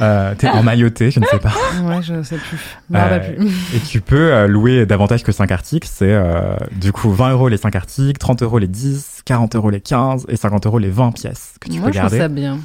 euh, 0.00 0.36
t'es 0.38 0.48
en 0.48 0.62
mailloté, 0.62 1.10
je 1.10 1.18
ne 1.18 1.24
sais 1.24 1.40
pas. 1.40 1.52
Ouais, 1.82 2.00
je 2.00 2.22
sais 2.22 2.36
plus. 2.36 2.58
Je 2.90 2.96
Euh, 2.96 3.18
plus. 3.34 3.48
Et 3.76 3.80
tu 3.80 4.00
peux 4.00 4.46
louer 4.46 4.86
davantage 4.86 5.24
que 5.24 5.32
5 5.32 5.50
articles. 5.50 5.88
C'est 5.90 6.12
euh, 6.12 6.54
du 6.80 6.92
coup 6.92 7.10
20 7.10 7.32
euros 7.32 7.48
les 7.48 7.56
5 7.56 7.74
articles, 7.74 8.18
30 8.18 8.42
euros 8.44 8.60
les 8.60 8.68
10, 8.68 9.22
40 9.24 9.56
euros 9.56 9.70
les 9.70 9.80
15 9.80 10.26
et 10.28 10.36
50 10.36 10.66
euros 10.66 10.78
les 10.78 10.90
20 10.90 11.10
pièces 11.10 11.54
que 11.60 11.68
tu 11.68 11.80
Moi, 11.80 11.88
peux 11.88 11.94
je 11.94 11.98
trouve 11.98 12.10
garder. 12.12 12.18
ça 12.18 12.28
bien. 12.28 12.60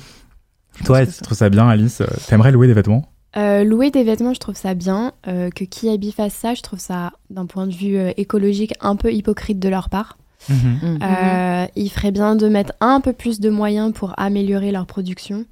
Toi, 0.85 1.03
tu 1.03 1.13
ça- 1.13 1.23
trouves 1.23 1.37
ça 1.37 1.49
bien, 1.49 1.67
Alice 1.67 2.03
T'aimerais 2.27 2.51
louer 2.51 2.67
des 2.67 2.73
vêtements? 2.73 3.09
Euh, 3.37 3.63
louer 3.63 3.91
des 3.91 4.03
vêtements, 4.03 4.33
je 4.33 4.39
trouve 4.39 4.55
ça 4.55 4.73
bien. 4.73 5.13
Euh, 5.27 5.49
que 5.49 5.63
Kiabi 5.63 6.11
fasse 6.11 6.33
ça, 6.33 6.53
je 6.53 6.61
trouve 6.61 6.79
ça, 6.79 7.11
d'un 7.29 7.45
point 7.45 7.67
de 7.67 7.73
vue 7.73 7.97
euh, 7.97 8.11
écologique, 8.17 8.73
un 8.81 8.95
peu 8.95 9.13
hypocrite 9.13 9.59
de 9.59 9.69
leur 9.69 9.89
part. 9.89 10.17
Mm. 10.49 10.99
Euh, 11.01 11.65
il 11.75 11.89
ferait 11.89 12.11
bien 12.11 12.35
de 12.35 12.47
mettre 12.47 12.73
un 12.79 13.01
peu 13.01 13.13
plus 13.13 13.39
de 13.39 13.49
moyens 13.49 13.91
pour 13.93 14.13
améliorer 14.17 14.71
leur 14.71 14.85
production. 14.85 15.45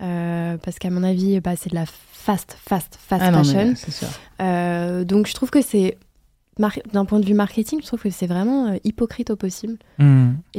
Euh, 0.00 0.56
parce 0.58 0.78
qu'à 0.78 0.90
mon 0.90 1.02
avis, 1.02 1.40
bah, 1.40 1.56
c'est 1.56 1.70
de 1.70 1.74
la 1.74 1.84
fast, 1.86 2.56
fast, 2.64 2.98
fast 3.00 3.22
Ah 3.24 3.30
non, 3.30 3.38
fashion. 3.38 3.68
mais 3.68 3.74
c'est 3.74 3.90
sûr. 3.90 4.08
Euh, 4.40 5.04
donc 5.04 5.26
je 5.26 5.34
trouve 5.34 5.50
que 5.50 5.60
c'est, 5.60 5.98
d'un 6.92 7.04
point 7.04 7.20
de 7.20 7.24
vue 7.26 7.34
marketing, 7.34 7.80
je 7.82 7.86
trouve 7.86 8.00
que 8.02 8.10
c'est 8.10 8.26
vraiment 8.26 8.68
euh, 8.68 8.76
hypocrite 8.84 9.30
au 9.30 9.36
possible. 9.36 9.76
Et 10.00 10.02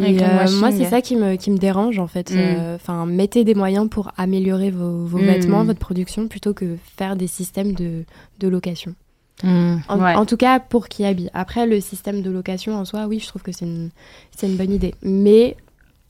Avec 0.02 0.20
le 0.20 0.24
euh, 0.24 0.60
moi, 0.60 0.72
c'est 0.72 0.86
ça 0.86 1.02
qui 1.02 1.16
me, 1.16 1.36
qui 1.36 1.52
me 1.52 1.58
dérange 1.58 2.00
en 2.00 2.08
fait. 2.08 2.32
Mm. 2.32 2.38
Euh, 2.38 2.76
Enfin, 2.76 3.06
mettez 3.06 3.44
des 3.44 3.56
moyens 3.56 3.90
pour 3.90 4.12
améliorer 4.18 4.72
vos, 4.72 5.06
vos 5.06 5.18
Mm. 5.18 5.26
vêtements, 5.26 5.64
votre 5.64 5.80
production, 5.80 6.28
plutôt 6.28 6.54
que 6.54 6.78
faire 6.98 7.16
des 7.16 7.28
systèmes 7.28 7.74
de, 7.74 8.04
de 8.40 8.48
location. 8.48 8.96
En, 9.44 9.80
Ouais. 10.00 10.16
en 10.16 10.26
tout 10.26 10.36
cas, 10.38 10.60
pour 10.60 10.88
qui 10.90 11.06
habille. 11.06 11.30
Après, 11.34 11.66
le 11.66 11.80
système 11.80 12.22
de 12.22 12.30
location 12.30 12.76
en 12.76 12.84
soi, 12.86 13.06
oui, 13.08 13.20
je 13.20 13.28
trouve 13.28 13.42
que 13.42 13.52
c'est 13.54 13.66
une, 13.66 13.90
c'est 14.36 14.48
une 14.48 14.58
bonne 14.58 14.72
idée. 14.74 14.96
Mais 15.02 15.56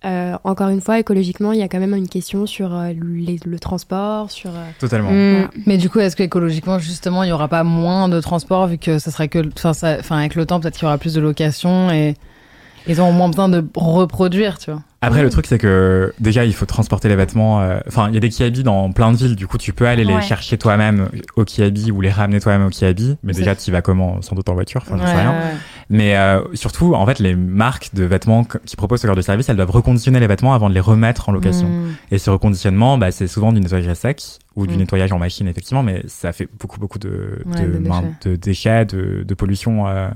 euh, 0.06 0.38
encore 0.46 0.70
une 0.70 0.80
fois, 0.82 0.98
écologiquement, 1.00 1.52
il 1.52 1.60
y 1.60 1.62
a 1.62 1.68
quand 1.68 1.80
même 1.80 1.94
une 1.94 2.08
question 2.08 2.46
sur 2.46 2.74
euh, 2.74 2.94
les- 2.94 3.40
le 3.46 3.60
transport, 3.60 4.32
sur. 4.32 4.52
euh, 4.52 4.70
Totalement. 4.80 5.12
Mm. 5.12 5.50
Mais 5.66 5.78
du 5.78 5.90
coup, 5.90 6.00
est-ce 6.00 6.16
que 6.16 6.24
écologiquement, 6.24 6.80
justement, 6.80 7.24
il 7.24 7.30
y 7.30 7.32
aura 7.34 7.48
pas 7.50 7.64
moins 7.64 8.08
de 8.10 8.20
transport 8.22 8.68
vu 8.68 8.78
que 8.78 8.98
ça 9.00 9.12
serait 9.12 9.28
que, 9.28 9.40
enfin, 9.66 10.18
avec 10.18 10.36
le 10.36 10.46
temps, 10.46 10.60
peut-être 10.60 10.76
qu'il 10.76 10.84
y 10.84 10.88
aura 10.88 10.98
plus 10.98 11.14
de 11.14 11.22
locations 11.22 11.92
et 11.92 12.16
ils 12.88 13.02
auront 13.02 13.12
moins 13.12 13.28
besoin 13.28 13.50
de 13.50 13.64
reproduire, 13.76 14.58
tu 14.58 14.72
vois. 14.72 14.82
Après, 15.02 15.22
le 15.22 15.30
truc, 15.30 15.46
c'est 15.48 15.58
que 15.58 16.14
déjà, 16.20 16.44
il 16.44 16.54
faut 16.54 16.66
transporter 16.66 17.08
les 17.08 17.16
vêtements. 17.16 17.62
euh, 17.62 17.80
Enfin, 17.88 18.08
il 18.10 18.16
y 18.16 18.18
a 18.18 18.20
des 18.20 18.28
kiabi 18.30 18.64
dans 18.64 18.92
plein 18.92 19.12
de 19.14 19.18
villes. 19.18 19.36
Du 19.38 19.48
coup, 19.48 19.58
tu 19.58 19.72
peux 19.72 19.88
aller 19.88 20.04
les 20.04 20.16
Ouais. 20.16 20.22
chercher 20.22 20.58
toi-même 20.58 21.08
au 21.38 21.46
kiabi 21.46 21.90
ou 21.92 22.02
les 22.02 22.10
ramener 22.10 22.42
toi-même 22.42 22.66
au 22.68 22.70
kiabi. 22.70 23.16
Mais 23.24 23.32
déjà, 23.32 23.56
tu 23.56 23.70
y 23.70 23.72
vas 23.72 23.82
comment? 23.82 24.22
Sans 24.22 24.36
doute 24.36 24.50
en 24.50 24.56
voiture. 24.56 24.82
Enfin, 24.86 24.98
j'en 24.98 25.06
sais 25.08 25.14
Ouais, 25.14 25.20
rien. 25.22 25.32
ouais, 25.32 25.38
ouais. 25.38 25.54
Mais 25.92 26.16
euh, 26.16 26.42
surtout, 26.54 26.94
en 26.94 27.04
fait, 27.08 27.18
les 27.20 27.36
marques 27.36 27.90
de 27.96 28.04
vêtements 28.04 28.44
qui 28.44 28.76
proposent 28.76 29.02
ce 29.02 29.08
genre 29.08 29.16
de 29.16 29.22
service, 29.22 29.50
elles 29.50 29.56
doivent 29.56 29.72
reconditionner 29.72 30.20
les 30.20 30.28
vêtements 30.28 30.54
avant 30.54 30.70
de 30.70 30.74
les 30.76 30.80
remettre 30.80 31.30
en 31.30 31.32
location. 31.32 31.68
Mm. 31.68 31.96
Et 32.12 32.18
ce 32.20 32.30
reconditionnement, 32.30 32.98
bah, 33.00 33.12
c'est 33.12 33.28
souvent 33.28 33.52
du 33.52 33.60
nettoyage 33.60 33.88
à 33.88 33.96
sec 33.96 34.22
ou 34.56 34.68
du 34.68 34.76
Mm. 34.76 34.78
nettoyage 34.78 35.12
en 35.12 35.18
machine, 35.18 35.48
effectivement, 35.48 35.82
mais 35.82 36.04
ça 36.08 36.32
fait 36.32 36.48
beaucoup, 36.60 36.80
beaucoup 36.80 37.00
de, 37.00 37.42
Ouais, 37.48 37.66
de, 37.66 38.30
de 38.30 38.36
déchets, 38.36 38.86
de, 38.86 39.24
de 39.28 39.34
pollution. 39.34 39.88
euh, 39.88 40.10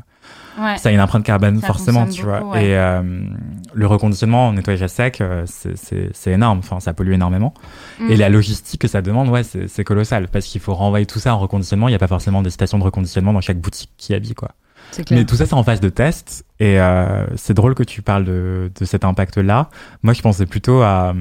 ouais 0.59 0.77
Ça 0.77 0.89
a 0.89 0.91
une 0.91 1.01
empreinte 1.01 1.23
carbone, 1.25 1.59
Ça 1.59 1.65
forcément, 1.65 2.05
tu 2.07 2.21
vois. 2.21 2.43
ouais. 2.51 2.65
Et 2.67 2.77
euh, 2.77 3.01
le 3.73 3.87
reconditionnement 3.87 4.49
en 4.49 4.53
nettoyage 4.53 4.83
à 4.83 4.87
sec, 4.87 5.21
euh, 5.21 5.45
c'est- 5.47 6.31
énorme. 6.31 6.59
Enfin, 6.59 6.79
ça 6.81 6.93
pollue 6.93 7.13
énormément. 7.13 7.53
Mm. 7.99 8.11
Et 8.11 8.15
la 8.17 8.29
logistique 8.29 8.81
que 8.81 8.87
ça 8.87 9.01
demande, 9.01 9.27
ouais, 9.29 9.41
c'est 9.41 9.67
c'est 9.67 9.83
colossal. 9.83 10.27
Parce 10.27 10.45
qu'il 10.45 10.61
faut 10.61 10.75
renvoyer 10.75 11.07
tout 11.07 11.17
ça 11.19 11.33
en 11.33 11.39
reconditionnement. 11.39 11.87
Il 11.87 11.91
n'y 11.93 11.95
a 11.95 11.99
pas 11.99 12.07
forcément 12.07 12.43
des 12.43 12.51
stations 12.51 12.77
de 12.77 12.83
reconditionnement 12.83 13.33
dans 13.33 13.41
chaque 13.41 13.59
boutique 13.59 13.89
qui 13.97 14.13
habille, 14.13 14.35
quoi. 14.35 14.51
Mais 15.11 15.25
tout 15.25 15.35
ça, 15.35 15.45
c'est 15.45 15.53
en 15.53 15.63
phase 15.63 15.79
de 15.79 15.89
test. 15.89 16.45
Et 16.59 16.79
euh, 16.79 17.25
c'est 17.35 17.53
drôle 17.53 17.75
que 17.75 17.83
tu 17.83 18.01
parles 18.01 18.25
de, 18.25 18.71
de 18.79 18.85
cet 18.85 19.03
impact-là. 19.05 19.69
Moi, 20.03 20.13
je 20.13 20.21
pensais 20.21 20.45
plutôt 20.45 20.81
à, 20.81 21.13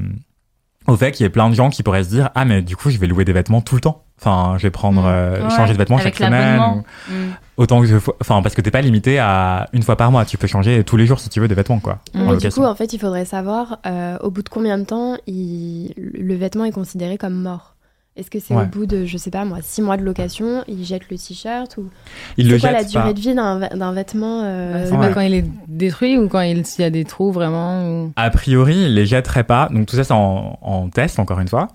au 0.86 0.96
fait 0.96 1.12
qu'il 1.12 1.24
y 1.24 1.26
ait 1.26 1.30
plein 1.30 1.48
de 1.48 1.54
gens 1.54 1.70
qui 1.70 1.82
pourraient 1.82 2.04
se 2.04 2.08
dire 2.10 2.30
Ah, 2.34 2.44
mais 2.44 2.62
du 2.62 2.76
coup, 2.76 2.90
je 2.90 2.98
vais 2.98 3.06
louer 3.06 3.24
des 3.24 3.32
vêtements 3.32 3.60
tout 3.60 3.74
le 3.74 3.80
temps. 3.80 4.04
Enfin, 4.20 4.54
je 4.58 4.62
vais 4.62 4.70
prendre, 4.70 5.02
Mm. 5.02 5.06
euh, 5.06 5.42
Ouais, 5.44 5.50
changer 5.56 5.72
de 5.72 5.78
vêtements 5.78 5.98
chaque 5.98 6.14
semaine. 6.16 6.60
ou- 6.60 6.84
Mm. 7.12 7.30
Autant 7.56 7.80
que 7.80 7.86
je... 7.86 7.96
Enfin, 8.20 8.40
parce 8.40 8.54
que 8.54 8.60
t'es 8.60 8.70
pas 8.70 8.80
limité 8.80 9.18
à 9.18 9.68
une 9.72 9.82
fois 9.82 9.96
par 9.96 10.10
mois. 10.10 10.24
Tu 10.24 10.38
peux 10.38 10.46
changer 10.46 10.84
tous 10.84 10.96
les 10.96 11.06
jours 11.06 11.18
si 11.20 11.28
tu 11.28 11.40
veux 11.40 11.48
des 11.48 11.54
vêtements, 11.54 11.80
quoi. 11.80 11.98
Mm. 12.14 12.20
en 12.28 12.32
Mais 12.32 12.38
du 12.38 12.48
coup, 12.50 12.64
en 12.64 12.74
fait, 12.74 12.92
il 12.92 12.98
faudrait 12.98 13.24
savoir 13.24 13.78
euh, 13.86 14.16
au 14.20 14.30
bout 14.30 14.42
de 14.42 14.48
combien 14.48 14.78
de 14.78 14.84
temps 14.84 15.16
il- 15.26 15.92
le 15.96 16.34
vêtement 16.36 16.64
est 16.64 16.72
considéré 16.72 17.18
comme 17.18 17.34
mort. 17.34 17.71
Est-ce 18.14 18.30
que 18.30 18.38
c'est 18.40 18.54
Ouais. 18.54 18.64
au 18.64 18.66
bout 18.66 18.84
de, 18.84 19.06
je 19.06 19.16
sais 19.16 19.30
pas 19.30 19.44
moi, 19.46 19.58
six 19.62 19.80
mois 19.80 19.96
de 19.96 20.02
location, 20.02 20.62
il 20.68 20.84
jette 20.84 21.08
le 21.10 21.16
t-shirt 21.16 21.78
ou 21.78 21.88
Ils 22.36 22.46
le 22.46 22.56
c'est 22.58 22.60
quoi 22.60 22.72
la 22.72 22.78
jettent 22.80 22.90
durée 22.90 23.04
pas. 23.04 23.12
de 23.14 23.20
vie 23.20 23.34
d'un 23.34 23.58
vê- 23.58 23.74
d'un 23.78 23.92
vêtement 23.92 24.42
euh, 24.44 24.84
c'est 24.86 24.92
Ouais. 24.92 24.98
pas 25.08 25.14
quand 25.14 25.20
il 25.22 25.32
est 25.32 25.44
détruit 25.66 26.18
ou 26.18 26.28
quand 26.28 26.40
il 26.42 26.66
s'il 26.66 26.82
y 26.82 26.84
a 26.84 26.90
des 26.90 27.04
trous 27.06 27.32
vraiment 27.32 27.88
ou... 27.88 28.12
A 28.16 28.28
priori, 28.28 28.74
ils 28.76 28.94
les 28.94 29.06
jetteraient 29.06 29.44
pas. 29.44 29.68
Donc 29.72 29.86
tout 29.86 29.96
ça, 29.96 30.04
c'est 30.04 30.12
en, 30.12 30.58
en 30.60 30.88
test, 30.90 31.18
encore 31.18 31.40
une 31.40 31.48
fois. 31.48 31.68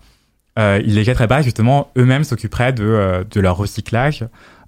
Euh, 0.59 0.79
ils 0.85 0.93
les 0.95 1.03
jetteraient 1.03 1.27
pas, 1.27 1.41
justement, 1.41 1.87
eux-mêmes 1.97 2.23
s'occuperaient 2.23 2.73
de, 2.73 2.83
euh, 2.83 3.23
de 3.29 3.39
leur 3.39 3.57
recyclage. 3.57 4.23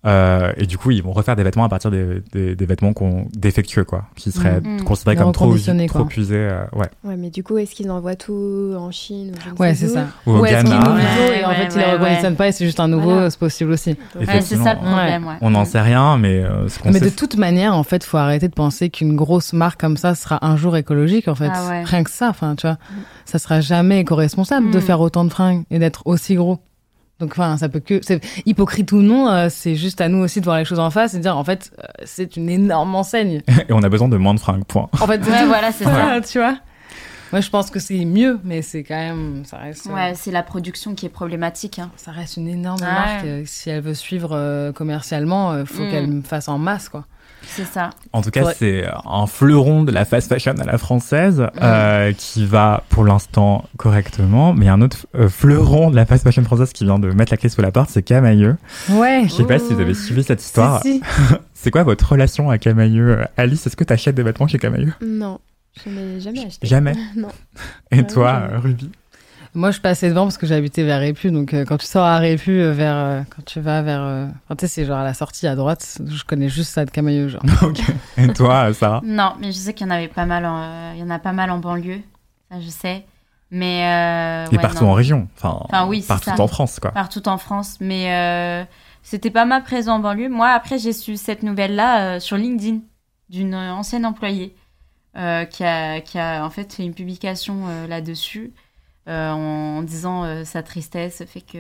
Euh, 0.06 0.54
et 0.56 0.66
du 0.66 0.78
coup, 0.78 0.92
ils 0.92 1.04
vont 1.04 1.12
refaire 1.12 1.36
des 1.36 1.44
vêtements 1.44 1.66
à 1.66 1.70
partir 1.70 1.92
des, 1.92 2.22
des, 2.32 2.56
des 2.56 2.66
vêtements 2.66 2.94
qu'on 2.94 3.28
défectueux, 3.34 3.84
quoi, 3.84 4.06
qui 4.16 4.32
seraient 4.32 4.62
Mhm. 4.62 4.84
considérés 4.84 5.16
Des 5.18 5.22
comme 5.24 5.32
trop, 5.34 5.54
trop 5.88 6.08
usés, 6.18 6.36
euh, 6.38 6.64
ouais. 6.74 6.88
Ouais, 7.04 7.18
mais 7.18 7.30
du 7.30 7.44
coup, 7.44 7.58
est-ce 7.58 7.76
qu'ils 7.76 7.92
envoient 7.92 8.16
tout 8.16 8.74
en 8.78 8.92
Chine 8.92 9.34
ou 9.36 9.50
ne 9.56 9.60
Ouais, 9.60 9.76
c'est 9.76 9.90
ça. 9.90 10.06
Ou 10.26 10.32
au 10.32 10.40
Ou 10.40 10.46
est-ce 10.46 10.64
qu'il 10.64 10.68
est 10.68 10.78
Ghana. 10.78 10.80
nouveau 10.86 10.96
Ouais, 10.98 11.40
et 11.42 11.44
en 11.46 11.50
ouais, 11.50 11.56
fait 11.56 11.66
il 11.66 11.78
ouais, 11.78 11.86
le 11.86 11.92
reconditionnent 11.98 12.32
ouais. 12.32 12.38
pas 12.38 12.48
et 12.48 12.52
c'est 12.54 12.66
juste 12.66 12.80
un 12.80 12.88
nouveau, 12.88 13.10
Voilà. 13.12 13.30
c'est 13.30 13.40
possible 13.40 13.72
aussi. 13.74 13.98
C'est 14.14 14.22
Effectivement. 14.24 14.64
ça 14.64 14.74
le 14.76 14.80
problème 14.80 15.28
ouais. 15.28 15.36
On 15.42 15.50
n'en 15.50 15.66
sait 15.66 15.82
rien, 15.82 16.18
mais 16.18 16.44
euh, 16.46 16.68
ce 16.70 16.80
qu'on 16.80 16.92
Mais 16.92 17.00
sait, 17.00 17.06
de 17.06 17.10
toute 17.10 17.36
manière, 17.36 17.76
en 17.76 17.84
fait, 17.84 18.04
faut 18.06 18.18
arrêter 18.18 18.48
de 18.48 18.54
penser 18.54 18.90
qu'une 18.90 19.18
grosse 19.18 19.52
marque 19.52 19.82
comme 19.82 19.98
ça 19.98 20.16
sera 20.16 20.46
un 20.46 20.56
jour 20.56 20.78
écologique. 20.78 21.28
En 21.28 21.36
fait, 21.36 21.50
Ah 21.54 21.68
ouais. 21.70 21.84
rien 21.84 22.04
que 22.06 22.10
ça, 22.10 22.30
enfin, 22.30 22.56
tu 22.56 22.68
vois, 22.68 22.78
ça 23.26 23.38
sera 23.38 23.60
jamais 23.60 24.00
éco-responsable 24.00 24.72
de 24.72 24.78
Mm. 24.78 24.82
faire 24.82 25.02
autant 25.02 25.26
de 25.26 25.30
fringues 25.30 25.64
et 25.72 25.78
d'être 25.80 26.04
aussi 26.06 26.36
gros. 26.36 26.60
Donc, 27.20 27.32
enfin, 27.32 27.58
ça 27.58 27.68
peut 27.70 27.80
que, 27.82 28.00
c'est 28.02 28.22
hypocrite 28.46 28.92
ou 28.94 29.02
non, 29.02 29.28
euh, 29.30 29.48
c'est 29.50 29.76
juste 29.76 30.00
à 30.02 30.08
nous 30.08 30.20
aussi 30.20 30.40
de 30.40 30.46
voir 30.46 30.58
les 30.58 30.66
choses 30.66 30.80
en 30.80 30.90
face 30.90 31.14
et 31.14 31.18
de 31.18 31.22
dire, 31.24 31.36
en 31.38 31.44
fait, 31.44 31.72
euh, 31.80 31.84
c'est 32.06 32.38
une 32.38 32.50
énorme 32.50 32.96
enseigne. 32.96 33.42
et 33.70 33.74
on 33.74 33.84
a 33.84 33.90
besoin 33.90 34.08
de 34.08 34.16
moins 34.18 34.34
de 34.34 34.40
fringues, 34.40 34.64
point. 34.66 34.90
En 35.02 35.08
fait, 35.08 35.20
Ouais, 35.28 35.46
voilà, 35.46 35.72
c'est 35.72 35.84
ça. 35.84 36.20
tu 36.22 36.40
vois. 36.40 36.56
Moi, 37.32 37.42
je 37.42 37.50
pense 37.52 37.70
que 37.70 37.80
c'est 37.80 38.06
mieux, 38.06 38.40
mais 38.44 38.62
c'est 38.64 38.84
quand 38.84 38.96
même. 38.96 39.44
Ça 39.46 39.58
reste. 39.58 39.86
euh, 39.88 39.94
Ouais, 39.94 40.14
c'est 40.16 40.32
la 40.32 40.42
production 40.44 40.96
qui 40.96 41.06
est 41.06 41.10
problématique. 41.10 41.78
hein. 41.78 41.92
Ça 41.96 42.12
reste 42.12 42.38
une 42.38 42.48
énorme 42.48 42.80
Ouais. 42.82 42.88
marque. 42.92 43.26
Si 43.46 43.70
elle 43.70 43.82
veut 43.82 43.94
suivre 43.94 44.32
euh, 44.34 44.72
commercialement, 44.72 45.56
il 45.60 45.66
faut 45.68 45.84
Mm. 45.84 45.90
qu'elle 45.92 46.08
me 46.08 46.22
fasse 46.24 46.48
en 46.48 46.58
masse, 46.58 46.90
quoi. 46.90 47.06
C'est 47.48 47.66
ça. 47.66 47.90
En 48.14 48.22
tout 48.22 48.30
cas, 48.32 48.44
Ouais. 48.46 48.54
c'est 48.58 48.86
un 49.06 49.26
fleuron 49.28 49.84
de 49.84 49.92
la 49.92 50.06
fast 50.06 50.30
fashion 50.30 50.54
à 50.60 50.64
la 50.66 50.78
française 50.78 51.48
euh, 51.62 52.14
qui 52.14 52.46
va 52.46 52.84
pour 52.90 53.04
l'instant 53.04 53.66
correctement. 53.78 54.54
Mais 54.54 54.68
un 54.70 54.82
autre 54.82 55.08
euh, 55.16 55.30
fleuron 55.30 55.90
de 55.90 55.96
la 55.96 56.06
fast 56.06 56.24
fashion 56.24 56.44
française 56.44 56.72
qui 56.74 56.84
vient 56.86 57.00
de 57.00 57.10
mettre 57.12 57.32
la 57.34 57.38
clé 57.38 57.50
sous 57.50 57.62
la 57.62 57.72
porte, 57.72 57.90
c'est 57.90 58.04
Camailleux. 58.04 58.56
Ouais. 58.92 59.24
Je 59.26 59.30
sais 59.34 59.44
pas 59.46 59.60
si 59.60 59.74
vous 59.74 59.80
avez 59.82 59.94
suivi 59.94 60.24
cette 60.24 60.42
histoire. 60.44 60.82
Si, 60.82 61.00
si. 61.00 61.02
C'est 61.54 61.72
quoi 61.72 61.84
votre 61.84 62.10
relation 62.14 62.50
à 62.50 62.58
Camailleux 62.58 63.20
Alice, 63.36 63.68
est-ce 63.68 63.76
que 63.76 63.84
tu 63.84 63.92
achètes 63.92 64.16
des 64.16 64.24
vêtements 64.24 64.48
chez 64.48 64.60
Camailleux? 64.60 64.94
Non, 65.06 65.40
je 65.84 65.90
n'ai 65.90 66.22
jamais 66.22 66.46
acheté. 66.46 66.66
Jamais 66.68 66.94
Non. 67.18 67.28
Et 67.92 67.98
Ouais, 67.98 68.08
toi, 68.08 68.42
jamais. 68.44 68.54
euh, 68.54 68.60
Ruby? 68.60 68.92
Moi, 69.56 69.72
je 69.72 69.80
passais 69.80 70.10
devant 70.10 70.24
parce 70.24 70.38
que 70.38 70.46
j'habitais 70.46 70.84
vers 70.84 71.00
Répu. 71.00 71.32
Donc, 71.32 71.54
euh, 71.54 71.66
quand 71.66 71.78
tu 71.78 71.86
sors 71.86 72.06
à 72.06 72.18
Répu, 72.20 72.52
euh, 72.62 72.72
vers, 72.72 72.96
euh, 72.96 73.22
quand 73.36 73.44
tu 73.46 73.60
vas 73.60 73.82
vers. 73.82 74.02
euh, 74.02 74.26
Enfin, 74.46 74.56
tu 74.56 74.62
sais, 74.62 74.68
c'est 74.68 74.86
genre 74.86 75.00
à 75.00 75.04
la 75.04 75.14
sortie 75.14 75.48
à 75.48 75.56
droite. 75.56 76.00
Je 76.06 76.24
connais 76.24 76.50
juste 76.50 76.72
ça 76.72 76.86
de 76.86 76.92
Camailleux, 76.92 77.28
genre. 77.30 77.42
Ok. 77.64 77.82
Et 78.18 78.28
toi, 78.34 78.72
Sarah? 78.74 79.02
Non, 79.04 79.34
mais 79.40 79.48
je 79.52 79.58
sais 79.58 79.74
qu'il 79.74 79.88
y 79.88 79.90
en 79.90 79.94
avait 79.94 80.08
pas 80.08 80.26
mal. 80.26 80.46
En, 80.46 80.58
euh, 80.62 80.92
il 80.96 81.00
y 81.00 81.04
en 81.04 81.10
a 81.10 81.20
pas 81.20 81.34
mal 81.34 81.50
en 81.52 81.58
banlieue. 81.60 82.02
Ça, 82.52 82.60
je 82.60 82.70
sais. 82.70 83.06
Mais 83.52 83.84
euh, 83.86 84.46
Et 84.52 84.56
ouais, 84.56 84.62
partout 84.62 84.84
non. 84.84 84.92
en 84.92 84.94
région. 84.94 85.28
Enfin, 85.36 85.58
Enfin, 85.64 85.88
oui, 85.88 86.02
c'est 86.02 86.08
partout 86.08 86.30
ça. 86.36 86.42
en 86.42 86.48
France, 86.48 86.80
quoi. 86.80 86.92
partout 86.92 87.28
en 87.28 87.38
France. 87.40 87.78
Mais 87.80 88.14
euh, 88.14 88.64
c'était 89.02 89.32
pas 89.32 89.46
mal 89.46 89.64
présent 89.64 89.96
en 89.96 90.00
banlieue. 90.00 90.30
Moi, 90.30 90.50
après, 90.50 90.78
j'ai 90.78 90.94
su 90.94 91.18
cette 91.18 91.42
nouvelle-là 91.42 92.02
euh, 92.16 92.20
sur 92.20 92.38
LinkedIn 92.38 92.80
d'une 93.30 93.56
ancienne 93.56 94.06
employée 94.06 94.56
euh, 95.18 95.46
qui, 95.46 95.64
a, 95.64 96.02
qui 96.02 96.20
a 96.20 96.46
en 96.46 96.50
fait 96.52 96.72
fait 96.72 96.84
une 96.84 96.94
publication 96.94 97.62
euh, 97.68 97.88
là-dessus 97.88 98.52
euh, 99.08 99.32
en, 99.32 99.82
disant 99.82 100.24
euh, 100.24 100.44
sa 100.46 100.62
tristesse, 100.62 101.24
fait 101.32 101.42
que 101.42 101.58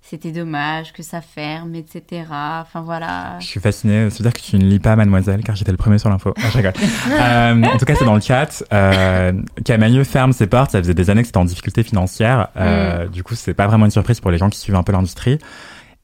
c'était 0.00 0.30
dommage 0.32 0.92
que 0.94 1.02
ça 1.02 1.20
ferme, 1.20 1.74
etc. 1.74 2.24
Enfin 2.30 2.80
voilà. 2.82 3.36
Je 3.40 3.46
suis 3.46 3.60
fasciné. 3.60 4.08
Ça 4.08 4.18
veut 4.18 4.22
dire 4.22 4.32
que 4.32 4.40
tu 4.40 4.56
ne 4.56 4.64
lis 4.64 4.78
pas 4.78 4.96
Mademoiselle, 4.96 5.42
car 5.42 5.54
j'étais 5.56 5.70
le 5.70 5.76
premier 5.76 5.98
sur 5.98 6.08
l'info. 6.08 6.32
Ah, 6.38 6.48
je 6.50 6.56
rigole. 6.56 6.72
Euh, 7.10 7.62
en 7.64 7.76
tout 7.76 7.84
cas, 7.84 7.94
c'est 7.94 8.04
dans 8.04 8.14
le 8.14 8.20
chat. 8.20 8.62
Euh, 8.72 9.32
Camailleux 9.64 10.04
ferme 10.04 10.32
ses 10.32 10.46
portes. 10.46 10.70
Ça 10.70 10.78
faisait 10.78 10.94
des 10.94 11.10
années 11.10 11.22
que 11.22 11.26
c'était 11.26 11.38
en 11.38 11.44
difficulté 11.44 11.82
financière. 11.82 12.48
Euh, 12.56 13.06
Mm. 13.06 13.10
Du 13.10 13.22
coup, 13.22 13.34
c'est 13.34 13.54
pas 13.54 13.66
vraiment 13.66 13.84
une 13.84 13.90
surprise 13.90 14.20
pour 14.20 14.30
les 14.30 14.38
gens 14.38 14.48
qui 14.50 14.58
suivent 14.58 14.76
un 14.76 14.82
peu 14.82 14.92
l'industrie. 14.92 15.38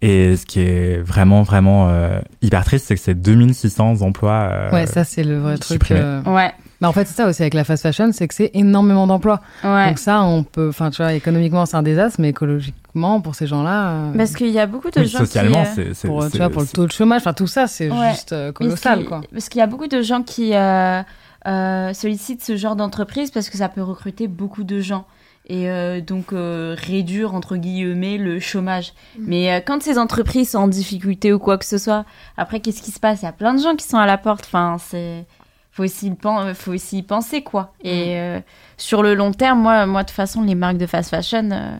Et 0.02 0.36
ce 0.36 0.44
qui 0.44 0.60
est 0.60 0.98
vraiment, 0.98 1.42
vraiment 1.42 1.88
euh, 1.88 2.20
hyper 2.42 2.64
triste, 2.64 2.86
c'est 2.88 2.94
que 2.94 3.00
c'est 3.00 3.14
2600 3.14 4.02
emplois. 4.02 4.48
euh, 4.50 4.70
ouais, 4.72 4.86
ça, 4.86 5.04
c'est 5.04 5.24
le 5.24 5.38
vrai 5.38 5.56
truc. 5.56 5.90
euh. 5.92 6.22
Ouais, 6.24 6.52
Mais 6.84 6.88
en 6.88 6.92
fait, 6.92 7.06
c'est 7.06 7.14
ça 7.14 7.26
aussi 7.26 7.42
avec 7.42 7.54
la 7.54 7.64
fast 7.64 7.82
fashion, 7.82 8.10
c'est 8.12 8.28
que 8.28 8.34
c'est 8.34 8.50
énormément 8.54 9.06
d'emplois. 9.06 9.40
ouais. 9.64 9.88
Donc, 9.88 9.98
ça, 9.98 10.22
on 10.22 10.42
peut. 10.44 10.68
Enfin, 10.68 10.90
tu 10.90 11.02
vois, 11.02 11.14
économiquement, 11.14 11.64
c'est 11.66 11.76
un 11.76 11.82
désastre, 11.82 12.20
mais 12.20 12.28
écologiquement, 12.28 13.20
pour 13.20 13.34
ces 13.34 13.46
gens-là. 13.46 13.88
euh, 13.90 14.12
Parce 14.16 14.34
qu'il 14.34 14.50
y 14.50 14.60
a 14.60 14.66
beaucoup 14.66 14.90
de 14.90 15.00
oui, 15.00 15.06
gens 15.06 15.18
socialement, 15.20 15.62
qui... 15.62 15.68
euh, 15.68 15.72
c'est 15.74 15.94
c'est- 15.94 16.08
pour, 16.08 16.22
c'est- 16.24 16.30
tu 16.30 16.36
vois, 16.38 16.50
pour 16.50 16.62
le 16.62 16.68
taux 16.68 16.86
de 16.86 16.92
chômage, 16.92 17.22
enfin, 17.22 17.32
tout 17.32 17.46
ça, 17.46 17.66
c'est 17.66 17.90
Ouais. 17.90 18.10
juste 18.10 18.32
euh, 18.32 18.48
Mais 18.48 18.52
colossal, 18.52 19.04
quoi. 19.04 19.22
Parce 19.32 19.48
qu'il 19.48 19.58
y 19.60 19.62
a 19.62 19.66
beaucoup 19.66 19.86
de 19.88 20.02
gens 20.02 20.22
qui 20.22 20.54
euh, 20.54 21.02
euh, 21.46 21.92
sollicitent 21.94 22.42
ce 22.44 22.56
genre 22.56 22.76
d'entreprise 22.76 23.30
parce 23.30 23.48
que 23.50 23.56
ça 23.56 23.68
peut 23.68 23.82
recruter 23.82 24.28
beaucoup 24.28 24.64
de 24.64 24.80
gens 24.80 25.04
et 25.46 25.68
euh, 25.68 26.00
donc 26.00 26.32
euh, 26.32 26.74
réduire 26.78 27.34
entre 27.34 27.56
guillemets 27.56 28.16
le 28.16 28.40
chômage. 28.40 28.94
Mais 29.18 29.52
euh, 29.52 29.60
quand 29.64 29.82
ces 29.82 29.98
entreprises 29.98 30.50
sont 30.52 30.58
en 30.58 30.68
difficulté 30.68 31.32
ou 31.34 31.38
quoi 31.38 31.58
que 31.58 31.66
ce 31.66 31.76
soit, 31.76 32.04
après 32.38 32.60
qu'est-ce 32.60 32.80
qui 32.80 32.90
se 32.92 33.00
passe? 33.00 33.20
Il 33.22 33.26
y 33.26 33.28
a 33.28 33.32
plein 33.32 33.52
de 33.54 33.60
gens 33.62 33.74
qui 33.76 33.86
sont 33.86 33.98
à 33.98 34.06
la 34.06 34.16
porte. 34.16 34.44
Enfin, 34.46 34.76
c'est 34.78 35.26
faut 35.74 35.82
aussi 35.82 36.12
faut 36.54 36.72
aussi 36.72 36.98
y 36.98 37.02
penser 37.02 37.42
quoi. 37.42 37.72
Et 37.82 38.16
euh, 38.18 38.40
sur 38.76 39.02
le 39.02 39.14
long 39.14 39.32
terme, 39.32 39.60
moi, 39.60 39.86
moi 39.86 40.02
de 40.02 40.08
toute 40.08 40.14
façon, 40.16 40.42
les 40.42 40.54
marques 40.54 40.78
de 40.78 40.86
fast 40.86 41.10
fashion, 41.10 41.50
euh, 41.50 41.76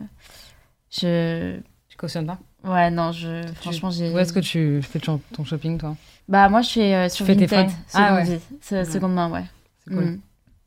je 0.91 1.59
Tu 1.89 1.97
cautionnes 1.97 2.27
pas? 2.27 2.37
Ouais 2.63 2.89
non, 2.91 3.11
je 3.11 3.41
franchement 3.55 3.89
j'ai. 3.91 4.11
Où 4.11 4.19
est-ce 4.19 4.33
que 4.33 4.39
tu 4.39 4.81
fais 4.81 4.99
ton 4.99 5.19
shopping, 5.43 5.77
toi? 5.77 5.95
Bah 6.27 6.49
moi 6.49 6.61
je 6.61 6.69
fais 6.69 6.95
euh, 6.95 7.09
sur 7.09 7.25
fais 7.25 7.35
tes 7.35 7.45
Vinted, 7.45 7.69
seconde, 7.69 7.77
Ah 7.93 8.15
ouais. 8.15 8.39
Ouais. 8.71 8.85
seconde 8.85 9.13
main, 9.13 9.29
ouais. 9.29 9.45
C'est 9.87 9.93
cool. 9.93 10.03
Mm. 10.05 10.19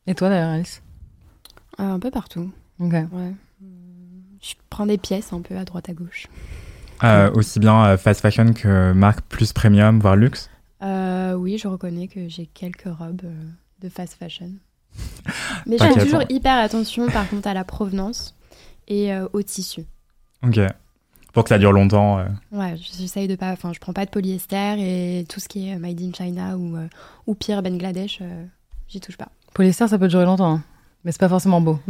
Et 0.07 0.15
toi, 0.15 0.29
d'ailleurs, 0.31 0.51
Alice? 0.51 0.81
Euh, 1.81 1.93
un 1.95 1.99
peu 1.99 2.11
partout. 2.11 2.51
Ok. 2.81 2.93
Ouais. 2.93 3.33
Je 4.41 4.55
prends 4.71 4.87
des 4.87 4.97
pièces 4.99 5.33
un 5.33 5.41
peu 5.43 5.57
à 5.59 5.65
droite 5.65 5.89
à 5.89 5.93
gauche. 5.93 6.29
euh, 7.03 7.31
aussi 7.35 7.59
bien 7.59 7.85
euh, 7.85 7.97
fast 7.99 8.21
fashion 8.21 8.53
que 8.53 8.93
marque 8.93 9.21
plus 9.23 9.53
premium, 9.53 9.99
voire 9.99 10.15
luxe? 10.17 10.49
Euh, 10.83 11.35
oui, 11.35 11.59
je 11.59 11.69
reconnais 11.69 12.09
que 12.09 12.29
j'ai 12.29 12.47
quelques 12.47 12.85
robes 12.87 13.23
euh, 13.25 13.43
de 13.83 13.89
fast 13.89 14.15
fashion. 14.15 14.51
Mais 15.67 15.77
je 15.79 15.85
fais 15.85 16.05
toujours 16.05 16.23
hyper 16.29 16.57
attention 16.57 17.09
par 17.09 17.29
contre 17.29 17.49
à 17.49 17.55
la 17.55 17.65
provenance 17.65 18.35
et 18.87 19.13
euh, 19.13 19.27
au 19.33 19.43
tissu. 19.43 19.85
Ok. 20.45 20.59
Pour 21.33 21.45
que 21.45 21.51
ça 21.51 21.59
dure 21.59 21.73
longtemps. 21.73 22.19
euh. 22.19 22.27
Ouais, 22.53 22.75
j'essaye 22.77 23.29
de 23.29 23.37
pas. 23.37 23.53
Enfin, 23.53 23.73
je 23.73 23.79
prends 23.81 23.93
pas 23.93 24.05
de 24.07 24.11
polyester 24.11 24.77
et 25.21 25.25
tout 25.25 25.41
ce 25.41 25.49
qui 25.49 25.69
est 25.69 25.79
made 25.79 26.01
in 26.01 26.13
China 26.13 26.57
ou, 26.57 26.77
euh, 26.77 26.89
ou 27.27 27.35
pire 27.35 27.63
Bangladesh, 27.63 28.19
euh, 28.23 28.45
j'y 28.89 29.01
touche 29.01 29.17
pas. 29.19 29.29
Polyester, 29.55 29.89
ça 29.89 29.99
peut 29.99 30.09
durer 30.09 30.25
longtemps, 30.25 30.55
hein. 30.55 30.63
mais 31.05 31.13
c'est 31.13 31.21
pas 31.21 31.29
forcément 31.29 31.61
beau. 31.61 31.79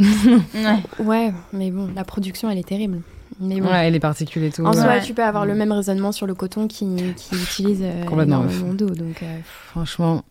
Ouais. 0.54 0.82
Ouais, 0.98 1.32
mais 1.52 1.70
bon, 1.70 1.90
la 1.94 2.04
production 2.04 2.50
elle 2.50 2.58
est 2.58 2.66
terrible. 2.68 3.00
Mais 3.40 3.60
bon. 3.60 3.68
Ouais, 3.68 3.88
et 3.88 3.90
les 3.90 4.00
particules 4.00 4.44
et 4.44 4.50
tout. 4.50 4.64
En 4.64 4.72
ouais. 4.72 4.80
soi, 4.80 5.00
tu 5.00 5.14
peux 5.14 5.24
avoir 5.24 5.46
le 5.46 5.54
même 5.54 5.72
raisonnement 5.72 6.12
sur 6.12 6.26
le 6.26 6.34
coton 6.34 6.66
qui, 6.66 6.86
qui 7.16 7.34
utilise 7.34 7.80
euh, 7.82 8.04
Complètement, 8.04 8.42
énormément 8.42 8.74
d'eau. 8.74 8.90
Donc, 8.90 9.22
euh, 9.22 9.38
Franchement, 9.70 10.24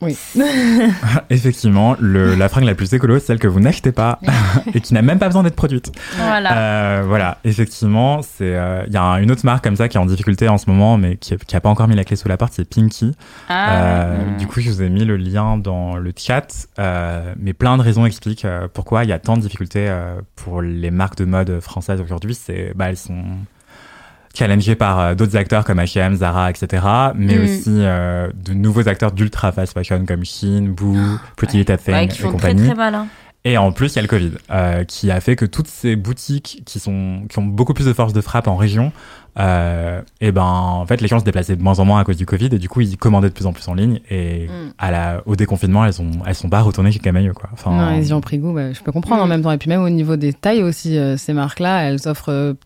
oui. 0.00 0.16
Effectivement, 1.30 1.96
le, 1.98 2.34
la 2.34 2.48
fringue 2.48 2.64
la 2.64 2.74
plus 2.74 2.92
écolo, 2.92 3.18
c'est 3.18 3.26
celle 3.26 3.38
que 3.38 3.46
vous 3.48 3.60
n'achetez 3.60 3.92
pas 3.92 4.18
et 4.74 4.80
qui 4.80 4.92
n'a 4.94 5.02
même 5.02 5.18
pas 5.18 5.26
besoin 5.26 5.42
d'être 5.42 5.56
produite. 5.56 5.92
Voilà. 6.16 6.52
Euh, 6.56 7.02
voilà, 7.06 7.38
effectivement, 7.44 8.20
c'est 8.22 8.54
euh, 8.54 8.84
il 8.86 8.92
y 8.92 8.96
a 8.96 9.02
un- 9.02 9.22
une 9.22 9.30
autre 9.30 9.44
marque 9.44 9.64
comme 9.64 9.76
ça 9.76 9.88
qui 9.88 9.96
est 9.96 10.00
en 10.00 10.06
difficulté 10.06 10.48
en 10.48 10.58
ce 10.58 10.68
moment, 10.68 10.98
mais 10.98 11.16
qui, 11.16 11.36
qui 11.36 11.56
a 11.56 11.60
pas 11.60 11.68
encore 11.70 11.88
mis 11.88 11.96
la 11.96 12.04
clé 12.04 12.16
sous 12.16 12.28
la 12.28 12.36
porte, 12.36 12.52
c'est 12.54 12.68
Pinky. 12.68 13.12
Ah, 13.48 13.74
Euh, 13.74 14.30
mm. 14.34 14.36
Du 14.38 14.46
coup, 14.46 14.60
je 14.60 14.70
vous 14.70 14.82
ai 14.82 14.88
mis 14.90 15.04
le 15.04 15.16
lien 15.16 15.56
dans 15.58 15.96
le 15.96 16.12
chat, 16.16 16.68
mais 17.38 17.52
plein 17.52 17.76
de 17.76 17.82
raisons 17.82 18.04
expliquent 18.06 18.46
pourquoi 18.74 19.04
il 19.04 19.10
y 19.10 19.12
a 19.12 19.18
tant 19.18 19.36
de 19.36 19.42
difficultés 19.42 19.90
pour 20.36 20.60
les 20.62 20.90
marques 20.90 21.16
de 21.16 21.24
mode 21.24 21.60
françaises 21.60 22.00
aujourd'hui. 22.00 22.34
C'est 22.34 22.72
bah 22.74 22.88
elles 22.90 22.96
sont 22.96 23.22
challengées 24.34 24.74
par 24.74 24.98
euh, 25.00 25.14
d'autres 25.14 25.36
acteurs 25.36 25.64
comme 25.64 25.78
H&M, 25.78 26.16
Zara, 26.16 26.50
etc. 26.50 26.82
Mais 27.14 27.36
Mm. 27.38 27.42
aussi 27.44 27.70
euh, 27.70 28.28
de 28.34 28.52
nouveaux 28.52 28.88
acteurs 28.88 29.12
d'ultra 29.12 29.52
fast 29.52 29.72
fashion 29.74 30.04
comme 30.06 30.24
Shein, 30.24 30.68
Boo, 30.68 30.96
Pretty 31.36 31.58
Little 31.58 31.78
Thing 31.78 31.94
Ouais, 31.94 32.08
qui 32.08 32.18
et 32.18 32.22
font 32.22 32.36
très 32.36 32.50
compagnie. 32.50 32.66
très 32.68 32.74
mal. 32.76 32.94
hein. 32.94 33.06
Et 33.46 33.58
en 33.58 33.72
plus, 33.72 33.92
il 33.92 33.96
y 33.96 33.98
a 33.98 34.02
le 34.02 34.08
Covid, 34.08 34.30
euh, 34.50 34.84
qui 34.84 35.10
a 35.10 35.20
fait 35.20 35.36
que 35.36 35.44
toutes 35.44 35.66
ces 35.68 35.96
boutiques 35.96 36.62
qui 36.64 36.78
sont 36.80 37.24
qui 37.28 37.38
ont 37.38 37.44
beaucoup 37.44 37.74
plus 37.74 37.84
de 37.84 37.92
force 37.92 38.14
de 38.14 38.22
frappe 38.22 38.48
en 38.48 38.56
région, 38.56 38.90
euh, 39.38 40.00
et 40.22 40.32
ben 40.32 40.42
en 40.44 40.86
fait 40.86 41.00
les 41.02 41.08
gens 41.08 41.18
se 41.18 41.24
déplaçaient 41.24 41.56
de 41.56 41.62
moins 41.62 41.78
en 41.78 41.84
moins 41.84 42.00
à 42.00 42.04
cause 42.04 42.16
du 42.16 42.24
Covid 42.24 42.46
et 42.52 42.58
du 42.58 42.68
coup 42.70 42.80
ils 42.80 42.96
commandaient 42.96 43.28
de 43.28 43.34
plus 43.34 43.44
en 43.46 43.52
plus 43.52 43.66
en 43.68 43.74
ligne 43.74 44.00
et 44.08 44.46
Mm. 44.46 44.72
à 44.78 44.90
la 44.90 45.22
au 45.26 45.36
déconfinement 45.36 45.84
elles 45.84 46.00
ont 46.00 46.10
elles 46.26 46.34
sont 46.36 46.48
pas 46.48 46.62
retournées 46.62 46.92
chez 46.92 47.00
Camailleux 47.00 47.32
quoi. 47.34 47.50
Enfin, 47.52 47.70
Non, 47.72 47.96
ils 47.96 48.06
y 48.08 48.12
ont 48.14 48.20
pris 48.22 48.38
goût, 48.38 48.52
bah, 48.54 48.72
je 48.72 48.80
peux 48.80 48.92
comprendre 48.92 49.22
en 49.22 49.26
Mm. 49.26 49.30
même 49.30 49.42
temps. 49.42 49.52
Et 49.52 49.58
puis 49.58 49.68
même 49.68 49.82
au 49.82 49.90
niveau 49.90 50.16
des 50.16 50.32
tailles 50.32 50.62
aussi, 50.62 50.96
euh, 50.96 51.16
ces 51.18 51.32
marques-là, 51.34 51.82
elles 51.82 52.08
offrent 52.08 52.56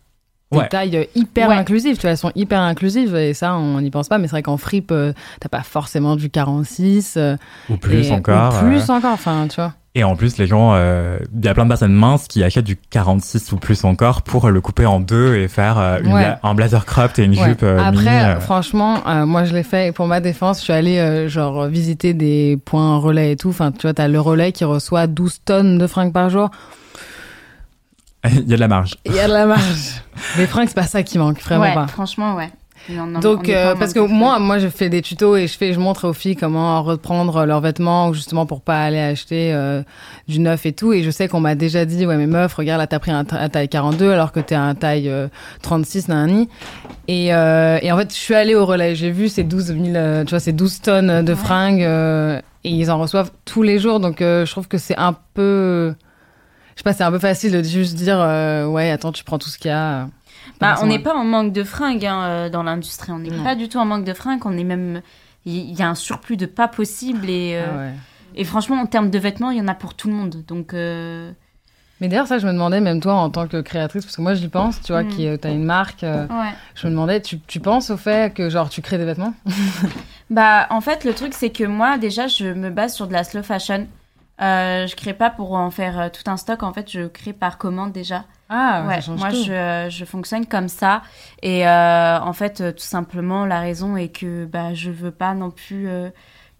euh, 0.51 0.55
des 0.55 0.61
Ouais. 0.61 0.67
tailles 0.69 0.97
euh, 0.97 1.03
hyper 1.15 1.49
Ouais. 1.49 1.55
inclusives. 1.55 1.95
Tu 1.97 2.01
vois, 2.01 2.11
elles 2.11 2.17
sont 2.17 2.31
hyper 2.35 2.59
inclusives 2.61 3.15
et 3.15 3.33
ça, 3.33 3.55
on 3.55 3.81
n'y 3.81 3.91
pense 3.91 4.07
pas. 4.09 4.17
Mais 4.17 4.27
c'est 4.27 4.31
vrai 4.31 4.43
qu'en 4.43 4.57
fripe, 4.57 4.91
euh, 4.91 5.13
t'as 5.39 5.49
pas 5.49 5.61
forcément 5.63 6.15
du 6.15 6.29
46. 6.29 7.15
euh, 7.17 7.35
ou 7.69 7.77
plus 7.77 8.07
et- 8.07 8.11
encore. 8.11 8.55
ou 8.63 8.65
plus 8.67 8.89
euh, 8.89 8.93
encore, 8.93 9.11
enfin, 9.13 9.47
tu 9.49 9.55
vois. 9.57 9.73
et 9.95 10.03
en 10.03 10.15
plus 10.15 10.37
les 10.37 10.47
gens, 10.47 10.71
euh, 10.75 11.17
il 11.37 11.43
y 11.43 11.47
a 11.47 11.53
plein 11.53 11.63
de 11.65 11.69
personnes 11.69 11.93
minces 11.93 12.27
qui 12.27 12.43
achètent 12.43 12.63
du 12.65 12.77
46 12.77 13.51
ou 13.51 13.57
plus 13.57 13.83
encore 13.83 14.21
pour 14.21 14.49
le 14.49 14.61
couper 14.61 14.85
en 14.85 14.99
deux 14.99 15.35
et 15.35 15.47
faire 15.47 15.77
euh, 15.77 15.99
une 16.03 16.13
Ouais. 16.13 16.21
bla- 16.23 16.39
un 16.43 16.53
blazer 16.55 16.85
cropped 16.85 17.19
et 17.19 17.23
une 17.25 17.37
Ouais. 17.37 17.49
jupe 17.49 17.63
euh, 17.63 17.79
Après, 17.79 17.91
mini, 17.91 18.07
euh. 18.07 18.39
franchement, 18.39 18.99
euh, 19.07 19.25
moi 19.25 19.43
je 19.45 19.53
l'ai 19.53 19.63
fait 19.63 19.87
et 19.87 19.91
pour 19.91 20.07
ma 20.07 20.19
défense, 20.21 20.59
je 20.59 20.63
suis 20.65 20.73
allée 20.73 20.99
euh, 20.99 21.27
genre 21.27 21.65
visiter 21.67 22.13
des 22.13 22.57
points 22.65 22.97
relais 22.97 23.33
et 23.33 23.35
tout. 23.35 23.49
Enfin, 23.49 23.71
tu 23.71 23.81
vois, 23.83 23.93
t'as 23.93 24.07
le 24.07 24.19
relais 24.19 24.51
qui 24.51 24.63
reçoit 24.63 25.07
12 25.07 25.39
tonnes 25.43 25.77
de 25.77 25.87
fringues 25.87 26.13
par 26.13 26.29
jour. 26.29 26.49
il 28.29 28.49
y 28.49 28.53
a 28.53 28.55
de 28.55 28.61
la 28.61 28.67
marge. 28.67 28.95
Il 29.05 29.13
y 29.13 29.19
a 29.19 29.27
de 29.27 29.33
la 29.33 29.45
marge. 29.45 30.01
Les 30.37 30.45
fringues, 30.47 30.67
c'est 30.67 30.75
pas 30.75 30.83
ça 30.83 31.03
qui 31.03 31.17
manque, 31.17 31.41
vraiment 31.41 31.63
ouais, 31.63 31.73
pas. 31.73 31.87
franchement, 31.87 32.35
ouais. 32.35 32.49
Et 32.89 32.97
on 32.97 33.03
en- 33.03 33.15
on 33.17 33.19
Donc, 33.19 33.49
euh, 33.49 33.75
parce 33.75 33.93
que 33.93 33.99
moi, 33.99 34.39
moi, 34.39 34.57
je 34.57 34.67
fais 34.69 34.89
des 34.89 35.01
tutos 35.01 35.35
et 35.35 35.47
je 35.47 35.57
fais, 35.57 35.73
je 35.73 35.79
montre 35.79 36.07
aux 36.07 36.13
filles 36.13 36.35
comment 36.37 36.81
reprendre 36.81 37.45
leurs 37.45 37.59
vêtements, 37.61 38.13
justement 38.13 38.45
pour 38.45 38.61
pas 38.61 38.81
aller 38.83 38.99
acheter 38.99 39.53
euh, 39.53 39.83
du 40.27 40.39
neuf 40.39 40.65
et 40.65 40.71
tout. 40.71 40.93
Et 40.93 41.03
je 41.03 41.11
sais 41.11 41.27
qu'on 41.27 41.41
m'a 41.41 41.55
déjà 41.55 41.83
dit, 41.85 42.05
ouais, 42.05 42.15
mais 42.15 42.25
meuf, 42.25 42.53
regarde, 42.55 42.79
là, 42.79 42.87
t'as 42.87 42.99
pris 42.99 43.11
un, 43.11 43.25
ta- 43.25 43.39
un 43.41 43.49
taille 43.49 43.67
42 43.69 44.11
alors 44.11 44.31
que 44.31 44.39
t'es 44.39 44.55
un 44.55 44.75
taille 44.75 45.09
euh, 45.09 45.27
36, 45.61 46.07
nanani. 46.07 46.49
Et, 47.09 47.33
euh, 47.33 47.79
et 47.81 47.91
en 47.91 47.97
fait, 47.97 48.09
je 48.11 48.17
suis 48.17 48.33
allée 48.35 48.55
au 48.55 48.65
relais. 48.65 48.95
J'ai 48.95 49.11
vu 49.11 49.27
ces 49.29 49.43
12 49.43 49.65
000, 49.67 49.79
euh, 49.95 50.23
tu 50.23 50.29
vois, 50.31 50.39
ces 50.39 50.53
12 50.53 50.81
tonnes 50.81 51.23
de 51.23 51.35
fringues 51.35 51.83
euh, 51.83 52.39
et 52.63 52.69
ils 52.71 52.89
en 52.91 52.97
reçoivent 52.99 53.31
tous 53.45 53.61
les 53.61 53.77
jours. 53.77 53.99
Donc, 53.99 54.21
euh, 54.21 54.45
je 54.45 54.51
trouve 54.51 54.67
que 54.69 54.77
c'est 54.77 54.97
un 54.97 55.15
peu, 55.33 55.93
sais 56.79 56.83
pas, 56.83 56.93
c'est 56.93 57.03
un 57.03 57.11
peu 57.11 57.19
facile 57.19 57.51
de 57.53 57.63
juste 57.63 57.95
dire, 57.95 58.17
euh, 58.19 58.65
ouais, 58.65 58.89
attends, 58.91 59.11
tu 59.11 59.23
prends 59.23 59.37
tout 59.39 59.49
ce 59.49 59.57
qu'il 59.57 59.69
y 59.69 59.73
a. 59.73 60.07
Bah, 60.59 60.75
on 60.81 60.87
n'est 60.87 60.99
pas 60.99 61.13
en 61.15 61.23
manque 61.23 61.53
de 61.53 61.63
fringues 61.63 62.05
hein, 62.05 62.21
euh, 62.23 62.49
dans 62.49 62.63
l'industrie. 62.63 63.11
On 63.11 63.19
n'est 63.19 63.31
pas 63.43 63.55
du 63.55 63.69
tout 63.69 63.77
en 63.77 63.85
manque 63.85 64.03
de 64.05 64.13
fringues. 64.13 64.41
On 64.45 64.57
est 64.57 64.63
même. 64.63 65.01
Il 65.45 65.71
y 65.77 65.81
a 65.81 65.87
un 65.89 65.95
surplus 65.95 66.35
de 66.37 66.45
pas 66.45 66.67
possible 66.67 67.29
et, 67.29 67.53
euh, 67.55 67.65
Ah 67.73 67.77
ouais. 67.77 67.93
Et 68.35 68.43
franchement, 68.43 68.75
en 68.81 68.85
termes 68.85 69.09
de 69.09 69.17
vêtements, 69.19 69.51
il 69.51 69.57
y 69.57 69.61
en 69.61 69.67
a 69.67 69.73
pour 69.73 69.93
tout 69.93 70.07
le 70.09 70.13
monde. 70.13 70.43
Donc. 70.47 70.73
euh, 70.73 71.31
Mais 72.01 72.07
d'ailleurs, 72.09 72.27
ça, 72.27 72.37
je 72.39 72.45
me 72.47 72.51
demandais, 72.51 72.79
même 72.81 72.99
toi, 72.99 73.13
en 73.15 73.29
tant 73.29 73.47
que 73.47 73.61
créatrice, 73.61 74.03
parce 74.05 74.15
que 74.17 74.21
moi, 74.21 74.33
j'y 74.33 74.47
pense, 74.49 74.81
tu 74.81 74.91
vois, 74.91 75.03
Mm. 75.03 75.07
qui 75.09 75.27
euh, 75.27 75.37
t'as 75.37 75.51
une 75.51 75.63
marque. 75.63 76.03
euh, 76.03 76.27
Ouais. 76.27 76.51
Je 76.75 76.87
me 76.87 76.91
demandais, 76.91 77.21
tu, 77.21 77.39
tu 77.39 77.59
penses 77.59 77.89
au 77.89 77.97
fait 77.97 78.33
que, 78.33 78.49
genre, 78.49 78.69
tu 78.69 78.81
crées 78.81 78.97
des 78.97 79.05
vêtements 79.05 79.33
Bah, 80.29 80.67
en 80.69 80.81
fait, 80.81 81.03
le 81.05 81.13
truc, 81.13 81.33
c'est 81.33 81.49
que 81.49 81.63
moi, 81.63 81.97
déjà, 81.97 82.27
je 82.27 82.45
me 82.45 82.69
base 82.69 82.93
sur 82.93 83.07
de 83.07 83.13
la 83.13 83.23
slow 83.23 83.43
fashion. 83.43 83.87
Euh, 84.41 84.87
je 84.87 84.95
crée 84.95 85.13
pas 85.13 85.29
pour 85.29 85.53
en 85.53 85.69
faire 85.71 85.99
euh, 85.99 86.09
tout 86.09 86.29
un 86.29 86.37
stock. 86.37 86.63
En 86.63 86.73
fait, 86.73 86.89
je 86.89 87.07
crée 87.07 87.33
par 87.33 87.57
commande 87.57 87.91
déjà. 87.91 88.25
Ah, 88.47 88.85
ouais, 88.87 89.01
ça 89.01 89.11
moi, 89.11 89.29
tout. 89.29 89.43
je, 89.43 89.87
je 89.89 90.05
fonctionne 90.05 90.45
comme 90.47 90.69
ça. 90.69 91.03
Et 91.43 91.67
euh, 91.67 92.19
en 92.19 92.33
fait, 92.33 92.61
euh, 92.61 92.71
tout 92.71 92.79
simplement, 92.79 93.45
la 93.45 93.59
raison 93.59 93.95
est 93.97 94.09
que 94.09 94.45
bah, 94.45 94.73
je 94.73 94.91
veux 94.91 95.11
pas 95.11 95.33
non 95.35 95.51
plus 95.51 95.87
euh, 95.89 96.09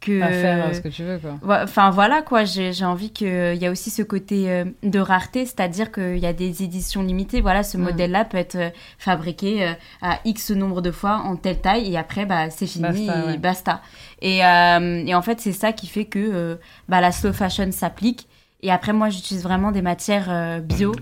que. 0.01 0.19
Faire 0.19 0.67
euh, 0.67 0.73
ce 0.73 0.81
que 0.81 0.87
tu 0.87 1.03
veux, 1.03 1.19
quoi. 1.19 1.61
Enfin 1.63 1.89
voilà 1.89 2.21
quoi, 2.21 2.45
j'ai 2.45 2.71
j'ai 2.71 2.85
envie 2.85 3.11
qu'il 3.11 3.55
y 3.55 3.65
a 3.65 3.71
aussi 3.71 3.89
ce 3.89 4.01
côté 4.01 4.49
euh, 4.49 4.65
de 4.83 4.99
rareté, 4.99 5.45
c'est-à-dire 5.45 5.91
qu'il 5.91 6.17
y 6.19 6.25
a 6.25 6.33
des 6.33 6.63
éditions 6.63 7.01
limitées. 7.03 7.41
Voilà, 7.41 7.63
ce 7.63 7.77
Mm. 7.77 7.81
modèle-là 7.81 8.25
peut 8.25 8.37
être 8.37 8.55
euh, 8.55 8.69
fabriqué 8.97 9.67
euh, 9.67 9.71
à 10.01 10.19
X 10.23 10.51
nombre 10.51 10.81
de 10.81 10.91
fois 10.91 11.17
en 11.25 11.35
telle 11.35 11.59
taille 11.59 11.91
et 11.93 11.97
après 11.97 12.25
bah, 12.25 12.49
c'est 12.49 12.67
fini 12.67 12.83
Basta, 12.83 13.19
et 13.19 13.25
ouais. 13.27 13.37
basta. 13.37 13.81
Et, 14.21 14.45
euh, 14.45 15.03
et 15.05 15.13
en 15.15 15.21
fait, 15.21 15.41
c'est 15.41 15.51
ça 15.51 15.73
qui 15.73 15.87
fait 15.87 16.05
que 16.05 16.57
bah, 16.87 17.01
la 17.01 17.11
slow 17.11 17.33
fashion 17.33 17.69
s'applique. 17.71 18.28
Et 18.61 18.71
après, 18.71 18.91
moi, 18.91 19.09
j'utilise 19.09 19.43
vraiment 19.43 19.71
des 19.71 19.81
matières 19.81 20.27
euh, 20.29 20.59
bio 20.59 20.93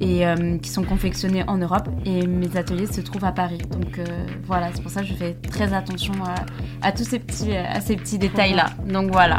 et 0.00 0.26
euh, 0.26 0.58
qui 0.58 0.70
sont 0.70 0.84
confectionnées 0.84 1.42
en 1.48 1.58
Europe. 1.58 1.88
Et 2.04 2.26
mes 2.26 2.56
ateliers 2.56 2.86
se 2.86 3.00
trouvent 3.00 3.24
à 3.24 3.32
Paris. 3.32 3.58
Donc 3.70 3.98
euh, 3.98 4.04
voilà, 4.44 4.70
c'est 4.72 4.82
pour 4.82 4.92
ça 4.92 5.00
que 5.00 5.08
je 5.08 5.14
fais 5.14 5.34
très 5.34 5.72
attention 5.72 6.14
à, 6.24 6.34
à 6.86 6.92
tous 6.92 7.04
ces 7.04 7.18
petits, 7.18 7.56
à 7.56 7.80
ces 7.80 7.96
petits 7.96 8.18
détails-là. 8.18 8.66
Donc 8.86 9.10
voilà. 9.10 9.38